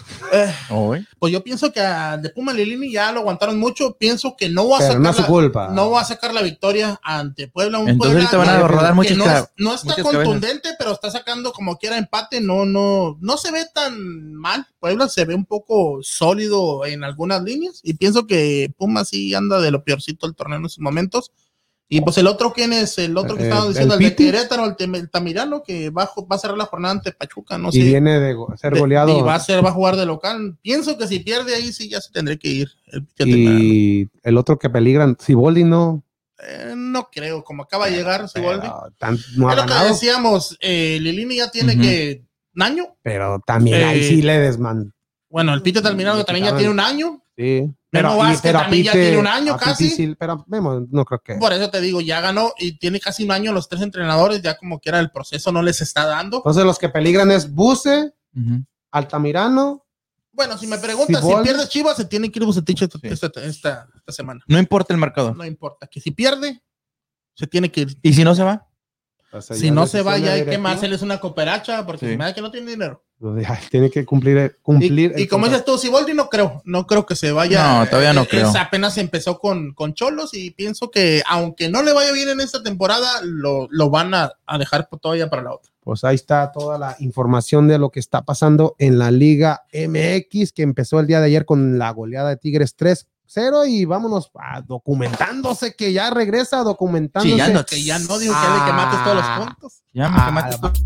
Hoy. 0.70 1.06
Pues 1.20 1.34
yo 1.34 1.44
pienso 1.44 1.74
que 1.74 1.82
a 1.82 2.16
de 2.18 2.30
Puma 2.30 2.54
Lilini 2.54 2.90
ya 2.94 3.12
lo 3.12 3.20
aguantaron 3.20 3.60
mucho, 3.60 3.98
pienso 3.98 4.34
que 4.38 4.48
no 4.48 4.70
va 4.70 4.78
a 4.78 4.82
sacar 4.82 5.00
no 5.02 5.10
es 5.10 5.16
su 5.18 5.22
la- 5.24 5.28
culpa 5.28 5.68
no 5.74 5.92
va 5.92 6.00
a 6.02 6.06
sacar 6.06 6.34
la 6.34 6.42
victoria 6.42 6.98
ante 7.04 7.50
Puebla. 7.50 7.80
Un 7.80 7.90
Entonces 7.90 8.14
Puebla 8.16 8.30
ahorita 8.30 8.38
van 8.38 8.64
a 8.64 8.68
rodar 8.68 8.96
muchas 8.96 9.18
no, 9.18 9.26
es- 9.26 9.50
no 9.58 9.74
está 9.76 9.90
cabezas. 9.96 10.14
contundente, 10.14 10.70
pero 10.80 10.94
está 10.94 11.12
sacando 11.12 11.52
como 11.52 11.78
quiera 11.78 11.98
empate. 11.98 12.40
No, 12.40 12.66
no, 12.66 13.18
no 13.20 13.38
se 13.38 13.52
ve 13.52 13.66
tan 13.74 14.34
mal. 14.36 14.66
Puebla 14.80 15.10
se 15.10 15.26
ve 15.26 15.36
un 15.36 15.46
poco 15.46 16.00
sólido 16.02 16.86
en 16.86 17.04
algunas 17.04 17.44
líneas 17.44 17.82
y 17.84 17.96
pienso 17.96 18.26
que 18.26 18.74
Puma 18.78 19.04
sí 19.04 19.34
anda 19.36 19.60
de 19.60 19.72
lo 19.72 19.84
peorcito 19.84 20.28
el 20.28 20.34
torneo 20.36 20.60
en 20.60 20.66
esos 20.66 20.80
momentos. 20.80 21.32
Y 21.92 22.02
pues 22.02 22.20
el 22.20 22.28
otro, 22.28 22.54
¿quién 22.54 22.72
es? 22.72 23.00
El 23.00 23.18
otro 23.18 23.36
que 23.36 23.42
Eh, 23.42 23.46
estábamos 23.46 23.70
diciendo, 23.74 23.96
el 23.96 24.04
el, 24.04 24.10
de. 24.12 24.16
Querétaro, 24.16 24.76
el, 24.78 25.10
Tamirano, 25.10 25.64
que 25.64 25.90
va, 25.90 26.08
va 26.32 26.36
a 26.36 26.40
cerrar 26.40 26.56
la 26.56 26.66
jornada 26.66 26.92
ante 26.94 27.12
Pachuca, 27.12 27.58
no 27.58 27.70
y 27.70 27.72
sé. 27.72 27.80
viene 27.84 28.20
de 28.20 28.36
ser 28.58 28.74
De- 28.76 28.80
goleado 28.80 29.18
Y 29.18 29.22
va 29.24 29.34
a 29.34 29.40
ser, 29.40 29.66
va 29.66 29.70
a 29.70 29.74
jugar 29.74 29.96
de 29.96 30.06
local. 30.06 30.56
Pienso 30.62 31.00
que 31.00 31.08
si 31.08 31.20
pierde 31.20 31.56
ahí 31.56 31.74
sí 31.74 31.90
ya 31.90 32.00
se 32.00 32.12
tendría 32.12 32.38
que 32.38 32.48
ir. 32.48 32.70
El 32.86 33.08
Tamirano. 33.08 33.60
y 33.60 34.08
el 34.22 34.38
otro 34.38 34.60
que 34.60 34.70
peligran 34.70 35.18
Siboldi 35.20 35.64
no 35.64 36.04
Eh, 36.48 36.74
no 36.78 37.10
creo, 37.12 37.44
como 37.44 37.64
acaba 37.64 37.88
de 37.88 37.98
llegar 37.98 38.30
Siboldi. 38.30 38.68
no 39.36 39.50
ha 39.50 39.54
Es 39.54 39.58
lo 39.60 39.66
que 39.66 39.88
decíamos, 39.90 40.58
eh, 40.62 41.00
Lilini 41.02 41.38
ya 41.38 41.50
tiene 41.50 41.74
Ujú. 41.74 41.82
que 41.82 42.22
un 42.56 42.62
año. 42.62 42.86
pero 43.02 43.42
también 43.46 43.84
ahí 43.84 44.00
Eh, 44.02 44.04
sí 44.10 44.22
le 44.22 44.38
desman 44.38 44.94
Bueno, 45.28 45.54
el 45.56 45.64
Pite 45.64 45.82
Terminado 45.82 46.20
le 46.20 46.24
también 46.24 46.46
ya 46.46 46.56
tiene 46.56 46.72
un 46.72 46.80
año. 46.80 47.22
sí 47.36 47.68
Memo 47.92 48.18
Vázquez 48.18 48.52
también 48.52 48.84
ya 48.84 48.92
tiene 48.92 49.18
un 49.18 49.26
año 49.28 49.58
casi. 49.58 49.90
sí, 49.90 50.16
pero 50.20 50.44
Memo 50.48 50.86
no 50.92 51.06
creo 51.06 51.22
que 51.24 51.36
Por 51.36 51.54
eso 51.54 51.70
te 51.72 51.82
digo, 51.82 52.02
ya 52.02 52.22
ganó 52.22 52.54
y 52.60 52.78
tiene 52.78 53.00
casi 53.00 53.24
un 53.24 53.32
año 53.32 53.52
los 53.52 53.68
tres 53.68 53.82
entrenadores, 53.82 54.42
ya 54.44 54.58
como 54.58 54.80
quiera 54.80 55.00
el 55.00 55.10
proceso 55.10 55.52
no 55.52 55.62
les 55.64 55.82
está 55.82 56.06
dando. 56.06 56.38
entonces 56.38 56.64
los 56.66 56.78
que 56.78 56.90
peligran 56.90 57.32
es 57.32 57.52
Buse. 57.52 58.14
Altamirano 58.92 59.86
Bueno, 60.32 60.58
si 60.58 60.68
me 60.68 60.78
preguntas, 60.78 61.22
si 61.24 61.34
pierde 61.44 61.68
Chivas, 61.68 61.98
se 61.98 62.06
tiene 62.06 62.32
que 62.32 62.40
ir 62.40 62.46
Bucetich 62.46 62.82
esta, 62.84 62.98
Sí. 63.00 63.08
esta, 63.08 63.28
esta- 63.42 63.88
esta 63.96 64.12
semana. 64.12 64.42
No 64.48 64.58
importa 64.58 64.94
el 64.94 65.00
marcador. 65.00 65.36
No 65.36 65.46
importa, 65.46 65.88
que 65.88 66.00
si 66.00 66.12
pierde, 66.12 66.64
se 67.36 67.46
tiene 67.48 67.72
que 67.72 67.82
ir. 67.82 67.98
¿Y 68.02 68.14
si 68.14 68.24
no 68.24 68.34
se 68.36 68.44
va? 68.44 68.68
o 69.32 69.42
sea, 69.42 69.56
Si 69.56 69.66
ya 69.68 69.72
no 69.74 69.86
se 69.86 70.02
va, 70.02 70.18
ya 70.18 70.34
hay 70.34 70.46
que 70.46 70.58
más, 70.58 70.82
él 70.84 70.94
es 70.94 71.02
una 71.02 71.20
cooperacha, 71.20 71.86
porque 71.86 72.06
Sí. 72.06 72.12
se 72.14 72.18
me 72.18 72.24
da 72.26 72.34
que 72.34 72.42
no 72.42 72.50
tiene 72.52 72.72
dinero. 72.72 73.04
Ya 73.22 73.60
tiene 73.70 73.90
que 73.90 74.06
cumplir 74.06 74.56
Y, 74.58 74.62
cumplir 74.64 75.14
y 75.18 75.28
como 75.28 75.46
dices 75.48 75.66
tú, 75.66 75.78
Siboldi 75.78 76.14
no 76.14 76.30
creo, 76.30 76.62
no 76.66 76.88
creo 76.88 77.06
que 77.06 77.16
se 77.16 77.32
vaya. 77.32 77.80
No, 77.80 77.86
todavía 77.88 78.14
no 78.14 78.22
Eh, 78.22 78.28
creo. 78.30 78.50
es- 78.50 78.56
apenas 78.56 78.98
empezó 78.98 79.40
con, 79.40 79.74
con 79.74 79.94
Cholos 79.94 80.34
y 80.34 80.52
pienso 80.52 80.90
que 80.90 81.22
aunque 81.28 81.70
no 81.70 81.84
le 81.84 81.92
vaya 81.94 82.12
bien 82.14 82.30
en 82.30 82.40
esta 82.40 82.64
temporada, 82.64 83.22
lo, 83.24 83.68
lo 83.72 83.90
van 83.90 84.14
a, 84.14 84.32
a 84.46 84.58
dejar 84.58 84.88
todavía 85.02 85.30
para 85.30 85.42
la 85.44 85.54
otra. 85.54 85.70
Pues 85.82 86.04
ahí 86.04 86.16
está 86.16 86.52
toda 86.52 86.78
la 86.78 86.96
información 87.00 87.68
de 87.68 87.78
lo 87.80 87.90
que 87.90 88.00
está 88.00 88.22
pasando 88.24 88.76
en 88.80 89.00
la 89.00 89.12
Liga 89.12 89.64
MX, 89.74 90.52
que 90.54 90.62
empezó 90.62 91.00
el 91.00 91.08
día 91.08 91.20
de 91.20 91.26
ayer 91.28 91.46
con 91.46 91.78
la 91.80 91.90
goleada 91.92 92.30
de 92.30 92.38
Tigres 92.38 92.76
3-0 92.78 93.68
y 93.68 93.86
vámonos 93.86 94.30
a 94.36 94.62
documentándose 94.62 95.76
que 95.76 95.92
ya 95.92 96.10
regresa 96.12 96.60
documentándose. 96.64 97.32
Chillando. 97.34 97.66
Que 97.66 97.84
ya 97.84 97.98
no 98.00 98.20
digo 98.20 98.34
que 98.34 98.66
que 98.66 98.74
mates 98.74 99.04
todos 99.04 99.16
los 99.16 99.26
Ah. 99.26 99.46
puntos. 99.46 99.82
Ya 99.94 100.10
me 100.10 100.18
Ah, 100.20 100.26
quemaste 100.28 100.56
va- 100.58 100.74
todo. 100.74 100.84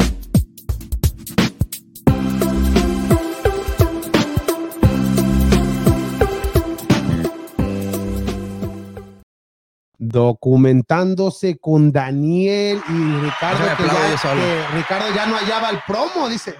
Documentándose 10.08 11.58
con 11.58 11.91
Daniel 11.91 12.82
y 12.89 12.91
Ricardo, 13.20 13.64
Déjame 13.64 13.76
que 13.78 13.84
ya, 13.95 14.34
que 14.34 14.68
Ricardo 14.78 15.06
ya 15.16 15.26
no 15.26 15.36
hallaba 15.38 15.70
el 15.70 15.80
promo, 15.88 16.30
dice. 16.30 16.56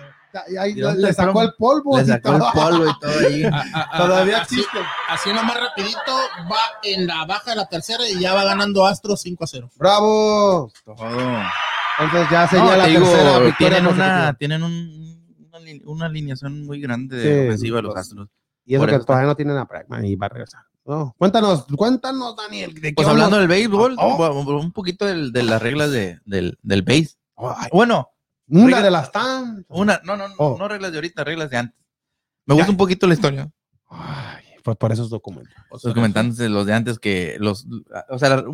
Ahí 0.60 0.74
¿De 0.74 0.96
le, 0.96 1.14
sacó 1.14 1.44
el 1.44 1.54
polvo. 1.60 1.96
Le 2.00 2.06
sacó 2.06 2.34
el 2.34 2.41
polvo 2.54 2.89
y 2.89 3.00
todo 3.00 3.12
ahí. 3.28 3.44
Todavía 3.98 4.41
así, 4.41 4.56
existe. 4.56 4.80
así 5.10 5.30
nomás 5.32 5.60
rapidito, 5.60 6.12
va 6.52 6.58
en 6.82 7.06
la 7.06 7.26
baja 7.26 7.52
de 7.52 7.58
la 7.58 7.68
tercera 7.68 8.08
y 8.10 8.20
ya 8.20 8.34
va 8.34 8.44
ganando 8.44 8.84
Astro 8.86 9.16
5 9.16 9.44
a 9.44 9.48
0. 9.48 9.70
Bravo. 9.78 10.72
Todo. 10.84 10.98
Entonces 12.00 12.30
ya 12.32 12.48
sería 12.48 12.66
No, 12.66 12.76
la 12.78 12.84
te 12.86 12.89
digo, 12.89 13.06
tercera 13.06 13.39
victoria 13.39 13.78
tienen 13.78 13.88
una, 13.94 14.34
tienen 14.34 14.64
un- 14.64 15.38
una, 15.52 15.60
li- 15.60 15.82
una 15.86 16.06
alineación 16.08 16.66
muy 16.66 16.82
grande 16.82 17.16
de 17.18 17.24
Sí, 17.44 17.48
ofensiva 17.48 17.76
de 17.78 17.82
los 17.84 17.96
Astros. 17.96 18.28
Y 18.66 18.74
eso 18.74 18.82
Por 18.82 18.89
que 18.89 18.96
eso 18.96 19.06
todavía 19.06 19.28
no 19.28 19.36
tienen 19.36 19.58
a 19.58 19.66
Bregman 19.66 20.04
y 20.04 20.16
va 20.16 20.26
a 20.26 20.30
regresar. 20.30 20.62
No, 20.86 21.16
cuéntanos, 21.18 21.66
cuéntanos, 21.78 22.36
Daniel. 22.36 22.74
¿de 22.74 22.82
qué 22.90 22.94
Pues 22.94 23.08
hablando 23.08 23.38
del 23.38 23.48
béisbol, 23.48 23.96
Oh. 23.98 24.18
bueno, 24.18 24.60
un 24.60 24.72
poquito 24.74 25.06
del- 25.06 25.32
de 25.32 25.44
las 25.44 25.62
reglas 25.62 25.92
de, 25.92 26.20
del, 26.26 26.58
del. 26.62 26.84
Ay, 27.38 27.70
Bueno, 27.72 28.10
una 28.48 28.82
de 28.82 28.92
las 28.92 29.12
tan. 29.12 29.66
una, 29.70 30.02
no, 30.04 30.18
no, 30.18 30.28
no, 30.28 30.36
Oh. 30.38 30.58
no 30.58 30.68
reglas 30.68 30.92
de 30.92 30.98
ahorita, 30.98 31.24
reglas 31.24 31.50
de 31.50 31.58
antes. 31.58 31.80
Me 32.46 32.54
gusta 32.56 32.68
Ya. 32.68 32.72
un 32.72 32.78
poquito 32.78 33.08
la 33.08 33.14
historia. 33.14 33.50
Ay, 33.90 34.44
pues 34.62 34.76
por 34.76 34.92
esos 34.92 35.10
documentos. 35.10 35.54
Los 35.72 35.94
comentantes, 35.94 36.50
los 36.50 36.66
de 36.66 36.74
antes 36.74 37.00
que 37.00 37.38
los, 37.40 37.66
o 38.10 38.20
sea, 38.20 38.30
la- 38.30 38.46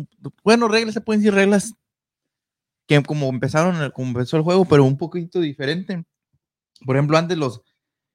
bueno, 0.44 0.68
reglas 0.68 0.94
se 0.94 1.00
pueden 1.00 1.20
decir 1.22 1.34
reglas 1.34 1.74
que 2.86 3.02
como 3.02 3.28
empezaron, 3.28 3.90
como 3.90 4.08
empezó 4.08 4.36
el 4.36 4.44
juego, 4.44 4.64
pero 4.66 4.84
un 4.84 4.96
poquito 4.96 5.40
diferente. 5.40 6.04
Por 6.86 6.94
ejemplo, 6.96 7.18
antes 7.18 7.36
los, 7.36 7.62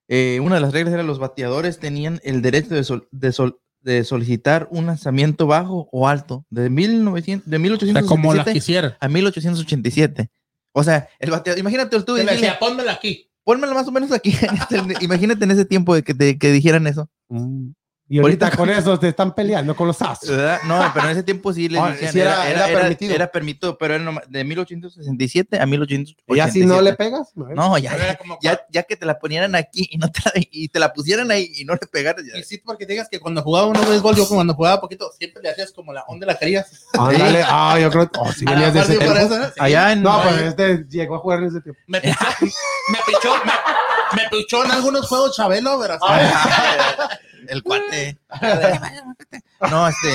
eh, 0.07 0.39
una 0.41 0.55
de 0.55 0.61
las 0.61 0.71
reglas 0.73 0.93
era 0.93 1.03
los 1.03 1.19
bateadores 1.19 1.79
tenían 1.79 2.21
el 2.23 2.41
derecho 2.41 2.73
de, 2.75 2.83
sol- 2.85 3.07
de, 3.11 3.31
sol- 3.33 3.59
de 3.85 4.03
solicitar 4.03 4.67
un 4.71 4.87
lanzamiento 4.87 5.45
bajo 5.47 5.87
o 5.91 6.07
alto 6.07 6.43
de 6.49 6.69
1900, 6.69 7.47
de 7.49 7.55
O 7.55 7.59
sea, 7.59 7.59
1867 7.59 8.07
como 8.07 8.33
la 8.33 8.43
quisiera. 8.43 8.97
a 8.99 9.07
1887. 9.07 10.29
O 10.73 10.83
sea, 10.83 11.07
el 11.19 11.29
bateador, 11.31 11.59
imagínate 11.59 12.01
tú 12.01 12.15
decía, 12.15 12.57
pónmela 12.59 12.91
aquí. 12.93 13.29
pónmela 13.43 13.73
más 13.75 13.87
o 13.87 13.91
menos 13.91 14.11
aquí. 14.11 14.31
este- 14.71 15.05
imagínate 15.05 15.43
en 15.45 15.51
ese 15.51 15.65
tiempo 15.65 15.93
de 15.95 16.01
que, 16.03 16.13
te- 16.13 16.37
que 16.37 16.51
dijeran 16.51 16.87
eso. 16.87 17.07
Mm. 17.29 17.69
Y 18.07 18.19
ahorita, 18.19 18.45
Ahorita- 18.47 18.57
con 18.57 18.69
eso 18.77 18.99
te 18.99 19.07
están 19.07 19.33
peleando 19.33 19.75
con 19.75 19.87
los. 19.87 19.97
¿verdad? 19.99 20.59
No, 20.65 20.79
pero 20.93 21.05
en 21.07 21.11
ese 21.13 21.23
tiempo 21.23 21.51
sí 21.53 21.67
les 21.69 21.81
Ah, 21.81 21.89
decían, 21.89 22.13
sí 22.13 22.19
era- 22.19 22.33
era, 22.33 22.49
era 22.49 22.67
era- 22.69 22.79
permitido. 22.81 23.15
era 23.15 23.31
permitido, 23.31 23.77
pero 23.79 23.95
era 23.95 24.03
nomás 24.03 24.23
de 24.29 24.43
1867 24.43 25.59
a 25.59 25.65
1887. 25.65 26.37
Y 26.37 26.39
así 26.39 26.65
no 26.65 26.81
le 26.81 26.93
pegas. 26.93 27.31
No, 27.35 27.77
ya, 27.79 27.93
Era 27.95 28.07
ya, 28.09 28.15
como 28.17 28.37
ya, 28.41 28.61
ya 28.69 28.83
que 28.83 28.95
te 28.95 29.05
la 29.07 29.17
ponieran 29.17 29.55
aquí 29.55 29.87
y, 29.89 29.97
no 29.97 30.11
te 30.11 30.19
la, 30.25 30.31
y 30.35 30.67
te 30.69 30.79
la 30.79 30.93
pusieran 30.93 31.31
ahí 31.31 31.51
y 31.55 31.65
no 31.65 31.73
le 31.73 31.87
pegaras. 31.87 32.23
ya. 32.31 32.37
Y 32.37 32.43
sí, 32.43 32.59
porque 32.63 32.85
digas 32.85 33.07
que 33.09 33.19
cuando 33.19 33.41
jugaba 33.41 33.67
uno 33.67 33.83
béisbol, 33.87 34.15
yo 34.15 34.27
cuando 34.27 34.53
jugaba 34.53 34.79
poquito, 34.81 35.11
siempre 35.17 35.41
le 35.41 35.49
hacías 35.49 35.71
como 35.71 35.91
la 35.91 36.03
onda 36.07 36.27
la 36.27 36.35
querías. 36.37 36.85
Ándale. 36.93 37.43
Ah, 37.45 37.77
yo 37.81 37.89
creo. 37.89 38.09
Oh, 38.19 38.31
si 38.31 38.45
venías 38.45 38.73
de 38.73 38.81
ese 38.81 38.97
tiempo. 38.97 39.17
eso, 39.17 39.39
¿no? 39.39 39.45
Sí. 39.47 39.53
Allá 39.57 39.91
en. 39.93 40.03
No, 40.03 40.21
pues 40.21 40.41
este 40.43 40.85
llegó 40.89 41.15
a 41.15 41.19
jugar 41.19 41.39
en 41.39 41.45
ese 41.45 41.61
tiempo. 41.61 41.79
Me 41.87 42.01
pichó, 42.01 42.15
me 42.39 42.99
pichó, 43.07 43.33
me, 43.45 43.51
me 44.15 44.29
pichó 44.29 44.63
en 44.65 44.71
algunos 44.71 45.07
juegos 45.07 45.35
Chabelo, 45.35 45.79
pero 45.79 45.97
el 47.47 47.63
cuate. 47.63 48.17
No, 49.69 49.87
este, 49.87 50.09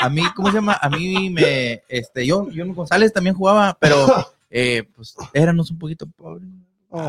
a 0.00 0.08
mí, 0.08 0.22
¿cómo 0.34 0.48
se 0.48 0.54
llama? 0.54 0.78
A 0.80 0.88
mí 0.88 1.30
me, 1.30 1.82
este, 1.88 2.26
yo, 2.26 2.48
yo 2.50 2.64
González 2.74 3.12
también 3.12 3.34
jugaba, 3.36 3.76
pero, 3.80 4.06
eh, 4.50 4.84
pues, 4.94 5.14
éramos 5.32 5.70
un 5.70 5.78
poquito 5.78 6.06
pobres. 6.06 6.48
Oh. 6.90 7.08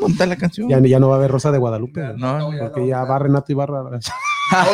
Ponte 0.00 0.26
la 0.26 0.36
canción. 0.36 0.68
Ya, 0.68 0.78
ya 0.80 0.98
no 0.98 1.08
va 1.08 1.14
a 1.14 1.18
haber 1.18 1.30
Rosa 1.30 1.50
de 1.52 1.58
Guadalupe. 1.58 2.00
No, 2.16 2.50
Porque 2.58 2.86
ya 2.86 3.04
va 3.04 3.18
Renato 3.18 3.52
Ibarra. 3.52 3.82
Oye, 3.88 4.00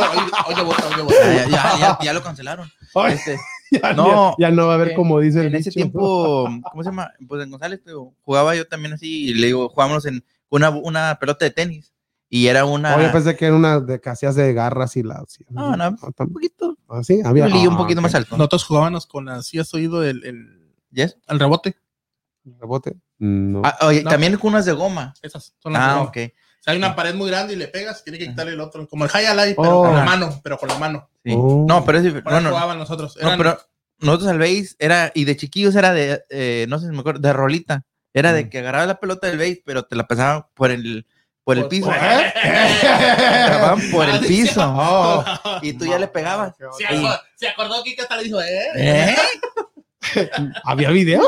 oye, 0.02 0.32
oye, 0.48 0.62
bota, 0.64 0.84
oye, 0.88 0.96
Ya, 0.96 1.02
bota. 1.04 1.34
ya, 1.34 1.46
ya, 1.48 1.78
ya- 1.78 1.98
ya 2.02 2.12
lo 2.12 2.22
cancelaron. 2.24 2.68
Este, 3.08 3.38
ya, 3.70 3.92
no, 3.92 4.34
ya 4.36 4.50
no 4.50 4.66
va 4.66 4.72
a 4.72 4.74
haber 4.74 4.88
en- 4.90 4.96
como 4.96 5.20
dice 5.20 5.40
el 5.42 5.46
en 5.46 5.54
ese 5.54 5.70
dicho. 5.70 5.76
tiempo, 5.76 6.48
¿cómo 6.72 6.82
se 6.82 6.88
llama? 6.90 7.12
Pues 7.28 7.44
en 7.44 7.50
González 7.52 7.80
te 7.84 7.90
digo, 7.90 8.12
jugaba 8.24 8.56
yo 8.56 8.66
también 8.66 8.94
así, 8.94 9.28
y 9.28 9.34
le 9.34 9.46
digo, 9.46 9.68
jugábamos 9.68 10.06
en 10.06 10.24
una, 10.50 10.70
una 10.70 11.16
pelota 11.18 11.44
de 11.46 11.50
tenis. 11.52 11.94
Y 12.32 12.46
era 12.46 12.64
una. 12.64 12.94
Oye, 12.96 13.08
pensé 13.08 13.34
que 13.36 13.46
era 13.46 13.56
una 13.56 13.80
de 13.80 14.00
hacías 14.04 14.36
de 14.36 14.52
garras 14.52 14.96
y 14.96 15.02
la. 15.02 15.24
sí. 15.26 15.44
No, 15.48 15.76
no, 15.76 15.84
Ah, 15.84 15.96
un 16.18 16.32
poquito. 16.32 16.76
ah, 16.88 17.02
sí, 17.02 17.20
había. 17.24 17.46
Un 17.46 17.52
lío 17.52 17.70
un 17.70 17.74
ah, 17.74 17.78
poquito 17.78 18.00
más 18.00 18.14
alto. 18.14 18.36
Nosotros 18.36 18.64
jugábamos 18.64 19.06
con 19.06 19.24
las, 19.24 19.46
¿sí 19.46 19.58
has 19.58 19.72
oído 19.74 20.04
el, 20.04 20.24
el, 20.24 20.72
¿Yes? 20.92 21.16
el 21.26 21.40
rebote? 21.40 21.76
Rebote. 22.44 22.96
No. 23.18 23.62
Ah, 23.64 23.76
oye, 23.82 24.02
No. 24.04 24.10
también 24.10 24.36
con 24.36 24.52
unas 24.52 24.64
de 24.64 24.72
goma. 24.72 25.12
Esas 25.22 25.54
son 25.58 25.72
las 25.72 25.82
Ah, 25.82 25.94
de- 25.94 26.00
ok. 26.02 26.32
O 26.60 26.62
sea, 26.62 26.72
hay 26.72 26.78
una 26.78 26.94
pared 26.94 27.14
muy 27.14 27.28
grande 27.30 27.54
y 27.54 27.56
le 27.56 27.68
pegas, 27.68 28.04
tiene 28.04 28.18
que 28.18 28.28
quitarle 28.28 28.52
el 28.52 28.60
otro. 28.60 28.86
Como 28.86 29.04
el 29.06 29.10
highlight, 29.10 29.56
pero 29.56 29.80
Oh. 29.80 29.84
con 29.86 29.94
la 29.96 30.04
mano, 30.04 30.40
pero 30.44 30.56
con 30.58 30.68
la 30.68 30.78
mano. 30.78 31.08
Sí. 31.24 31.32
Oh. 31.36 31.64
No, 31.66 31.84
pero 31.84 31.98
es 31.98 32.04
no, 32.24 32.40
no, 32.40 32.50
jugaban 32.50 32.78
nosotros. 32.78 33.18
no, 33.20 33.36
pero 33.36 33.58
nosotros 33.98 34.28
al 34.30 34.38
base 34.38 34.68
era, 34.78 35.10
y 35.14 35.24
de 35.24 35.36
chiquillos 35.36 35.74
era 35.74 35.92
de, 35.92 36.22
eh, 36.30 36.66
no 36.68 36.78
sé 36.78 36.86
si 36.86 36.92
me 36.92 37.00
acuerdo, 37.00 37.20
de 37.20 37.32
rolita. 37.32 37.84
Era 38.12 38.32
de 38.32 38.48
que 38.50 38.58
agarraba 38.58 38.86
la 38.86 38.98
pelota 39.00 39.26
del 39.28 39.38
base, 39.38 39.62
pero 39.64 39.84
te 39.84 39.94
la 39.96 40.06
pasaban 40.06 40.44
por 40.54 40.70
el, 40.70 41.06
por 41.44 41.56
el 41.58 41.68
piso. 41.68 41.88
Te 41.90 41.94
pasaban 41.94 43.80
por 43.92 44.08
el 44.08 44.16
Ah, 44.16 44.20
piso. 44.26 44.60
Oh. 44.76 45.24
Y 45.62 45.72
tú 45.74 45.84
ya 45.86 45.98
le 45.98 46.08
pegabas. 46.08 46.54
Se 46.56 46.84
acordó, 46.86 47.18
se 47.36 47.48
acordó 47.48 47.82
que 47.84 47.96
hasta 48.00 48.16
le 48.16 48.24
dijo, 48.24 48.40
¿eh? 48.40 48.62
¿Eh? 48.76 49.16
¿Había 50.64 50.90
video? 50.90 51.22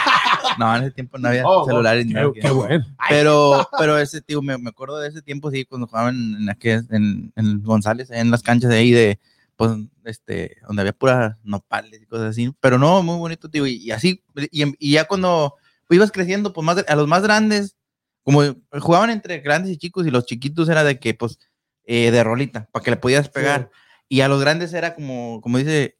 no, 0.58 0.76
en 0.76 0.82
ese 0.84 0.92
tiempo 0.92 1.18
no 1.18 1.28
había 1.28 1.44
Oh, 1.46 1.66
celulares. 1.66 2.06
ni 2.06 2.12
Qué, 2.14 2.20
nada. 2.20 2.32
qué 2.40 2.50
bueno. 2.50 2.84
Pero, 3.08 3.68
pero 3.78 3.98
ese 3.98 4.20
tío, 4.22 4.40
me, 4.42 4.56
me 4.58 4.70
acuerdo 4.70 4.98
de 5.00 5.08
ese 5.08 5.22
tiempo, 5.22 5.50
sí, 5.50 5.64
cuando 5.64 5.86
jugaban 5.86 6.14
en, 6.16 6.46
aquel- 6.48 6.86
en, 6.90 7.32
en 7.36 7.62
González, 7.62 8.10
en 8.10 8.30
las 8.30 8.42
canchas 8.42 8.70
de 8.70 8.78
ahí 8.78 8.90
de, 8.92 9.18
pues, 9.56 9.72
este, 10.04 10.56
donde 10.66 10.82
había 10.82 10.92
puras 10.92 11.36
nopales 11.42 12.00
y 12.00 12.06
cosas 12.06 12.30
así. 12.30 12.52
Pero 12.60 12.78
no, 12.78 13.02
muy 13.02 13.16
bonito, 13.18 13.50
tío. 13.50 13.66
Y, 13.66 13.74
y 13.76 13.90
así, 13.90 14.22
y, 14.50 14.64
y 14.78 14.92
ya 14.92 15.04
cuando 15.04 15.56
ibas 15.92 16.12
creciendo, 16.12 16.52
pues, 16.52 16.64
más, 16.64 16.84
a 16.86 16.96
los 16.96 17.06
más 17.08 17.22
grandes, 17.22 17.76
como 18.22 18.42
jugaban 18.80 19.10
entre 19.10 19.40
grandes 19.40 19.72
y 19.72 19.76
chicos, 19.78 20.06
y 20.06 20.10
los 20.10 20.26
chiquitos 20.26 20.68
era 20.68 20.84
de 20.84 20.98
que, 20.98 21.14
pues, 21.14 21.38
eh, 21.84 22.10
de 22.10 22.22
rolita, 22.24 22.68
para 22.72 22.84
que 22.84 22.90
le 22.92 22.96
podías 22.96 23.28
pegar. 23.28 23.70
Y 24.08 24.20
a 24.20 24.28
los 24.28 24.40
grandes 24.40 24.72
era 24.74 24.94
como, 24.94 25.40
como 25.40 25.58
dice, 25.58 25.96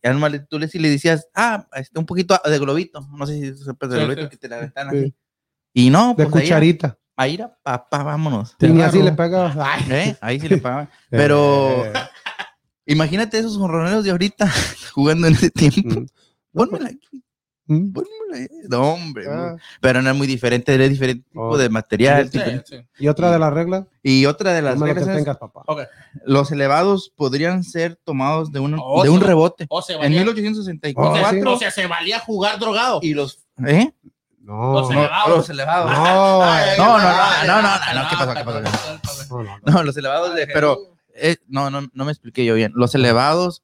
tú 0.48 0.59
le, 0.59 0.69
si 0.69 0.78
le 0.78 0.90
decías, 0.90 1.27
ah, 1.35 1.66
este, 1.74 1.98
un 1.98 2.05
poquito 2.06 2.39
de 2.44 2.59
globito, 2.59 3.01
no 3.16 3.27
sé 3.27 3.40
si 3.56 3.64
sepas 3.64 3.89
de 3.90 3.97
Sí, 3.98 4.02
globito, 4.05 4.23
sí. 4.24 4.28
que 4.28 4.36
te 4.36 4.48
la 4.48 4.56
aventan 4.59 4.90
Sí. 4.90 4.97
así. 4.98 5.14
Y 5.74 5.90
no, 5.90 6.09
De 6.16 6.27
pues 6.27 6.35
ahí, 6.36 6.43
cucharita. 6.43 6.98
ahí 7.16 7.35
era 7.35 7.56
papá, 7.62 8.02
vámonos. 8.02 8.55
Y 8.60 8.81
así 8.82 9.02
le 9.02 9.12
pegabas. 9.12 9.56
Ay. 9.59 9.82
¿Eh? 9.90 10.16
Ahí 10.20 10.39
sí 10.39 10.48
le 10.48 10.59
pagaban. 10.59 10.90
Pero 11.10 11.86
Eh, 11.86 11.93
imagínate 12.86 13.39
esos 13.39 13.56
jorroneros 13.56 14.05
de 14.05 14.10
ahorita 14.10 14.47
jugando 14.93 15.27
en 15.28 15.32
ese 15.35 15.51
tiempo. 15.51 16.01
mm. 16.01 16.06
Pónmela 16.52 16.89
aquí. 16.90 17.22
No, 18.69 18.94
hombre. 18.94 19.24
Ah. 19.28 19.57
Pero 19.81 20.01
no 20.03 20.11
es 20.11 20.16
muy 20.16 20.27
diferente, 20.27 20.74
era 20.74 20.89
diferente 20.89 21.24
tipo 21.28 21.49
Oh. 21.51 21.57
de 21.57 21.69
material. 21.69 22.31
Sí, 22.31 22.39
diferente- 22.39 22.65
sí. 22.97 23.03
Y 23.05 23.09
otra 23.09 23.31
de 23.31 23.39
las 23.39 23.53
reglas, 23.53 23.85
Y 24.03 24.27
otra 24.27 24.53
de 24.53 24.62
las 24.62 24.78
lo 24.78 24.86
que 24.86 24.94
reglas 24.94 25.09
es, 25.11 25.16
tengas, 25.24 25.36
papá. 25.39 25.62
Los 26.24 26.51
elevados 26.53 27.12
podrían 27.15 27.62
ser 27.65 27.97
tomados 28.05 28.53
de, 28.53 28.61
un 28.61 28.77
Oh, 28.81 29.03
de 29.03 29.11
un 29.11 29.20
rebote. 29.20 29.66
O 29.69 29.82
se 29.82 29.94
En 29.94 30.01
valía, 30.01 30.19
1864. 30.20 31.12
Oh, 31.27 31.31
sí. 31.31 31.40
o 31.47 31.59
sea, 31.59 31.70
se 31.70 31.86
valía 31.86 32.19
jugar 32.20 32.59
drogado. 32.59 33.01
Y 33.03 33.15
los... 33.15 33.39
¿Eh? 33.66 33.93
No, 34.40 34.73
Los 34.73 34.90
No, 34.90 34.99
elevados. 35.01 35.36
los 35.36 35.51
elevados. 35.51 35.90
no, 35.93 36.43
Ay, 36.43 36.70
no, 36.77 36.86
no, 36.86 36.99
no, 36.99 37.47
no, 37.47 37.62
no, 37.62 38.03
no, 38.03 38.09
¿qué 38.11 38.16
pasó, 38.16 38.35
qué 38.35 38.44
pasó? 38.44 38.61
no, 38.61 39.43
no, 39.44 39.59
no. 39.65 39.73
No, 39.73 39.82
los 39.85 39.97
elevados 39.97 40.35
de... 40.35 40.47
Pero... 40.49 40.78
eh, 41.15 41.36
no, 41.47 41.70
no, 41.70 41.82
no 41.93 42.05
me 42.05 42.11
expliqué 42.11 42.44
yo 42.44 42.55
bien. 42.55 42.73
Los 42.74 42.94
elevados 42.97 43.62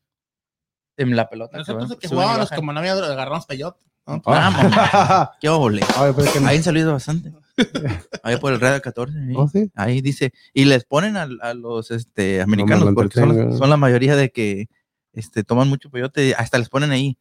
en 0.97 1.17
la 1.17 1.29
pelota. 1.29 1.59
Nosotros 1.59 1.89
van- 1.89 1.99
que 1.99 2.07
y 2.07 2.11
jugábamos, 2.11 2.51
como 2.51 2.73
no 2.73 2.79
había 2.81 2.93
agarramos 2.93 3.47
peyote. 3.47 3.85
¿No? 4.09 4.23
Vamos, 4.25 4.61
qué 5.41 5.49
óvole. 5.49 5.83
Es 5.83 6.41
no- 6.41 6.49
Ahí 6.49 6.57
han 6.59 6.63
salido 6.63 6.93
bastante. 6.93 7.33
Ahí 8.23 8.37
por 8.37 8.53
el 8.53 8.61
radio 8.61 8.81
14. 8.81 9.19
ahí. 9.19 9.35
¿Oh, 9.37 9.49
sí? 9.49 9.71
Ahí 9.75 10.01
dice, 10.01 10.33
y 10.55 10.65
les 10.65 10.85
ponen 10.85 11.17
a, 11.17 11.29
a 11.43 11.55
los 11.55 11.91
este, 11.91 12.41
americanos, 12.41 12.85
lo 12.85 12.95
porque 12.95 13.19
son, 13.19 13.59
son 13.59 13.69
la 13.71 13.77
mayoría 13.77 14.15
de 14.17 14.31
que 14.31 14.69
este, 15.13 15.43
toman 15.45 15.69
mucho 15.69 15.91
peyote, 15.91 16.35
hasta 16.37 16.59
les 16.59 16.69
ponen 16.69 16.93
ahí, 16.93 17.19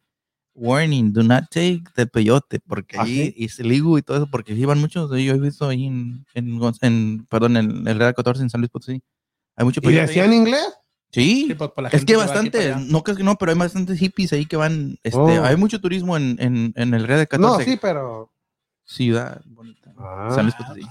warning, 0.54 1.12
do 1.12 1.22
not 1.24 1.44
take 1.50 1.82
the 1.96 2.06
peyote, 2.06 2.60
porque 2.60 2.96
¿Ah, 2.98 3.02
ahí 3.02 3.34
y 3.36 3.48
se 3.48 3.64
ligo 3.64 3.98
y 3.98 4.02
todo 4.02 4.16
eso, 4.18 4.28
porque 4.30 4.54
van 4.64 4.78
muchos, 4.80 5.10
yo 5.10 5.16
he 5.34 5.38
visto 5.40 5.68
ahí 5.68 5.86
en, 5.86 6.24
en, 6.34 6.60
en- 6.82 7.26
perdón, 7.28 7.56
en 7.56 7.88
el 7.88 7.98
radio 7.98 8.14
14 8.14 8.42
en 8.42 8.50
San 8.50 8.60
Luis 8.60 8.70
Potosí, 8.70 9.02
hay 9.56 9.64
mucho 9.64 9.80
¿Y 9.82 9.86
peyote. 9.86 10.00
ahí. 10.02 10.06
decían 10.06 10.32
inglés? 10.32 10.66
Sí, 11.10 11.46
Sí, 11.48 11.54
pues, 11.54 11.70
por 11.70 11.82
la 11.82 11.88
es 11.88 11.94
gente 12.00 12.12
que 12.12 12.16
bastante, 12.18 12.74
no 12.76 13.02
crees 13.02 13.16
que 13.18 13.24
no, 13.24 13.36
pero 13.36 13.52
hay 13.52 13.58
bastantes 13.58 13.98
hippies 13.98 14.32
ahí 14.34 14.44
que 14.46 14.56
van, 14.56 14.98
este, 15.02 15.18
Oh. 15.18 15.44
hay 15.44 15.56
mucho 15.56 15.80
turismo 15.80 16.16
en, 16.16 16.36
en, 16.38 16.72
en 16.76 16.94
el 16.94 17.08
radio 17.08 17.26
14, 17.26 17.58
No, 17.64 17.70
sí, 17.70 17.78
pero. 17.80 18.30
ciudad 18.84 19.40
bonita, 19.46 19.92
Ah. 19.98 20.30
San 20.34 20.44
Luis 20.44 20.54
Potosí. 20.54 20.82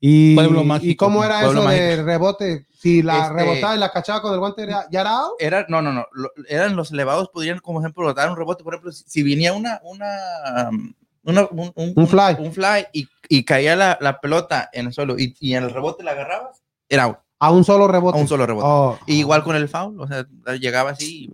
¿Y, 0.00 0.36
Pueblo 0.36 0.62
mágico, 0.62 0.90
¿Y 0.92 0.94
cómo 0.96 1.24
era 1.24 1.40
pueblo 1.40 1.62
eso 1.62 1.70
de 1.70 2.02
rebote? 2.04 2.66
Si 2.72 3.02
la 3.02 3.22
Este- 3.22 3.32
rebotaba 3.34 3.74
y 3.74 3.78
la 3.80 3.90
cachaba 3.90 4.22
con 4.22 4.32
el 4.32 4.38
guante, 4.38 4.62
¿era- 4.62 4.86
¿ya 4.92 5.00
era 5.00 5.10
out? 5.18 5.32
Era, 5.40 5.66
no, 5.68 5.82
no, 5.82 5.92
no. 5.92 6.06
lo- 6.12 6.30
eran 6.48 6.76
los 6.76 6.92
elevados, 6.92 7.30
podrían, 7.30 7.58
como 7.58 7.80
ejemplo, 7.80 8.14
dar 8.14 8.30
un 8.30 8.36
rebote. 8.36 8.62
Por 8.62 8.74
ejemplo, 8.74 8.92
si, 8.92 9.02
si 9.08 9.22
venía 9.24 9.52
una, 9.54 9.80
una, 9.82 10.68
um, 10.70 10.92
una- 11.24 11.48
un, 11.50 11.72
un- 11.74 11.92
Un 11.96 12.06
fly. 12.06 12.36
un 12.38 12.52
fly 12.52 12.86
y, 12.92 13.08
y 13.28 13.44
caía 13.44 13.74
la, 13.74 13.98
la 14.00 14.20
pelota 14.20 14.70
en 14.72 14.86
el 14.86 14.92
suelo 14.92 15.18
y, 15.18 15.34
y 15.40 15.54
en 15.54 15.64
el 15.64 15.70
rebote 15.70 16.04
la 16.04 16.12
agarrabas, 16.12 16.62
era 16.88 17.02
out, 17.04 17.18
A 17.40 17.50
un 17.52 17.64
solo 17.64 17.84
a 17.84 17.88
rebote. 17.92 18.18
un 18.18 18.26
solo 18.28 18.46
rebote. 18.46 18.66
Oh. 18.68 18.98
Y 19.06 19.14
igual 19.20 19.44
con 19.44 19.54
el 19.56 19.68
foul, 19.68 20.00
o 20.00 20.06
sea, 20.08 20.26
llegaba 20.58 20.90
así. 20.90 21.30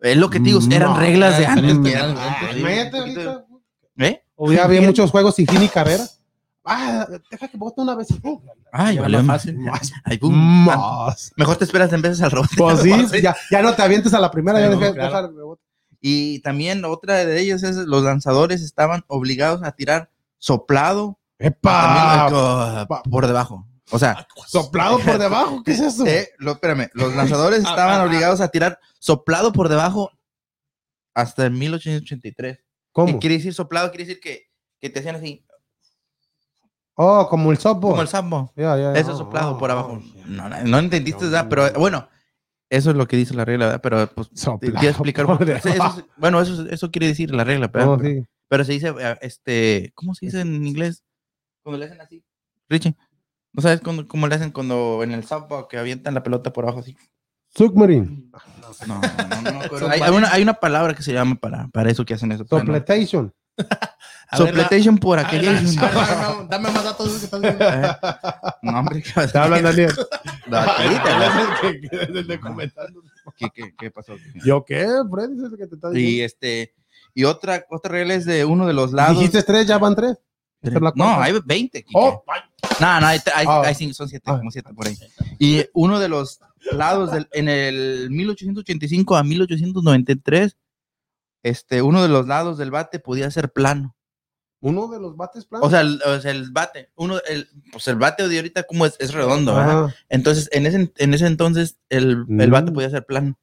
Es 0.00 0.16
lo 0.16 0.30
que 0.30 0.38
te 0.38 0.44
digo, 0.46 0.60
eran 0.70 0.90
No, 0.92 0.98
reglas 0.98 1.38
de 1.38 1.46
antes. 1.46 1.96
ahorita. 2.46 3.44
¿Eh? 3.98 4.22
O 4.36 4.52
ya 4.52 4.64
había 4.64 4.80
muchos 4.82 5.10
juegos 5.10 5.34
sin 5.34 5.46
fin 5.46 5.62
y 5.62 5.68
carrera. 5.68 6.04
Ah, 6.64 7.06
deja 7.30 7.48
que 7.48 7.56
bote 7.56 7.80
una 7.80 7.94
vez. 7.94 8.08
Uh, 8.22 8.40
Ay, 8.72 8.98
valió 8.98 9.18
más 9.22 9.46
más. 9.46 9.80
fácil. 9.80 9.98
Ay, 10.04 10.18
pum. 10.18 10.34
Más. 10.66 11.32
Mejor 11.36 11.56
te 11.56 11.64
esperas 11.64 11.92
en 11.92 12.02
veces 12.02 12.20
al 12.22 12.30
rebote. 12.30 12.54
Pues 12.56 12.80
sí, 13.10 13.22
ya, 13.22 13.34
ya 13.50 13.62
no 13.62 13.74
te 13.74 13.82
avientes 13.82 14.12
a 14.14 14.20
la 14.20 14.30
primera, 14.30 14.60
ya 14.60 14.70
Sí, 14.72 14.78
deja, 14.78 14.92
claro. 14.94 15.08
deja 15.08 15.20
el 15.20 15.36
rebote. 15.36 15.62
Y 16.00 16.38
también 16.40 16.84
otra 16.84 17.14
de 17.24 17.40
ellas 17.40 17.62
es 17.62 17.76
los 17.76 18.04
lanzadores 18.04 18.62
estaban 18.62 19.02
obligados 19.08 19.62
a 19.64 19.72
tirar 19.72 20.10
soplado 20.36 21.18
¡Epa! 21.38 22.28
también, 22.28 22.86
uh, 23.00 23.10
por 23.10 23.26
debajo. 23.26 23.66
O 23.90 23.98
sea, 23.98 24.26
Soplado 24.46 24.98
por 24.98 25.18
debajo, 25.18 25.62
¿qué 25.64 25.72
es 25.72 25.80
eso? 25.80 26.06
eh, 26.06 26.30
lo, 26.38 26.52
espérame, 26.52 26.88
los 26.92 27.14
lanzadores 27.14 27.60
Ah, 27.66 27.70
estaban 27.70 28.00
ah, 28.00 28.02
ah. 28.02 28.06
obligados 28.06 28.40
a 28.40 28.48
tirar 28.48 28.78
soplado 28.98 29.52
por 29.52 29.68
debajo 29.68 30.10
hasta 31.14 31.46
el 31.46 31.52
1883. 31.52 32.56
¿Qué 32.58 32.64
¿Cómo? 32.92 33.18
quiere 33.18 33.36
decir 33.36 33.54
soplado? 33.54 33.90
Quiere 33.90 34.04
decir 34.06 34.20
que, 34.20 34.48
que 34.80 34.90
te 34.90 34.98
hacían 35.00 35.16
así, 35.16 35.44
Oh, 37.00 37.28
como 37.30 37.52
el 37.52 37.58
softball. 37.58 37.92
como 37.92 38.02
el 38.02 38.08
sambo. 38.08 38.52
Ya, 38.56 38.76
ya, 38.76 38.92
ya. 38.92 39.00
Eso 39.00 39.16
soplado 39.16 39.52
Oh, 39.54 39.58
por 39.58 39.70
oh, 39.70 39.72
abajo. 39.72 40.02
oh. 40.02 40.22
No, 40.26 40.48
no, 40.48 40.62
no 40.64 40.78
entendiste, 40.78 41.26
No, 41.26 41.48
Pero 41.48 41.70
no. 41.70 41.78
bueno, 41.78 42.08
eso 42.68 42.90
es 42.90 42.96
lo 42.96 43.06
que 43.06 43.16
dice 43.16 43.34
la 43.34 43.44
regla, 43.44 43.66
¿verdad? 43.66 43.80
Pero 43.82 44.06
pues, 44.14 44.28
te 44.30 44.36
Soplado 44.36 44.74
quiero 44.74 44.90
explicar. 44.90 45.26
por 45.26 45.44
qué. 45.44 45.52
Eso- 45.52 45.68
eso- 45.68 46.06
bueno, 46.16 46.40
eso, 46.40 46.66
eso 46.68 46.90
quiere 46.90 47.06
decir 47.06 47.30
la 47.32 47.44
regla, 47.44 47.68
¿verdad? 47.68 47.92
Oh, 47.92 47.98
pero, 47.98 48.20
sí. 48.22 48.26
pero 48.48 48.64
se 48.64 48.72
dice, 48.72 48.92
eh, 48.98 49.16
este, 49.20 49.92
¿cómo 49.94 50.14
se 50.14 50.26
dice 50.26 50.40
en 50.40 50.66
inglés? 50.66 51.04
Cuando 51.62 51.78
le 51.78 51.84
hacen 51.86 52.00
así. 52.00 52.24
Richie, 52.68 52.96
¿no 53.58 53.62
sabes 53.62 53.80
cuando- 53.80 54.06
cómo 54.06 54.28
le 54.28 54.36
hacen 54.36 54.52
cuando 54.52 55.00
en 55.02 55.10
el 55.10 55.24
softball 55.24 55.66
que 55.68 55.78
avientan 55.78 56.14
la 56.14 56.22
pelota 56.22 56.52
por 56.52 56.64
abajo 56.64 56.78
así? 56.78 56.96
Submarine. 57.56 58.30
No, 58.86 58.86
no, 58.86 59.00
no, 59.00 59.50
no 59.52 59.58
me 59.58 59.64
acuerdo. 59.66 59.88
hay, 59.90 60.00
hay 60.00 60.10
una, 60.14 60.32
hay 60.32 60.42
una 60.42 60.54
palabra 60.54 60.94
que 60.94 61.02
se 61.02 61.12
llama 61.12 61.34
para, 61.34 61.66
para 61.68 61.90
eso 61.90 62.04
que 62.04 62.14
hacen 62.14 62.30
eso. 62.30 62.46
Sopletation. 62.48 63.34
Sopletation 64.36 64.98
por 64.98 65.18
aquella. 65.18 65.50
a 65.58 65.60
ver, 65.60 65.64
dame- 66.50 66.70
más 66.70 66.84
datos 66.84 67.06
de 67.10 67.16
eso 67.16 67.18
que 67.18 67.24
estás 67.24 67.40
diciendo. 67.42 67.64
Eh, 67.68 68.56
No, 68.62 68.78
hombre, 68.78 69.02
¿qué 69.02 69.26
Te 69.26 69.38
hablan, 69.38 69.64
Daniel. 69.64 69.92
¿Qué, 73.36 73.50
qué, 73.54 73.74
qué 73.76 73.90
pasó? 73.90 74.14
¿Yo 74.44 74.64
qué? 74.64 74.86
Freddy 75.10 75.36
es 75.38 75.52
el 75.52 75.58
que 75.58 75.66
te 75.66 75.74
está 75.74 75.88
Y 75.90 75.94
diciendo. 75.94 76.26
este, 76.26 76.74
y 77.14 77.24
otra, 77.24 77.64
otra 77.70 77.90
regla 77.92 78.14
es 78.14 78.24
de 78.24 78.44
uno 78.44 78.66
de 78.66 78.72
los 78.74 78.92
lados. 78.92 79.16
Dijiste 79.16 79.42
tres, 79.42 79.66
ya 79.66 79.78
van 79.78 79.94
tres. 79.96 80.18
Esta 80.62 80.76
es 80.78 80.82
la 80.82 80.92
No, 80.96 81.20
hay 81.20 81.34
20. 81.44 81.82
Quique. 81.84 81.92
Oh, 81.98 82.22
ay. 82.26 82.40
No, 82.80 83.00
no, 83.00 83.06
hay, 83.06 83.18
hay, 83.34 83.46
hay 83.46 83.74
cinco, 83.74 83.94
son 83.94 84.08
siete, 84.08 84.24
Ah. 84.28 84.38
como 84.38 84.50
siete 84.50 84.72
por 84.74 84.86
ahí. 84.86 84.96
Y 85.38 85.64
uno 85.72 85.98
de 86.00 86.08
los 86.08 86.40
lados 86.72 87.12
del, 87.12 87.28
en 87.32 87.48
el 87.48 88.08
1885 88.10 89.16
a 89.16 89.22
1893, 89.24 90.56
este, 91.42 91.82
uno 91.82 92.02
de 92.02 92.08
los 92.08 92.26
lados 92.26 92.58
del 92.58 92.70
bate 92.70 92.98
podía 92.98 93.30
ser 93.30 93.52
plano. 93.52 93.94
Uno 94.60 94.88
de 94.88 94.98
los 94.98 95.16
bates 95.16 95.44
planos. 95.46 95.68
O 95.68 95.70
sea, 95.70 95.82
el, 95.82 96.02
o 96.04 96.20
sea, 96.20 96.32
el 96.32 96.50
bate, 96.50 96.90
uno, 96.96 97.20
el, 97.28 97.48
pues 97.70 97.86
el 97.86 97.94
bate 97.94 98.26
de 98.26 98.36
ahorita 98.38 98.64
como 98.64 98.86
es, 98.86 98.96
es 98.98 99.12
redondo, 99.12 99.54
¿verdad? 99.54 99.94
Entonces, 100.08 100.48
en 100.52 100.66
ese, 100.66 100.92
en 100.96 101.14
ese 101.14 101.26
entonces, 101.28 101.78
el, 101.88 102.24
el 102.28 102.50
bate 102.50 102.72
Mm. 102.72 102.74
podía 102.74 102.90
ser 102.90 103.06
plano. 103.06 103.38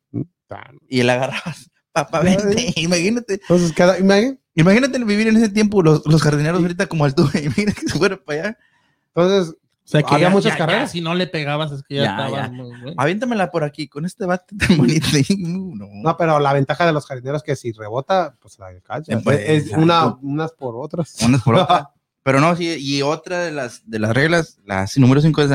Tan. 0.48 0.78
Y 0.90 1.00
el 1.00 1.10
agarrabas, 1.10 1.72
papá, 1.94 2.20
vente, 2.20 2.74
imagínate. 2.76 3.36
Entonces, 3.36 3.72
cada, 3.72 3.98
imagínate, 3.98 4.42
Imagínate 4.56 4.98
vivir 5.04 5.28
en 5.28 5.38
ese 5.38 5.50
tiempo 5.50 5.82
los, 5.84 6.06
los 6.06 6.22
jardineros 6.22 6.62
ahorita 6.62 6.88
como 6.88 7.06
altura. 7.06 7.32
Imagínate 7.42 7.82
que 7.82 7.90
se 7.90 7.98
fueran 7.98 8.20
para 8.26 8.40
allá. 8.42 8.58
Entonces, 9.14 9.54
O 9.54 9.88
sea, 9.88 10.02
que 10.02 10.16
Había 10.16 10.28
ya- 10.30 10.34
muchas 10.34 10.54
ya- 10.54 10.58
carreras. 10.58 10.90
ya 10.90 10.94
si 10.94 11.02
no 11.02 11.14
le 11.14 11.28
pegabas, 11.28 11.72
es 11.72 11.84
que 11.84 11.96
ya, 11.96 12.04
Ya, 12.04 12.10
estaba. 12.26 12.48
bueno. 12.48 12.94
Aviéntamela 12.98 13.52
por 13.52 13.64
aquí, 13.64 13.88
con 13.88 14.04
este 14.06 14.26
bate 14.26 14.56
tan 14.58 14.78
bonito. 14.78 15.06
No. 15.38 15.88
no, 15.92 16.18
pero 16.18 16.40
la 16.40 16.54
ventaja 16.54 16.86
de 16.88 16.94
los 16.94 17.06
jardineros 17.06 17.42
es 17.42 17.46
que 17.46 17.56
si 17.56 17.72
rebota, 17.72 18.36
pues 18.42 18.58
la 18.58 18.68
cacha. 18.82 19.20
Pues, 19.24 19.40
es 19.48 19.72
una, 19.72 20.16
unas 20.22 20.52
por 20.54 20.76
otras. 20.78 21.18
Unas 21.22 21.42
por 21.44 21.56
otras. 21.56 21.84
Pero 22.24 22.40
no, 22.42 22.56
sí, 22.56 22.76
y 22.80 23.04
otra 23.04 23.44
de 23.44 23.52
las, 23.52 23.84
de 23.88 24.00
las 24.00 24.12
reglas, 24.16 24.58
la 24.66 24.88
número 24.96 25.22
5 25.22 25.42
es, 25.44 25.52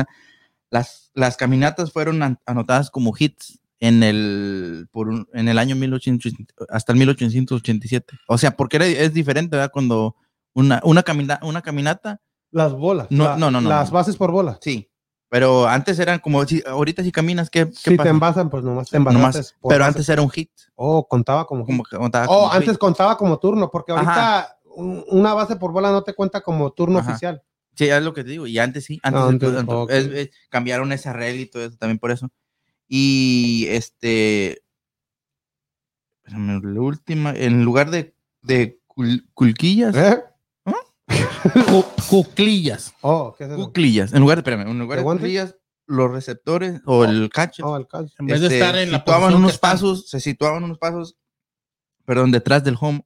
las, 0.69 1.11
las 1.13 1.35
caminatas 1.35 1.91
fueron 1.91 2.23
an- 2.23 2.39
anotadas 2.45 2.89
como 2.89 3.13
hits 3.19 3.59
en 3.81 4.03
el, 4.03 4.87
por 4.91 5.09
un- 5.09 5.27
en 5.33 5.49
el 5.49 5.57
año 5.59 5.75
1880, 5.75 6.53
hasta 6.69 6.93
el 6.93 6.99
1887. 6.99 8.15
O 8.27 8.37
sea, 8.37 8.51
porque 8.51 8.77
era- 8.77 8.85
es 8.85 9.13
diferente, 9.13 9.57
¿verdad? 9.57 9.71
Cuando 9.73 10.15
una, 10.53 10.79
una, 10.85 11.03
camina, 11.03 11.39
una 11.43 11.61
caminata, 11.61 12.21
Las 12.53 12.73
bolas. 12.73 13.07
No, 13.09 13.23
la- 13.25 13.37
no, 13.37 13.49
no, 13.51 13.59
no, 13.61 13.69
Las 13.69 13.89
no. 13.89 13.93
bases 13.95 14.15
por 14.15 14.31
bola. 14.31 14.57
sí. 14.61 14.87
Pero 15.29 15.65
antes 15.65 15.97
eran 15.97 16.19
como, 16.19 16.45
si, 16.45 16.61
ahorita 16.67 17.03
si 17.03 17.11
caminas, 17.13 17.49
¿qué, 17.49 17.65
qué 17.69 17.91
Si 17.91 17.95
te 17.97 18.09
envasan, 18.09 18.49
pues 18.49 18.65
nomás 18.65 18.89
te 18.89 18.99
por 18.99 19.69
pero 19.69 19.85
antes 19.85 20.09
era 20.09 20.21
un 20.21 20.29
hit. 20.29 20.51
Oh, 20.75 21.07
contaba 21.07 21.47
como. 21.47 21.65
Como 21.65 21.83
contaba 21.85 22.25
oh, 22.25 22.41
como 22.41 22.51
antes 22.51 22.71
hit. 22.71 22.77
contaba 22.77 23.15
como 23.17 23.39
turno, 23.39 23.71
porque 23.71 23.93
ahorita 23.93 24.39
Ajá. 24.39 24.57
una 24.75 25.33
base 25.33 25.55
por 25.55 25.71
bola 25.71 25.89
no 25.89 26.03
te 26.03 26.13
cuenta 26.13 26.41
como 26.41 26.73
turno 26.73 26.99
Ajá. 26.99 27.11
oficial. 27.11 27.41
Sí, 27.75 27.87
es 27.87 28.03
lo 28.03 28.13
que 28.13 28.25
te 28.25 28.31
digo. 28.31 28.45
Y 28.45 28.59
antes 28.59 28.83
sí. 28.83 28.99
Antes, 29.03 29.21
Ah, 29.21 29.27
antes, 29.29 29.49
entonces, 29.57 29.73
ok. 29.73 29.91
es- 30.13 30.19
es- 30.27 30.29
cambiaron 30.49 30.91
esa 30.91 31.13
regla 31.13 31.41
y 31.43 31.45
todo 31.45 31.63
eso 31.63 31.77
también 31.77 31.97
por 31.97 32.11
eso. 32.11 32.27
Y 32.93 33.67
este. 33.69 34.63
espérame, 36.25 36.61
La 36.61 36.81
última. 36.81 37.31
En 37.33 37.63
lugar 37.63 37.89
de, 37.89 38.13
de 38.41 38.81
cul- 38.85 39.25
culquillas. 39.33 39.95
¿Eh? 39.95 40.21
Cu- 41.69 41.85
Cuclillas. 42.09 42.93
Oh, 42.99 43.33
¿qué 43.37 43.45
es 43.45 43.51
eso? 43.51 43.59
Cuclillas. 43.65 44.11
En 44.13 44.19
lugar 44.19 44.37
de, 44.37 44.39
espérame, 44.41 44.69
en 44.69 44.77
lugar 44.79 44.99
¿De 44.99 45.05
cuclillas, 45.05 45.55
los 45.87 46.11
receptores 46.11 46.81
o 46.85 47.05
el 47.05 47.29
catcher. 47.29 47.63
Oh, 47.63 47.77
el 47.77 47.87
catch. 47.87 48.11
En 48.19 48.25
vez 48.25 48.41
de 48.41 48.47
este, 48.47 48.59
estar 48.59 48.75
en 48.77 48.91
la 48.91 48.97
situaban 48.99 49.35
unos 49.35 49.53
están. 49.53 49.71
pasos, 49.71 50.09
se 50.09 50.19
situaban 50.19 50.61
unos 50.65 50.77
pasos, 50.77 51.15
perdón, 52.03 52.31
detrás 52.31 52.63
del 52.65 52.75
home 52.77 53.05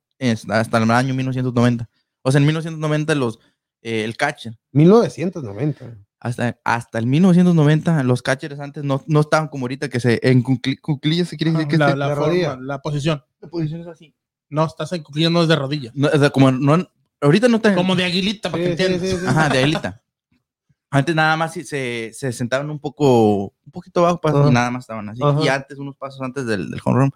hasta 0.49 0.77
el 0.79 0.89
año 0.89 1.13
1990. 1.13 1.87
O 2.23 2.31
sea, 2.31 2.39
en 2.39 2.45
1990 2.47 3.13
los, 3.13 3.39
eh, 3.83 4.03
el 4.03 4.17
catcher 4.17 4.57
1990. 4.71 6.04
Hasta, 6.19 6.59
hasta 6.63 6.97
el 6.99 7.05
1990 7.07 8.03
los 8.03 8.21
catchers 8.21 8.59
antes 8.59 8.83
no, 8.83 9.03
no 9.07 9.19
estaban 9.21 9.47
como 9.49 9.63
ahorita 9.65 9.89
que 9.89 9.99
se 9.99 10.19
en 10.23 10.43
cucli- 10.43 10.79
cuclillas 10.79 11.27
se 11.27 11.37
quiere 11.37 11.51
decir 11.51 11.67
que 11.67 11.77
la, 11.77 11.87
este- 11.87 11.97
la 11.99 12.07
de 12.09 12.15
forma, 12.15 12.27
rodilla. 12.29 12.57
la 12.59 12.79
posición. 12.81 13.23
la 13.39 13.47
posición 13.49 13.81
es 13.81 13.87
así. 13.87 14.15
No, 14.49 14.65
estás 14.65 14.91
en 14.93 15.03
cuclillas, 15.03 15.31
no 15.31 15.41
es 15.43 15.47
de 15.47 15.55
rodilla. 15.55 15.91
No, 15.93 16.07
o 16.07 16.17
sea, 16.17 16.29
como 16.29 16.51
no 16.51 16.87
ahorita 17.21 17.47
no 17.47 17.59
te 17.59 17.73
Como 17.73 17.95
de 17.95 18.05
aguilita, 18.05 18.49
para 18.51 18.63
Sí, 18.63 18.69
que 18.71 18.77
sí, 18.77 18.83
entiendas. 18.83 19.09
sí, 19.11 19.17
sí. 19.17 19.25
ajá, 19.27 19.49
de 19.49 19.63
élita. 19.63 20.01
Antes 20.91 21.15
nada 21.15 21.35
más 21.35 21.53
se, 21.53 22.13
se 22.13 22.31
sentaban 22.31 22.69
un 22.69 22.79
poco 22.79 23.53
un 23.65 23.71
poquito 23.71 23.99
abajo 24.01 24.21
pues, 24.21 24.33
Ajá. 24.33 24.47
y 24.47 24.51
nada 24.53 24.71
más 24.71 24.83
estaban 24.83 25.09
así. 25.09 25.21
Ajá. 25.23 25.41
Y 25.43 25.47
antes 25.47 25.77
unos 25.77 25.95
pasos 25.97 26.21
antes 26.21 26.45
del, 26.45 26.69
del 26.69 26.79
home 26.85 26.99
run 26.99 27.11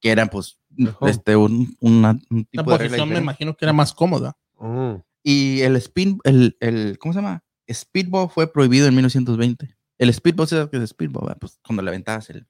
que 0.00 0.10
eran 0.10 0.28
pues 0.28 0.58
home. 1.00 1.10
este 1.10 1.34
un, 1.36 1.76
una- 1.80 2.18
un 2.30 2.46
La 2.52 2.62
tipo 2.62 2.70
de 2.72 2.78
regla 2.78 2.96
posición 2.98 3.08
me 3.08 3.14
diferente. 3.14 3.18
imagino 3.22 3.56
que 3.56 3.64
era 3.64 3.72
más 3.72 3.92
cómoda. 3.92 4.36
Mm. 4.60 4.94
Y 5.22 5.62
el 5.62 5.76
spin, 5.76 6.18
el, 6.24 6.56
el, 6.60 6.98
¿cómo 6.98 7.14
se 7.14 7.20
llama? 7.20 7.42
Speedball 7.72 8.28
fue 8.30 8.52
prohibido 8.52 8.86
en 8.88 8.94
1920. 8.94 9.76
El 9.98 10.12
speedball, 10.12 10.48
¿sabes 10.48 10.68
qué 10.70 10.76
es 10.82 10.90
speedball? 10.90 11.24
verdad? 11.26 11.38
Pues 11.40 11.58
cuando 11.64 11.82
le 11.82 11.90
aventabas 11.90 12.28
el, 12.30 12.46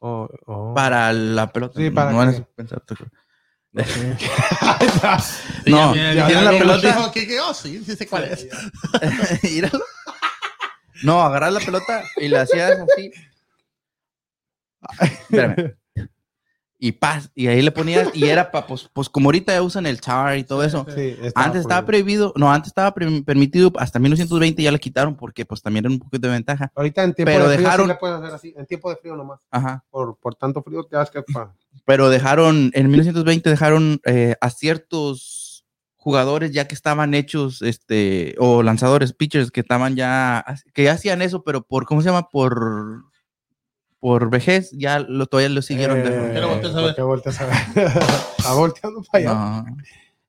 Oh, 0.00 0.28
oh. 0.46 0.74
para 0.74 1.12
la 1.12 1.52
pelota. 1.52 1.80
Sí, 1.80 1.90
para 1.90 2.12
no 2.12 2.30
que- 2.32 2.42
pensar. 2.54 2.82
Sí, 2.88 2.94
No, 5.70 5.94
ya- 5.94 6.14
la 6.42 6.50
pelota. 6.52 7.10
que, 7.12 7.40
oh, 7.40 7.52
sí, 7.52 7.82
sí 7.84 7.96
sé 7.96 8.06
cuál 8.06 8.24
es. 8.24 8.46
Míralo. 9.42 9.84
No, 11.02 11.20
agarrar 11.22 11.52
la 11.52 11.60
pelota 11.60 12.02
y 12.16 12.28
la 12.28 12.42
hacías 12.42 12.78
así. 12.80 13.10
Espérame. 15.00 15.76
Y 16.80 16.92
paz, 16.92 17.28
y 17.34 17.48
ahí 17.48 17.60
le 17.60 17.72
ponías, 17.72 18.08
y 18.14 18.26
era 18.26 18.52
para, 18.52 18.64
pues, 18.68 18.88
pues 18.92 19.08
como 19.08 19.26
ahorita 19.28 19.52
ya 19.52 19.62
usan 19.62 19.84
el 19.86 20.00
char 20.00 20.38
y 20.38 20.44
todo 20.44 20.62
eso. 20.62 20.86
Sí, 20.94 21.16
Antes 21.34 21.62
estaba 21.62 21.84
prohibido. 21.84 22.30
prohibido, 22.30 22.32
no, 22.36 22.52
antes 22.52 22.68
estaba 22.68 22.94
permitido, 22.94 23.72
hasta 23.78 23.98
1920 23.98 24.62
ya 24.62 24.70
le 24.70 24.78
quitaron 24.78 25.16
porque 25.16 25.44
pues 25.44 25.60
también 25.60 25.86
era 25.86 25.92
un 25.92 25.98
poquito 25.98 26.28
de 26.28 26.34
ventaja. 26.34 26.70
Ahorita 26.76 27.02
en 27.02 27.14
tiempo 27.14 27.32
Pero 27.32 27.48
de 27.48 27.56
frío 27.56 27.66
dejaron- 27.68 27.86
sí 27.86 27.92
le 27.92 27.98
puedes 27.98 28.16
hacer 28.20 28.32
así. 28.34 28.54
En 28.56 28.64
tiempo 28.66 28.90
de 28.90 28.96
frío 28.96 29.16
nomás. 29.16 29.40
Ajá. 29.50 29.84
Por, 29.90 30.16
por 30.18 30.36
tanto 30.36 30.62
frío 30.62 30.84
te 30.84 30.94
das 30.94 31.10
que 31.10 31.20
pa- 31.22 31.52
pero 31.84 32.10
dejaron, 32.10 32.70
en 32.74 32.88
1920 32.90 33.50
dejaron 33.50 34.00
eh, 34.04 34.36
a 34.40 34.48
ciertos 34.50 35.64
jugadores 35.96 36.52
ya 36.52 36.68
que 36.68 36.76
estaban 36.76 37.12
hechos, 37.12 37.60
este, 37.60 38.36
o 38.38 38.62
lanzadores, 38.62 39.12
pitchers, 39.14 39.50
que 39.50 39.60
estaban 39.60 39.96
ya, 39.96 40.44
que 40.74 40.84
ya 40.84 40.92
hacían 40.92 41.22
eso, 41.22 41.42
pero 41.42 41.62
por, 41.62 41.86
¿cómo 41.86 42.02
se 42.02 42.08
llama? 42.08 42.28
Por, 42.28 43.02
por 44.00 44.30
vejez, 44.30 44.70
ya 44.72 45.00
lo, 45.00 45.26
todavía 45.26 45.48
lo 45.48 45.62
siguieron. 45.62 45.98
Eh, 45.98 46.40
volteas 46.46 46.74
a 46.74 46.76
ver. 46.78 46.84
¿por 46.86 46.94
qué 46.96 47.02
volteas 47.02 47.40
a 47.40 47.46
ver? 47.46 47.56
Está 48.38 48.52
volteando 48.54 49.02
para 49.10 49.24
allá. 49.30 49.34
No. 49.64 49.76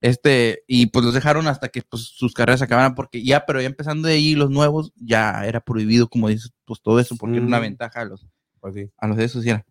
Este, 0.01 0.63
y 0.65 0.85
pues 0.87 1.03
los 1.03 1.13
dejaron 1.13 1.47
hasta 1.47 1.67
que 1.69 1.81
pues, 1.81 2.03
sus 2.03 2.33
carreras 2.33 2.61
acabaran, 2.61 2.95
porque 2.95 3.21
ya, 3.23 3.45
pero 3.45 3.59
ya 3.59 3.67
empezando 3.67 4.07
de 4.07 4.13
ahí 4.13 4.33
los 4.33 4.49
nuevos, 4.49 4.93
ya 4.95 5.45
era 5.45 5.59
prohibido, 5.59 6.07
como 6.09 6.29
dices, 6.29 6.51
pues 6.65 6.81
todo 6.81 6.99
eso, 6.99 7.15
porque 7.17 7.37
era 7.37 7.45
una 7.45 7.59
Mm. 7.59 7.63
ventaja 7.63 8.01
a 8.01 8.05
los, 8.05 8.25
Pues 8.61 8.75
sí. 8.75 8.89
a 8.97 9.07
los 9.07 9.17
de 9.17 9.25
esos, 9.25 9.45
y 9.45 9.49
era. 9.49 9.65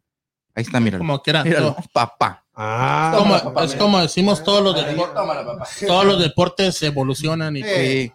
Ahí 0.55 0.63
está, 0.65 0.81
míralo. 0.81 0.99
Como 0.99 1.23
que 1.23 1.31
era. 1.31 1.45
Míralo, 1.45 1.69
no, 1.79 1.85
papá. 1.93 2.45
Ah, 2.55 3.15
como- 3.17 3.41
papá, 3.43 3.65
es 3.65 3.71
mira. 3.71 3.79
como 3.85 4.01
decimos 4.01 4.43
todos 4.45 4.63
los 4.63 4.75
deportes. 4.75 5.87
Todos 5.87 6.05
los 6.05 6.21
deportes 6.21 6.83
evolucionan 6.83 7.57
y, 7.57 7.63
Sí. 7.63 8.13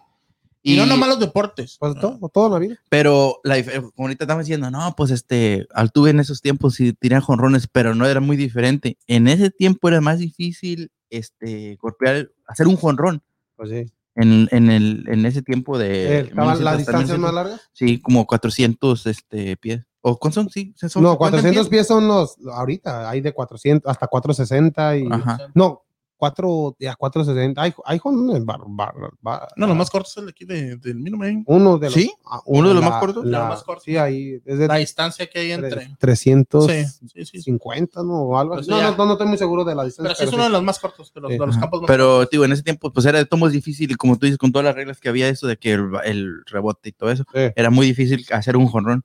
Y 0.66 0.76
no 0.76 0.86
nomás 0.86 1.10
los 1.10 1.20
deportes. 1.20 1.76
Pues 1.78 1.94
todo, 2.00 2.46
en 2.46 2.52
la 2.52 2.58
vida. 2.58 2.78
Pero 2.88 3.38
la, 3.44 3.62
como 3.62 4.06
ahorita 4.06 4.24
estamos 4.24 4.46
diciendo, 4.46 4.70
no, 4.70 4.94
pues 4.96 5.10
este, 5.10 5.66
Altuve 5.74 6.10
en 6.10 6.20
esos 6.20 6.40
tiempos 6.40 6.74
sí 6.74 6.94
tenía 6.94 7.20
jonrones, 7.20 7.68
pero 7.68 7.94
no 7.94 8.06
era 8.06 8.20
muy 8.20 8.38
diferente. 8.38 8.96
En 9.06 9.28
ese 9.28 9.50
tiempo 9.50 9.88
era 9.88 10.00
más 10.00 10.18
difícil 10.18 10.90
este, 11.10 11.76
golpear, 11.76 12.30
hacer 12.46 12.66
un 12.66 12.76
jonrón. 12.76 13.22
Pues 13.56 13.70
sí. 13.70 13.92
En, 14.16 14.48
en, 14.52 14.70
el, 14.70 15.04
en 15.08 15.26
ese 15.26 15.42
tiempo 15.42 15.76
de. 15.76 16.20
¿estaban 16.20 16.56
1900 16.56 16.60
las 16.64 16.72
hasta 16.72 16.78
distancias 16.78 17.18
1900, 17.18 17.20
más 17.20 17.34
largas? 17.34 17.70
Sí, 17.72 18.00
como 18.00 18.26
400 18.26 19.06
este, 19.06 19.56
pies. 19.58 19.84
¿O 20.00 20.18
cuántos 20.18 20.34
son? 20.44 20.50
Sí, 20.50 20.74
son 20.76 21.02
No, 21.02 21.12
50 21.12 21.18
400 21.18 21.68
pies 21.68 21.86
son 21.86 22.06
los, 22.06 22.36
ahorita 22.52 23.08
hay 23.08 23.20
de 23.20 23.32
400 23.32 23.90
hasta 23.90 24.06
460 24.06 24.96
y... 24.98 25.08
Ajá. 25.10 25.38
No, 25.54 25.83
4, 26.24 26.76
ya 26.78 26.94
460. 26.94 27.60
Hay, 27.60 27.74
hay 27.84 27.98
jonrones 27.98 28.44
bar- 28.44 28.60
bar- 28.66 28.94
bar- 29.20 29.48
No, 29.56 29.66
lo 29.66 29.74
más 29.74 29.90
corto 29.90 30.08
es 30.10 30.16
el 30.16 30.24
de 30.26 30.30
aquí 30.30 30.44
de, 30.46 30.76
del 30.76 30.96
Minuteman. 31.00 31.44
Uno 31.46 31.76
de 31.78 31.86
los, 31.86 31.94
¿Sí? 31.94 32.10
ah, 32.24 32.40
¿Uno 32.46 32.68
de 32.68 32.74
los 32.74 32.82
la- 32.82 32.90
más 32.90 33.00
cortos? 33.00 33.24
La- 33.26 33.44
más 33.48 33.62
cortos. 33.62 33.84
Sí, 33.84 33.96
ahí 33.96 34.40
es 34.44 34.58
de 34.58 34.66
La 34.68 34.76
distancia 34.76 35.26
que 35.26 35.38
hay 35.40 35.52
entre. 35.52 35.94
350, 35.98 36.88
Sí, 37.12 37.24
sí, 37.26 37.42
sí. 37.42 37.52
¿no? 37.52 38.22
O 38.22 38.38
algo 38.38 38.54
Pues 38.54 38.62
así. 38.62 38.70
No, 38.70 38.82
no, 38.82 38.96
no, 38.96 39.06
no 39.06 39.12
estoy 39.12 39.26
muy 39.28 39.38
seguro 39.38 39.64
de 39.64 39.74
la 39.74 39.84
distancia. 39.84 40.14
Pero 40.18 40.28
es 40.28 40.34
uno 40.34 40.44
sí. 40.44 40.48
de 40.48 40.52
los 40.52 40.62
más 40.62 40.78
cortos, 40.78 41.12
de 41.12 41.20
los, 41.20 41.32
Sí. 41.32 41.38
de 41.38 41.46
los 41.46 41.58
campos 41.58 41.82
más 41.82 41.88
Pero, 41.88 42.24
digo, 42.26 42.44
en 42.46 42.52
ese 42.52 42.62
tiempo, 42.62 42.92
pues 42.92 43.04
era 43.06 43.18
de 43.18 43.26
todos 43.26 43.52
difícil. 43.52 43.90
Y 43.90 43.94
como 43.96 44.16
tú 44.18 44.26
dices, 44.26 44.38
con 44.38 44.50
todas 44.52 44.64
las 44.64 44.74
reglas 44.74 44.98
que 45.00 45.08
había, 45.10 45.28
eso 45.28 45.46
de 45.46 45.56
que 45.58 45.72
el, 45.72 45.90
el 46.04 46.42
rebote 46.46 46.88
y 46.88 46.92
todo 46.92 47.10
eso, 47.10 47.24
Sí. 47.34 47.40
era 47.56 47.68
muy 47.70 47.86
difícil 47.86 48.24
hacer 48.32 48.56
un 48.56 48.66
jonrón. 48.66 49.02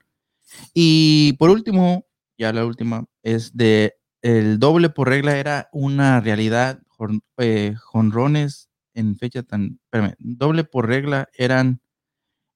Y 0.74 1.34
por 1.34 1.50
último, 1.50 2.06
ya 2.38 2.54
la 2.54 2.66
última, 2.66 3.06
es 3.24 3.56
de 3.56 3.96
el 4.22 4.60
doble 4.60 4.90
por 4.90 5.08
regla 5.08 5.38
era 5.38 5.70
una 5.72 6.20
realidad. 6.20 6.80
Jon- 7.00 7.22
eh, 7.38 7.74
jonrones 7.82 8.70
en 8.94 9.16
fecha 9.18 9.42
tan. 9.44 9.80
Espérame, 9.86 10.16
doble 10.20 10.64
por 10.66 10.88
regla 10.88 11.30
eran 11.34 11.82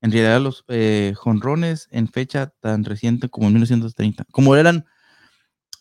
en 0.02 0.12
realidad 0.12 0.42
los 0.42 0.66
eh, 0.68 1.14
jonrones 1.16 1.88
en 1.92 2.10
fecha 2.10 2.52
tan 2.60 2.84
reciente 2.84 3.30
como 3.30 3.48
en 3.48 3.54
1930. 3.54 4.26
Como 4.32 4.56
eran 4.58 4.86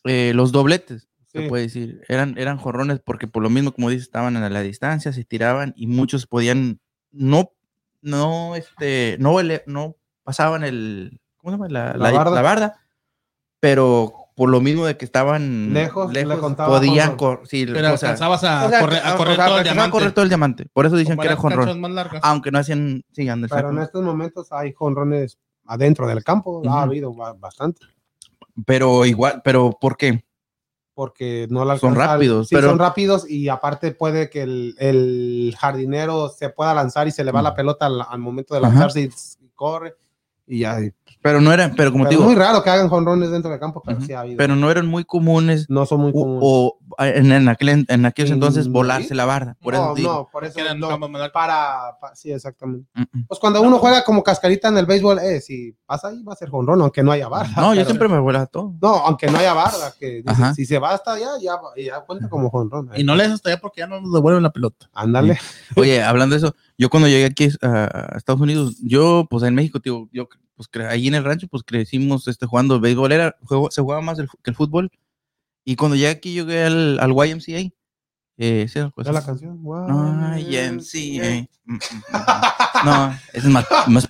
eh, 0.04 0.32
los 0.34 0.52
dobletes, 0.52 1.08
se 1.26 1.48
puede 1.48 1.64
decir. 1.64 2.02
Eran, 2.08 2.36
eran 2.38 2.58
jonrones 2.58 3.00
porque 3.00 3.26
por 3.26 3.42
lo 3.42 3.50
mismo, 3.50 3.72
como 3.72 3.90
dices, 3.90 4.04
estaban 4.04 4.36
a 4.36 4.48
la 4.48 4.60
distancia, 4.62 5.12
se 5.12 5.24
tiraban 5.24 5.72
y 5.76 5.86
muchos 5.88 6.26
podían 6.26 6.80
no, 7.10 7.50
no, 8.00 8.54
este, 8.54 9.16
no, 9.18 9.36
no 9.66 9.96
pasaban 10.22 10.62
el, 10.64 11.20
¿cómo 11.38 11.50
se 11.50 11.54
llama? 11.56 11.68
La, 11.68 11.86
La 11.96 12.10
la- 12.10 12.12
barda. 12.12 12.34
la 12.34 12.42
barda, 12.42 12.80
pero 13.60 14.21
por 14.34 14.48
lo 14.48 14.60
mismo 14.60 14.86
de 14.86 14.96
que 14.96 15.04
estaban 15.04 15.72
Lejos, 15.74 16.12
le 16.12 16.24
contaba 16.38 16.76
podían, 16.78 17.10
jonrón. 17.10 17.36
cor- 17.38 17.48
sí, 17.48 17.66
Pero 17.66 17.78
o 17.92 17.96
sea, 17.96 18.10
alcanzabas 18.10 18.44
a, 18.44 18.66
o 18.66 18.68
sea, 18.70 18.80
correr, 18.80 19.02
a 19.04 19.14
o 19.14 19.16
correr 19.18 19.36
sea, 19.36 19.46
todo 19.46 19.54
el 19.56 19.60
a 19.60 19.62
diamante. 19.64 19.90
correr 19.90 20.12
todo 20.12 20.22
el 20.22 20.28
diamante. 20.30 20.66
Por 20.72 20.86
eso 20.86 20.96
dicen 20.96 21.18
que 21.18 21.26
era 21.26 21.36
jonrón. 21.36 21.82
Aunque 22.22 22.50
no 22.50 22.58
hacían, 22.58 23.04
sí, 23.12 23.24
Pero 23.26 23.32
en 23.34 23.44
exacto. 23.44 23.82
estos 23.82 24.02
momentos 24.02 24.52
hay 24.52 24.72
jonrones 24.72 25.38
adentro 25.66 26.06
del 26.06 26.24
campo. 26.24 26.58
Ujú. 26.60 26.70
Ha 26.70 26.82
habido 26.82 27.12
ba- 27.14 27.34
bastante. 27.34 27.86
Pero 28.66 29.04
igual, 29.06 29.40
pero 29.44 29.76
¿por 29.80 29.96
qué? 29.96 30.24
Porque 30.94 31.46
no 31.48 31.64
la 31.64 31.78
Son 31.78 31.94
rápidos, 31.94 32.48
Sí, 32.48 32.54
pero- 32.54 32.68
son 32.68 32.78
rápidos 32.78 33.28
y 33.28 33.48
aparte 33.48 33.92
puede 33.92 34.28
que 34.28 34.42
el, 34.42 34.74
el 34.78 35.54
jardinero 35.58 36.28
se 36.28 36.50
pueda 36.50 36.74
lanzar 36.74 37.08
y 37.08 37.10
se 37.12 37.24
le 37.24 37.32
va 37.32 37.40
la 37.42 37.54
pelota 37.54 37.86
al, 37.86 38.02
al 38.06 38.18
momento 38.18 38.54
de 38.54 38.60
lanzarse 38.60 39.00
y, 39.02 39.04
y 39.44 39.48
corre. 39.54 39.94
Y 40.46 40.60
ya. 40.60 40.78
Pero 41.22 41.40
no 41.40 41.52
eran, 41.52 41.74
pero 41.76 41.92
como 41.92 42.02
Pero 42.04 42.08
te 42.10 42.14
es 42.16 42.18
digo, 42.20 42.30
muy 42.30 42.38
raro 42.38 42.62
que 42.64 42.70
hagan 42.70 42.88
jonrones 42.88 43.30
dentro 43.30 43.50
del 43.50 43.60
campo, 43.60 43.80
pero 43.84 43.98
Ujú. 43.98 44.06
sí 44.06 44.12
ha 44.12 44.20
habido. 44.20 44.36
pero 44.38 44.56
no 44.56 44.70
eran 44.70 44.86
muy 44.88 45.04
comunes. 45.04 45.66
no 45.70 45.86
son 45.86 46.00
muy 46.00 46.10
O, 46.14 46.20
comunes. 46.20 46.40
o 46.42 46.78
en, 46.98 47.30
en, 47.32 47.48
aquel, 47.48 47.86
en 47.88 48.06
aquellos 48.06 48.30
¿En 48.30 48.34
entonces 48.34 48.68
volarse 48.68 49.14
la 49.14 49.24
barda. 49.24 49.56
Por 49.62 49.74
eso 49.74 49.86
no, 49.86 49.94
digo. 49.94 50.12
no, 50.12 50.28
por 50.32 50.44
eso 50.44 50.58
eran 50.58 50.80
no, 50.80 50.88
para, 51.32 51.96
pa- 52.00 52.14
sí, 52.14 52.32
exactamente. 52.32 52.88
Pues 53.28 53.38
cuando 53.40 53.62
uno 53.62 53.78
juega 53.78 54.02
como 54.04 54.22
cascarita 54.22 54.68
en 54.68 54.78
el 54.78 54.86
béisbol, 54.86 55.18
eh, 55.20 55.40
si 55.40 55.76
pasa 55.86 56.08
ahí 56.08 56.22
va 56.22 56.32
a 56.32 56.36
ser 56.36 56.50
jonrón, 56.50 56.80
aunque 56.82 57.02
no 57.02 57.12
haya 57.12 57.28
barda. 57.28 57.52
No, 57.56 57.72
yo 57.74 57.84
siempre 57.84 58.08
me 58.08 58.18
volaba 58.18 58.46
todo. 58.46 58.74
No, 58.82 58.88
aunque 58.96 59.28
no 59.28 59.38
haya 59.38 59.54
barda, 59.54 59.94
que 59.98 60.22
dice, 60.26 60.54
si 60.56 60.66
se 60.66 60.78
va 60.78 60.92
hasta 60.92 61.12
allá, 61.14 61.28
ya, 61.40 61.54
ya 61.76 62.00
cuenta 62.00 62.28
como 62.28 62.50
jonrón. 62.50 62.90
Y 62.96 63.04
no 63.04 63.14
le 63.14 63.24
des 63.24 63.32
hasta 63.34 63.50
allá 63.50 63.60
porque 63.60 63.80
ya 63.80 63.86
no 63.86 64.00
nos 64.00 64.12
devuelven 64.12 64.42
la 64.42 64.50
pelota. 64.50 64.90
Ándale. 64.92 65.38
Oye, 65.76 66.02
hablando 66.02 66.34
de 66.34 66.38
eso, 66.38 66.54
yo 66.82 66.90
cuando 66.90 67.08
llegué 67.08 67.26
aquí 67.26 67.48
a, 67.62 68.14
Estados 68.16 68.40
Unidos, 68.40 68.76
yo, 68.82 69.28
pues 69.30 69.44
en 69.44 69.54
México, 69.54 69.78
tío, 69.78 70.08
yo, 70.12 70.28
pues 70.56 70.68
cre- 70.68 70.88
ahí 70.88 71.06
en 71.06 71.14
el 71.14 71.22
rancho, 71.22 71.46
pues 71.46 71.62
crecimos 71.62 72.26
este, 72.26 72.44
jugando 72.46 72.80
béisbol, 72.80 73.12
era, 73.12 73.36
juego- 73.44 73.70
se 73.70 73.80
jugaba 73.80 74.02
más 74.02 74.18
el, 74.18 74.28
que 74.42 74.50
el 74.50 74.56
fútbol. 74.56 74.90
Y 75.64 75.76
cuando 75.76 75.94
llegué 75.94 76.08
aquí, 76.08 76.34
llegué 76.34 76.64
al, 76.64 76.98
al 76.98 77.12
YMCA. 77.12 77.72
Eh, 78.36 78.66
sí, 78.68 78.80
pues, 78.96 79.06
¿Es 79.06 79.14
la 79.14 79.24
canción? 79.24 79.62
Wow. 79.62 79.86
YMCA. 80.38 81.46
Mm, 81.66 81.74
mm, 81.74 81.76
mm. 81.76 82.84
No, 82.84 83.12
ese 83.32 83.38
es 83.38 83.44
más, 83.44 83.64
más- 83.86 84.08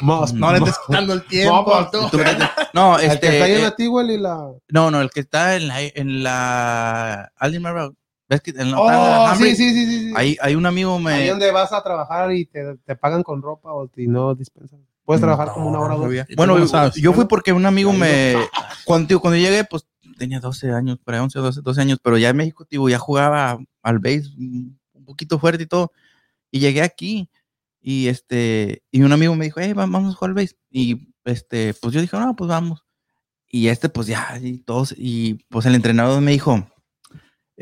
Más- 0.00 0.32
No 0.32 0.52
le 0.52 0.58
estés 0.58 0.78
quitando 0.86 1.12
el 1.14 1.26
tiempo. 1.26 1.88
no, 2.74 2.98
El 3.00 3.18
que 3.18 3.26
está 3.26 3.44
ahí 3.44 3.52
este, 3.52 3.54
en 3.54 3.58
eh, 3.58 3.62
la 3.62 3.74
Tiguel 3.74 4.10
y 4.12 4.18
la. 4.18 4.52
no, 4.68 4.90
no, 4.92 5.00
el 5.00 5.10
que 5.10 5.20
está 5.20 5.56
en 5.56 5.66
la, 5.66 5.82
en 5.82 6.22
la 6.22 7.32
Alden 7.36 7.64
Road. 7.64 7.94
¿Ves 8.32 8.40
que 8.40 8.50
en 8.50 8.70
la, 8.70 8.80
Oh, 8.80 8.88
la 8.88 9.34
sí, 9.36 9.54
sí, 9.54 9.70
sí, 9.70 9.86
sí. 9.86 10.00
sí. 10.08 10.12
Ahí, 10.16 10.36
hay 10.40 10.54
un 10.54 10.66
amigo 10.66 10.98
me. 10.98 11.12
Ahí 11.12 11.28
donde 11.28 11.50
vas 11.50 11.72
a 11.72 11.82
trabajar 11.82 12.32
y 12.32 12.46
te, 12.46 12.76
te 12.84 12.96
pagan 12.96 13.22
con 13.22 13.42
ropa 13.42 13.72
o 13.72 13.90
y 13.96 14.06
no 14.06 14.34
dispensan. 14.34 14.84
Puedes 15.04 15.20
trabajar 15.20 15.52
como 15.52 15.68
una 15.68 15.80
hora 15.80 15.94
o 15.94 15.98
dos. 15.98 16.06
sabía. 16.06 16.22
¿Y 16.28 16.34
tú 16.34 16.36
Bueno, 16.36 16.58
yo, 16.58 16.66
sabes? 16.66 16.94
yo 16.94 17.12
fui 17.12 17.26
porque 17.26 17.52
un 17.52 17.66
amigo 17.66 17.90
Ahí 17.90 17.98
me. 17.98 18.34
Cuando, 18.84 19.08
tío, 19.08 19.20
cuando 19.20 19.38
llegué, 19.38 19.64
pues 19.64 19.86
tenía 20.18 20.40
12 20.40 20.70
años, 20.72 20.98
para 21.04 21.22
11, 21.22 21.38
12, 21.38 21.60
12 21.62 21.80
años, 21.80 21.98
pero 22.02 22.18
ya 22.18 22.30
en 22.30 22.36
México, 22.36 22.64
tío, 22.64 22.88
ya 22.88 22.98
jugaba 22.98 23.58
al 23.82 23.98
base 23.98 24.24
un 24.38 24.78
un 25.02 25.04
poquito 25.04 25.38
fuerte 25.38 25.64
y 25.64 25.66
todo. 25.66 25.92
Y 26.50 26.60
llegué 26.60 26.82
aquí 26.82 27.28
y 27.80 28.08
este. 28.08 28.82
Y 28.90 29.02
un 29.02 29.12
amigo 29.12 29.34
me 29.34 29.44
dijo, 29.46 29.60
hey, 29.60 29.72
vamos 29.74 30.12
a 30.14 30.16
jugar 30.16 30.30
al 30.30 30.34
base. 30.34 30.56
Y 30.70 31.08
este, 31.24 31.74
pues 31.74 31.92
yo 31.94 32.00
dije, 32.00 32.16
no, 32.18 32.34
pues 32.36 32.48
vamos. 32.48 32.84
Y 33.48 33.68
este, 33.68 33.88
pues 33.88 34.06
ya, 34.06 34.38
y 34.40 34.58
todos. 34.58 34.94
Y 34.96 35.34
pues 35.48 35.66
el 35.66 35.74
entrenador 35.74 36.20
me 36.22 36.30
dijo, 36.30 36.66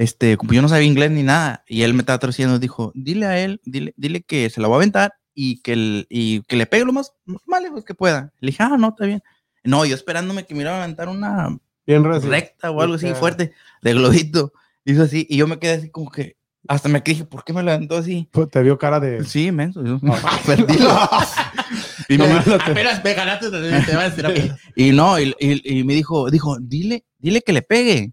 este, 0.01 0.39
como 0.39 0.52
yo 0.55 0.62
no 0.62 0.68
sabía 0.70 0.86
inglés 0.86 1.10
ni 1.10 1.22
nada, 1.22 1.62
y 1.68 1.82
él 1.82 1.93
me 1.93 2.01
estaba 2.01 2.18
traduciendo, 2.18 2.59
dijo, 2.59 2.90
dile 2.94 3.27
a 3.27 3.39
él, 3.39 3.60
dile, 3.64 3.93
dile 3.98 4.22
que 4.22 4.48
se 4.48 4.59
la 4.62 4.66
va 4.68 4.77
a 4.77 4.78
aventar 4.78 5.12
y 5.35 5.60
que, 5.60 5.74
el- 5.74 6.06
y 6.09 6.40
que 6.44 6.56
le 6.56 6.64
pegue 6.64 6.86
lo 6.86 6.93
más, 6.94 7.12
más 7.47 7.62
lejos 7.62 7.85
que 7.85 7.94
pueda. 7.94 8.32
Le 8.40 8.47
dije, 8.51 8.62
ah, 8.62 8.77
no, 8.78 8.89
está 8.89 9.05
bien. 9.05 9.22
No, 9.62 9.85
yo 9.85 9.94
esperándome 9.94 10.47
que 10.47 10.55
me 10.55 10.62
iba 10.62 10.70
a 10.70 10.82
aventar 10.82 11.10
una 11.10 11.48
Bien 11.86 12.02
recta 12.02 12.70
o 12.70 12.81
algo 12.81 12.94
así 12.94 13.09
fuerte 13.14 13.52
de 13.82 13.93
globito. 13.93 14.52
Hizo 14.86 15.02
así, 15.02 15.27
y 15.28 15.36
yo 15.36 15.47
me 15.47 15.59
quedé 15.59 15.72
así 15.74 15.90
como 15.90 16.10
que, 16.10 16.39
hasta 16.66 16.89
me 16.89 17.01
dije, 17.01 17.27
¿por 17.27 17.44
qué 17.44 17.52
me 17.52 17.62
levantó 17.62 17.98
así? 17.98 18.27
Pues 18.32 18.48
te 18.48 18.62
vio 18.62 18.78
cara 18.78 19.01
de. 19.01 19.22
Sí, 19.24 19.52
menso. 19.52 19.85
yo- 19.85 20.01
perdido. 20.47 20.98
y, 22.09 22.16
No, 22.16 22.27
me- 22.27 22.32
no 22.47 22.55
Apenas 22.55 23.05
me 23.05 23.12
ganaste, 23.12 23.51
te 23.51 23.93
a 23.93 24.56
y 24.77 24.93
no, 24.93 25.20
y, 25.20 25.35
y- 25.39 25.78
y 25.81 25.85
me 25.85 25.93
dijo, 25.94 26.31
dijo, 26.31 26.56
dile, 26.59 27.05
dile 27.18 27.43
que 27.43 27.52
le 27.52 27.60
pegue. 27.60 28.12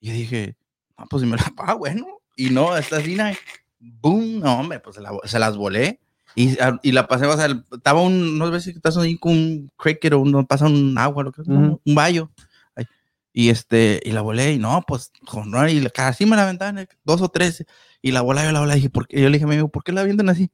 Y 0.00 0.08
yo 0.08 0.12
dije, 0.14 0.56
ah, 0.98 1.06
pues 1.08 1.22
si 1.22 1.28
me 1.28 1.36
la 1.36 1.44
paga, 1.56 1.74
bueno. 1.74 2.06
Y 2.36 2.50
no, 2.50 2.76
esta 2.76 2.98
así, 2.98 3.14
na- 3.14 3.34
boom, 3.80 4.40
no, 4.40 4.60
hombre, 4.60 4.80
pues 4.80 4.96
se, 4.96 5.02
la- 5.02 5.12
se 5.24 5.38
las 5.38 5.56
volé. 5.56 6.00
Y, 6.34 6.58
a- 6.60 6.78
y 6.82 6.92
la 6.92 7.08
pasé, 7.08 7.26
o 7.26 7.36
sea, 7.36 7.48
estaba 7.72 8.02
un, 8.02 8.38
no 8.38 8.52
sé 8.52 8.60
si 8.60 8.70
estás 8.76 8.96
ahí 8.98 9.16
con 9.18 9.32
un 9.32 9.70
cricket 9.76 10.12
o 10.12 10.20
uno 10.20 10.46
pasa 10.46 10.66
un 10.66 10.96
agua, 10.98 11.24
lo 11.24 11.32
que 11.32 11.42
es, 11.42 11.48
Ujú. 11.48 11.80
un. 11.84 11.98
Ay, 11.98 12.20
Y 13.32 13.48
este, 13.50 14.00
y 14.04 14.12
la 14.12 14.20
volé, 14.20 14.52
y 14.52 14.58
no, 14.58 14.82
pues, 14.86 15.10
con 15.26 15.50
y 15.68 15.84
casi 15.90 16.26
me 16.26 16.36
la 16.36 16.42
aventaban, 16.42 16.78
eh, 16.78 16.88
dos 17.04 17.22
o 17.22 17.28
tres, 17.28 17.64
y 18.02 18.12
la 18.12 18.20
bola, 18.20 18.44
yo 18.44 18.52
la 18.52 18.60
bola, 18.60 18.74
dije, 18.74 18.90
¿por 18.90 19.06
qué? 19.08 19.20
Yo 19.20 19.28
le 19.28 19.34
dije 19.38 19.44
a 19.44 19.48
mi 19.48 19.54
amigo, 19.54 19.68
¿por 19.68 19.82
qué 19.84 19.92
la 19.92 20.00
avientan 20.02 20.28
así? 20.28 20.50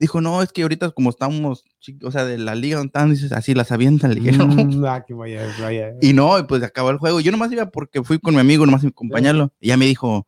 Dijo, 0.00 0.20
no, 0.20 0.42
es 0.42 0.52
que 0.52 0.62
ahorita 0.62 0.90
como 0.90 1.10
estamos, 1.10 1.64
o 2.02 2.10
sea, 2.10 2.24
de 2.24 2.38
la 2.38 2.54
liga 2.54 2.76
donde 2.76 2.88
están, 2.88 3.10
dices, 3.10 3.32
así 3.32 3.52
las 3.54 3.72
avientan, 3.72 4.14
le 4.14 4.20
dije, 4.20 4.32
no. 4.32 4.46
Mm, 4.46 4.84
ah, 4.86 5.04
que 5.04 5.14
vaya, 5.14 5.52
vaya. 5.60 5.94
Y 6.00 6.12
no, 6.12 6.38
y 6.38 6.44
pues 6.44 6.62
acabó 6.62 6.90
el 6.90 6.98
juego. 6.98 7.20
Yo 7.20 7.32
nomás 7.32 7.50
iba 7.50 7.66
porque 7.70 8.04
fui 8.04 8.18
con 8.20 8.34
mi 8.34 8.40
amigo, 8.40 8.64
nomás 8.64 8.84
a 8.84 8.88
acompañarlo. 8.88 9.52
Y 9.60 9.68
ya 9.68 9.76
me 9.76 9.86
dijo, 9.86 10.26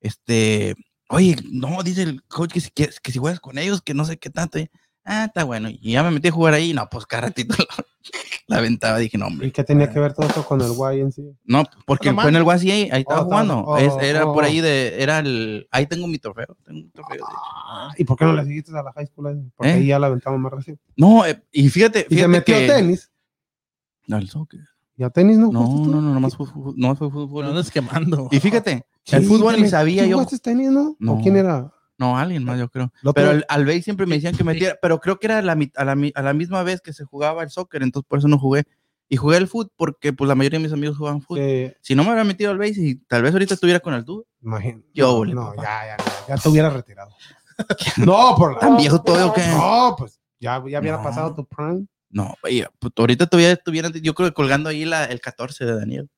este, 0.00 0.74
oye, 1.08 1.36
no, 1.50 1.82
dice 1.84 2.02
el 2.02 2.22
coach 2.24 2.52
que 2.52 2.60
si, 2.60 2.70
que, 2.70 2.90
que 3.00 3.12
si 3.12 3.18
juegas 3.18 3.38
con 3.38 3.58
ellos, 3.58 3.80
que 3.80 3.94
no 3.94 4.04
sé 4.04 4.18
qué 4.18 4.30
tanto. 4.30 4.58
Y, 5.04 5.08
ah, 5.10 5.24
está 5.26 5.44
bueno. 5.44 5.68
Y 5.70 5.92
ya 5.92 6.02
me 6.02 6.10
metí 6.10 6.28
a 6.28 6.32
jugar 6.32 6.54
ahí. 6.54 6.72
No, 6.72 6.88
pues 6.90 7.06
cada 7.06 7.22
ratito 7.22 7.54
la, 7.58 7.66
la 8.46 8.58
aventaba. 8.58 8.98
Dije, 8.98 9.18
no, 9.18 9.26
¿Y 9.26 9.32
hombre. 9.32 9.52
qué 9.52 9.64
tenía 9.64 9.90
que 9.90 9.98
ver 10.00 10.12
todo 10.14 10.26
esto 10.26 10.44
con 10.44 10.60
el 10.60 10.68
YNC? 10.72 11.36
No, 11.44 11.64
porque 11.86 12.12
fue 12.12 12.28
en 12.28 12.36
el 12.36 12.42
YCA, 12.44 12.94
ahí 12.94 13.00
estaba 13.02 13.22
Oh, 13.22 13.24
jugando. 13.24 13.76
Es- 13.78 13.92
oh, 13.92 14.00
era 14.00 14.26
oh, 14.26 14.32
por 14.32 14.44
ahí 14.44 14.60
de, 14.60 15.02
era 15.02 15.18
el, 15.18 15.66
ahí 15.70 15.86
tengo 15.86 16.06
mi 16.06 16.18
trofeo. 16.18 16.56
Tengo 16.64 16.80
un 16.80 16.90
trofeo. 16.92 17.16
de 17.16 17.22
hecho. 17.22 17.94
¿Y 17.98 18.04
por 18.04 18.16
qué 18.16 18.24
no 18.24 18.32
le 18.34 18.44
seguiste 18.44 18.70
a 18.78 18.82
la 18.82 18.92
high 18.92 19.06
school? 19.06 19.50
Porque 19.56 19.70
¿Eh? 19.70 19.74
ahí 19.74 19.86
ya 19.86 19.98
la 19.98 20.06
aventamos 20.06 20.38
más 20.40 20.52
recién. 20.52 20.78
No, 20.96 21.26
eh, 21.26 21.42
y 21.52 21.68
fíjate, 21.68 22.06
Y 22.08 22.18
se 22.18 22.28
metió 22.28 22.56
que- 22.56 22.70
a 22.70 22.76
tenis. 22.76 23.10
No, 24.06 24.18
el 24.18 24.28
soccer. 24.28 24.60
¿Y 24.96 25.04
a 25.04 25.10
tenis 25.10 25.38
no? 25.38 25.50
No, 25.50 25.62
no, 25.86 26.00
no, 26.00 26.14
nomás 26.14 26.36
fue, 26.36 26.46
fue- 26.46 26.74
nomás 26.76 26.98
fue 26.98 27.10
fútbol. 27.10 27.44
No 27.44 27.50
andes 27.50 27.70
quemando. 27.70 28.28
Y 28.30 28.38
fíjate, 28.40 28.84
Sí, 29.04 29.16
el 29.16 29.24
fútbol 29.24 29.60
ni 29.60 29.68
sabía 29.68 30.04
¿Tú 30.04 30.10
yo. 30.10 30.16
jugaste 30.18 30.38
tenis, 30.38 30.70
no? 30.70 30.94
No. 31.00 31.14
¿O 31.14 31.20
quién 31.22 31.36
era? 31.36 31.72
No, 32.02 32.18
alguien 32.18 32.44
más, 32.44 32.58
yo 32.58 32.68
creo. 32.68 32.92
Lo 33.02 33.12
Pero 33.14 33.30
al, 33.30 33.46
al 33.48 33.64
base 33.64 33.82
siempre 33.82 34.06
me 34.06 34.16
decían 34.16 34.34
que 34.36 34.42
metiera, 34.42 34.76
pero 34.82 34.98
creo 35.00 35.18
que 35.20 35.26
era 35.28 35.40
la, 35.40 35.56
a, 35.76 35.84
la, 35.84 35.94
mi- 35.94 36.12
a 36.14 36.22
la 36.22 36.32
misma 36.34 36.62
vez 36.64 36.80
que 36.80 36.92
se 36.92 37.04
jugaba 37.04 37.42
el 37.44 37.50
soccer, 37.50 37.82
entonces 37.82 38.06
por 38.08 38.18
eso 38.18 38.26
no 38.28 38.38
jugué. 38.38 38.64
Y 39.08 39.16
jugué 39.16 39.36
el 39.36 39.46
fútbol 39.46 39.70
porque 39.76 40.12
pues 40.12 40.26
la 40.26 40.34
mayoría 40.34 40.58
de 40.58 40.64
mis 40.64 40.72
amigos 40.72 40.96
jugaban 40.96 41.20
fútbol. 41.22 41.38
que- 41.38 41.76
Si 41.80 41.94
no 41.94 42.02
me 42.02 42.08
hubiera 42.10 42.24
metido 42.24 42.50
al 42.50 42.58
base 42.58 42.80
y 42.80 42.94
tal 42.96 43.22
vez 43.22 43.32
ahorita 43.32 43.54
estuviera 43.54 43.78
con 43.80 43.94
el 43.94 44.04
tubo. 44.04 44.24
imagino. 44.42 44.82
Yo, 44.94 45.14
ole, 45.16 45.34
no, 45.34 45.50
papá. 45.50 45.62
ya, 45.62 45.96
ya, 45.96 46.04
ya, 46.04 46.36
ya 46.36 46.42
te 46.42 46.48
hubiera 46.48 46.70
retirado. 46.70 47.10
no, 47.98 48.34
por 48.36 48.54
la. 48.54 48.58
¿Tan 48.58 48.76
viejo 48.76 49.00
todavía 49.02 49.26
o 49.26 49.32
qué? 49.34 49.46
No, 49.48 49.94
pues 49.96 50.18
ya, 50.40 50.54
ya 50.66 50.80
hubiera 50.80 50.96
No. 50.96 51.02
pasado 51.02 51.34
tu 51.34 51.44
prime. 51.46 51.86
No, 52.12 52.34
oye, 52.42 52.66
pues, 52.78 52.92
ahorita 52.96 53.26
todavía 53.26 53.52
estuviera, 53.52 53.88
yo 53.90 54.14
creo 54.14 54.28
que 54.28 54.34
colgando 54.34 54.68
ahí 54.68 54.84
la, 54.84 55.06
el 55.06 55.20
14 55.20 55.64
de 55.64 55.74
Daniel. 55.74 56.10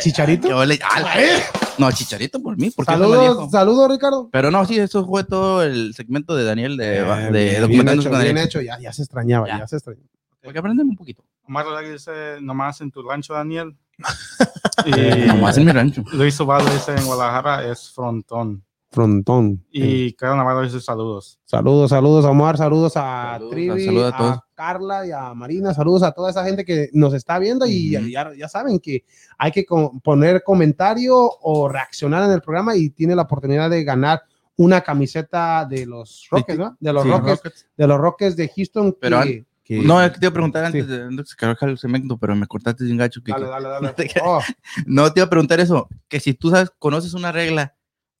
¿Chicharito? 0.00 0.48
Yo 0.48 0.64
le- 0.64 0.80
ah, 0.82 1.00
la- 1.00 1.22
¿Eh? 1.22 1.42
no, 1.78 1.90
Chicharito 1.92 2.42
por 2.42 2.56
mí, 2.58 2.70
porque 2.70 2.92
Saludos, 2.92 3.50
saludos, 3.50 3.88
Ricardo. 3.90 4.28
Pero 4.32 4.50
no, 4.50 4.64
sí, 4.66 4.78
eso 4.78 5.06
fue 5.06 5.22
todo 5.24 5.62
el 5.62 5.94
segmento 5.94 6.34
de 6.34 6.44
Daniel 6.44 6.76
de, 6.76 6.98
Eh, 6.98 7.30
de 7.30 7.66
bien 7.68 7.88
hecho, 7.88 8.10
bien 8.10 8.36
hecho, 8.38 8.60
ya, 8.60 8.78
ya 8.80 8.92
se 8.92 9.02
extrañaba, 9.02 9.46
Ya. 9.46 9.58
ya, 9.60 9.68
se 9.68 9.76
extrañaba. 9.76 10.06
Porque 10.42 10.58
aprenden 10.58 10.88
un 10.88 10.96
poquito. 10.96 11.24
Omar 11.48 11.64
Rodríguez 11.64 12.04
dice 12.04 12.40
nomás 12.40 12.80
en 12.80 12.90
tu 12.90 13.02
rancho, 13.08 13.32
Daniel. 13.34 13.76
Y 14.84 15.26
Nomás 15.26 15.56
en 15.56 15.64
mi 15.64 15.72
rancho. 15.72 16.04
Luis 16.12 16.38
Ubaldo 16.38 16.70
dice 16.70 16.94
en 16.94 17.04
Guadalajara 17.06 17.64
es 17.70 17.90
frontón. 17.92 18.62
Frontón. 18.96 19.62
Y 19.70 20.14
Carlos 20.14 20.38
Navarro 20.38 20.62
dice 20.62 20.80
saludos. 20.80 21.38
Saludos, 21.44 21.90
saludos 21.90 22.24
a 22.24 22.30
Omar, 22.30 22.56
saludos 22.56 22.94
a 22.96 23.32
Saludos, 23.34 23.50
Trivi, 23.50 23.84
saludos 23.84 24.14
a. 24.16 24.42
Carla 24.54 25.06
y 25.06 25.10
a 25.12 25.34
Marina, 25.34 25.74
saludos 25.74 26.02
a 26.02 26.12
toda 26.12 26.30
esa 26.30 26.42
gente 26.46 26.64
que 26.64 26.88
nos 26.94 27.12
está 27.12 27.38
viendo 27.38 27.66
y 27.66 27.90
ya, 28.10 28.32
ya 28.34 28.48
saben 28.48 28.78
que 28.78 29.04
hay 29.36 29.52
que 29.52 29.66
co- 29.66 29.92
poner 30.02 30.42
comentario 30.42 31.14
o 31.42 31.68
reaccionar 31.68 32.22
en 32.24 32.30
el 32.30 32.40
programa 32.40 32.74
y 32.74 32.88
tiene 32.88 33.14
la 33.14 33.22
oportunidad 33.22 33.68
de 33.68 33.84
ganar 33.84 34.22
una 34.56 34.80
camiseta 34.80 35.66
de 35.68 35.84
los 35.84 36.26
Rockets, 36.30 36.58
¿no? 36.58 36.74
De 36.80 36.90
los 36.94 37.02
Sí, 37.02 37.10
Rockets, 37.10 37.66
de 37.76 37.86
los 37.86 37.98
Rockets 38.00 38.34
de 38.36 38.48
Houston. 38.48 38.96
Pero 38.98 39.20
que- 39.24 39.44
que- 39.62 39.82
No, 39.82 40.00
es 40.02 40.10
que 40.12 40.20
te 40.20 40.24
iba 40.24 40.30
a 40.30 40.32
preguntar 40.32 40.62
Sí. 40.72 40.78
antes 40.78 40.88
de 40.88 41.02
antes 41.02 41.16
de 41.18 41.22
que 41.22 41.28
se 41.28 41.34
acabara 41.34 41.72
el 41.72 41.78
segmento, 41.78 42.16
pero 42.16 42.34
me 42.34 42.46
cortaste 42.46 42.86
sin 42.86 42.96
gacho. 42.96 43.20
que- 43.22 43.32
Dale, 43.32 43.46
dale, 43.46 43.68
dale. 43.68 43.86
No 43.88 43.92
te. 43.94 44.10
Oh, 44.24 44.40
No, 44.86 45.12
te 45.12 45.20
iba 45.20 45.26
a 45.26 45.30
preguntar 45.30 45.60
eso, 45.60 45.86
que 46.08 46.18
si 46.18 46.32
tú 46.32 46.48
sabes, 46.48 46.70
conoces 46.78 47.12
una 47.12 47.30
regla 47.30 47.74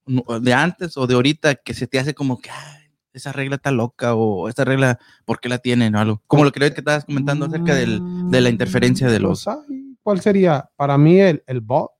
de 0.06 0.52
antes 0.54 0.96
o 0.96 1.06
de 1.06 1.14
ahorita 1.14 1.56
que 1.56 1.74
se 1.74 1.86
te 1.86 1.98
hace 1.98 2.14
como 2.14 2.38
que 2.40 2.50
"Ay, 2.50 2.82
esa 3.12 3.32
regla 3.32 3.56
está 3.56 3.70
loca 3.70 4.14
o 4.14 4.48
esta 4.48 4.64
regla, 4.64 4.98
¿por 5.24 5.40
qué 5.40 5.48
la 5.48 5.58
tienen 5.58 5.94
o 5.94 6.00
algo? 6.00 6.22
Como 6.26 6.44
lo 6.44 6.52
que 6.52 6.60
creo 6.60 6.72
que 6.74 6.80
estabas 6.80 7.04
comentando 7.06 7.46
acerca 7.46 7.74
del, 7.74 8.00
de 8.30 8.40
la 8.42 8.50
interferencia 8.50 9.08
de 9.08 9.20
los... 9.20 9.48
ay, 9.48 9.96
¿Cuál 10.02 10.20
sería? 10.20 10.70
Para 10.76 10.96
mí 10.98 11.18
el, 11.20 11.42
el 11.46 11.60
bot, 11.60 11.90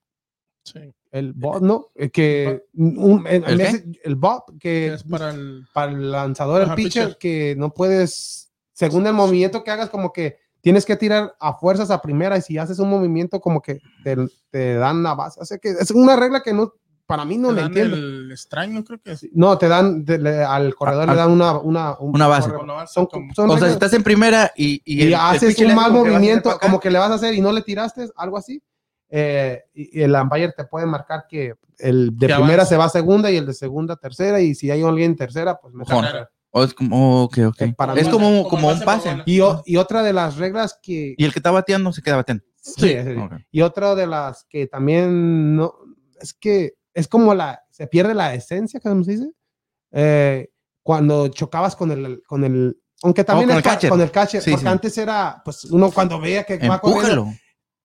Sí. 0.63 0.81
el 1.13 1.33
bot, 1.33 1.63
¿no? 1.63 1.87
Eh, 1.95 2.11
Que 2.11 2.65
un- 2.75 3.25
¿El 3.27 3.61
ese- 3.61 3.85
bot 4.15 4.45
que 4.61 4.95
Es 4.95 5.05
para 5.05 5.31
el. 5.31 5.65
para 5.73 5.93
el 5.93 6.11
lanzador, 6.13 6.63
el 6.63 6.75
pitcher, 6.75 7.05
pitcher. 7.07 7.19
que 7.19 7.55
no 7.57 7.73
puedes, 7.73 8.53
según 8.73 9.07
el 9.07 9.13
movimiento 9.15 9.65
que 9.65 9.71
hagas, 9.71 9.89
como 9.91 10.13
que 10.13 10.37
tienes 10.61 10.85
que 10.85 10.97
tirar 10.97 11.35
a 11.41 11.55
fuerzas 11.55 11.91
a 11.91 12.03
primera 12.03 12.37
y 12.37 12.43
si 12.43 12.59
haces 12.59 12.79
un 12.81 12.91
movimiento 12.91 13.41
como 13.41 13.63
que 13.63 13.81
te, 14.05 14.17
te 14.51 14.75
dan 14.75 15.03
la 15.03 15.15
base. 15.15 15.41
O 15.41 15.45
sea 15.45 15.59
que 15.59 15.71
es 15.71 15.91
una 15.93 16.17
regla 16.17 16.43
que 16.43 16.53
no, 16.53 16.73
para 17.07 17.25
mí 17.25 17.39
no 17.39 17.53
dan 17.53 17.67
entiendo. 17.69 17.97
El 17.97 18.33
extraño, 18.33 18.83
creo 18.85 18.99
que 19.01 19.13
es. 19.13 19.27
No, 19.33 19.57
te 19.59 19.69
dan, 19.69 20.05
de- 20.05 20.19
le- 20.19 20.43
al 20.45 20.75
corredor 20.75 21.09
A- 21.09 21.13
le 21.13 21.19
dan 21.19 21.31
una, 21.31 21.57
una, 21.59 21.97
un- 21.99 22.15
Una 22.15 22.27
base. 22.27 22.51
Son, 22.93 23.07
como- 23.07 23.33
son 23.35 23.51
O 23.51 23.59
sea, 23.59 23.69
si 23.69 23.75
estás 23.75 23.93
en 23.93 24.03
primera 24.03 24.53
y... 24.57 24.83
Y, 24.85 24.99
y 24.99 25.03
el- 25.03 25.09
el 25.09 25.15
haces 25.15 25.59
le 25.59 25.67
un 25.67 25.75
mal 25.75 25.93
como 25.93 26.05
movimiento, 26.05 26.59
como 26.61 26.81
que 26.81 26.91
le 26.91 26.99
vas 26.99 27.11
a 27.11 27.15
hacer 27.15 27.35
y 27.35 27.41
no 27.41 27.53
le 27.53 27.63
tiraste, 27.63 28.09
algo 28.17 28.37
así, 28.37 28.63
eh, 29.09 29.63
y, 29.73 30.01
y 30.01 30.03
el 30.03 30.15
umpire 30.15 30.53
te 30.57 30.65
puede 30.65 30.87
marcar 30.87 31.27
que 31.29 31.55
el 31.79 32.17
de 32.17 32.27
Que 32.27 32.35
primera 32.35 32.55
avance. 32.55 32.71
se 32.71 32.77
va 32.77 32.87
a 32.87 32.89
segunda 32.89 33.31
y 33.31 33.37
el 33.37 33.47
de 33.47 33.55
segunda 33.55 33.95
a 33.95 33.97
tercera, 33.99 34.41
y 34.41 34.55
si 34.55 34.71
hay 34.71 34.83
alguien 34.83 35.13
en 35.13 35.17
tercera, 35.17 35.59
pues 35.61 35.73
me 35.75 35.85
Oh, 36.51 36.65
es 36.65 36.73
como, 36.73 37.25
ok, 37.25 37.39
ok. 37.49 37.61
Eh, 37.63 37.75
para 37.77 37.93
es 37.95 38.07
mí- 38.07 38.11
como, 38.13 38.29
como 38.45 38.49
como 38.49 38.69
un 38.71 38.81
pase. 38.81 39.23
Y, 39.27 39.41
o- 39.41 39.63
y 39.67 39.77
otra 39.77 40.03
de 40.03 40.13
las 40.15 40.39
reglas 40.39 40.79
que... 40.83 41.15
Y 41.19 41.25
el 41.25 41.33
que 41.33 41.39
está 41.39 41.51
bateando 41.51 41.93
se 41.93 42.01
queda 42.03 42.17
bateando. 42.17 42.43
Sí, 42.57 42.89
sí. 42.89 43.15
Y 43.53 43.61
otra 43.61 43.95
de 43.95 44.07
las 44.07 44.45
que 44.49 44.67
también 44.67 45.55
no, 45.55 45.75
es 46.21 46.33
que 46.35 46.73
es 46.97 47.09
como 47.09 47.35
la, 47.35 47.63
se 47.71 47.87
pierde 47.87 48.15
la 48.15 48.35
esencia, 48.35 48.81
¿cómo 48.81 49.05
se 49.05 49.13
dice? 49.13 49.31
Eh, 49.93 50.51
cuando 50.83 51.29
chocabas 51.29 51.77
con 51.77 51.91
el, 51.93 52.23
con 52.27 52.45
el, 52.45 52.81
aunque 53.03 53.25
también 53.25 53.51
Oh, 53.51 53.53
con 53.53 53.59
es 53.59 53.65
el 53.67 53.71
catcher. 53.73 53.91
con 53.91 54.01
el 54.01 54.11
catcher, 54.11 54.43
Sí, 54.43 54.51
porque 54.51 54.67
sí. 54.67 54.69
antes 54.73 54.99
era, 54.99 55.43
pues 55.45 55.65
uno 55.67 55.91
cuando 55.91 56.19
veía 56.21 56.45
que 56.45 56.55
Empújalo. 56.55 57.29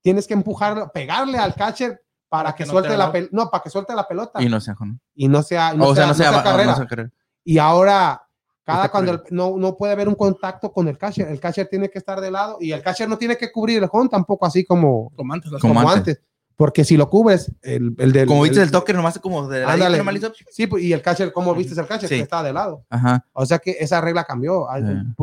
tienes 0.01 0.27
que 0.27 0.33
empujarlo, 0.33 0.91
pegarle 0.93 1.37
al 1.37 1.53
catcher 1.55 2.01
para, 2.29 2.53
que, 2.53 2.63
que 2.63 2.67
no 2.67 2.71
suelte 2.71 2.89
te 2.91 2.97
la 2.97 3.11
pelota, 3.11 3.29
no, 3.33 3.49
para 3.51 3.63
que 3.63 3.69
suelte 3.69 3.93
la 3.93 4.07
pelota 4.07 4.41
Y 4.41 4.45
y, 4.45 4.49
no 4.49 4.61
sea, 4.61 4.75
¿no? 4.79 4.99
no 5.15 5.43
sea, 5.43 5.73
no 5.73 5.85
o 5.89 5.95
sea, 5.95 5.95
sea, 5.95 6.07
no 6.07 6.13
sea, 6.13 6.31
no 6.31 6.33
sea 6.33 6.43
carrera. 6.43 6.87
carrera. 6.87 7.11
Y 7.43 7.57
ahora, 7.57 8.21
cada 8.63 8.85
Está 8.85 8.91
cuando 8.91 9.11
el- 9.13 9.21
no, 9.31 9.57
no 9.57 9.75
puede 9.75 9.91
haber 9.93 10.07
un 10.07 10.15
contacto 10.15 10.71
con 10.71 10.87
el 10.87 10.97
catcher, 10.97 11.27
el 11.27 11.39
catcher 11.39 11.67
tiene 11.67 11.89
que 11.89 11.97
estar 11.99 12.21
de 12.21 12.31
lado 12.31 12.57
y 12.61 12.71
el 12.71 12.81
catcher 12.81 13.09
no 13.09 13.17
tiene 13.17 13.35
que 13.35 13.51
cubrir 13.51 13.83
el 13.83 13.89
home 13.91 14.07
tampoco 14.09 14.45
así 14.45 14.63
como, 14.65 15.11
Como 15.15 15.33
antes. 15.33 15.51
Como 15.59 15.73
como 15.73 15.89
antes. 15.89 16.17
antes. 16.17 16.23
Porque 16.55 16.85
si 16.85 16.95
lo 16.95 17.09
cubres, 17.09 17.51
el, 17.63 17.95
el 17.97 18.11
del. 18.11 18.27
Como 18.27 18.43
viste 18.43 18.57
el- 18.59 18.65
el 18.65 18.71
toque, 18.71 18.93
nomás 18.93 19.17
como 19.17 19.47
de 19.47 19.61
la 19.61 19.73
Ándale. 19.73 19.97
normal 19.97 20.17
hizo- 20.17 20.31
Sí, 20.51 20.67
pues, 20.67 20.83
y 20.83 20.93
el 20.93 21.01
catcher, 21.01 21.33
¿cómo 21.33 21.55
viste 21.55 21.79
el 21.79 21.87
catcher? 21.87 22.07
Sí. 22.07 22.15
Que 22.17 22.21
está 22.21 22.43
de 22.43 22.53
lado. 22.53 22.85
Ajá. 22.89 23.25
O 23.33 23.45
sea 23.47 23.57
que 23.57 23.77
esa 23.79 23.99
regla 23.99 24.23
cambió 24.25 24.69
ah, 24.69 24.79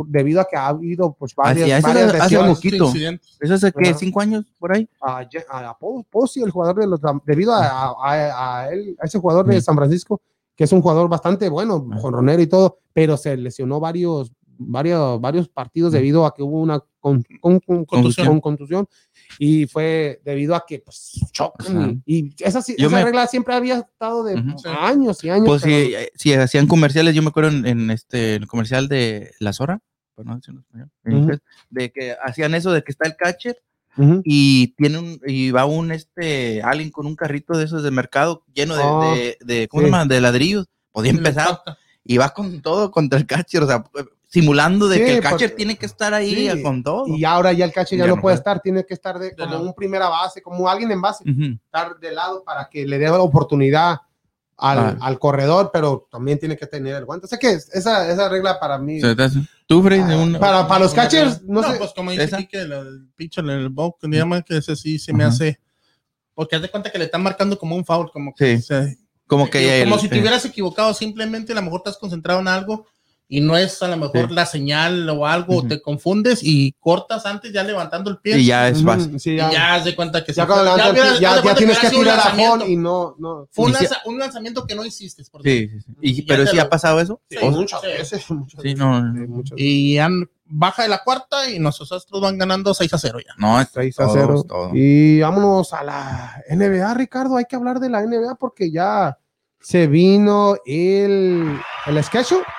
debido 0.07 0.41
a 0.41 0.45
que 0.45 0.57
ha 0.57 0.67
habido 0.67 1.13
pues 1.13 1.33
varias, 1.35 1.63
Así, 1.63 1.71
eso 1.71 1.87
varias 1.87 2.13
hace 2.21 2.37
poquito. 2.39 2.91
¿Eso 3.39 3.53
hace 3.53 3.71
que 3.71 3.93
cinco 3.93 4.19
años 4.19 4.45
por 4.59 4.73
ahí? 4.73 4.89
A, 5.01 5.23
Je- 5.23 5.45
a, 5.49 5.69
a 5.69 5.77
Po- 5.77 6.03
Pozzi, 6.09 6.41
el 6.43 6.51
jugador 6.51 6.75
de 6.77 6.87
los 6.87 6.99
debido 7.25 7.53
a, 7.53 7.65
a- 7.65 7.93
a- 8.01 8.59
a 8.63 8.69
él, 8.73 8.97
a 8.99 9.05
ese 9.05 9.19
jugador 9.19 9.45
de. 9.45 9.61
San 9.61 9.75
Francisco, 9.75 10.21
que 10.57 10.65
es 10.65 10.71
un 10.73 10.81
jugador 10.81 11.07
bastante 11.07 11.47
bueno, 11.47 11.87
jonronero 12.01 12.41
y 12.41 12.47
todo, 12.47 12.79
pero 12.91 13.15
se 13.15 13.37
lesionó 13.37 13.79
varios, 13.79 14.33
varios, 14.57 15.21
varios 15.21 15.47
partidos 15.47 15.93
debido 15.93 16.25
a 16.25 16.33
que 16.33 16.43
hubo 16.43 16.59
una 16.59 16.83
con- 16.99 17.23
con- 17.39 17.59
con- 17.59 17.85
Contusión. 17.85 18.27
con 18.27 18.41
contusión 18.41 18.87
y 19.37 19.65
fue 19.67 20.21
debido 20.25 20.55
a 20.55 20.65
que 20.67 20.79
pues 20.79 21.19
chocan 21.31 22.01
y, 22.05 22.25
y 22.25 22.35
esa, 22.39 22.61
Yo 22.77 22.87
esa 22.87 22.97
me- 22.97 23.03
regla 23.05 23.27
siempre 23.27 23.53
había 23.53 23.79
estado 23.79 24.23
de 24.23 24.35
Ujú. 24.35 24.57
Sí. 24.59 24.67
años 24.69 25.23
y 25.23 25.29
años. 25.29 25.45
Pues 25.47 25.63
pero- 25.63 25.99
si, 26.15 26.29
si 26.29 26.33
hacían 26.33 26.67
comerciales, 26.67 27.15
yo 27.15 27.21
me 27.21 27.29
acuerdo 27.29 27.49
en, 27.51 27.65
en 27.65 27.89
este 27.91 28.35
el 28.35 28.47
comercial 28.47 28.87
de 28.87 29.31
La 29.39 29.53
Zora, 29.53 29.79
no 30.17 30.35
Ujú. 30.35 31.17
inglés, 31.17 31.39
de 31.69 31.91
que 31.91 32.15
hacían 32.21 32.53
eso 32.53 32.71
de 32.73 32.83
que 32.83 32.91
está 32.91 33.07
el 33.07 33.15
catcher 33.15 33.57
Ujú. 33.97 34.21
y 34.25 34.67
tiene 34.75 34.97
un 34.97 35.21
y 35.25 35.51
va 35.51 35.65
un 35.65 35.91
este 35.93 36.61
alguien 36.61 36.91
con 36.91 37.05
un 37.07 37.15
carrito 37.15 37.57
de 37.57 37.63
esos 37.65 37.83
de 37.83 37.91
mercado 37.91 38.43
lleno 38.53 38.75
de, 38.75 38.83
Oh, 38.83 39.15
de, 39.15 39.37
de- 39.41 39.67
¿cómo 39.69 39.81
sí. 39.81 39.85
se 39.87 39.91
llama? 39.91 40.05
de 40.05 40.19
ladrillos, 40.21 40.65
podía 40.91 41.11
empezar 41.11 41.61
y 42.03 42.17
va 42.17 42.29
con 42.33 42.61
todo 42.61 42.91
contra 42.91 43.17
el 43.17 43.25
catcher, 43.25 43.63
o 43.63 43.67
sea, 43.67 43.83
simulando 44.31 44.87
de 44.87 44.97
Sí, 44.97 45.01
que 45.03 45.09
el 45.09 45.15
porque- 45.17 45.29
catcher 45.29 45.51
tiene 45.55 45.75
que 45.75 45.85
estar 45.87 46.13
ahí 46.13 46.49
Sí, 46.51 46.61
con 46.61 46.83
todo. 46.83 47.07
Y 47.07 47.25
ahora 47.25 47.51
ya 47.51 47.65
el 47.65 47.73
catcher 47.73 47.97
ya, 47.97 48.05
Ya 48.05 48.09
no 48.11 48.15
no 48.15 48.21
puede 48.21 48.35
puede. 48.35 48.39
estar, 48.39 48.61
tiene 48.61 48.85
que 48.85 48.93
estar 48.93 49.17
de, 49.17 49.31
De 49.31 49.35
como 49.35 49.51
lado. 49.53 49.63
un 49.63 49.73
primera 49.73 50.07
base, 50.07 50.41
como 50.41 50.69
alguien 50.69 50.91
en 50.91 51.01
base, 51.01 51.23
Ujú. 51.29 51.57
estar 51.65 51.99
de 51.99 52.11
lado 52.11 52.43
para 52.43 52.69
que 52.69 52.85
le 52.85 52.99
dé 52.99 53.05
la 53.07 53.19
oportunidad 53.21 53.97
al, 54.55 54.77
Ah. 54.79 54.97
al 55.01 55.17
corredor, 55.19 55.71
pero 55.73 56.07
también 56.11 56.37
tiene 56.37 56.55
que 56.57 56.67
tener 56.67 56.93
el 56.95 57.05
guante. 57.05 57.25
O 57.25 57.29
sea 57.29 57.39
que 57.39 57.49
es- 57.51 57.73
esa, 57.73 58.11
esa 58.11 58.29
regla 58.29 58.59
para 58.59 58.77
mí, 58.77 59.01
O 59.01 59.15
sea, 59.15 59.29
Tú, 59.65 59.81
Freddy, 59.81 60.01
Ah, 60.13 60.17
un- 60.17 60.33
para, 60.33 60.67
para 60.67 60.81
los 60.83 60.93
catchers, 60.93 61.41
no, 61.43 61.61
No, 61.61 61.71
sé. 61.71 61.77
pues 61.77 61.91
como 61.95 62.11
dice 62.11 62.47
que 62.47 62.57
el, 62.61 62.71
el 62.71 63.07
pitcher, 63.15 63.45
el 63.45 63.73
le 63.73 64.17
llaman, 64.17 64.43
que 64.43 64.57
ese 64.57 64.75
sí 64.75 64.99
se 64.99 65.13
me 65.13 65.23
Ajá. 65.23 65.33
hace. 65.33 65.59
Porque 66.35 66.55
haz 66.55 66.61
de 66.61 66.69
cuenta 66.69 66.91
que 66.91 66.97
le 66.99 67.05
están 67.05 67.23
marcando 67.23 67.57
como 67.57 67.75
un 67.75 67.83
foul, 67.85 68.11
como 68.11 68.33
que. 68.35 68.57
Sí. 68.57 68.63
se- 68.63 68.97
como 69.27 69.49
que 69.49 69.81
como 69.83 69.95
el- 69.95 70.01
si 70.01 70.09
te 70.09 70.19
hubieras 70.19 70.43
equivocado, 70.45 70.93
simplemente 70.93 71.51
a 71.51 71.55
lo 71.55 71.61
mejor 71.61 71.79
estás 71.79 71.97
concentrado 71.97 72.39
en 72.39 72.47
algo 72.47 72.85
y 73.31 73.41
no 73.41 73.55
es 73.55 73.81
a 73.83 73.87
lo 73.87 73.95
mejor 73.95 74.27
Sí. 74.27 74.33
la 74.33 74.45
señal 74.47 75.07
o 75.09 75.27
algo, 75.27 75.57
Ujú. 75.59 75.67
te 75.67 75.81
confundes 75.81 76.39
y 76.41 76.73
cortas 76.79 77.25
antes 77.27 77.53
ya 77.53 77.63
levantando 77.63 78.09
el 78.09 78.17
pie. 78.17 78.39
y 78.39 78.45
ya 78.47 78.67
es 78.67 78.83
fácil. 78.83 79.19
sí, 79.19 79.33
y 79.33 79.37
ya, 79.37 79.51
ya 79.51 79.75
haz 79.75 79.85
de 79.85 79.95
cuenta 79.95 80.23
que 80.25 80.33
ya 80.33 80.45
se 80.47 80.51
hubieras- 80.51 80.91
pie, 80.91 81.21
ya, 81.21 81.43
ya 81.43 81.55
tienes 81.55 81.77
que 81.77 81.89
tirar 81.91 82.19
a 82.19 82.65
y 82.67 82.75
no, 82.75 83.15
no. 83.19 83.47
Fue 83.51 83.65
un, 83.65 83.71
Y 83.71 83.75
si- 83.75 83.83
lanza- 83.83 84.01
un 84.05 84.17
lanzamiento 84.19 84.65
que 84.65 84.73
no 84.73 84.83
hiciste. 84.83 85.23
Por 85.31 85.43
Sí, 85.43 85.67
sí, 85.69 85.79
sí. 85.81 85.91
Y- 86.01 86.09
Y 86.09 86.15
ya 86.21 86.23
pero 86.27 86.43
lo- 86.51 86.61
ha 86.63 86.69
pasado 86.69 86.99
eso. 86.99 87.21
Sí, 87.29 87.37
Oh, 87.41 87.51
sí. 87.51 87.57
muchas 87.57 87.81
veces, 87.83 88.31
muchas 88.31 88.63
veces, 88.63 88.79
no. 88.79 88.99
sí, 89.13 89.19
muchas 89.27 89.57
Y 89.59 89.93
ya 89.93 90.09
baja 90.51 90.81
de 90.81 90.89
la 90.89 91.03
cuarta 91.03 91.47
y 91.51 91.59
nuestros 91.59 91.91
astros 91.91 92.21
van 92.21 92.35
ganando 92.39 92.73
6 92.73 92.91
a 92.93 92.97
0 92.97 93.19
ya. 93.19 93.33
No, 93.37 93.61
es 93.61 93.67
6 93.71 93.99
a 93.99 94.05
todo, 94.05 94.13
0. 94.15 94.35
es 94.41 94.47
todo. 94.47 94.71
Y 94.73 95.21
vámonos 95.21 95.71
a 95.73 95.83
la 95.83 96.43
NBA, 96.49 96.95
Ricardo. 96.95 97.37
Hay 97.37 97.45
que 97.45 97.55
hablar 97.55 97.79
de 97.79 97.89
la 97.91 98.01
NBA 98.01 98.33
porque 98.39 98.71
ya 98.71 99.15
se 99.61 99.87
vino 99.87 100.55
el, 100.65 101.57
el 101.85 101.97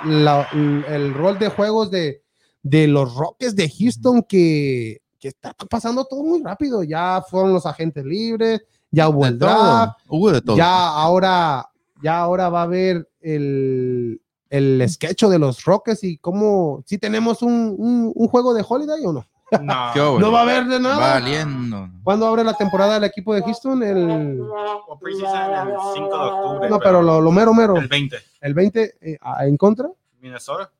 la- 0.05 0.47
el, 0.53 0.85
el 0.89 1.15
rol 1.15 1.39
de 1.39 1.49
juegos 1.49 1.91
de, 1.91 2.23
de 2.63 2.87
los 2.87 3.15
Rockets 3.15 3.57
de 3.57 3.71
Houston 3.71 4.23
que, 4.23 5.01
que 5.19 5.29
está 5.29 5.55
pasando 5.69 6.05
todo 6.05 6.23
muy 6.23 6.43
rápido. 6.43 6.83
Ya 6.83 7.23
fueron 7.29 7.53
los 7.53 7.67
agentes 7.67 8.05
libres, 8.05 8.63
ya 8.91 9.09
hubo 9.09 9.23
De 9.25 9.29
el 9.31 9.39
draft, 9.39 9.93
todo. 10.07 10.19
Hubo 10.19 10.31
de 10.33 10.41
todo. 10.43 10.57
ya 10.57 10.89
ahora, 10.89 11.69
ya 12.03 12.19
ahora 12.19 12.49
va 12.49 12.61
a 12.61 12.65
haber 12.65 13.09
el, 13.21 14.21
el 14.49 14.85
sketch 14.89 15.25
de 15.25 15.39
los 15.39 15.65
Rockets 15.65 16.05
y 16.05 16.19
cómo, 16.19 16.83
si 16.87 16.99
tenemos 16.99 17.43
un, 17.43 17.75
un, 17.79 18.13
un 18.15 18.29
juego 18.29 18.53
de 18.55 18.65
Holiday 18.69 19.05
o 19.07 19.13
no. 19.13 19.27
No. 19.63 20.19
No 20.21 20.33
va 20.33 20.41
a 20.41 20.43
haber 20.43 20.65
de 20.67 20.81
nada. 20.81 20.99
Valiendo. 20.99 21.89
¿Cuándo 22.03 22.27
abre 22.27 22.45
la 22.45 22.55
temporada 22.55 22.95
del 22.95 23.05
equipo 23.05 23.35
de 23.35 23.43
Houston? 23.43 23.83
El... 23.83 24.41
O 24.41 24.99
preseason 24.99 25.69
el 25.69 25.75
5 25.95 26.09
de 26.09 26.31
octubre. 26.31 26.71
No, 26.71 26.79
pero 26.79 27.03
lo, 27.03 27.21
lo 27.21 27.33
mero, 27.33 27.53
mero. 27.55 27.77
El 27.77 27.89
20. 27.89 28.17
El 28.41 28.55
20 28.55 28.95
eh, 29.01 29.19
a- 29.21 29.47
en 29.47 29.57
contra. 29.57 29.89
Minnesota. 30.21 30.71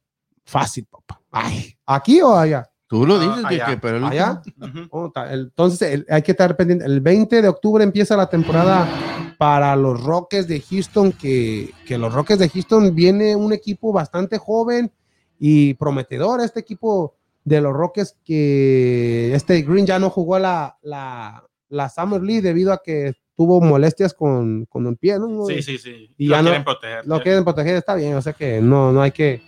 Fácil, 0.45 0.87
papá. 0.87 1.21
Ay, 1.31 1.77
¿Aquí 1.87 2.21
o 2.23 2.35
allá? 2.37 2.69
Tú 2.87 3.07
lo 3.07 3.15
Ah, 3.17 3.21
dices, 3.21 3.45
allá. 3.45 3.67
que, 3.67 3.77
pero 3.77 3.99
el 3.99 4.05
¿Allá? 4.05 4.43
Oh, 4.91 5.13
Entonces 5.31 5.93
el- 5.93 6.07
hay 6.11 6.23
que 6.23 6.33
estar 6.33 6.57
pendiente. 6.57 6.85
El 6.85 7.01
20 7.01 7.41
de 7.43 7.49
octubre 7.49 7.85
empieza 7.85 8.17
la 8.17 8.29
temporada 8.29 8.89
para 9.39 9.77
los 9.77 10.03
Rockets 10.03 10.49
de 10.49 10.61
Houston, 10.61 11.13
que, 11.13 11.71
que 11.87 11.97
los 11.97 12.13
Rockets 12.13 12.41
de 12.41 12.49
Houston 12.49 12.93
viene 12.95 13.37
un 13.37 13.53
equipo 13.53 13.93
bastante 13.93 14.39
joven 14.39 14.91
y 15.39 15.75
prometedor. 15.75 16.41
Este 16.41 16.61
equipo 16.61 17.15
de 17.45 17.61
los 17.61 17.73
Rockets 17.73 18.17
que 18.25 19.35
este 19.35 19.63
Green 19.63 19.87
ya 19.87 19.99
no 19.99 20.11
jugó 20.11 20.39
la, 20.39 20.79
la, 20.83 21.45
la 21.69 21.89
Summer 21.89 22.23
League 22.23 22.43
debido 22.43 22.73
a 22.73 22.83
que 22.83 23.15
tuvo 23.37 23.61
molestias 23.61 24.13
con, 24.13 24.67
con 24.67 24.87
el 24.87 24.97
pie, 24.97 25.19
¿no? 25.19 25.47
Sí, 25.47 25.63
sí, 25.63 25.79
sí. 25.79 26.11
Y 26.19 26.27
lo 26.27 26.37
ya 26.37 26.43
no- 26.43 26.49
quieren 26.51 26.65
proteger. 26.65 27.07
lo 27.07 27.23
quieren 27.23 27.45
proteger, 27.45 27.77
está 27.77 27.95
bien, 27.95 28.15
o 28.15 28.23
sea 28.23 28.35
que 28.35 28.61
no, 28.61 28.93
no 28.93 29.01
hay 29.01 29.13
que, 29.13 29.41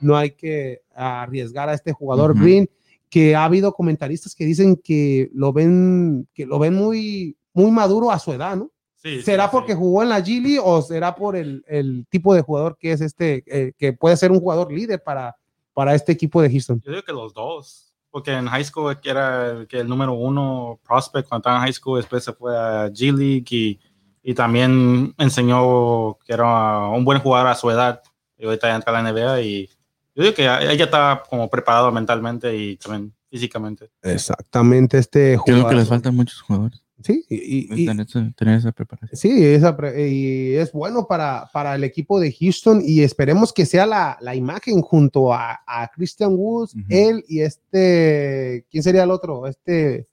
no 0.00 0.16
hay 0.16 0.30
que 0.30 0.82
arriesgar 0.94 1.68
a 1.68 1.74
este 1.74 1.92
jugador. 1.92 2.38
Green, 2.38 2.68
que 3.08 3.34
ha 3.34 3.44
habido 3.44 3.72
comentaristas 3.72 4.36
que 4.36 4.44
dicen 4.44 4.76
que 4.76 5.30
lo 5.34 5.52
ven, 5.52 6.28
que 6.32 6.46
lo 6.46 6.60
ven 6.60 6.74
muy, 6.74 7.36
muy 7.52 7.72
maduro 7.72 8.12
a 8.12 8.20
su 8.20 8.32
edad, 8.32 8.56
¿no? 8.56 8.70
Sí, 8.94 9.22
¿Será 9.22 9.44
sí. 9.46 9.48
porque 9.52 9.74
jugó 9.74 10.02
en 10.04 10.10
la 10.10 10.20
G 10.20 10.40
League 10.42 10.60
o 10.62 10.80
será 10.82 11.16
por 11.16 11.34
el, 11.34 11.64
el 11.66 12.06
tipo 12.10 12.34
de 12.34 12.42
jugador 12.42 12.76
que 12.78 12.92
es 12.92 13.00
este, 13.00 13.42
eh, 13.46 13.72
que 13.78 13.94
puede 13.94 14.16
ser 14.16 14.30
un 14.30 14.38
jugador 14.40 14.70
líder 14.70 15.02
para, 15.02 15.34
para 15.80 15.94
este 15.94 16.12
equipo 16.12 16.42
de 16.42 16.50
Houston? 16.50 16.82
Yo 16.84 16.90
digo 16.90 17.02
que 17.02 17.12
los 17.12 17.32
dos. 17.32 17.86
Porque 18.10 18.32
en 18.32 18.48
high 18.48 18.64
school 18.64 18.98
era 19.02 19.50
el, 19.50 19.66
que 19.66 19.80
el 19.80 19.88
número 19.88 20.12
uno 20.12 20.78
prospect 20.86 21.26
cuando 21.26 21.40
estaba 21.40 21.56
en 21.56 21.62
high 21.62 21.72
school, 21.72 21.96
después 21.98 22.22
se 22.22 22.34
fue 22.34 22.54
a 22.54 22.88
G 22.88 23.16
League 23.16 23.46
y, 23.50 23.80
y 24.22 24.34
también 24.34 25.14
enseñó 25.16 26.18
que 26.26 26.34
era 26.34 26.88
un 26.88 27.02
buen 27.02 27.18
jugador 27.20 27.46
a 27.46 27.54
su 27.54 27.70
edad. 27.70 28.02
Y 28.36 28.44
ahorita 28.44 28.68
ya 28.68 28.74
entra 28.76 28.98
a 28.98 29.02
la 29.02 29.10
NBA 29.10 29.40
y 29.40 29.66
yo 30.14 30.22
digo 30.22 30.34
que 30.34 30.42
ya 30.42 30.60
está 30.72 31.22
como 31.30 31.48
preparado 31.48 31.90
mentalmente 31.92 32.54
y 32.54 32.76
también 32.76 33.14
físicamente. 33.30 33.90
Exactamente, 34.02 34.98
este 34.98 35.38
Creo 35.46 35.56
jugador. 35.56 35.70
que 35.70 35.76
les 35.76 35.88
faltan 35.88 36.14
muchos 36.14 36.42
jugadores. 36.42 36.82
Sí, 37.02 37.24
y- 37.30 37.82
y- 37.82 37.86
tener, 37.86 38.06
esa- 38.06 38.30
tener 38.36 38.58
esa 38.58 38.72
preparación. 38.72 39.16
Sí, 39.16 39.44
esa 39.44 39.76
pre- 39.76 40.08
y 40.08 40.54
es 40.54 40.70
bueno 40.72 41.06
para, 41.06 41.48
para 41.52 41.74
el 41.74 41.84
equipo 41.84 42.20
de 42.20 42.30
Houston 42.32 42.82
y 42.84 43.02
esperemos 43.02 43.52
que 43.52 43.64
sea 43.66 43.86
la, 43.86 44.18
la 44.20 44.34
imagen 44.34 44.82
junto 44.82 45.32
a, 45.32 45.60
a 45.66 45.88
Christian 45.94 46.34
Woods, 46.34 46.74
él 46.88 47.24
y 47.28 47.40
este, 47.40 48.66
¿quién 48.70 48.82
sería 48.82 49.04
el 49.04 49.10
otro? 49.10 49.46
Este, 49.46 50.08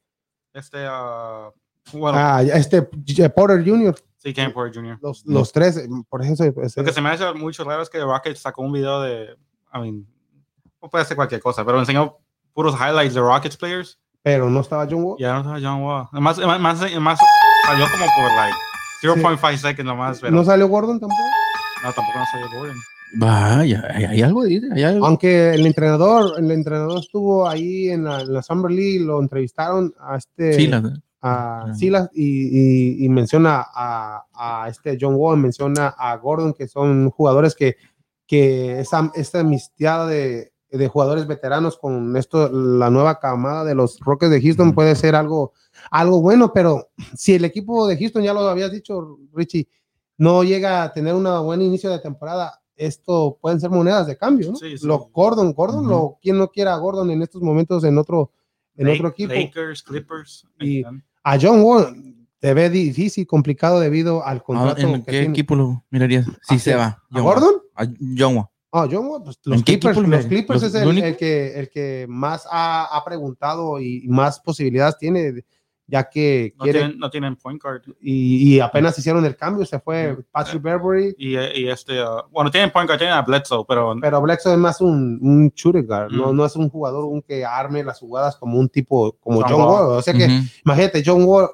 Este, 0.54 0.78
ah, 0.90 1.52
bueno, 1.94 2.18
ah, 2.18 2.42
este 2.44 2.88
J- 3.08 3.30
Porter 3.30 3.64
Jr., 3.68 3.96
sí, 4.18 4.34
Cam 4.34 4.52
Porter 4.54 4.74
Jr. 4.82 4.98
los, 5.02 5.26
los 5.26 5.52
tres, 5.52 5.78
eh, 5.78 5.88
por 6.10 6.22
ejemplo. 6.24 6.54
pues, 6.54 6.76
Lo 6.78 6.84
que 6.84 6.94
se 6.94 7.02
me 7.02 7.10
hace 7.10 7.32
mucho 7.34 7.64
raro 7.64 7.82
es 7.84 7.90
que 7.90 8.00
Rockets 8.00 8.40
sacó 8.40 8.62
un 8.62 8.72
video 8.74 9.02
de, 9.02 9.36
I 9.74 9.80
mean, 9.80 10.08
puede 10.90 11.06
ser 11.06 11.16
cualquier 11.18 11.42
cosa, 11.42 11.66
pero 11.66 11.80
enseñó 11.80 12.18
puros 12.54 12.76
highlights 12.76 13.14
de 13.14 13.20
Rockets 13.22 13.58
players. 13.58 14.00
Pero 14.28 14.50
no 14.50 14.60
estaba 14.60 14.86
John 14.90 15.04
Wall. 15.04 15.16
Ya 15.20 15.34
no 15.34 15.40
estaba 15.40 15.60
John 15.62 15.82
Wall. 15.84 16.08
Además, 16.12 16.38
más, 16.40 16.60
más, 16.60 17.00
más 17.00 17.20
salió 17.66 17.86
como 17.92 18.06
por 18.16 18.32
like 18.36 18.58
0.5 19.24 19.58
seconds 19.58 19.86
nomás, 19.86 20.20
pero 20.20 20.32
No 20.32 20.38
no, 20.40 20.44
salió 20.44 20.68
Gordon 20.68 21.00
tampoco. 21.00 21.22
tampoco 21.82 22.08
no 22.16 22.26
salió 22.32 22.60
Gordon. 22.60 22.78
Vaya, 23.16 23.84
hay, 23.94 24.04
hay 24.04 24.22
algo, 24.22 24.42
hay 24.42 24.84
algo. 24.84 25.06
Aunque 25.06 25.54
el 25.54 25.66
entrenador, 25.66 26.34
el 26.38 26.52
entrenador 26.52 27.00
estuvo 27.00 27.48
ahí 27.48 27.90
en 27.90 28.04
la, 28.04 28.20
en 28.20 28.34
la 28.34 28.42
Summer 28.44 28.70
League, 28.70 29.00
lo 29.00 29.22
entrevistaron 29.22 29.94
a 30.00 30.18
este. 30.18 30.54
Sí, 30.54 30.68
las- 30.68 30.84
a 31.22 31.62
Ajá. 31.64 31.74
Silas 31.74 32.10
y, 32.14 32.26
y- 33.02 33.06
y 33.06 33.10
menciona 33.10 33.66
a, 33.74 34.24
a 34.36 34.68
este 34.70 34.98
John 35.02 35.16
Wall, 35.16 35.38
menciona 35.38 35.88
a 35.98 36.16
Gordon, 36.18 36.54
que 36.54 36.68
son 36.68 37.10
jugadores 37.10 37.56
que, 37.56 37.76
que 38.28 38.82
esa, 38.82 39.10
esta 39.16 39.40
amistad 39.40 40.08
de, 40.10 40.52
de 40.70 40.88
jugadores 40.88 41.28
veteranos 41.28 41.78
con 41.78 42.16
esto, 42.18 42.50
la 42.52 42.90
nueva 42.90 43.20
camada 43.20 43.64
de 43.64 43.74
los 43.76 44.00
Rockets 44.00 44.32
de 44.32 44.42
Houston 44.42 44.74
puede 44.74 44.96
ser 44.96 45.16
algo, 45.16 45.54
algo 45.92 46.22
bueno, 46.22 46.52
pero 46.54 46.90
si 47.16 47.36
el 47.36 47.46
equipo 47.46 47.88
de 47.88 47.98
Houston, 47.98 48.24
ya 48.24 48.34
lo 48.34 48.42
habías 48.42 48.72
dicho, 48.72 49.18
Richie, 49.34 49.68
no 50.18 50.44
llega 50.44 50.84
a 50.84 50.92
tener 50.94 51.14
un 51.16 51.24
buen 51.46 51.62
inicio 51.62 51.90
de 51.90 52.00
temporada, 52.00 52.60
esto 52.76 53.38
pueden 53.42 53.60
ser 53.60 53.70
monedas 53.70 54.08
de 54.08 54.18
cambio, 54.18 54.52
¿no? 54.52 54.56
Sí, 54.58 54.78
sí. 54.78 54.86
Lo 54.86 55.10
Gordon, 55.14 55.54
Gordon, 55.54 55.88
lo, 55.88 56.18
quien 56.22 56.38
no 56.38 56.50
quiera 56.50 56.74
a 56.74 56.78
Gordon 56.78 57.10
en 57.12 57.22
estos 57.22 57.42
momentos 57.42 57.84
en 57.84 57.98
otro, 57.98 58.32
en 58.76 58.88
otro 58.90 59.08
equipo. 59.10 59.34
Lakers, 59.34 59.84
Clippers. 59.84 60.46
Y- 60.60 60.84
A 61.24 61.38
John 61.42 61.62
Wall 61.62 62.16
te 62.40 62.54
ve 62.54 62.70
difícil, 62.70 63.26
complicado 63.26 63.80
debido 63.80 64.24
al 64.24 64.38
Ah, 64.38 64.44
contrato 64.44 64.82
¿En 64.82 64.94
que 65.00 65.06
qué 65.06 65.12
tiene. 65.12 65.28
equipo 65.30 65.56
lo 65.56 65.84
mirarías? 65.90 66.26
Si 66.44 66.56
¿A 66.56 66.60
se 66.60 66.76
va. 66.76 66.86
¿A 66.86 67.02
John 67.12 67.22
Wall. 67.26 67.34
Gordon? 67.36 67.62
A 67.76 67.86
John 68.18 68.36
Wall. 68.38 68.46
John 68.92 69.08
Wall, 69.08 69.24
pues, 69.24 69.40
los 69.46 69.58
¿En 69.58 69.64
qué 69.64 69.74
Clippers, 69.80 69.98
equipo 69.98 70.12
los 70.16 70.26
Clippers 70.26 70.62
los- 70.64 70.76
es 70.76 70.82
el, 70.82 70.98
el 71.04 71.18
que, 71.18 71.60
el 71.60 71.70
que 71.70 72.06
más 72.10 72.48
ha, 72.52 72.86
ha 72.96 73.04
preguntado 73.06 73.80
y 73.80 74.06
más 74.08 74.40
posibilidades 74.40 74.98
tiene, 74.98 75.44
ya 75.90 76.10
que 76.10 76.54
No 76.58 76.64
quiere, 76.64 76.80
tienen, 76.80 77.00
no 77.00 77.10
tienen 77.10 77.36
point 77.38 77.62
guard. 77.64 77.82
y, 78.02 78.56
y 78.56 78.60
apenas 78.60 79.00
hicieron 79.00 79.26
el 79.26 79.38
cambio, 79.38 79.66
se 79.66 79.80
fue 79.80 80.18
Patrick 80.32 80.62
Beverly, 80.62 81.16
Y, 81.18 81.38
y 81.38 81.70
este, 81.70 82.02
uh, 82.04 82.24
bueno, 82.30 82.52
tienen 82.52 82.72
point 82.72 82.88
guard, 82.90 83.00
tienen 83.00 83.16
a 83.16 83.22
Bledsoe, 83.22 83.64
pero 83.68 83.96
pero 84.02 84.22
Bledsoe 84.22 84.52
es 84.54 84.60
más 84.60 84.82
un, 84.82 85.18
un 85.22 85.50
shooter 85.56 85.86
guard, 85.86 86.12
no, 86.12 86.34
Mm. 86.34 86.36
no 86.36 86.46
es 86.46 86.56
un 86.58 86.70
jugador 86.70 87.06
un 87.06 87.22
que 87.22 87.46
arme 87.46 87.84
las 87.84 88.00
jugadas 88.00 88.36
como 88.36 88.60
un 88.60 88.68
tipo, 88.70 89.14
como 89.20 89.40
John 89.42 89.52
John 89.52 89.62
Wall. 89.62 89.88
Wall, 89.88 89.98
o 89.98 90.02
sea 90.02 90.14
que 90.14 90.26
Ujú. 90.26 90.34
imagínate, 90.66 91.04
John 91.06 91.24
Wall 91.24 91.48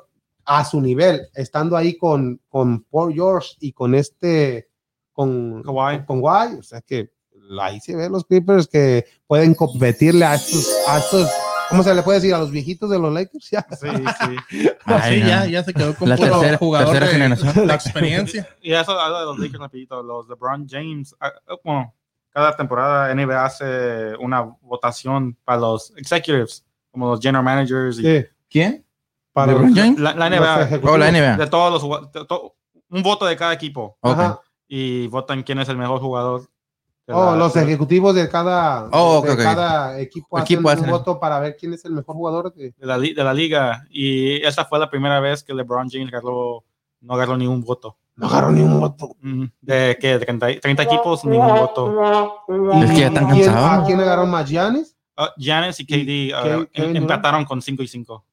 a 0.45 0.65
su 0.65 0.81
nivel, 0.81 1.21
estando 1.35 1.77
ahí 1.77 1.95
con, 1.95 2.41
con 2.49 2.81
Paul 2.85 3.13
George 3.13 3.51
y 3.61 3.71
con 3.71 3.93
este, 3.95 4.67
con 5.13 5.61
Kawhi. 5.63 6.05
con 6.05 6.21
Kawhi, 6.21 6.55
o 6.57 6.63
sea 6.63 6.81
que 6.81 7.12
ahí 7.61 7.79
se 7.79 7.95
ven 7.95 8.11
los 8.11 8.25
Clippers 8.25 8.67
que 8.67 9.05
pueden 9.27 9.53
competirle 9.53 10.25
a 10.25 10.35
estos, 10.35 10.67
a 10.87 10.99
estos, 10.99 11.29
¿cómo 11.69 11.83
se 11.83 11.93
le 11.93 12.01
puede 12.03 12.19
decir? 12.19 12.33
A 12.33 12.39
los 12.39 12.51
viejitos 12.51 12.89
de 12.89 12.99
los 12.99 13.13
Lakers, 13.13 13.49
ya. 13.51 13.65
sí, 13.71 13.87
sí. 14.49 14.69
Ay, 14.85 15.15
sí, 15.15 15.21
no. 15.21 15.27
ya, 15.27 15.45
ya 15.45 15.63
se 15.63 15.73
quedó 15.73 15.95
con 15.95 16.09
La 16.09 16.15
puro 16.17 16.39
tercera- 16.39 16.57
jugador 16.57 16.87
tercera 16.93 17.05
de, 17.07 17.11
generación. 17.13 17.67
de 17.67 17.73
experiencia. 17.73 18.47
Y 18.61 18.73
eso 18.73 18.91
habla 18.99 19.19
de 19.19 19.25
los 19.25 19.39
Lakers 19.39 19.59
rapidito. 19.59 20.01
Los 20.03 20.27
LeBron 20.29 20.67
James, 20.69 21.15
ah, 21.19 21.31
bueno, 21.63 21.93
cada 22.31 22.55
temporada 22.55 23.13
NBA 23.13 23.45
hace 23.45 24.15
una 24.17 24.41
votación 24.61 25.37
para 25.43 25.59
los 25.59 25.93
executives, 25.97 26.65
como 26.91 27.09
los 27.11 27.19
general 27.19 27.43
managers 27.43 27.99
y 27.99 28.01
Sí, 28.03 28.25
¿Quién? 28.49 28.85
para 29.33 29.51
¿LeBron 29.51 29.69
los- 29.69 29.77
James? 29.79 29.99
la, 29.99 30.13
la 30.15 30.29
NBA. 30.29 30.79
Oh, 30.83 30.97
la 30.97 31.11
NBA. 31.11 31.37
De 31.37 31.47
todos 31.47 31.71
los 31.73 31.81
jugad- 31.83 32.11
de 32.11 32.25
to- 32.25 32.55
un 32.89 33.03
voto 33.03 33.25
de 33.25 33.35
cada 33.35 33.53
equipo 33.53 33.97
Ok. 34.01 34.11
Ajá. 34.13 34.39
y 34.67 35.07
votan 35.07 35.43
quién 35.43 35.59
es 35.59 35.69
el 35.69 35.77
mejor 35.77 35.99
jugador. 35.99 36.49
Oh, 37.07 37.35
los 37.35 37.53
ejecutivos 37.57 38.15
de 38.15 38.29
cada, 38.29 38.85
Oh, 38.91 39.17
ok, 39.17 39.25
de 39.25 39.31
ok. 39.33 39.37
cada 39.43 39.99
equipo, 39.99 40.39
Equipo 40.39 40.69
hacen 40.69 40.85
un 40.85 40.91
voto 40.91 41.19
para 41.19 41.37
ver 41.39 41.57
quién 41.57 41.73
es 41.73 41.83
el 41.83 41.91
mejor 41.91 42.15
jugador. 42.15 42.53
de- 42.53 42.73
de 42.77 42.85
la, 42.85 42.97
de 42.97 43.13
la 43.23 43.33
liga. 43.33 43.85
Y 43.89 44.35
esa 44.45 44.63
fue 44.65 44.79
la 44.79 44.89
primera 44.89 45.19
vez 45.19 45.43
que 45.43 45.53
LeBron 45.53 45.89
James 45.89 46.07
agarró, 46.07 46.63
no 47.01 47.13
agarró 47.13 47.35
ningún 47.35 47.61
voto. 47.61 47.97
No 48.15 48.27
agarró 48.27 48.51
ni 48.51 48.61
un 48.61 48.79
voto. 48.79 49.15
De 49.59 49.97
que 49.99 50.17
30, 50.19 50.59
30 50.61 50.83
equipos, 50.83 51.25
ningún 51.25 51.47
voto. 51.55 51.93
Es 52.83 52.91
que 52.91 52.99
ya 52.99 53.07
están 53.07 53.29
¿Quién- 53.31 53.45
cansados. 53.47 53.83
¿A 53.83 53.85
quién 53.85 53.99
agarró 53.99 54.25
más? 54.25 54.47
¿Giannis? 54.49 54.95
Ah, 55.17 55.31
Giannis 55.37 55.79
y 55.79 55.85
KD 55.85 56.33
ah, 56.33 56.43
Kevin- 56.43 56.67
Kevin 56.71 56.93
Durant. 56.93 56.97
empataron 56.97 57.45
con 57.45 57.61
5 57.61 57.83
y 57.83 57.87
5. 57.87 58.23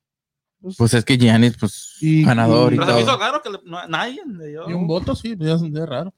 Pues 0.78 0.94
es 0.94 1.04
que 1.04 1.16
Giannis, 1.16 1.56
pues, 1.58 1.96
Y- 2.00 2.22
ganador 2.24 2.72
y, 2.72 2.76
y- 2.76 2.78
Pero 2.78 2.90
se 2.90 2.94
me 2.94 3.00
hizo 3.02 3.10
todo. 3.12 3.20
raro 3.20 3.42
que 3.42 3.50
le- 3.50 3.60
no- 3.64 3.88
nadie 3.88 4.20
le 4.26 4.46
dio. 4.48 4.68
Y 4.70 4.74
un 4.74 4.86
voto, 4.86 5.14
sí, 5.16 5.34
ya 5.38 5.54
es, 5.54 5.62
ya 5.62 5.82
es 5.82 5.88
raro. 5.88 6.12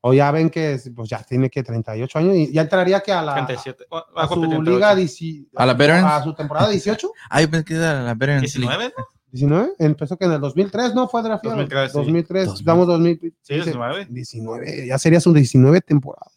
O 0.00 0.12
ya 0.14 0.30
ven 0.30 0.48
que 0.48 0.78
pues 0.94 1.08
ya 1.10 1.22
tiene 1.24 1.50
que 1.50 1.62
38 1.62 2.18
años 2.20 2.34
y 2.36 2.52
ya 2.52 2.62
entraría 2.62 3.00
que 3.00 3.10
a 3.12 3.20
la 3.20 3.34
37. 3.34 3.86
Va 3.92 4.06
a 4.14 4.24
a 4.24 4.28
su 4.28 4.36
liga 4.44 4.94
38. 4.94 4.96
dieci- 4.96 5.48
¿A 5.56 5.66
la 5.66 5.74
Veterans? 5.74 6.06
a 6.06 6.22
su 6.22 6.34
temporada 6.34 6.68
18, 6.68 7.10
Ay, 7.30 7.46
pensé 7.48 7.64
que 7.64 7.74
era 7.74 8.02
la 8.02 8.14
Veterans 8.14 8.42
League. 8.56 8.68
19, 8.78 8.94
¿no? 8.96 9.04
19, 9.32 9.72
empezó 9.80 10.16
que 10.16 10.24
en 10.24 10.32
el 10.32 10.40
2003 10.40 10.94
no 10.94 11.08
fue 11.08 11.22
drafteado. 11.22 11.56
2003, 11.56 11.90
sí. 11.92 11.98
2003, 11.98 12.46
2000. 12.46 12.64
damos 12.64 12.86
2000, 12.86 13.34
Sí, 13.42 13.54
19. 13.54 14.06
19, 14.08 14.86
ya 14.86 14.98
sería 14.98 15.20
su 15.20 15.32
19 15.34 15.80
temporada. 15.80 16.30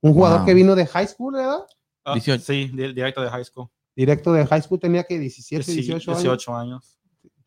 Un 0.00 0.12
jugador 0.12 0.38
Wow. 0.40 0.46
que 0.46 0.54
vino 0.54 0.74
de 0.74 0.86
high 0.86 1.08
school, 1.08 1.34
¿verdad? 1.34 1.60
18. 2.12 2.44
Sí, 2.44 2.70
di- 2.74 2.92
directo 2.92 3.22
de 3.22 3.30
high 3.30 3.44
school. 3.44 3.68
Directo 3.96 4.32
de 4.34 4.46
high 4.46 4.60
school 4.62 4.78
tenía 4.78 5.04
que 5.04 5.18
17, 5.18 5.64
Sí, 5.64 5.74
18, 5.76 6.10
años. 6.10 6.22
18 6.22 6.54
años. 6.56 6.98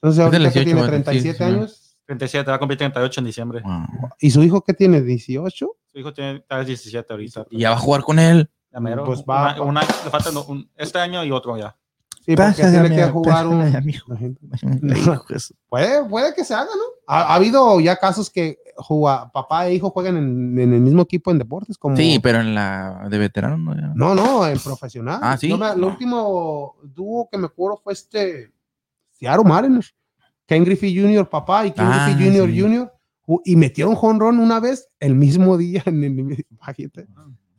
Entonces 0.01 0.17
Es 0.19 0.25
ahorita 0.25 0.43
del 0.43 0.51
que 0.51 0.59
18, 0.59 0.65
tiene 0.65 0.81
sí, 0.81 0.87
37 0.89 1.37
sí. 1.37 1.43
años. 1.43 1.86
37, 2.07 2.49
va 2.49 2.55
a 2.55 2.59
cumplir 2.59 2.77
38 2.79 3.19
en 3.19 3.25
diciembre. 3.25 3.61
Wow. 3.63 4.09
¿Y 4.19 4.31
su 4.31 4.41
hijo 4.41 4.61
qué 4.63 4.73
tiene? 4.73 5.01
18. 5.01 5.67
Su 5.91 5.99
hijo 5.99 6.13
tiene 6.13 6.39
tal 6.47 6.59
vez 6.59 6.67
17 6.67 7.13
ahorita. 7.13 7.45
Y 7.51 7.59
ya 7.59 7.71
va 7.71 7.75
a 7.75 7.79
jugar 7.79 8.01
con 8.01 8.17
él. 8.17 8.49
Ya 8.71 8.79
mero. 8.79 9.03
Pues 9.03 9.23
va- 9.29 9.53
Una- 9.61 9.63
una- 9.63 9.81
le 9.81 10.09
faltan 10.09 10.35
un- 10.47 10.69
este 10.75 10.99
año 10.99 11.23
y 11.23 11.31
otro 11.31 11.57
ya. 11.57 11.75
Sí, 12.25 12.35
porque 12.35 12.35
Pásale, 12.61 12.71
tiene 12.89 12.95
que 12.95 13.03
jugar 13.05 13.47
un. 13.47 13.67
Hijo 14.95 15.25
su- 15.39 15.53
Puede, 15.69 16.03
puede 16.09 16.33
que 16.33 16.43
se 16.43 16.53
haga, 16.53 16.65
¿no? 16.65 16.83
Ha, 17.07 17.21
ha 17.23 17.35
habido 17.35 17.79
ya 17.79 17.95
casos 17.97 18.29
que 18.29 18.57
juga- 18.75 19.29
papá 19.31 19.67
e 19.67 19.75
hijo 19.75 19.89
juegan 19.91 20.17
en, 20.17 20.59
en 20.59 20.73
el 20.73 20.81
mismo 20.81 21.01
equipo 21.03 21.31
en 21.31 21.37
deportes. 21.39 21.77
Como, 21.77 21.95
Sí, 21.95 22.19
pero 22.21 22.39
en 22.41 22.53
la 22.53 23.07
de 23.09 23.17
veterano 23.17 23.57
no. 23.57 23.75
ya. 23.75 23.93
No, 23.95 24.13
no, 24.13 24.45
en 24.47 24.59
profesional. 24.59 25.19
Ah, 25.23 25.37
¿sí? 25.37 25.53
Me- 25.53 25.71
el 25.71 25.83
último 25.83 26.75
dúo 26.83 27.27
que 27.31 27.37
me 27.37 27.45
acuerdo 27.47 27.77
fue 27.83 27.93
este 27.93 28.51
Seattle 29.13 29.45
Mariners. 29.47 29.93
Ken 30.47 30.63
Griffey 30.63 30.97
Jr., 30.99 31.29
papá, 31.29 31.65
y 31.67 31.71
Ken 31.71 31.85
Ah, 31.85 32.07
Griffey 32.09 32.25
Jr. 32.31 32.49
sí. 32.49 32.61
Jr. 32.61 32.93
Y 33.45 33.55
metieron 33.57 33.95
jonrón 33.95 34.39
una 34.39 34.59
vez 34.59 34.87
el 34.99 35.13
mismo 35.15 35.57
día. 35.57 35.83
En 35.85 36.03
el, 36.03 36.45
imagínate. 36.49 37.07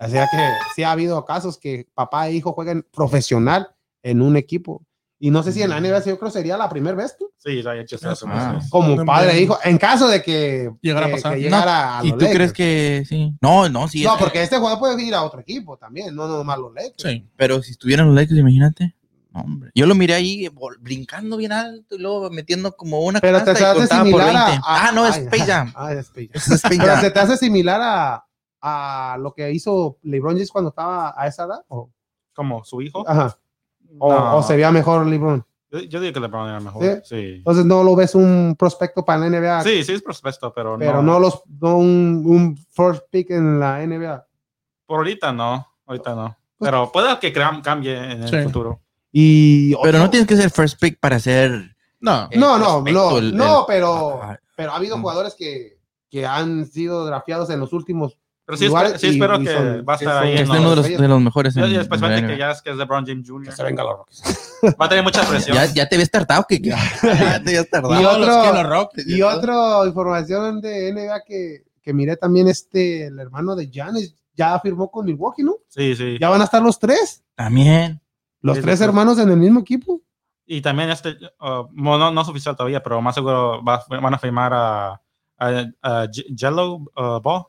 O 0.01 0.09
sea 0.09 0.27
que 0.31 0.39
sí 0.77 0.83
ha 0.83 0.93
habido 0.93 1.25
casos 1.25 1.59
que 1.59 1.87
papá 1.95 2.29
e 2.29 2.35
hijo 2.35 2.53
juegan 2.53 2.87
profesional 2.93 3.69
en 4.03 4.23
un 4.23 4.37
equipo. 4.37 4.85
Y 5.21 5.31
no 5.33 5.43
sé 5.43 5.51
si 5.51 5.61
en 5.63 5.71
la 5.71 5.81
NBA, 5.81 5.99
yo 6.05 6.17
creo 6.17 6.31
que 6.31 6.39
sería 6.39 6.57
la 6.57 6.69
primera 6.69 6.97
vez, 6.97 7.17
tú, 7.19 7.29
Sí, 7.39 7.61
ya 7.61 7.75
he 7.75 7.81
hecho 7.81 7.97
eso. 7.97 8.27
Ah. 8.29 8.61
como 8.71 8.95
No, 8.95 9.05
padre 9.05 9.33
e 9.33 9.35
no. 9.35 9.41
hijo, 9.41 9.59
en 9.65 9.77
caso 9.77 10.07
de 10.07 10.23
que 10.23 10.71
Llegara 10.81 11.07
a 11.07 11.09
que- 11.09 11.15
pasar. 11.17 11.33
que 11.35 11.39
No, 11.39 11.45
llegara 11.45 11.99
a 11.99 12.05
¿Y 12.05 12.11
tú 12.13 12.19
crees 12.19 12.33
Lakers. 12.33 12.53
que 12.53 13.05
sí? 13.09 13.35
No, 13.41 13.69
no, 13.69 13.89
sí. 13.89 14.05
No, 14.05 14.15
es- 14.15 14.21
porque 14.23 14.43
este 14.45 14.57
jugador 14.59 14.79
puede 14.79 15.03
ir 15.03 15.15
a 15.17 15.25
otro 15.25 15.41
equipo 15.41 15.77
también, 15.77 16.15
no 16.15 16.29
nomás 16.29 16.59
los 16.61 16.73
Lakers. 16.73 16.95
Sí. 17.03 17.27
Pero 17.37 17.61
si 17.63 17.73
estuvieran 17.73 18.07
los 18.07 18.15
Lakers, 18.15 18.39
imagínate. 18.39 18.95
No, 19.31 19.41
hombre. 19.41 19.71
Yo 19.75 19.87
lo 19.87 19.95
miré 19.95 20.15
ahí 20.15 20.49
brincando 20.81 21.37
bien 21.37 21.53
alto 21.53 21.95
y 21.97 21.99
luego 21.99 22.31
metiendo 22.31 22.75
como 22.77 23.01
una 23.01 23.21
Pero 23.21 23.43
te 23.45 23.51
hace 23.51 23.87
similar 23.87 24.35
a, 24.37 24.47
20. 24.51 24.63
a- 24.67 24.89
Ah, 24.89 24.93
no, 24.93 25.07
es 25.07 25.17
ay, 25.17 25.23
Space 25.25 25.45
Jam. 25.45 25.73
Ah, 25.77 25.93
es 25.93 25.99
Space 25.99 26.29
Jam. 26.29 26.37
Es 26.37 26.49
Space 26.51 26.79
Pero 26.79 26.97
se 27.01 27.11
te 27.11 27.21
hace 27.21 27.37
similar 27.37 27.81
a, 27.83 28.25
a 28.61 29.17
lo 29.19 29.35
que 29.35 29.53
hizo 29.53 29.99
LeBron 30.03 30.35
James 30.35 30.51
cuando 30.51 30.71
estaba 30.71 31.15
a 31.17 31.27
esa 31.27 31.45
edad. 31.45 31.65
¿O, 31.69 31.91
Como 32.35 32.65
su 32.65 32.81
hijo. 32.83 33.05
ajá. 33.07 33.37
o, 33.99 34.13
No. 34.13 34.37
o 34.39 34.43
se 34.43 34.55
veía 34.55 34.71
mejor 34.71 35.07
LeBron. 35.07 35.45
Yo, 35.71 35.81
yo 35.81 36.01
digo 36.01 36.15
que 36.15 36.21
LeBron 36.21 36.49
era 36.49 36.61
mejor. 36.61 36.83
¿Sí? 36.83 36.91
Sí. 37.05 37.33
Entonces 37.37 37.67
no 37.67 37.83
lo 37.85 37.95
ves 37.95 38.15
un 38.15 38.57
prospecto 38.59 39.05
para 39.05 39.19
la 39.21 39.27
NBA, 39.29 39.63
Sí, 39.63 39.85
sí 39.85 39.93
es 39.93 40.03
prospecto, 40.03 40.51
pero, 40.55 40.79
pero 40.79 41.03
no, 41.03 41.21
los 41.21 41.43
no 41.61 41.77
un, 41.77 42.23
un 42.25 42.57
first 42.71 43.03
pick 43.11 43.31
en 43.31 43.61
la 43.61 43.85
NBA. 43.87 44.27
Por 44.87 44.97
ahorita 45.01 45.33
no. 45.35 45.67
Ahorita 45.85 46.15
no. 46.15 46.35
Pues 46.57 46.71
Pero 46.71 46.91
puede 46.91 47.19
que 47.19 47.31
cambie 47.33 47.97
en 47.97 48.23
el 48.23 48.29
Sí. 48.31 48.43
futuro. 48.45 48.81
Y 49.13 49.71
Pero 49.75 49.81
otro- 49.89 49.99
no 50.01 50.11
tienes 50.11 50.29
que 50.29 50.37
ser 50.37 50.51
first 50.51 50.81
pick 50.81 50.99
para 51.01 51.19
ser. 51.19 51.77
No. 52.01 52.29
No, 52.37 52.59
no, 52.59 52.83
no, 52.83 53.19
el- 53.19 53.37
no, 53.37 53.61
el- 53.61 53.65
pero, 53.67 54.21
Ah, 54.23 54.39
pero 54.57 54.73
ha 54.73 54.77
habido 54.77 54.97
Mm. 54.99 55.01
jugadores 55.01 55.35
que, 55.39 55.79
que 56.11 56.27
han 56.27 56.67
sido 56.67 57.05
drafteados 57.07 57.51
en 57.51 57.61
los 57.61 57.73
últimos. 57.73 58.19
Pero 58.45 58.57
sí, 58.57 58.67
Lugares 58.67 58.93
espero, 58.95 59.13
sí 59.13 59.19
espero 59.19 59.39
que 59.41 59.53
son- 59.53 59.85
va 59.87 59.95
a 59.95 59.99
sí 59.99 60.05
estar 60.05 60.19
son- 60.21 60.27
ahí 60.27 60.33
que 60.35 60.39
en 60.41 60.45
esté 60.47 60.59
uno 60.59 60.71
de 60.71 60.77
los- 60.77 60.91
los, 60.91 61.01
de 61.01 61.09
los 61.09 61.21
mejores. 61.21 61.57
Y 61.57 61.59
en- 61.61 61.65
especialmente 61.81 62.21
en 62.21 62.27
que 62.33 62.39
ya 62.39 62.51
es 62.53 62.63
que 62.63 62.71
es 62.71 62.77
LeBron 62.77 63.05
James 63.07 63.29
Jr. 63.29 63.53
Se 63.55 63.63
venga 63.63 63.83
los 63.85 63.97
Rockets. 63.99 64.23
Va 64.81 64.87
a 64.87 64.89
tener 64.89 65.05
mucha 65.05 65.23
presión. 65.29 65.55
Ya, 65.55 65.67
ya 65.67 65.87
te 65.89 65.97
ves 65.99 66.11
tardado, 66.11 66.47
que 66.49 66.63
que- 66.63 66.71
ya 67.41 67.43
te 67.45 67.53
ves 67.53 67.69
tardado. 67.71 68.01
Y 68.01 68.05
otro- 68.07 68.65
los 68.65 69.07
Y 69.07 69.23
otra 69.23 69.87
información 69.87 70.61
de 70.63 70.89
NBA 70.93 71.23
que, 71.27 71.65
que 71.83 71.93
miré 71.93 72.17
también, 72.17 72.49
este, 72.49 73.07
el 73.07 73.19
hermano 73.19 73.55
de 73.55 73.69
Giannis 73.69 74.15
ya 74.35 74.59
firmó 74.61 74.91
con 74.91 75.05
Milwaukee, 75.05 75.43
¿no? 75.43 75.57
Sí, 75.69 75.95
sí. 75.95 76.17
Ya 76.21 76.31
van 76.31 76.41
a 76.41 76.45
estar 76.45 76.63
los 76.63 76.79
tres, 76.79 77.23
También. 77.35 78.01
Los 78.41 78.61
tres 78.61 78.81
hermanos 78.81 79.19
en 79.19 79.31
el 79.31 79.37
mismo 79.37 79.61
equipo. 79.61 80.01
Y 80.47 80.61
también 80.63 80.89
este, 80.91 81.11
uh, 81.41 81.69
no, 81.73 82.11
no 82.11 82.21
es 82.23 82.29
oficial 82.29 82.57
todavía, 82.57 82.83
pero 82.83 83.03
más 83.03 83.15
seguro 83.15 83.63
va- 83.63 83.85
van 83.89 84.15
a 84.15 84.19
firmar 84.19 84.53
a, 84.55 85.01
a, 85.39 85.65
a 85.83 86.07
Jello 86.37 86.77
uh, 86.97 87.21
Ball. 87.23 87.43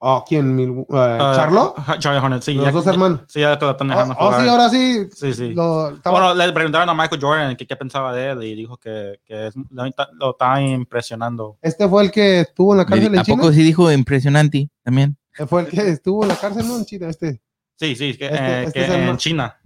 Oh, 0.00 0.24
¿quién? 0.24 0.56
Eh, 0.60 0.68
Uh, 0.68 0.86
¿Charlo? 1.34 1.74
Charlie 1.98 2.20
Hornet, 2.20 2.42
sí. 2.42 2.54
los 2.54 2.66
ya- 2.66 2.70
dos 2.70 2.86
hermanos. 2.86 3.22
Sí, 3.26 3.40
ya 3.40 3.58
lo 3.60 3.70
están 3.72 3.90
Oh, 3.90 3.94
dejando 3.94 4.14
oh, 4.16 4.26
jugar. 4.26 4.40
sí, 4.42 4.48
ahora 4.48 4.68
sí. 4.68 5.08
Sí, 5.12 5.34
sí. 5.34 5.54
Lo, 5.54 5.88
estaba- 5.90 6.20
Bueno, 6.20 6.34
le 6.46 6.52
preguntaron 6.52 6.88
a 6.88 6.94
Michael 6.94 7.20
Jordan 7.20 7.56
qué 7.56 7.74
pensaba 7.74 8.14
de 8.14 8.30
él 8.30 8.42
y 8.44 8.54
dijo 8.54 8.76
que, 8.76 9.18
que 9.24 9.48
es- 9.48 9.56
lo, 9.56 9.84
lo 10.12 10.30
está 10.30 10.62
impresionando. 10.62 11.58
este 11.60 11.88
fue 11.88 12.04
el 12.04 12.12
que 12.12 12.42
estuvo 12.42 12.72
en 12.74 12.78
la 12.78 12.86
cárcel 12.86 13.12
¿A 13.12 13.16
en 13.18 13.24
China. 13.24 13.36
poco 13.38 13.52
sí 13.52 13.62
dijo 13.64 13.90
impresionante 13.90 14.70
también? 14.84 15.16
Fue 15.48 15.62
el 15.62 15.66
que 15.66 15.88
estuvo 15.88 16.22
en 16.22 16.28
la 16.28 16.36
cárcel, 16.36 16.68
¿no? 16.68 16.76
En 16.78 16.84
China, 16.84 17.08
este. 17.08 17.42
Sí, 17.74 17.96
sí, 17.96 18.16
que, 18.16 18.26
Este- 18.26 18.36
eh, 18.38 18.62
este 18.64 18.72
que 18.78 18.84
es 18.86 18.90
en 18.92 19.16
China. 19.16 19.56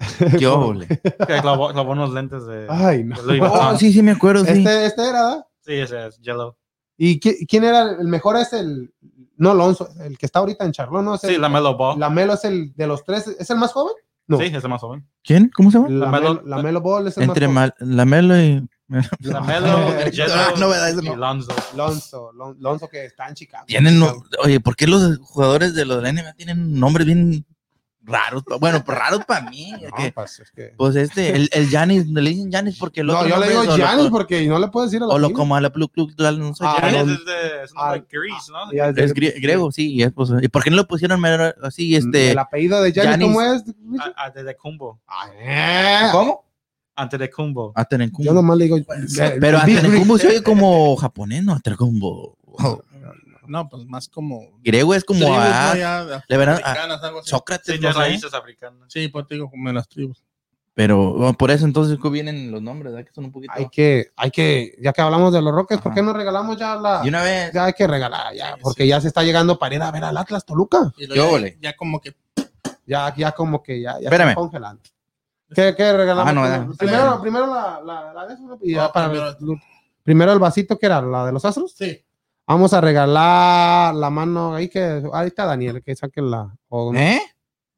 Qué 0.38 0.46
óvole. 0.46 0.86
Que 0.86 1.40
clavó, 1.42 1.72
clavó 1.72 1.92
unos 1.92 2.12
lentes 2.12 2.46
de, 2.46 2.66
Ay, 2.68 3.04
no. 3.04 3.16
de 3.16 3.22
Louis 3.38 3.42
Oh, 3.52 3.76
sí, 3.76 3.92
sí, 3.92 4.02
me 4.02 4.12
acuerdo, 4.12 4.44
sí. 4.44 4.52
Este, 4.52 4.86
este 4.86 5.02
era, 5.02 5.12
¿verdad? 5.12 5.46
Sí, 5.60 5.74
ese 5.74 6.06
es 6.06 6.18
Jello. 6.22 6.56
¿Y 6.96 7.18
qui- 7.20 7.46
quién 7.48 7.64
era 7.64 7.82
el 7.92 8.06
mejor? 8.08 8.36
Es 8.36 8.52
el, 8.52 8.92
no, 9.36 9.50
Alonso, 9.52 9.88
el 10.04 10.16
que 10.18 10.26
está 10.26 10.38
ahorita 10.40 10.64
en 10.64 10.72
Charlotte, 10.72 11.02
¿no? 11.04 11.14
Es 11.14 11.24
el- 11.24 11.30
Sí, 11.34 11.38
la 11.40 11.48
Melo 11.48 11.76
Ball. 11.76 11.98
la 11.98 12.10
Melo 12.10 12.34
es 12.34 12.44
el 12.44 12.74
de 12.74 12.86
los 12.86 13.04
tres, 13.04 13.26
¿es 13.38 13.50
el 13.50 13.56
más 13.58 13.72
joven? 13.72 13.94
No. 14.26 14.38
Sí, 14.38 14.44
es 14.44 14.62
el 14.64 14.70
más 14.70 14.80
joven. 14.80 15.06
¿Quién? 15.24 15.50
¿Cómo 15.54 15.70
se 15.70 15.78
llama? 15.78 15.88
La, 15.90 16.06
Lamelo- 16.06 16.34
Melo, 16.34 16.42
la 16.46 16.62
Melo 16.62 16.80
Ball 16.80 17.08
es 17.08 17.16
el 17.16 17.24
Entre 17.24 17.48
más 17.48 17.54
Mal- 17.54 17.74
Lamelo 17.96 18.40
y. 18.40 18.68
La 19.20 19.40
Melo, 19.40 19.92
el 19.98 20.12
Jetro 20.12 20.34
Ah, 20.34 20.52
no, 20.58 20.68
no. 21.02 21.16
Lonzo. 21.16 21.52
joven. 21.52 21.76
Lonzo, 21.76 22.32
Lon- 22.32 22.56
Lonzo 22.60 22.88
que 22.88 23.04
está 23.06 23.28
en 23.28 23.34
Chicago. 23.34 23.64
Tienen, 23.66 23.98
no- 23.98 24.22
oye, 24.44 24.60
¿por 24.60 24.76
qué 24.76 24.86
los 24.86 25.18
jugadores 25.18 25.74
de 25.74 25.84
los 25.84 25.96
de 25.98 26.02
la 26.02 26.08
NBA 26.12 26.32
tienen 26.34 26.78
nombres 26.78 27.06
bien 27.06 27.44
raros? 28.10 28.42
Bueno, 28.60 28.82
pues 28.84 28.98
raros 28.98 29.24
para 29.24 29.48
mí. 29.50 29.72
No, 29.72 29.96
que, 29.96 30.12
pues, 30.12 30.40
es 30.40 30.50
que- 30.50 30.74
pues 30.76 30.96
este, 30.96 31.34
el, 31.36 31.48
el 31.52 31.68
Giannis, 31.68 32.06
le 32.08 32.30
dicen 32.30 32.50
Giannis 32.50 32.76
porque 32.78 33.00
el 33.00 33.06
No, 33.06 33.14
otro 33.18 33.28
yo 33.28 33.38
le 33.38 33.48
digo 33.48 33.64
lo- 33.64 33.76
Giannis 33.76 34.06
porque 34.10 34.46
no 34.46 34.58
le 34.58 34.68
puedo 34.68 34.86
decir 34.86 35.02
a 35.02 35.06
la 35.06 35.14
O 35.14 35.18
lo 35.18 35.32
como 35.32 35.56
a 35.56 35.60
la 35.60 35.70
Pluk, 35.72 35.92
no 36.38 36.54
sé, 36.54 36.64
Ah. 36.66 36.76
Giannis 36.80 37.06
no. 37.06 37.12
es 37.14 37.24
de 37.24 37.64
es 37.64 37.72
Ah, 37.76 37.96
¿no? 38.50 38.70
Es 38.96 39.14
grie- 39.14 39.34
griego, 39.40 39.70
sí. 39.72 39.92
y 39.94 40.02
es, 40.02 40.12
pues, 40.12 40.30
¿Y 40.42 40.48
por 40.48 40.62
qué 40.64 40.70
no 40.70 40.76
le 40.76 40.84
pusieron 40.84 41.20
así, 41.62 41.94
este? 41.96 42.32
El 42.32 42.38
apellido 42.38 42.82
de 42.82 42.92
Giannis. 42.92 43.26
¿cómo 43.28 43.42
es? 43.42 43.64
De 44.44 44.56
Kumbo. 44.56 45.00
Eh, 45.42 46.08
¿Cómo? 46.12 46.44
Antes 46.96 47.18
de 47.20 47.30
Kumbo. 47.30 47.72
Atenecumbo. 47.74 48.24
Yo 48.24 48.34
nomás 48.34 48.58
le 48.58 48.64
digo. 48.64 48.76
Pero 49.40 49.58
Rick. 49.60 49.80
se 50.18 50.28
oye 50.28 50.42
como 50.42 50.96
japonés, 50.96 51.42
¿no? 51.42 51.54
Atenecumbo. 51.54 52.36
No, 53.50 53.68
pues 53.68 53.84
más 53.86 54.08
como. 54.08 54.58
Griego 54.62 54.94
es 54.94 55.04
como 55.04 55.20
tribus, 55.20 55.36
a, 55.38 55.74
¿no? 55.74 55.76
Ya, 55.80 56.24
le 56.28 56.36
verán- 56.36 56.60
africanas, 56.62 57.02
algo 57.02 57.18
así. 57.20 57.30
Sócrates, 57.30 57.74
Sí, 57.76 57.80
no 57.82 57.92
raíces 57.92 58.32
africanas. 58.32 58.84
Sí, 58.88 59.08
pues 59.08 59.26
te 59.26 59.34
digo, 59.34 59.50
como 59.50 59.68
en 59.68 59.74
las 59.74 59.88
tribus. 59.88 60.22
Pero 60.72 61.12
bueno, 61.14 61.34
por 61.34 61.50
eso 61.50 61.64
entonces 61.66 61.98
¿cómo 61.98 62.12
vienen 62.12 62.52
los 62.52 62.62
nombres, 62.62 62.92
¿verdad? 62.92 63.06
Que 63.06 63.12
son 63.12 63.24
un 63.24 63.32
poquito. 63.32 63.52
Hay 63.54 63.68
que, 63.68 64.12
hay 64.16 64.30
que, 64.30 64.76
ya 64.80 64.92
que 64.92 65.00
hablamos 65.02 65.32
de 65.32 65.42
los 65.42 65.52
Rockets, 65.52 65.82
¿por 65.82 65.92
qué 65.92 66.00
no 66.00 66.12
regalamos 66.12 66.56
ya 66.56 66.76
la. 66.76 67.02
Y 67.04 67.08
una 67.08 67.22
vez. 67.22 67.52
Ya 67.52 67.64
hay 67.64 67.72
que 67.72 67.86
regalar, 67.86 68.32
ya, 68.34 68.54
Sí, 68.54 68.60
porque 68.62 68.86
ya 68.86 69.00
se 69.00 69.08
está 69.08 69.22
llegando 69.24 69.58
para 69.58 69.74
ir 69.74 69.82
a 69.82 69.90
ver 69.90 70.04
al 70.04 70.16
Atlas 70.16 70.44
Toluca. 70.46 70.92
Y 70.96 71.08
¿Qué 71.08 71.14
luego 71.14 71.28
óvole? 71.30 71.58
ya, 71.60 71.70
ya 71.70 71.76
como 71.76 72.00
que. 72.00 72.14
Ya, 72.86 73.14
ya 73.16 73.32
como 73.32 73.62
que 73.62 73.80
ya, 73.80 73.94
ya 73.94 74.04
Espérame. 74.04 74.28
está 74.30 74.40
congelando. 74.40 74.82
¿Qué, 75.52 75.74
qué 75.76 75.92
regalamos? 75.92 76.30
Ah, 76.30 76.32
no, 76.32 76.42
primero, 76.42 76.76
primero, 76.78 77.20
primero 77.20 77.46
la, 77.48 77.80
la, 77.84 78.12
la 78.14 78.26
de 78.26 78.34
eso, 78.34 78.58
y 78.62 78.72
ya 78.74 78.82
No, 78.84 78.92
para 78.92 79.10
primero- 79.10 79.36
primero 80.04 80.32
el 80.32 80.38
vasito 80.38 80.78
que 80.78 80.86
era 80.86 81.02
la 81.02 81.26
de 81.26 81.32
los 81.32 81.44
astros. 81.44 81.72
Sí. 81.76 82.00
Vamos 82.50 82.72
a 82.74 82.80
regalar 82.80 83.94
la 83.94 84.10
mano 84.10 84.54
ahí 84.56 84.68
que 84.68 85.02
ahí 85.12 85.28
está 85.28 85.44
Daniel, 85.46 85.82
que 85.84 85.94
saque 85.94 86.20
la. 86.20 86.52
o. 86.68 86.92
¿Eh? 86.94 87.20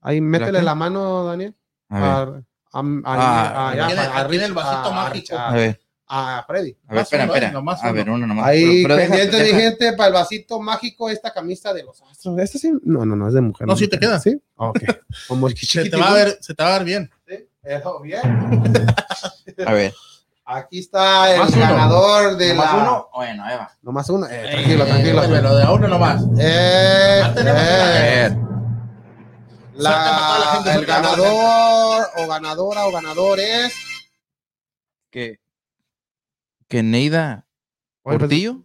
Ahí 0.01 0.20
métele 0.23 0.62
la 0.62 0.74
mano, 0.74 1.24
Daniel. 1.27 1.55
A 1.90 2.24
ver. 2.24 2.43
A, 2.73 2.78
a- 2.81 2.82
a- 3.05 3.69
a- 3.70 3.77
ya, 3.77 3.85
aquí 3.85 3.93
en 4.36 4.43
el- 4.44 4.53
a- 4.53 4.55
vasito 4.55 4.89
a- 4.89 4.93
mágico. 4.93 5.36
a- 5.36 5.49
A 5.49 5.53
ver. 5.53 5.81
a 6.09 6.44
Freddy. 6.47 6.74
A 6.89 6.94
ver, 6.94 7.03
espera, 7.03 7.24
uno, 7.24 7.35
espera. 7.35 7.53
Nomás 7.53 7.82
A 7.85 7.86
uno. 7.90 7.94
ver, 7.94 8.11
uno 8.11 8.27
nomás. 8.27 8.47
Ahí, 8.47 8.86
pendiente 8.86 9.36
de 9.36 9.43
deja- 9.44 9.59
gente 9.61 9.93
para 9.93 10.07
el 10.09 10.15
vasito 10.15 10.59
mágico, 10.59 11.11
esta 11.11 11.32
camisa 11.35 11.74
de 11.74 11.82
los 11.85 12.01
astros. 12.03 12.39
¿Esta 12.39 12.59
sí? 12.59 12.73
No, 12.82 13.05
no, 13.05 13.15
no, 13.15 13.28
es 13.28 13.35
de 13.35 13.40
mujer. 13.43 13.66
No, 13.66 13.77
sí 13.77 13.89
te 13.89 13.99
queda. 13.99 14.19
¿Sí? 14.20 14.40
Ok. 14.57 14.78
Como 15.28 15.51
Se 15.51 15.89
te, 15.90 15.97
va 15.99 16.11
a 16.12 16.15
ver, 16.15 16.39
se 16.40 16.55
te 16.55 16.62
va 16.62 16.70
a 16.74 16.78
ver 16.78 16.86
bien. 16.86 17.11
Sí, 17.28 17.35
eso, 17.62 18.01
bien. 18.01 18.23
A 19.66 19.73
ver. 19.74 19.93
Aquí 20.55 20.79
está 20.81 21.33
el 21.33 21.39
Más 21.41 21.51
uno. 21.51 21.61
ganador 21.61 22.37
de 22.37 22.49
¿Nomás 22.55 22.73
la. 22.74 22.83
uno? 22.83 23.09
Bueno, 23.15 23.45
ahí 23.45 23.57
va. 23.57 23.70
Nomás 23.83 24.11
uno. 24.11 24.27
Eh, 24.27 24.43
Eh, 24.45 24.51
tranquilo, 24.53 24.85
tranquilo. 24.87 25.41
Lo 25.43 25.57
de 25.57 25.65
a 25.65 25.73
uno 25.73 25.89
nomás. 25.89 26.23
Eh, 26.39 27.23
tenemos 27.35 27.61
eh, 27.62 28.37
la- 29.74 30.62
el 30.74 30.85
ganador 30.87 32.07
o 32.16 32.27
ganadora 32.27 32.87
o 32.87 32.93
ganador 32.93 33.41
es. 33.41 33.74
Que. 35.11 35.39
Que 36.69 36.83
Neida 36.83 37.47
Portillo. 38.03 38.65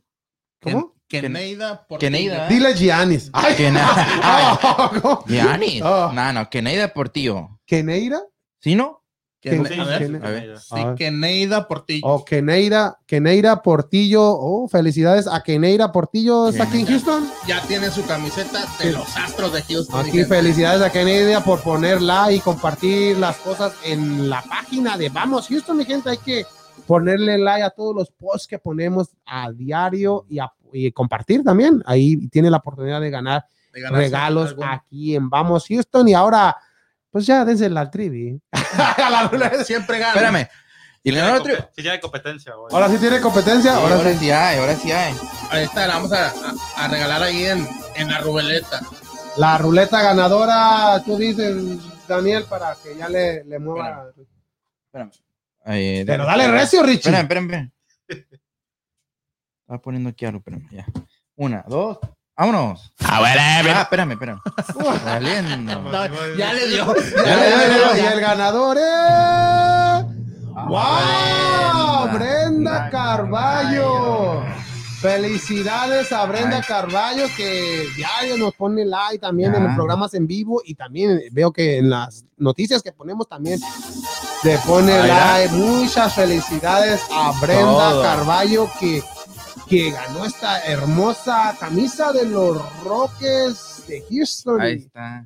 ¿Cómo? 0.62 0.96
Que 1.08 1.22
Que- 1.22 1.30
Neida. 1.30 1.88
por 1.88 2.00
que 2.00 2.10
Neida. 2.10 2.48
Dile 2.48 2.74
Giannis. 2.74 3.30
Ay, 3.34 3.56
Que 3.56 3.72
na- 3.72 4.60
¿cómo? 5.02 5.24
Giannis. 5.26 5.82
Ah. 5.84 6.12
No, 6.14 6.34
no, 6.34 6.50
que 6.50 6.62
Neida 6.62 6.94
Portillo. 6.94 7.60
¿Keneira? 7.66 8.22
¿Sí, 8.60 8.76
no? 8.76 9.04
Que, 9.40 9.52
Que- 9.52 9.58
a 9.80 9.84
ver, 9.86 10.00
que- 10.20 10.28
A 10.28 10.30
ver. 10.32 10.58
sí, 10.60 10.76
que 10.98 11.12
Neida 11.12 11.68
Portillo. 11.68 12.08
O 12.08 12.26
Keneira, 12.26 12.98
Keneira 13.06 13.62
Portillo. 13.62 14.22
Oh, 14.24 14.68
felicidades 14.68 15.28
a 15.28 15.44
Keneira 15.44 15.92
Portillo. 15.92 16.50
¿Está 16.50 16.64
aquí 16.64 16.80
en 16.82 16.88
Houston? 16.88 17.30
Ya 17.48 17.62
tiene 17.68 17.92
su 17.92 18.04
camiseta 18.08 18.66
de 18.80 18.94
los 18.94 19.16
Astros 19.16 19.54
de 19.54 19.62
Houston. 19.62 20.06
Aquí 20.08 20.24
felicidades 20.26 20.82
a 20.82 20.90
Keneira 20.92 21.42
por 21.44 21.62
poner 21.62 22.02
like 22.02 22.36
y 22.36 22.40
compartir 22.40 23.18
las 23.18 23.38
cosas 23.38 23.74
en 23.86 24.28
la 24.30 24.42
página 24.42 24.98
de 24.98 25.10
Vamos 25.10 25.48
Houston, 25.50 25.78
mi 25.78 25.86
gente. 25.86 26.10
Hay 26.10 26.18
que 26.18 26.44
ponerle 26.88 27.38
like 27.38 27.64
a 27.64 27.70
todos 27.70 27.96
los 27.96 28.10
posts 28.12 28.48
que 28.48 28.58
ponemos 28.58 29.10
a 29.26 29.52
diario 29.52 30.26
y, 30.30 30.40
a- 30.40 30.52
y 30.74 30.92
compartir 30.92 31.44
también. 31.44 31.84
Ahí 31.86 32.28
tiene 32.30 32.50
la 32.50 32.58
oportunidad 32.58 33.02
de 33.02 33.12
ganar 33.12 33.46
De 33.72 33.88
regalos 33.90 34.50
algo. 34.50 34.64
aquí 34.66 35.16
en 35.16 35.30
Vamos 35.30 35.66
Houston. 35.68 36.08
Y 36.08 36.14
ahora, 36.16 36.58
pues 37.18 37.26
ya 37.28 37.44
dense 37.46 37.66
al 37.66 37.90
trivi. 37.92 38.40
La 38.98 39.28
ruleta. 39.28 39.64
Siempre 39.64 40.00
gana. 40.00 40.14
Espérame. 40.14 40.48
¿Y 41.04 41.12
le 41.12 41.20
ganó 41.22 41.38
otro? 41.40 41.54
Sí, 41.76 41.84
ya 41.84 41.94
hay 41.94 42.00
competencia. 42.00 42.54
güey. 42.56 42.74
ahora 42.74 42.90
sí 42.90 42.98
tiene 42.98 43.22
competencia. 43.22 43.76
Ahora, 43.76 43.96
Ahora 43.96 44.12
sí. 44.14 44.18
sí 44.20 44.32
hay, 44.32 44.58
ahora 44.60 44.76
sí 44.76 44.92
hay. 44.92 45.16
Ahí 45.52 45.64
está, 45.64 45.88
la 45.88 45.96
vamos 45.96 46.12
a, 46.12 46.28
a- 46.30 46.84
a 46.84 46.88
regalar 46.90 47.24
ahí 47.24 47.46
en, 47.46 47.68
en 47.96 48.10
la 48.10 48.20
ruleta. 48.20 48.82
La 49.38 49.58
ruleta 49.58 50.02
ganadora, 50.02 51.02
tú 51.06 51.18
dices, 51.18 51.56
Daniel, 52.08 52.44
para 52.50 52.76
que 52.84 52.96
ya 52.98 53.08
le, 53.08 53.44
le 53.46 53.60
mueva. 53.60 54.12
Espérame. 54.88 55.12
Eh, 55.66 56.04
Pero 56.06 56.26
dale 56.26 56.48
recio, 56.50 56.82
Richie. 56.84 57.10
Espérame, 57.12 57.22
espérame. 57.24 57.48
espérame. 57.52 57.72
Estaba 59.62 59.82
poniendo 59.82 60.10
aquí 60.10 60.26
algo, 60.26 60.40
espérame, 60.40 60.68
ya. 60.72 60.86
Una, 61.36 61.64
dos, 61.68 62.00
vámonos. 62.38 62.94
Ah, 63.04 63.22
espérame, 63.82 64.12
espérame. 64.12 64.40
Valiendo. 65.06 65.82
No, 65.82 66.36
ya 66.38 66.54
le 66.54 66.68
dio. 66.68 66.96
Ya, 66.96 67.24
ya, 67.26 67.50
ya, 67.50 67.96
ya, 67.96 67.98
y 67.98 68.14
el 68.14 68.20
ganador 68.22 68.78
es. 68.78 70.06
¡Wow! 70.68 72.14
Brenda 72.14 72.90
Carballo. 72.90 74.44
Felicidades 75.02 76.12
a 76.12 76.26
Brenda 76.26 76.58
Ay. 76.58 76.64
Carballo 76.68 77.26
que 77.38 77.86
diario 77.96 78.36
nos 78.38 78.54
pone 78.56 78.84
like 78.84 79.20
también 79.20 79.52
Ya. 79.52 79.60
en 79.60 79.66
los 79.66 79.76
programas 79.76 80.14
en 80.16 80.26
vivo 80.26 80.62
y 80.66 80.74
también 80.74 81.22
veo 81.32 81.52
que 81.52 81.78
en 81.78 81.92
las 81.92 82.26
noticias 82.38 82.82
que 82.82 82.92
ponemos 82.92 83.30
también 83.30 83.60
se 84.42 84.58
pone 84.66 84.98
va. 84.98 85.06
like. 85.38 85.54
Muchas 85.54 86.16
felicidades 86.16 87.02
a 87.12 87.32
Brenda 87.40 87.64
Todo. 87.92 88.02
Carballo 88.02 88.68
que, 88.80 89.04
que 89.68 89.92
ganó 89.92 90.26
esta 90.26 90.64
hermosa 90.64 91.56
camisa 91.60 92.12
de 92.14 92.26
los 92.26 92.84
Rockets 92.84 93.86
de 93.88 94.04
Houston. 94.10 94.62
Ahí 94.62 94.76
está. 94.76 95.26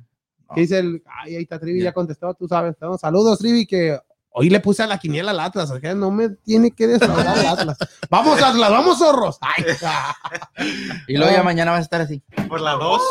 ¿Qué 0.54 0.60
dice 0.62 0.78
el? 0.80 1.02
Ay, 1.06 1.36
ahí 1.36 1.42
está 1.42 1.58
Trivi, 1.58 1.82
ya 1.82 1.92
contestó, 1.92 2.34
tú 2.34 2.48
sabes. 2.48 2.74
¿no? 2.80 2.98
Saludos, 2.98 3.38
Trivi, 3.38 3.66
que 3.66 3.98
hoy 4.30 4.50
le 4.50 4.60
puse 4.60 4.82
a 4.82 4.86
la 4.86 4.98
quiniela 4.98 5.30
al 5.30 5.40
Atlas, 5.40 5.70
o 5.70 5.78
sea, 5.78 5.94
no 5.94 6.10
me 6.10 6.30
tiene 6.30 6.72
que 6.72 6.86
defraudar 6.86 7.38
el 7.38 7.46
Atlas. 7.46 7.78
Vamos, 8.10 8.42
Atlas, 8.42 8.70
vamos, 8.70 8.98
zorros. 8.98 9.38
Ay. 9.40 9.64
Y 11.08 11.16
luego 11.16 11.32
ya 11.32 11.42
mañana 11.42 11.70
vas 11.70 11.80
a 11.80 11.82
estar 11.82 12.00
así. 12.00 12.22
Por 12.48 12.60
la 12.60 12.72
2. 12.72 13.02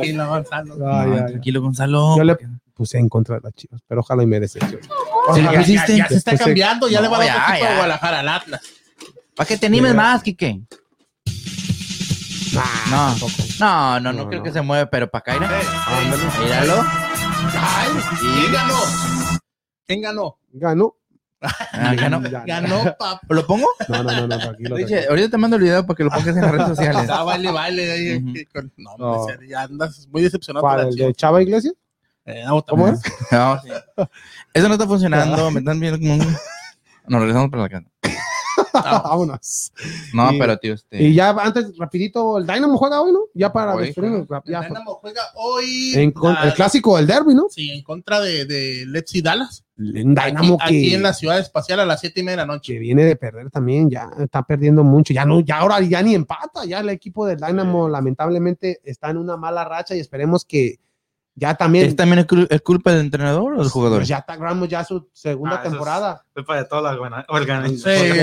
Aquí 0.00 0.12
la 0.12 0.26
Gonzalo. 0.26 0.76
No, 0.76 1.26
tranquilo, 1.26 1.60
Gonzalo. 1.60 2.16
Yo 2.16 2.24
le 2.24 2.36
puse 2.76 2.98
en 2.98 3.08
contra 3.08 3.36
de 3.36 3.40
las 3.42 3.54
chivas, 3.54 3.80
pero 3.88 4.02
ojalá 4.02 4.22
y 4.22 4.26
me 4.26 4.38
decepcione. 4.38 4.82
Sí, 5.34 5.40
¿qué 5.50 5.60
hiciste? 5.62 5.96
Ya 5.96 6.08
se 6.08 6.16
está 6.16 6.32
Pues, 6.32 6.42
cambiando, 6.42 6.88
ya 6.88 6.98
no, 7.00 7.04
le 7.04 7.08
va 7.08 7.16
a 7.16 7.18
dar 7.24 7.26
ya, 7.26 7.54
un 7.54 7.60
ya. 7.60 7.68
a 7.70 7.74
Guadalajara 7.74 8.20
al 8.20 8.28
Atlas. 8.28 8.60
¿Para 9.34 9.46
que 9.48 9.56
te 9.56 9.66
animes 9.66 9.94
más, 9.94 10.22
Kike? 10.22 10.60
Nah, 12.54 12.62
No. 12.90 13.16
No, 13.58 14.00
no, 14.00 14.12
no, 14.12 14.22
No, 14.24 14.28
creo 14.28 14.40
no. 14.40 14.44
que 14.44 14.52
se 14.52 14.60
mueve, 14.62 14.86
pero 14.86 15.10
para. 15.10 15.32
Ándale. 15.34 15.64
Míralo. 16.42 16.84
Ay, 17.58 17.88
¿Quién 18.20 18.52
ganó? 18.52 18.74
¿Quién 19.86 20.00
ganó? 20.02 20.38
Ganó. 20.52 20.96
Ah, 21.40 21.94
ganó. 21.94 22.22
Ya, 22.28 22.44
Ganó, 22.46 22.82
papá. 22.96 23.20
¿Lo 23.28 23.46
pongo? 23.46 23.66
No, 23.88 24.02
no, 24.02 24.10
no, 24.12 24.26
no, 24.26 24.38
tranquilo. 24.38 24.76
Tranquilo. 24.76 25.00
ahorita 25.10 25.30
te 25.30 25.36
mando 25.38 25.56
el 25.56 25.62
video 25.62 25.86
para 25.86 25.96
que 25.96 26.04
lo 26.04 26.10
pongas 26.10 26.28
en 26.28 26.40
las 26.42 26.50
redes 26.50 26.68
sociales. 26.68 27.10
Ah, 27.10 27.24
ahí, 27.30 28.16
Ujú. 28.16 28.32
que 28.32 28.46
con- 28.46 28.72
No, 28.78 28.96
No. 28.98 29.12
hombre, 29.12 29.48
ya 29.48 29.62
andas 29.62 30.06
muy 30.10 30.22
decepcionado. 30.22 30.62
¿Cuál, 30.62 30.76
por 30.76 30.82
la 30.84 30.88
el 30.90 30.94
Chivas. 30.96 31.08
de 31.08 31.14
Chava 31.14 31.42
Iglesias? 31.42 31.74
Eh, 32.26 32.42
no, 32.46 32.62
¿Cómo 32.64 32.88
es? 32.88 33.00
No, 33.32 33.60
sí. 33.62 33.68
Eso 34.52 34.68
no 34.68 34.74
está 34.74 34.86
funcionando. 34.86 35.50
Me 35.50 35.60
están 35.60 35.78
viendo 35.80 35.98
como 35.98 36.14
un... 36.14 36.20
Nos 37.08 37.20
regresamos 37.20 37.50
para 37.50 37.62
la 37.62 37.68
casa. 37.68 37.86
Vámonos. 39.04 39.72
No, 40.12 40.32
Y- 40.32 40.38
pero 40.38 40.58
tío, 40.58 40.74
este... 40.74 41.02
Y 41.02 41.14
ya 41.14 41.30
antes, 41.30 41.76
rapidito, 41.78 42.38
el 42.38 42.46
Dynamo 42.46 42.76
juega 42.76 43.00
hoy, 43.00 43.12
¿no? 43.12 43.20
Ya 43.32 43.52
para 43.52 43.74
Hoy 43.74 43.86
despedirnos, 43.86 44.26
El 44.44 44.52
ya, 44.52 44.60
Dynamo 44.62 44.94
juega 44.96 45.22
hoy. 45.36 45.92
en 45.94 46.10
con- 46.10 46.34
la- 46.34 46.42
el 46.44 46.54
clásico 46.54 46.96
del 46.96 47.06
derby, 47.06 47.34
¿no? 47.34 47.46
Sí, 47.48 47.70
en 47.70 47.82
contra 47.82 48.20
de, 48.20 48.44
de 48.44 48.84
Let's 48.86 49.14
y 49.14 49.22
Dallas. 49.22 49.64
Aquí, 49.78 49.92
Dynamo 49.92 50.58
aquí 50.60 50.88
que, 50.90 50.94
en 50.94 51.02
la 51.02 51.12
ciudad 51.12 51.38
espacial 51.38 51.80
a 51.80 51.86
las 51.86 52.00
siete 52.00 52.20
y 52.20 52.22
media 52.22 52.38
de 52.38 52.46
la 52.46 52.52
noche. 52.54 52.72
que 52.74 52.78
viene 52.78 53.04
de 53.04 53.14
perder 53.16 53.50
también, 53.50 53.88
ya 53.90 54.08
está 54.18 54.42
perdiendo 54.42 54.82
mucho, 54.84 55.12
ya 55.14 55.24
no, 55.24 55.40
ya 55.40 55.58
ahora 55.58 55.80
ya 55.82 56.02
ni 56.02 56.14
empata, 56.14 56.64
ya 56.66 56.80
el 56.80 56.88
equipo 56.90 57.24
del 57.26 57.38
Dynamo 57.38 57.88
lamentablemente 57.88 58.80
está 58.84 59.10
en 59.10 59.18
una 59.18 59.36
mala 59.36 59.64
racha 59.64 59.94
y 59.94 60.00
esperemos 60.00 60.44
que 60.44 60.80
Ya 61.38 61.54
también. 61.54 61.86
¿Es 61.86 61.94
también 61.94 62.20
es 62.20 62.26
cul- 62.26 62.46
es 62.48 62.62
culpa 62.62 62.92
del 62.92 63.02
entrenador 63.02 63.52
o 63.54 63.58
del 63.60 63.68
jugador? 63.68 63.98
Pues 63.98 64.08
ya 64.08 64.16
está 64.18 64.36
Graham 64.36 64.66
ya 64.66 64.82
su 64.84 65.06
segunda 65.12 65.56
Ah, 65.56 65.58
eso 65.58 65.64
es- 65.64 65.70
temporada. 65.70 66.24
Culpa 66.34 66.56
de 66.56 66.64
toda 66.64 66.80
la 66.96 67.24
organización. 67.28 68.16
Sí, 68.16 68.20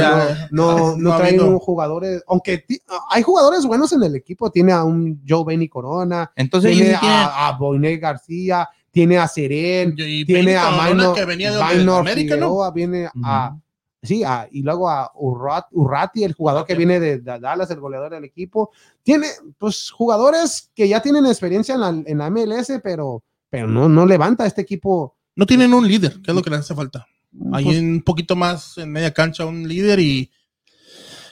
no, 0.49 0.68
no, 0.90 0.98
no 0.98 1.18
traen 1.18 1.60
jugadores, 1.60 2.23
aunque 2.27 2.65
hay 3.11 3.22
jugadores 3.22 3.65
buenos 3.68 3.94
en 3.94 4.02
el 4.03 4.15
equipo, 4.15 4.49
tiene 4.49 4.72
a 4.72 4.84
un 4.84 5.22
Joe 5.27 5.44
Benny 5.45 5.69
Corona, 5.69 6.31
Entonces, 6.35 6.76
tiene 6.76 6.95
a, 6.95 7.48
a 7.49 7.52
Boinet 7.57 8.02
García, 8.02 8.68
tiene 8.90 9.18
a 9.19 9.27
Seren, 9.27 9.94
Y 9.98 10.26
tiene 10.26 10.57
a 10.57 10.72
Minor, 10.72 11.14
que 11.15 11.26
venía 11.26 11.52
de 11.52 11.61
América, 11.61 12.35
¿no? 12.35 12.72
Viene 12.72 13.10
a, 13.23 13.56
sí, 14.03 14.23
a- 14.23 14.47
y 14.51 14.61
luego 14.61 14.88
a 14.89 15.11
Urrat- 15.15 15.67
Urrati, 15.71 16.23
el 16.23 16.34
jugador 16.34 16.65
que 16.67 16.75
viene 16.75 16.99
de, 16.99 17.19
de 17.19 17.39
Dallas, 17.39 17.71
el 17.71 17.80
goleador 17.80 18.11
del 18.11 18.25
equipo. 18.25 18.69
Tiene, 19.01 19.27
pues, 19.57 19.89
jugadores 19.89 20.69
que 20.75 20.88
ya 20.88 21.01
tienen 21.01 21.25
experiencia 21.25 21.73
en 21.75 21.81
la, 21.81 21.89
en 21.89 22.17
la 22.17 22.30
MLS, 22.30 22.80
pero, 22.84 23.23
pero 23.49 23.67
no, 23.67 23.89
no 23.89 24.05
levanta 24.05 24.45
este 24.45 24.61
equipo. 24.61 25.15
No 25.35 25.45
tienen 25.45 25.73
un 25.73 25.88
líder, 25.88 26.21
que 26.21 26.30
es 26.31 26.35
lo 26.35 26.41
que 26.43 26.49
les 26.51 26.59
hace 26.59 26.75
falta. 26.75 27.07
Hay 27.53 27.63
Pues, 27.65 27.80
un 27.80 28.03
poquito 28.05 28.35
más 28.35 28.77
en 28.77 28.91
media 28.91 29.11
cancha 29.11 29.45
un 29.45 29.67
líder 29.67 29.99
y 29.99 30.30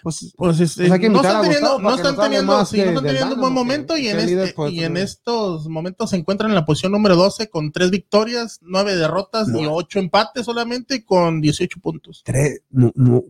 pues, 0.03 0.33
pues, 0.35 0.59
este, 0.59 0.81
Pues 0.83 0.91
hay 0.93 0.99
que 0.99 1.09
no 1.09 1.17
están 1.21 1.41
teniendo, 1.43 1.79
no 1.79 1.95
están 1.95 2.15
teniendo, 2.17 2.65
sí, 2.65 2.77
no 2.77 2.83
están 2.85 3.03
teniendo 3.03 3.35
un 3.35 3.41
buen 3.41 3.53
momento 3.53 3.97
y 3.97 4.07
en, 4.07 4.19
este- 4.19 4.53
y 4.71 4.83
en 4.83 4.97
estos 4.97 5.67
momentos 5.67 6.09
se 6.09 6.15
encuentran 6.17 6.49
en 6.51 6.55
la 6.55 6.65
posición 6.65 6.91
número 6.91 7.15
12 7.15 7.49
con 7.49 7.71
tres 7.71 7.91
victorias, 7.91 8.59
nueve 8.61 8.95
derrotas 8.95 9.47
y 9.49 9.51
Nueve. 9.51 9.67
ocho 9.71 9.99
empates 9.99 10.45
solamente 10.45 11.05
con 11.05 11.41
18 11.41 11.79
puntos. 11.79 12.21
tres, 12.25 12.61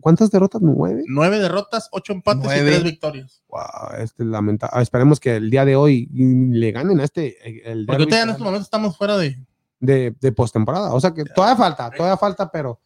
¿Cuántas 0.00 0.30
derrotas? 0.30 0.62
¿Nueve? 0.62 1.02
Nueve 1.06 1.38
derrotas, 1.38 1.88
ocho 1.92 2.12
empates 2.12 2.44
Nueve. 2.44 2.62
y 2.62 2.70
tres 2.72 2.84
victorias. 2.84 3.42
Wow, 3.48 4.00
este 4.00 4.24
lamenta- 4.24 4.70
ah, 4.72 4.82
esperemos 4.82 5.20
que 5.20 5.36
el 5.36 5.50
día 5.50 5.64
de 5.64 5.76
hoy 5.76 6.08
le 6.12 6.72
ganen 6.72 7.00
a 7.00 7.04
este 7.04 7.70
el 7.70 7.86
Porque 7.86 8.02
ahorita 8.02 8.22
en 8.22 8.28
estos 8.30 8.42
momentos 8.44 8.66
estamos 8.66 8.96
fuera 8.96 9.16
de... 9.18 9.38
de, 9.80 10.14
de 10.20 10.32
postemporada. 10.32 10.94
O 10.94 11.00
sea 11.00 11.12
que 11.12 11.24
todavía 11.24 11.56
falta, 11.56 11.90
todavía 11.90 12.16
falta, 12.16 12.50
pero, 12.50 12.80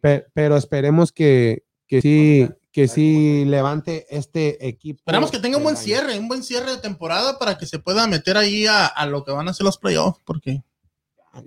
pe- 0.00 0.26
pero 0.34 0.56
esperemos 0.56 1.12
que, 1.12 1.64
que 1.86 2.00
sí, 2.02 2.48
que 2.72 2.88
sí 2.88 3.44
levante 3.44 4.06
este 4.10 4.66
equipo. 4.66 5.00
Esperamos 5.00 5.30
que 5.30 5.38
tenga 5.38 5.56
un 5.56 5.64
buen 5.64 5.76
año. 5.76 5.84
cierre, 5.84 6.18
un 6.18 6.28
buen 6.28 6.42
cierre 6.42 6.70
de 6.70 6.78
temporada 6.78 7.38
para 7.38 7.58
que 7.58 7.66
se 7.66 7.78
pueda 7.78 8.06
meter 8.06 8.36
ahí 8.36 8.66
a, 8.66 8.86
a 8.86 9.06
lo 9.06 9.24
que 9.24 9.32
van 9.32 9.48
a 9.48 9.52
ser 9.52 9.64
los 9.64 9.78
playoffs, 9.78 10.20
porque 10.24 10.62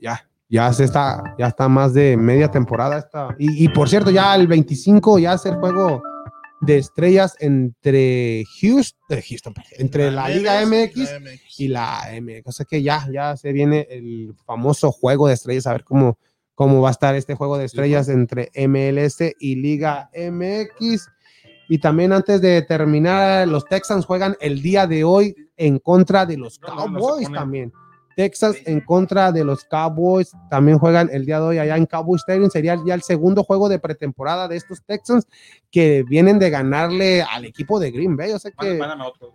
Ya, 0.02 0.28
ya 0.50 0.72
se 0.74 0.84
está, 0.84 1.36
ya 1.38 1.48
está 1.48 1.68
más 1.70 1.94
de 1.94 2.18
media 2.18 2.50
temporada 2.52 2.98
esta. 3.00 3.36
Y, 3.40 3.64
y 3.66 3.70
por 3.70 3.90
cierto, 3.90 4.12
ya 4.12 4.36
el 4.36 4.48
25 4.48 5.20
ya 5.20 5.34
es 5.34 5.46
el 5.46 5.56
juego 5.56 6.02
de 6.62 6.78
estrellas 6.78 7.36
entre 7.40 8.46
Houston, 8.62 9.18
eh, 9.18 9.24
Houston, 9.30 9.54
entre 9.78 10.12
la 10.12 10.30
Liga 10.30 10.66
MX 10.66 10.98
la 10.98 11.20
MX. 11.20 11.60
y 11.60 11.68
la 11.68 12.02
MX. 12.22 12.42
O 12.46 12.52
sea 12.52 12.66
que 12.66 12.82
ya, 12.82 13.08
ya 13.12 13.36
se 13.36 13.52
viene 13.52 13.88
el 13.90 14.34
famoso 14.46 14.92
juego 14.92 15.28
de 15.28 15.34
estrellas, 15.34 15.68
a 15.68 15.74
ver 15.74 15.84
cómo, 15.84 16.18
cómo 16.56 16.82
va 16.82 16.90
a 16.90 16.92
estar 16.92 17.16
este 17.16 17.36
juego 17.36 17.58
de 17.58 17.66
estrellas 17.66 18.08
entre 18.08 18.50
MLS 18.68 19.18
y 19.40 19.56
Liga 19.56 20.10
MX. 20.16 21.10
Y 21.70 21.78
también 21.80 22.14
antes 22.14 22.42
de 22.42 22.62
terminar, 22.62 23.48
los 23.48 23.66
Texans 23.66 24.06
juegan 24.06 24.36
el 24.40 24.62
día 24.62 24.88
de 24.88 25.04
hoy 25.04 25.36
en 25.58 25.80
contra 25.80 26.26
de 26.26 26.38
los 26.38 26.60
Cowboys 26.60 27.32
también. 27.32 27.72
Texas 28.16 28.58
en 28.66 28.82
contra 28.82 29.32
de 29.32 29.44
los 29.44 29.64
Cowboys 29.66 30.34
también 30.50 30.78
juegan 30.78 31.10
el 31.12 31.26
día 31.26 31.40
de 31.40 31.46
hoy 31.46 31.58
allá 31.58 31.78
en 31.78 31.86
Cowboy 31.86 32.18
Stadium. 32.18 32.50
Sería 32.50 32.78
ya 32.86 32.94
el 32.94 33.02
segundo 33.02 33.44
juego 33.44 33.70
de 33.70 33.80
pretemporada 33.80 34.48
de 34.48 34.56
estos 34.56 34.84
Texans 34.84 35.28
que 35.72 36.04
vienen 36.04 36.40
de 36.40 36.50
ganarle 36.50 37.24
al 37.24 37.46
equipo 37.46 37.80
de 37.80 37.92
Green 37.92 38.16
Bay. 38.16 38.32
O 38.32 38.40
sea 38.40 38.52
que, 38.52 38.80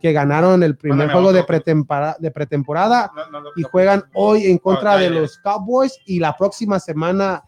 que 0.01 0.13
ganaron 0.13 0.63
el 0.63 0.77
primer 0.77 0.99
Mándame 0.99 1.13
juego 1.13 1.33
de, 1.33 1.45
pretemporada, 1.45 2.17
de 2.19 2.31
pretemporada 2.31 3.11
No, 3.15 3.31
no, 3.31 3.41
no, 3.41 3.51
y 3.57 3.63
juegan 3.63 4.05
hoy 4.15 4.47
en 4.47 4.59
contra 4.59 4.97
de 4.97 5.11
los 5.11 5.39
Cowboys 5.39 5.99
y 6.07 6.21
la 6.21 6.37
próxima 6.37 6.79
semana 6.79 7.45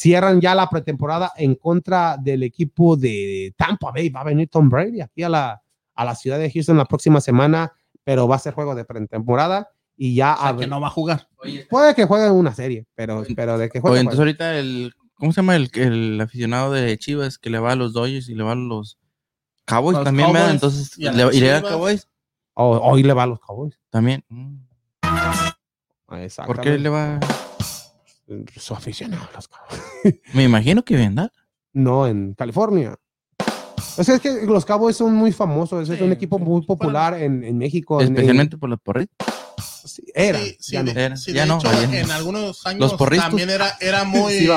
cierran 0.00 0.40
ya 0.40 0.54
la 0.54 0.68
pretemporada 0.68 1.32
en 1.36 1.54
contra 1.56 2.16
del 2.16 2.42
equipo 2.42 2.96
de 2.96 3.52
Tampa 3.56 3.90
Bay. 3.92 4.08
Va 4.08 4.22
a 4.22 4.24
venir 4.24 4.48
Tom 4.48 4.68
Brady 4.70 5.00
aquí 5.02 5.22
a 5.22 5.28
la, 5.28 5.62
a 5.94 6.04
la 6.04 6.14
ciudad 6.14 6.38
de 6.38 6.50
Houston 6.50 6.78
la 6.78 6.86
próxima 6.86 7.20
semana, 7.20 7.72
pero 8.02 8.26
va 8.26 8.36
a 8.36 8.38
ser 8.38 8.54
juego 8.54 8.74
de 8.74 8.84
pretemporada 8.86 9.68
y 9.96 10.14
ya 10.14 10.34
O 10.34 10.38
sea, 10.38 10.48
a 10.48 10.56
que 10.56 10.66
no 10.66 10.80
va 10.80 10.86
a 10.86 10.90
jugar. 10.90 11.28
puede 11.68 11.94
que 11.94 12.06
jueguen 12.06 12.32
una 12.32 12.54
serie, 12.54 12.86
pero, 12.94 13.24
pero 13.36 13.58
de 13.58 13.68
que 13.68 13.80
juegue. 13.80 13.92
Oye, 13.92 14.00
entonces 14.00 14.18
juegue. 14.18 14.30
ahorita 14.30 14.58
el, 14.58 14.92
¿cómo 15.14 15.32
se 15.32 15.36
llama 15.42 15.56
el, 15.56 15.70
el 15.74 16.18
aficionado 16.20 16.72
de 16.72 16.96
Chivas 16.96 17.36
que 17.38 17.50
le 17.50 17.58
va 17.58 17.72
a 17.72 17.76
los 17.76 17.92
Dodgers 17.92 18.28
y 18.30 18.34
le 18.34 18.42
va 18.42 18.52
a 18.52 18.54
los 18.54 18.98
Cowboys 19.66 19.96
Los 19.96 20.04
también, 20.04 20.32
¿verdad? 20.32 20.46
Cowboys 20.46 20.54
Entonces, 20.54 20.98
y 20.98 21.06
a 21.06 21.12
le, 21.12 21.24
las 21.26 21.34
¿iré 21.34 21.52
a. 21.52 21.60
Cowboys 21.62 22.08
O- 22.54 22.78
hoy 22.78 23.02
le 23.02 23.12
va 23.12 23.24
a 23.24 23.26
los 23.26 23.40
Cowboys. 23.40 23.78
también. 23.90 24.24
Mm. 24.28 24.56
¿Por 26.46 26.60
qué 26.60 26.78
le 26.78 26.88
va? 26.88 27.20
Su 28.56 28.74
aficionado 28.74 29.24
a 29.24 29.34
los 29.34 29.48
Cowboys. 29.48 29.82
Me 30.34 30.44
imagino 30.44 30.84
que 30.84 30.96
vendrá. 30.96 31.32
No, 31.72 32.06
en 32.06 32.34
California. 32.34 32.96
O 33.96 34.04
sea, 34.04 34.14
es 34.14 34.20
que 34.20 34.46
los 34.46 34.64
Cowboys 34.64 34.96
son 34.96 35.14
muy 35.14 35.32
famosos, 35.32 35.88
es 35.88 35.98
Sí, 35.98 36.04
un 36.04 36.12
equipo 36.12 36.38
muy 36.38 36.64
popular 36.64 37.14
en, 37.14 37.42
en 37.44 37.58
México. 37.58 38.00
en- 38.00 38.08
en- 38.08 38.12
Especialmente 38.14 38.56
por 38.56 38.70
los 38.70 38.80
porritos. 38.80 39.16
sí, 39.84 40.04
era, 40.14 40.38
Sí, 40.38 40.56
sí, 40.60 40.72
ya 40.72 40.82
no. 40.82 40.92
de, 40.92 41.02
Era, 41.02 41.16
sí, 41.16 41.32
ya 41.32 41.42
de 41.42 41.48
no, 41.48 41.58
hecho, 41.58 41.72
ya 41.72 41.86
no. 41.86 41.92
en 41.94 42.10
algunos 42.12 42.66
años 42.66 42.92
Los 42.92 42.96
también 43.18 43.50
era, 43.50 43.72
era 43.80 44.04
muy, 44.04 44.48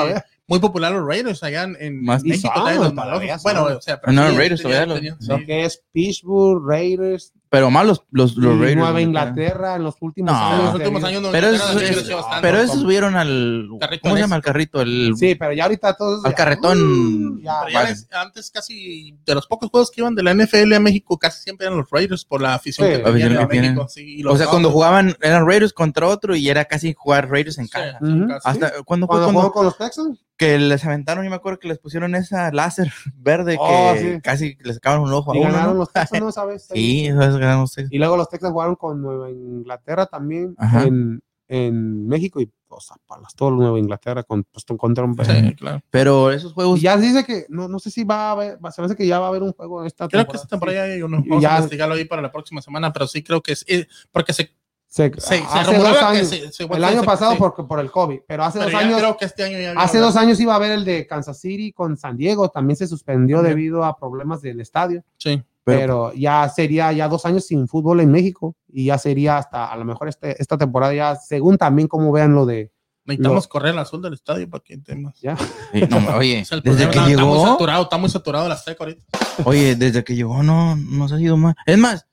muy 0.46 0.58
popular 0.60 0.92
los 0.92 1.06
Raiders 1.06 1.42
allá 1.42 1.64
en, 1.64 2.02
Más- 2.04 2.22
México. 2.22 2.52
Son, 2.54 2.74
los 2.76 2.86
son. 2.86 3.42
Bueno, 3.42 3.64
o 3.64 3.80
sea, 3.80 4.00
pero 4.00 4.12
No, 4.12 4.30
sí, 4.30 4.36
Raiders 4.36 4.62
todavía 4.62 4.86
los- 4.86 5.02
Lo 5.28 5.38
sí. 5.38 5.46
que 5.46 5.64
es 5.64 5.82
Pittsburgh, 5.92 6.62
Raiders, 6.66 7.32
Pero 7.54 7.70
más 7.70 7.86
los, 7.86 8.02
los, 8.10 8.36
los 8.36 8.58
Raiders. 8.58 8.76
Nueva. 8.76 9.00
Inglaterra 9.00 9.76
en 9.76 9.84
los 9.84 9.94
últimos 10.00 10.32
No, 10.32 10.38
años. 10.38 10.58
En 10.58 10.64
los 10.66 10.74
últimos 10.74 11.02
debido- 11.02 11.06
años 11.08 11.22
no 11.22 11.30
Pero, 11.32 11.46
esos, 11.48 12.08
bastante. 12.16 12.40
pero 12.42 12.58
esos 12.58 12.80
subieron 12.80 13.14
al. 13.16 13.68
Carrito 13.80 14.02
¿Cómo 14.02 14.14
se 14.16 14.20
llama? 14.22 14.36
El 14.36 14.42
carrito. 14.42 14.80
El, 14.80 15.14
Sí, 15.16 15.34
pero 15.36 15.52
ya 15.52 15.62
ahorita 15.64 15.94
todos. 15.96 16.24
al 16.24 16.32
ya- 16.32 16.36
carretón. 16.36 17.40
Ya, 17.42 17.60
Pero 17.60 17.72
ya 17.72 17.78
Vale. 17.78 17.90
ves, 17.90 18.08
antes 18.12 18.50
casi 18.50 19.16
de 19.24 19.34
los 19.34 19.46
pocos 19.46 19.70
juegos 19.70 19.90
que 19.90 20.00
iban 20.00 20.14
de 20.14 20.22
la 20.22 20.32
NFL 20.34 20.72
a 20.74 20.80
México 20.80 21.18
casi 21.18 21.42
siempre 21.42 21.66
eran 21.66 21.78
los 21.78 21.88
Raiders 21.90 22.24
por 22.24 22.40
la 22.40 22.54
afición 22.54 22.86
Sí, 22.88 22.92
que 22.94 22.98
la 22.98 23.04
tenían 23.04 23.32
afición 23.32 23.42
en 23.42 23.48
que 23.48 23.60
México. 23.60 23.74
tienen. 23.74 23.88
sí, 23.88 24.20
y 24.20 24.22
los 24.22 24.34
O 24.34 24.36
sea, 24.36 24.46
cuando 24.48 24.70
jugaban, 24.70 25.16
eran 25.22 25.46
Raiders 25.46 25.72
contra 25.72 26.06
otro 26.08 26.34
y 26.34 26.48
era 26.48 26.64
casi 26.64 26.94
jugar 26.96 27.30
Raiders 27.30 27.58
en 27.58 27.68
casa. 27.68 27.98
sí, 28.02 28.20
casi. 28.28 28.48
Hasta 28.48 28.82
cuando 28.84 29.06
fue 29.06 29.14
Cuando 29.16 29.26
cuando 29.26 29.40
jugó 29.42 29.52
con 29.52 29.64
los 29.66 29.78
Texans. 29.78 30.18
que 30.36 30.58
les 30.58 30.84
aventaron, 30.84 31.22
yo 31.24 31.30
me 31.30 31.36
acuerdo 31.36 31.58
que 31.60 31.68
les 31.68 31.78
pusieron 31.78 32.14
esa 32.16 32.50
láser 32.50 32.92
verde 33.16 33.56
Oh, 33.60 33.92
que 33.94 34.00
sí. 34.14 34.20
casi 34.22 34.58
les 34.64 34.74
sacaban 34.76 35.00
un 35.00 35.12
ojo 35.12 35.32
a 35.32 35.36
Y 35.36 35.40
uno. 35.40 35.74
los 35.74 35.92
Texans, 35.92 36.22
¿no 36.22 36.32
sabes? 36.32 36.66
Sí, 36.72 37.06
eso 37.06 37.22
es 37.22 37.36
ganaron. 37.44 37.66
Y 37.90 37.98
luego 37.98 38.16
los 38.16 38.28
Texans 38.28 38.52
jugaron 38.52 38.76
con 38.76 39.00
Nueva 39.02 39.30
Inglaterra 39.30 40.06
también 40.06 40.54
en, 40.84 41.22
en 41.48 42.06
México 42.08 42.40
y 42.40 42.50
pues 42.66 42.90
apalas 42.90 43.34
todo 43.36 43.52
Nueva 43.52 43.78
Inglaterra 43.78 44.22
con, 44.24 44.42
pues, 44.44 44.64
contra 44.76 45.04
un 45.04 45.16
Sí, 45.24 45.54
claro. 45.54 45.80
Pero 45.90 46.30
esos 46.32 46.52
juegos 46.54 46.78
Y 46.80 46.82
ya 46.82 46.98
se 46.98 47.04
dice 47.06 47.24
que 47.24 47.46
no, 47.48 47.68
no 47.68 47.78
sé 47.78 47.90
si 47.90 48.02
va 48.02 48.28
a 48.28 48.30
haber, 48.32 48.58
se 48.72 48.80
me 48.82 48.86
hace 48.86 48.96
que 48.96 49.06
ya 49.06 49.20
va 49.20 49.26
a 49.26 49.28
haber 49.28 49.42
un 49.42 49.52
juego 49.52 49.84
esta 49.84 50.08
Creo 50.08 50.22
que 50.22 50.32
temporada. 50.32 50.42
esta 50.42 50.48
temporada 50.48 50.78
ya 50.88 50.92
hay 50.94 51.02
uno. 51.02 51.22
Vamos 51.26 51.42
ya- 51.42 51.54
a 51.54 51.58
investigarlo 51.58 51.94
ahí 51.94 52.04
para 52.04 52.22
la 52.22 52.32
próxima 52.32 52.60
semana, 52.62 52.92
pero 52.92 53.06
sí 53.06 53.22
creo 53.22 53.40
que 53.42 53.52
es. 53.52 53.64
eh, 53.68 53.86
porque 54.10 54.32
se, 54.32 54.50
Se- 54.88 55.12
se, 55.14 55.20
se 55.20 55.42
hace 55.44 55.70
rumoraba 55.72 55.88
dos 55.90 55.98
que 55.98 56.04
años, 56.18 56.28
se- 56.28 56.52
se- 56.52 56.64
el 56.64 56.84
año 56.84 57.00
se- 57.00 57.06
pasado 57.06 57.32
sí, 57.32 57.38
por, 57.38 57.54
por 57.66 57.78
el 57.80 57.90
COVID, 57.90 58.20
pero 58.26 58.42
hace 58.44 58.58
pero 58.60 58.70
dos 58.72 58.80
años, 58.80 58.98
creo 58.98 59.16
que 59.16 59.24
este 59.26 59.42
año 59.44 59.58
ya 59.58 59.72
hace 59.72 59.98
hablado. 59.98 60.06
dos 60.06 60.16
años 60.16 60.40
iba 60.40 60.52
a 60.52 60.56
haber 60.56 60.72
el 60.72 60.84
de 60.84 61.06
Kansas 61.06 61.38
City 61.40 61.72
con 61.72 61.96
San 61.96 62.16
Diego, 62.16 62.48
también 62.48 62.76
se 62.76 62.86
suspendió 62.88 63.42
debido 63.42 63.84
a 63.84 63.96
problemas 63.96 64.40
del 64.42 64.60
estadio, 64.60 65.04
Sí. 65.16 65.42
Pero- 65.64 65.80
pero, 65.80 66.12
ya 66.14 66.48
sería 66.48 66.92
ya 66.92 67.08
dos 67.08 67.24
años 67.26 67.46
sin 67.46 67.66
fútbol 67.68 68.00
en 68.00 68.10
México 68.10 68.54
y 68.68 68.84
ya 68.86 68.98
sería 68.98 69.38
hasta 69.38 69.72
a 69.72 69.76
lo 69.76 69.84
mejor 69.84 70.08
este, 70.08 70.40
esta 70.40 70.58
temporada 70.58 70.92
ya, 70.94 71.16
según 71.16 71.56
también 71.56 71.88
como 71.88 72.12
vean 72.12 72.34
lo 72.34 72.44
de, 72.46 72.70
Necesitamos 73.06 73.46
correr 73.48 73.72
el 73.74 73.78
azul 73.80 74.00
del 74.00 74.14
estadio 74.14 74.48
para 74.48 74.62
que 74.64 74.78
temas. 74.78 75.20
ya, 75.20 75.36
Sí, 75.72 75.82
no, 75.90 75.98
oye, 76.16 76.36
desde 76.38 76.60
problema, 76.60 76.62
que 76.62 76.82
está, 76.84 76.86
está 76.88 77.00
muy 77.02 77.10
llegó, 77.34 77.46
saturado, 77.46 77.82
está 77.82 77.98
muy 77.98 78.08
saturado 78.10 78.48
la 78.48 78.54
Azteca 78.54 78.84
ahorita. 78.84 79.04
oye, 79.44 79.76
desde 79.76 80.04
que 80.04 80.14
llegó 80.14 80.42
no 80.42 80.74
nos 80.76 81.12
ha 81.12 81.20
ido 81.20 81.36
mal. 81.36 81.54
Es 81.66 81.76
más, 81.78 82.06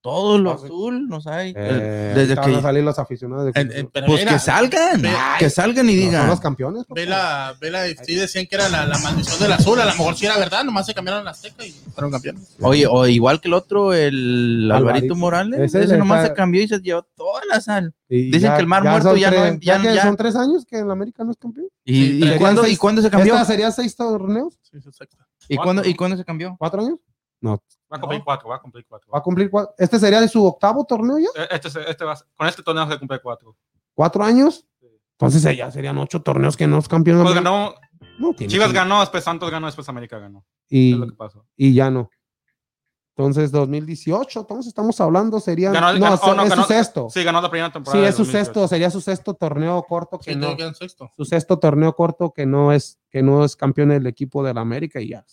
todo 0.00 0.38
lo 0.38 0.52
Ah, 0.52 0.54
azul 0.54 1.08
nos 1.08 1.26
ha 1.26 1.44
ido. 1.44 1.60
eh, 1.60 2.12
desde 2.14 2.32
ahorita 2.34 2.40
van 2.42 2.50
que 2.52 2.56
a 2.58 2.62
salir 2.62 2.84
los 2.84 2.98
aficionados 2.98 3.52
de 3.52 3.60
en- 3.60 3.88
pero 3.92 4.06
pues 4.06 4.20
mira, 4.20 4.32
que 4.32 4.38
salgan, 4.38 5.02
ve- 5.02 5.12
que 5.38 5.50
salgan 5.50 5.90
y 5.90 5.94
No, 5.94 6.00
son 6.02 6.10
digan. 6.10 6.26
los 6.28 6.40
campeones. 6.40 6.84
Ve 6.88 7.04
la, 7.06 7.54
ve 7.60 7.70
la, 7.70 7.86
sí 8.04 8.14
decían 8.14 8.46
que 8.46 8.54
era 8.56 8.68
la, 8.68 8.86
la 8.86 8.96
maldición 8.98 9.38
del 9.40 9.52
azul, 9.52 9.80
a 9.80 9.84
lo 9.84 9.90
mejor 9.90 10.14
sí 10.16 10.26
era 10.26 10.38
verdad, 10.38 10.62
nomás 10.64 10.86
se 10.86 10.94
cambiaron 10.94 11.24
la 11.24 11.32
Azteca 11.32 11.66
y 11.66 11.72
fueron 11.94 12.10
campeones. 12.12 12.56
Oye, 12.60 12.86
o 12.88 13.06
igual 13.08 13.40
que 13.40 13.48
el 13.48 13.54
otro, 13.54 13.92
el 13.92 14.70
Alvarito, 14.70 14.88
Alvarito. 14.88 15.16
Morales, 15.16 15.74
Ese 15.74 15.96
nomás 15.98 16.18
está- 16.22 16.28
se 16.28 16.36
cambió 16.36 16.62
y 16.62 16.68
se 16.68 16.78
llevó 16.80 17.02
toda 17.16 17.40
la 17.50 17.60
sal. 17.60 17.92
Y 18.08 18.30
Dicen 18.30 18.52
que 18.54 18.60
el 18.60 18.66
Mar 18.66 18.84
Muerto 18.84 19.16
ya 19.16 19.30
no- 19.30 19.58
ya- 19.60 19.82
que 19.82 19.94
ya- 19.94 20.02
son 20.02 20.16
tres 20.16 20.36
años 20.36 20.64
que 20.64 20.78
el 20.78 20.90
América 20.90 21.24
no 21.24 21.32
es 21.32 21.36
campeón. 21.36 21.66
¿Y, 21.84 21.94
Sí, 21.94 22.20
y 22.24 22.38
cuándo, 22.38 22.62
seis- 22.62 22.74
¿y 22.74 22.76
cuándo 22.78 23.02
se 23.02 23.10
cambió? 23.10 23.34
¿Esta 23.34 23.44
sería 23.46 23.70
seis 23.72 23.96
torneos? 23.96 24.54
Sí, 24.62 24.80
sí, 24.80 24.88
exacto. 24.88 25.16
¿Y 25.48 25.56
cuándo, 25.56 25.84
¿Y 25.84 25.94
cuándo 25.94 26.16
se 26.16 26.24
cambió? 26.24 26.54
¿Cuatro 26.58 26.82
años? 26.82 26.98
No, 27.40 27.62
Va 27.92 27.96
a 27.96 28.00
cumplir 28.00 28.22
cuatro, 28.24 28.48
va 28.50 28.56
a 28.56 28.60
cumplir 28.60 28.84
cuatro. 28.88 29.10
va 29.12 29.18
a 29.18 29.22
cumplir 29.22 29.50
cuatro. 29.50 29.74
¿Este 29.78 29.98
sería 29.98 30.20
de 30.20 30.28
su 30.28 30.44
octavo 30.44 30.84
torneo 30.84 31.18
ya? 31.18 31.28
Eh, 31.42 31.48
Este, 31.52 31.70
se- 31.70 31.90
este 31.90 32.04
va, 32.04 32.18
con 32.36 32.46
este 32.46 32.62
torneo 32.62 32.86
se 32.88 32.98
cumple 32.98 33.18
cuatro. 33.20 33.56
¿Cuatro 33.94 34.22
años? 34.24 34.66
Entonces 35.12 35.44
eh, 35.46 35.56
ya 35.56 35.70
serían 35.70 35.98
ocho 35.98 36.20
torneos 36.22 36.56
que 36.56 36.66
no 36.66 36.78
es 36.78 36.86
campeón. 36.88 37.22
Pues 37.22 37.34
ganó, 37.34 37.74
No, 38.18 38.34
Chivas 38.34 38.68
que- 38.68 38.74
ganó, 38.74 39.00
después 39.00 39.24
Santos 39.24 39.50
ganó, 39.50 39.66
después 39.66 39.88
América 39.88 40.18
ganó. 40.18 40.44
Y, 40.68 40.92
Es 40.92 40.98
lo 40.98 41.06
que 41.06 41.14
pasó. 41.14 41.46
y 41.56 41.72
ya 41.74 41.90
no. 41.90 42.10
Entonces, 43.16 43.50
2018, 43.50 44.40
entonces 44.40 44.68
estamos 44.68 45.00
hablando, 45.00 45.40
sería. 45.40 45.72
Ganó- 45.72 45.92
no, 45.94 45.98
ganó- 46.00 46.14
es, 46.14 46.20
oh, 46.22 46.34
no, 46.34 46.42
es 46.44 46.50
ganó- 46.50 46.62
su 46.62 46.68
sexto. 46.68 47.08
Sí, 47.10 47.24
ganó 47.24 47.40
la 47.40 47.50
primera 47.50 47.66
Sí, 47.68 47.72
temporada. 47.72 48.08
es 48.08 48.14
su 48.14 48.22
del 48.22 48.32
2018. 48.32 48.44
sexto, 48.44 48.68
sería 48.68 48.90
su 48.90 49.00
sexto 49.00 49.34
torneo 49.34 49.82
corto 49.82 50.18
que 50.20 50.34
Sí, 50.34 50.38
no. 50.38 50.54
sexto. 50.74 51.10
Su 51.16 51.24
sexto 51.24 51.58
torneo 51.58 51.94
corto 51.96 52.32
que 52.32 52.46
no 52.46 52.72
es, 52.72 53.00
que 53.10 53.22
no 53.22 53.44
es 53.44 53.56
campeón 53.56 53.88
del 53.88 54.06
equipo 54.06 54.44
de 54.44 54.54
la 54.54 54.60
América 54.60 55.00
y 55.00 55.08
ya. 55.08 55.24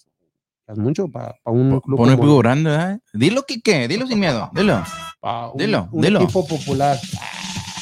Es 0.67 0.77
mucho 0.77 1.07
para 1.09 1.35
un 1.45 1.79
club. 1.81 1.97
Pone 1.97 2.13
como- 2.15 2.23
equipo 2.23 2.37
grande, 2.39 2.69
¿verdad? 2.71 2.99
Dilo, 3.13 3.43
Quique, 3.43 3.87
dilo 3.87 4.07
sin 4.07 4.19
miedo, 4.19 4.49
dilo. 4.53 4.81
pa 5.19 5.51
un- 5.51 5.57
Dilo, 5.57 5.89
un 5.91 6.01
dilo. 6.01 6.21
equipo 6.21 6.45
popular. 6.47 6.97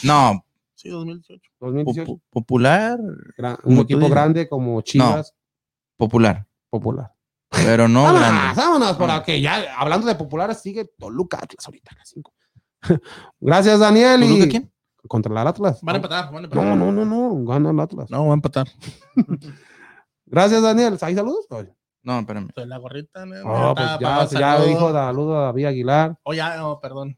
No, 0.03 0.43
Sí, 0.75 0.89
2018. 0.89 1.49
2018. 1.61 2.11
popu- 2.11 2.21
popular, 2.29 2.99
un 3.63 3.77
equipo 3.79 3.99
dices. 3.99 4.09
grande 4.11 4.49
como 4.49 4.81
Chivas, 4.81 5.33
popular, 5.97 6.45
popular. 6.69 7.13
pero 7.49 7.87
no 7.87 8.03
vámonos, 8.03 8.27
grande. 8.29 8.61
vámonos, 8.61 8.93
por 8.97 9.07
No. 9.07 9.13
aquí. 9.13 9.39
Ya 9.41 9.73
hablando 9.77 10.05
de 10.07 10.15
populares, 10.15 10.59
sigue 10.59 10.85
Toluca 10.97 11.37
Atlas 11.37 11.65
ahorita 11.65 11.91
a 11.95 11.97
las 11.99 12.09
5. 12.09 12.33
Gracias, 13.39 13.79
Daniel. 13.79 14.19
¿Toluca 14.21 14.43
Y 14.45 14.49
quién? 14.49 14.73
contra 15.07 15.31
el 15.41 15.47
Atlas. 15.47 15.79
Van 15.81 15.95
a 15.95 15.97
empatar, 15.97 16.25
van 16.25 16.35
a 16.35 16.47
empatar. 16.47 16.65
No, 16.65 16.75
no, 16.75 16.91
no, 16.91 17.05
no, 17.05 17.45
gana 17.45 17.71
el 17.71 17.79
Atlas. 17.79 18.09
No, 18.11 18.21
van 18.23 18.31
a 18.31 18.33
empatar. 18.33 18.67
Gracias, 20.25 20.61
Daniel. 20.61 20.97
¿Hay 21.01 21.15
saludos? 21.15 21.45
Oye. 21.49 21.73
No, 22.03 22.19
espérame. 22.19 22.43
Entonces, 22.49 22.67
la 22.67 22.77
gorrita. 22.77 23.25
¿no? 23.25 23.35
No, 23.43 23.73
pues 23.75 23.87
ya, 23.99 24.27
saludo. 24.27 24.67
dijo 24.67 24.91
saludo 24.91 25.39
a 25.39 25.43
David 25.45 25.65
Aguilar. 25.65 26.19
Oh, 26.23 26.33
ya, 26.33 26.57
no, 26.57 26.79
perdón. 26.79 27.17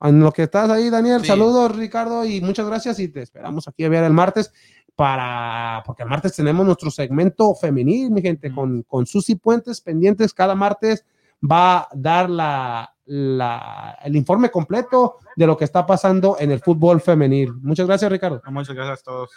En 0.00 0.20
lo 0.20 0.32
que 0.32 0.44
estás 0.44 0.68
ahí, 0.70 0.90
Daniel, 0.90 1.20
Sí. 1.20 1.28
saludos, 1.28 1.76
Ricardo, 1.76 2.24
y 2.24 2.40
muchas 2.40 2.66
gracias. 2.66 2.98
Y 2.98 3.08
te 3.08 3.22
esperamos 3.22 3.68
aquí 3.68 3.84
a 3.84 3.88
ver 3.88 4.02
el 4.04 4.12
martes 4.12 4.52
para, 4.96 5.82
porque 5.86 6.02
el 6.02 6.08
martes 6.08 6.34
tenemos 6.34 6.66
nuestro 6.66 6.90
segmento 6.90 7.54
femenil, 7.54 8.10
mi 8.10 8.20
gente, 8.20 8.50
Mm. 8.50 8.54
con, 8.54 8.82
con 8.82 9.06
Susi 9.06 9.36
Puentes 9.36 9.80
pendientes. 9.80 10.34
Cada 10.34 10.54
martes 10.54 11.04
va 11.48 11.78
a 11.82 11.88
dar 11.94 12.28
la, 12.30 12.92
la- 13.04 13.98
el 14.02 14.16
informe 14.16 14.50
completo 14.50 15.18
de 15.36 15.46
lo 15.46 15.56
que 15.56 15.64
está 15.64 15.86
pasando 15.86 16.36
en 16.40 16.50
el 16.50 16.60
fútbol 16.60 17.00
femenil. 17.00 17.52
Muchas 17.62 17.86
gracias, 17.86 18.10
Ricardo. 18.10 18.42
Muchas 18.50 18.74
gracias 18.74 19.00
a 19.00 19.02
todos. 19.04 19.30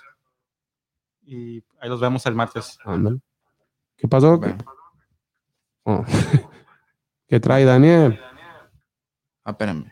Y 1.26 1.64
ahí 1.80 1.90
los 1.90 2.00
vemos 2.00 2.26
el 2.26 2.34
martes. 2.36 2.78
Ándale. 2.86 3.20
¿Qué 3.98 4.08
pasó? 4.08 4.38
Bueno. 4.38 4.58
Oh. 5.86 6.04
¿Qué 7.28 7.40
trae 7.40 7.66
Daniel? 7.66 8.20
Ah, 9.44 9.52
espérame. 9.52 9.92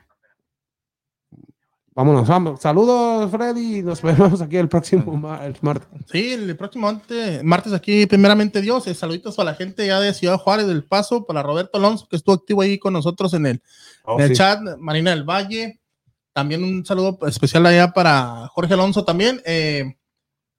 Vámonos, 1.96 2.28
vamos. 2.28 2.60
Saludos, 2.60 3.30
Freddy. 3.30 3.84
Nos 3.84 4.02
vemos 4.02 4.42
aquí 4.42 4.58
el 4.58 4.68
próximo 4.68 5.38
el 5.44 5.56
martes. 5.62 5.88
Sí, 6.12 6.34
el 6.34 6.58
próximo 6.58 7.00
martes 7.44 7.74
aquí, 7.74 8.08
primeramente 8.08 8.62
Dios, 8.62 8.88
eh, 8.88 8.96
saluditos 8.96 9.36
para 9.36 9.52
la 9.52 9.56
gente 9.56 9.86
ya 9.86 10.00
de 10.00 10.14
Ciudad 10.14 10.40
Juárez 10.40 10.66
del 10.66 10.84
Paso, 10.86 11.26
para 11.26 11.44
Roberto 11.44 11.78
Alonso, 11.78 12.08
que 12.10 12.16
estuvo 12.16 12.34
activo 12.36 12.62
ahí 12.64 12.80
con 12.80 12.94
nosotros 12.94 13.34
en 13.36 13.46
el, 13.46 13.62
Oh, 14.06 14.16
en 14.18 14.24
el 14.26 14.30
sí. 14.30 14.36
chat, 14.36 14.60
Marina 14.80 15.12
del 15.12 15.24
Valle, 15.24 15.80
también 16.34 16.64
un 16.64 16.84
saludo 16.84 17.20
especial 17.28 17.66
allá 17.68 17.94
para 17.94 18.48
Jorge 18.48 18.74
Alonso 18.74 19.06
también. 19.06 19.40
eh, 19.46 19.96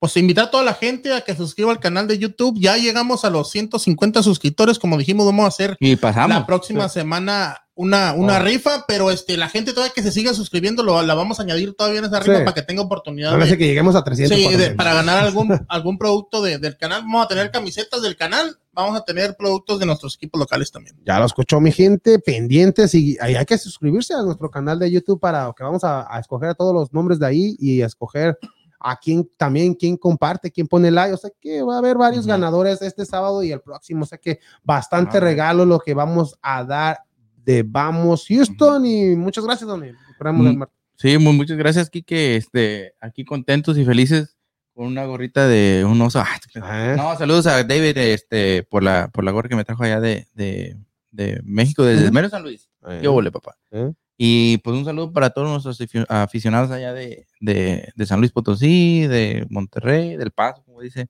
pues 0.04 0.18
invitar 0.18 0.44
a 0.44 0.50
toda 0.50 0.62
la 0.64 0.74
gente 0.74 1.14
a 1.14 1.22
que 1.22 1.32
se 1.32 1.38
suscriba 1.38 1.70
al 1.72 1.80
canal 1.80 2.06
de 2.06 2.18
YouTube. 2.18 2.58
Ya 2.60 2.76
llegamos 2.76 3.24
a 3.24 3.30
los 3.30 3.50
150 3.50 4.22
suscriptores, 4.22 4.78
como 4.78 4.98
dijimos, 4.98 5.24
vamos 5.24 5.46
a 5.46 5.48
hacer 5.48 5.78
Y 5.80 5.96
pasamos. 5.96 6.28
la 6.36 6.44
próxima 6.44 6.90
semana 6.90 7.56
una, 7.74 8.12
una 8.12 8.36
Oh. 8.36 8.42
rifa, 8.42 8.84
pero 8.86 9.10
este, 9.10 9.38
la 9.38 9.48
gente 9.48 9.72
todavía 9.72 9.94
que 9.94 10.02
se 10.02 10.12
siga 10.12 10.34
suscribiendo 10.34 10.82
lo, 10.82 11.00
la 11.02 11.14
vamos 11.14 11.40
a 11.40 11.42
añadir 11.42 11.74
todavía 11.74 12.00
en 12.00 12.04
esa 12.04 12.20
rifa 12.20 12.36
Sí. 12.38 12.44
para 12.44 12.54
que 12.54 12.60
tenga 12.62 12.82
oportunidad 12.82 13.30
Parece 13.32 13.52
de, 13.52 13.58
que 13.58 13.66
lleguemos 13.66 13.96
a 13.96 14.04
300. 14.04 14.36
Sí, 14.38 14.54
de- 14.56 14.72
para 14.72 14.92
ganar 14.92 15.24
algún, 15.24 15.48
algún 15.70 15.96
producto 15.96 16.42
de- 16.42 16.58
del 16.58 16.76
canal. 16.76 17.00
Vamos 17.00 17.24
a 17.24 17.28
tener 17.28 17.50
camisetas 17.50 18.02
del 18.02 18.14
canal, 18.14 18.58
vamos 18.74 18.96
a 19.00 19.04
tener 19.06 19.36
productos 19.38 19.80
de 19.80 19.86
nuestros 19.86 20.16
equipos 20.16 20.38
locales 20.38 20.70
también. 20.70 20.96
Ya 21.06 21.18
lo 21.18 21.24
escuchó 21.24 21.60
mi 21.60 21.72
gente, 21.72 22.18
pendientes 22.18 22.94
y 22.94 23.16
hay 23.20 23.42
que 23.46 23.56
suscribirse 23.56 24.12
a 24.12 24.20
nuestro 24.22 24.50
canal 24.50 24.78
de 24.78 24.90
YouTube 24.90 25.18
para 25.18 25.50
que 25.56 25.64
vamos 25.64 25.82
a, 25.82 26.06
a 26.14 26.20
escoger 26.20 26.50
a 26.50 26.54
todos 26.54 26.74
los 26.74 26.92
nombres 26.92 27.18
de 27.18 27.26
ahí 27.26 27.56
y 27.58 27.80
a 27.80 27.86
escoger 27.86 28.38
a 28.86 28.96
quién 28.98 29.28
también, 29.38 29.74
quién 29.74 29.96
comparte, 29.96 30.50
quién 30.50 30.66
pone 30.68 30.90
like. 30.90 31.14
O 31.14 31.16
sea 31.16 31.30
que 31.40 31.62
va 31.62 31.76
a 31.76 31.78
haber 31.78 31.96
varios 31.96 32.24
Ujú. 32.24 32.30
ganadores 32.30 32.82
este 32.82 33.04
sábado 33.06 33.42
y 33.42 33.50
el 33.50 33.60
próximo. 33.60 34.02
O 34.02 34.06
sea 34.06 34.18
que 34.18 34.40
bastante 34.62 35.16
Ah. 35.16 35.20
regalo 35.20 35.64
lo 35.64 35.80
que 35.80 35.94
vamos 35.94 36.36
a 36.42 36.62
dar 36.64 36.98
de 37.36 37.62
Vamos 37.62 38.26
Houston 38.28 38.84
y 38.86 39.16
muchas 39.16 39.44
gracias, 39.44 39.66
Don. 39.68 39.84
Esperamos 39.84 40.54
Mm. 40.54 40.62
Sí, 40.96 41.18
mu- 41.18 41.32
muchas 41.32 41.56
gracias, 41.56 41.90
Kike. 41.90 42.36
Este, 42.36 42.94
aquí 43.00 43.24
contentos 43.24 43.76
y 43.78 43.84
felices 43.84 44.36
con 44.74 44.86
una 44.86 45.04
gorrita 45.04 45.46
de 45.48 45.84
un 45.88 46.00
oso. 46.02 46.20
Ah, 46.62 46.94
No, 46.96 47.16
saludos 47.16 47.46
a 47.46 47.62
David 47.64 47.96
este, 47.98 48.62
por, 48.64 48.82
la, 48.82 49.08
por 49.08 49.24
la 49.24 49.30
gorra 49.32 49.48
que 49.48 49.56
me 49.56 49.64
trajo 49.64 49.82
allá 49.84 50.00
de, 50.00 50.26
de, 50.34 50.76
de 51.10 51.40
México, 51.44 51.84
desde. 51.84 52.10
Mero 52.10 52.28
San 52.28 52.42
Luis. 52.42 52.68
eh, 52.88 52.98
Qué 53.02 53.08
ole, 53.08 53.30
papá. 53.32 53.56
eh. 53.70 53.92
Y 54.16 54.58
pues 54.58 54.76
un 54.76 54.84
saludo 54.84 55.12
para 55.12 55.30
todos 55.30 55.48
nuestros 55.48 55.80
afi- 55.80 56.06
aficionados 56.08 56.70
allá 56.70 56.92
de, 56.92 57.26
de, 57.40 57.92
de 57.94 58.06
San 58.06 58.20
Luis 58.20 58.30
Potosí, 58.32 59.06
de 59.08 59.46
Monterrey, 59.50 60.16
del 60.16 60.30
Paso, 60.30 60.62
como 60.64 60.80
dice 60.80 61.08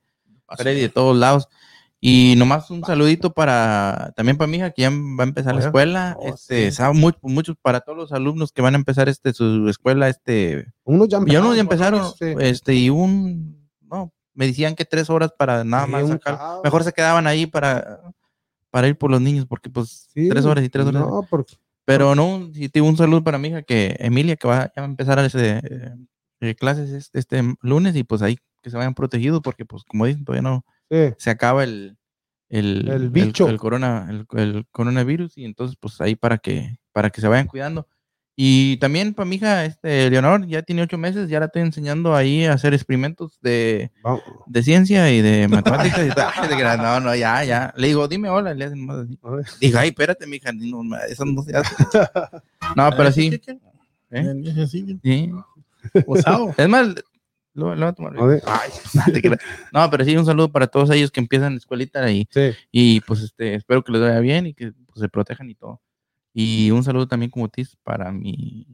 Freddy, 0.57 0.81
de 0.81 0.89
todos 0.89 1.17
lados. 1.17 1.49
Y 2.01 2.35
nomás 2.37 2.71
un 2.71 2.85
saludito 2.85 3.33
para 3.33 4.13
también 4.15 4.37
para 4.37 4.47
mi 4.47 4.59
hija 4.59 4.71
que 4.73 4.83
ya 4.83 4.91
va 4.91 5.25
a 5.25 5.27
empezar 5.27 5.55
la 5.55 5.63
escuela. 5.63 6.17
Oh, 6.19 6.29
este, 6.29 6.71
sí. 6.71 6.83
muchos 7.23 7.57
para 7.63 7.81
todos 7.81 7.97
los 7.97 8.13
alumnos 8.13 8.53
que 8.53 8.61
van 8.61 8.75
a 8.75 8.79
empezar 8.79 9.09
este 9.09 9.33
su 9.33 9.67
escuela, 9.71 10.09
este, 10.11 10.67
Unos 10.85 11.09
ya 11.09 11.19
ya 11.27 11.41
unos 11.41 11.55
ya 11.57 11.63
empezaron, 11.63 12.05
empezaron, 12.05 12.39
sí. 12.41 12.47
este, 12.47 12.75
y 12.75 12.91
un, 12.91 13.69
no, 13.83 14.13
me 14.35 14.47
decían 14.47 14.75
que 14.75 14.85
tres 14.85 15.09
horas 15.09 15.33
para 15.39 15.65
nada 15.65 15.87
Sí, 15.87 15.93
más 15.93 16.09
sacar. 16.09 16.39
Mejor 16.63 16.85
se 16.85 16.93
quedaban 16.93 17.27
ahí 17.27 17.47
para, 17.47 18.01
para 18.71 18.87
ir 18.89 18.99
por 18.99 19.11
los 19.11 19.23
niños, 19.23 19.47
porque 19.47 19.71
pues 19.71 20.09
tres 20.15 20.45
horas 20.45 20.63
y 20.65 20.69
tres 20.69 20.87
horas. 20.87 21.01
No, 21.03 21.27
porque 21.31 21.55
Pero 21.85 22.15
no, 22.15 22.51
sí, 22.53 22.69
tengo 22.69 22.89
un 22.89 22.97
saludo 22.97 23.23
para 23.23 23.39
mi 23.39 23.49
hija 23.49 23.63
que 23.63 23.97
Emilia, 23.99 24.37
que 24.37 24.49
va 24.49 24.73
ya 24.75 24.83
va 24.83 24.87
a 24.87 24.91
empezar 24.91 25.19
a 25.19 25.27
ese, 25.27 25.59
eh, 25.59 25.95
eh, 26.41 26.55
clases 26.55 26.91
este, 26.91 27.19
este 27.19 27.43
lunes 27.61 27.95
y 27.97 28.05
pues 28.05 28.23
ahí 28.23 28.39
que 28.63 28.71
se 28.71 28.77
vayan 28.77 28.95
protegidos 28.95 29.41
porque 29.43 29.65
pues 29.67 29.85
como 29.85 30.07
dicen, 30.07 30.25
todavía 30.25 30.43
no 30.43 30.65
sí. 30.91 31.15
se 31.19 31.31
acaba 31.31 31.65
el, 31.65 31.99
el, 32.49 32.89
El 32.89 33.11
bicho. 33.11 33.49
el, 33.49 33.59
corona, 33.59 34.09
el 34.11 34.67
coronavirus 34.71 35.37
y 35.37 35.45
entonces 35.45 35.77
pues 35.79 36.01
ahí 36.01 36.17
para 36.17 36.39
que, 36.39 36.79
para 36.93 37.11
que 37.11 37.21
se 37.21 37.29
vayan 37.29 37.47
cuidando. 37.47 37.89
Y 38.37 38.79
también 38.79 39.15
para 39.15 39.27
mi 39.27 39.37
hija, 39.37 39.65
este, 39.65 40.11
Leonor, 40.11 40.45
ya 40.47 40.63
tiene 40.63 40.83
ocho 40.83 40.99
meses, 40.99 41.29
ya 41.29 41.39
la 41.39 41.47
estoy 41.47 41.63
enseñando 41.63 42.17
ahí 42.17 42.45
a 42.45 42.55
hacer 42.55 42.75
experimentos 42.75 43.39
de, 43.41 43.93
de 44.47 44.63
ciencia 44.63 45.11
y 45.13 45.23
de 45.23 45.47
matemáticas. 45.49 46.05
y 46.05 46.11
tal. 46.11 46.79
No, 46.79 47.01
no, 47.01 47.15
ya, 47.15 47.45
ya. 47.45 47.73
Le 47.77 47.89
digo, 47.89 48.09
dime 48.09 48.29
hola, 48.29 48.53
le 48.53 48.65
hacen 48.65 48.85
más 48.85 48.99
así. 48.99 49.19
Digo, 49.61 49.79
ay, 49.79 49.89
espérate, 49.91 50.27
mija, 50.27 50.51
no, 50.53 50.83
no, 50.83 50.97
eso 51.09 51.25
no 51.25 51.43
se 51.43 51.57
hace. 51.57 51.75
No, 52.75 52.91
pero 52.97 53.13
sí. 53.13 53.41
¿eh? 54.11 54.45
Sí. 55.03 55.33
Es 56.57 56.69
más, 56.69 56.89
lo, 57.55 57.75
lo 57.77 57.77
voy 57.77 57.87
a 57.87 57.93
tomar. 57.93 58.15
Ay, 58.47 58.71
No, 59.73 59.89
pero 59.91 60.05
sí, 60.05 60.17
un 60.17 60.27
saludo 60.27 60.51
para 60.51 60.67
todos 60.67 60.91
ellos 60.91 61.13
que 61.13 61.21
empiezan 61.21 61.53
la 61.53 61.59
escuelita 61.59 62.11
y, 62.11 62.29
sí. 62.33 62.51
y 62.73 63.01
pues 63.03 63.21
este, 63.21 63.55
espero 63.55 63.85
que 63.85 63.93
les 63.93 64.01
vaya 64.01 64.19
bien 64.19 64.49
y 64.49 64.55
que 64.55 64.73
pues, 64.73 64.99
se 64.99 65.09
protejan 65.09 65.49
y 65.51 65.55
todo. 65.55 65.81
Y 66.35 66.71
un 66.73 66.83
saludo 66.83 67.07
también 67.07 67.31
como 67.31 67.49
tis 67.49 67.77
para 67.85 68.11
mi, 68.13 68.67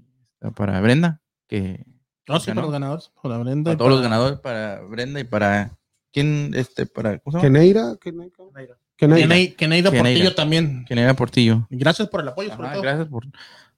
para 0.56 0.80
Brenda, 0.80 1.20
que 1.46 1.84
No, 2.26 2.40
sí, 2.40 2.48
para 2.50 2.62
los 2.62 2.72
ganadores. 2.72 3.12
Para 3.22 3.38
Brenda. 3.38 3.64
para 3.70 3.74
y 3.74 3.76
todos 3.78 3.90
los 3.90 3.98
para- 4.00 4.08
ganadores, 4.08 4.40
para 4.40 4.80
Brenda 4.80 5.20
y 5.20 5.24
para 5.24 5.78
quién, 6.12 6.52
este, 6.54 6.86
para, 6.86 7.18
¿cómo 7.18 7.38
se 7.38 7.38
llama? 7.46 7.58
Keneira, 7.58 7.96
Keneira. 8.00 8.34
Que 8.96 9.06
Keneira. 9.06 9.28
Nei- 9.34 9.54
que 9.56 9.68
Neida 9.68 9.90
Que 9.90 10.02
Neida. 10.02 10.10
Portillo 10.14 10.34
también. 10.34 10.84
Quién 10.86 10.98
era 10.98 11.14
Portillo. 11.14 11.66
Gracias 11.70 12.08
por 12.08 12.20
el 12.22 12.28
apoyo, 12.28 12.50
sobre 12.50 12.64
Ajá, 12.66 12.72
todo. 12.74 12.82
gracias 12.82 13.08
por, 13.08 13.24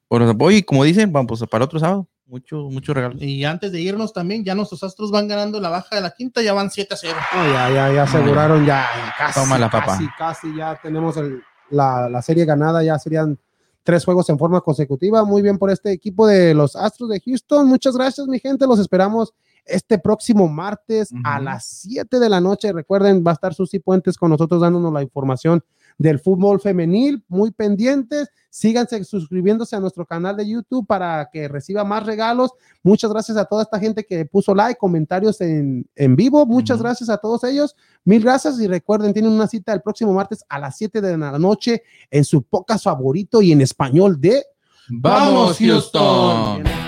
por 0.07 0.21
los 0.21 0.31
apoyos 0.31 0.59
y 0.59 0.63
como 0.63 0.83
dicen, 0.83 1.11
vamos 1.11 1.39
pues, 1.39 1.49
para 1.49 1.65
otro 1.65 1.79
sábado, 1.79 2.07
mucho, 2.25 2.69
mucho 2.69 2.93
regalo. 2.93 3.15
Y 3.19 3.43
antes 3.43 3.71
de 3.71 3.81
irnos 3.81 4.11
también, 4.13 4.43
ya 4.45 4.55
nuestros 4.55 4.81
astros 4.83 5.11
van 5.11 5.27
ganando 5.27 5.59
la 5.59 5.69
baja 5.69 5.95
de 5.95 6.01
la 6.01 6.11
quinta, 6.11 6.41
ya 6.41 6.53
van 6.53 6.71
7 6.71 6.93
a 6.93 6.97
0. 6.97 7.17
No, 7.35 7.45
ya, 7.53 7.69
ya, 7.69 7.93
ya 7.93 8.03
aseguraron, 8.03 8.65
ya, 8.65 8.85
casi, 9.17 9.39
Toma 9.39 9.57
la 9.57 9.69
papa. 9.69 9.85
casi, 9.87 10.07
casi, 10.17 10.55
ya 10.55 10.79
tenemos 10.81 11.15
el- 11.17 11.41
la, 11.69 12.09
la 12.09 12.21
serie 12.21 12.45
ganada, 12.45 12.83
ya 12.83 12.97
serían 12.99 13.39
tres 13.83 14.05
juegos 14.05 14.29
en 14.29 14.39
forma 14.39 14.61
consecutiva. 14.61 15.23
Muy 15.23 15.41
bien 15.41 15.57
por 15.57 15.69
este 15.69 15.91
equipo 15.91 16.25
de 16.25 16.53
los 16.53 16.75
Astros 16.75 17.09
de 17.09 17.19
Houston. 17.19 17.67
Muchas 17.67 17.95
gracias, 17.95 18.27
mi 18.27 18.39
gente. 18.39 18.65
Los 18.65 18.79
esperamos 18.79 19.33
este 19.65 19.97
próximo 19.97 20.47
martes 20.47 21.11
a 21.23 21.39
las 21.39 21.65
7 21.65 22.19
de 22.19 22.29
la 22.29 22.41
noche. 22.41 22.71
Recuerden, 22.71 23.23
va 23.25 23.31
a 23.31 23.33
estar 23.35 23.53
Susi 23.53 23.79
Puentes 23.79 24.17
con 24.17 24.29
nosotros 24.29 24.61
dándonos 24.61 24.91
la 24.91 25.01
información 25.01 25.63
del 25.97 26.19
fútbol 26.19 26.59
femenil. 26.59 27.23
Muy 27.27 27.51
pendientes. 27.51 28.29
Síganse 28.49 29.03
suscribiéndose 29.03 29.75
a 29.75 29.79
nuestro 29.79 30.05
canal 30.05 30.37
de 30.37 30.47
YouTube 30.47 30.85
para 30.85 31.29
que 31.31 31.47
reciba 31.47 31.83
más 31.83 32.05
regalos. 32.05 32.51
Muchas 32.83 33.11
gracias 33.11 33.37
a 33.37 33.45
toda 33.45 33.63
esta 33.63 33.79
gente 33.79 34.05
que 34.05 34.25
puso 34.25 34.53
like, 34.53 34.77
comentarios 34.77 35.41
en, 35.41 35.87
en 35.95 36.15
vivo. 36.15 36.45
Muchas 36.45 36.81
gracias 36.81 37.09
a 37.09 37.17
todos 37.17 37.43
ellos. 37.43 37.75
Mil 38.03 38.21
gracias 38.21 38.59
y 38.59 38.67
recuerden, 38.67 39.13
tienen 39.13 39.31
una 39.31 39.47
cita 39.47 39.73
el 39.73 39.81
próximo 39.81 40.13
martes 40.13 40.43
a 40.49 40.59
las 40.59 40.77
7 40.77 41.01
de 41.01 41.17
la 41.17 41.39
noche 41.39 41.83
en 42.11 42.23
su 42.23 42.43
podcast 42.43 42.83
favorito 42.83 43.41
y 43.41 43.51
en 43.51 43.61
español 43.61 44.19
de 44.19 44.43
¡Vamos, 44.89 45.57
Houston! 45.59 46.82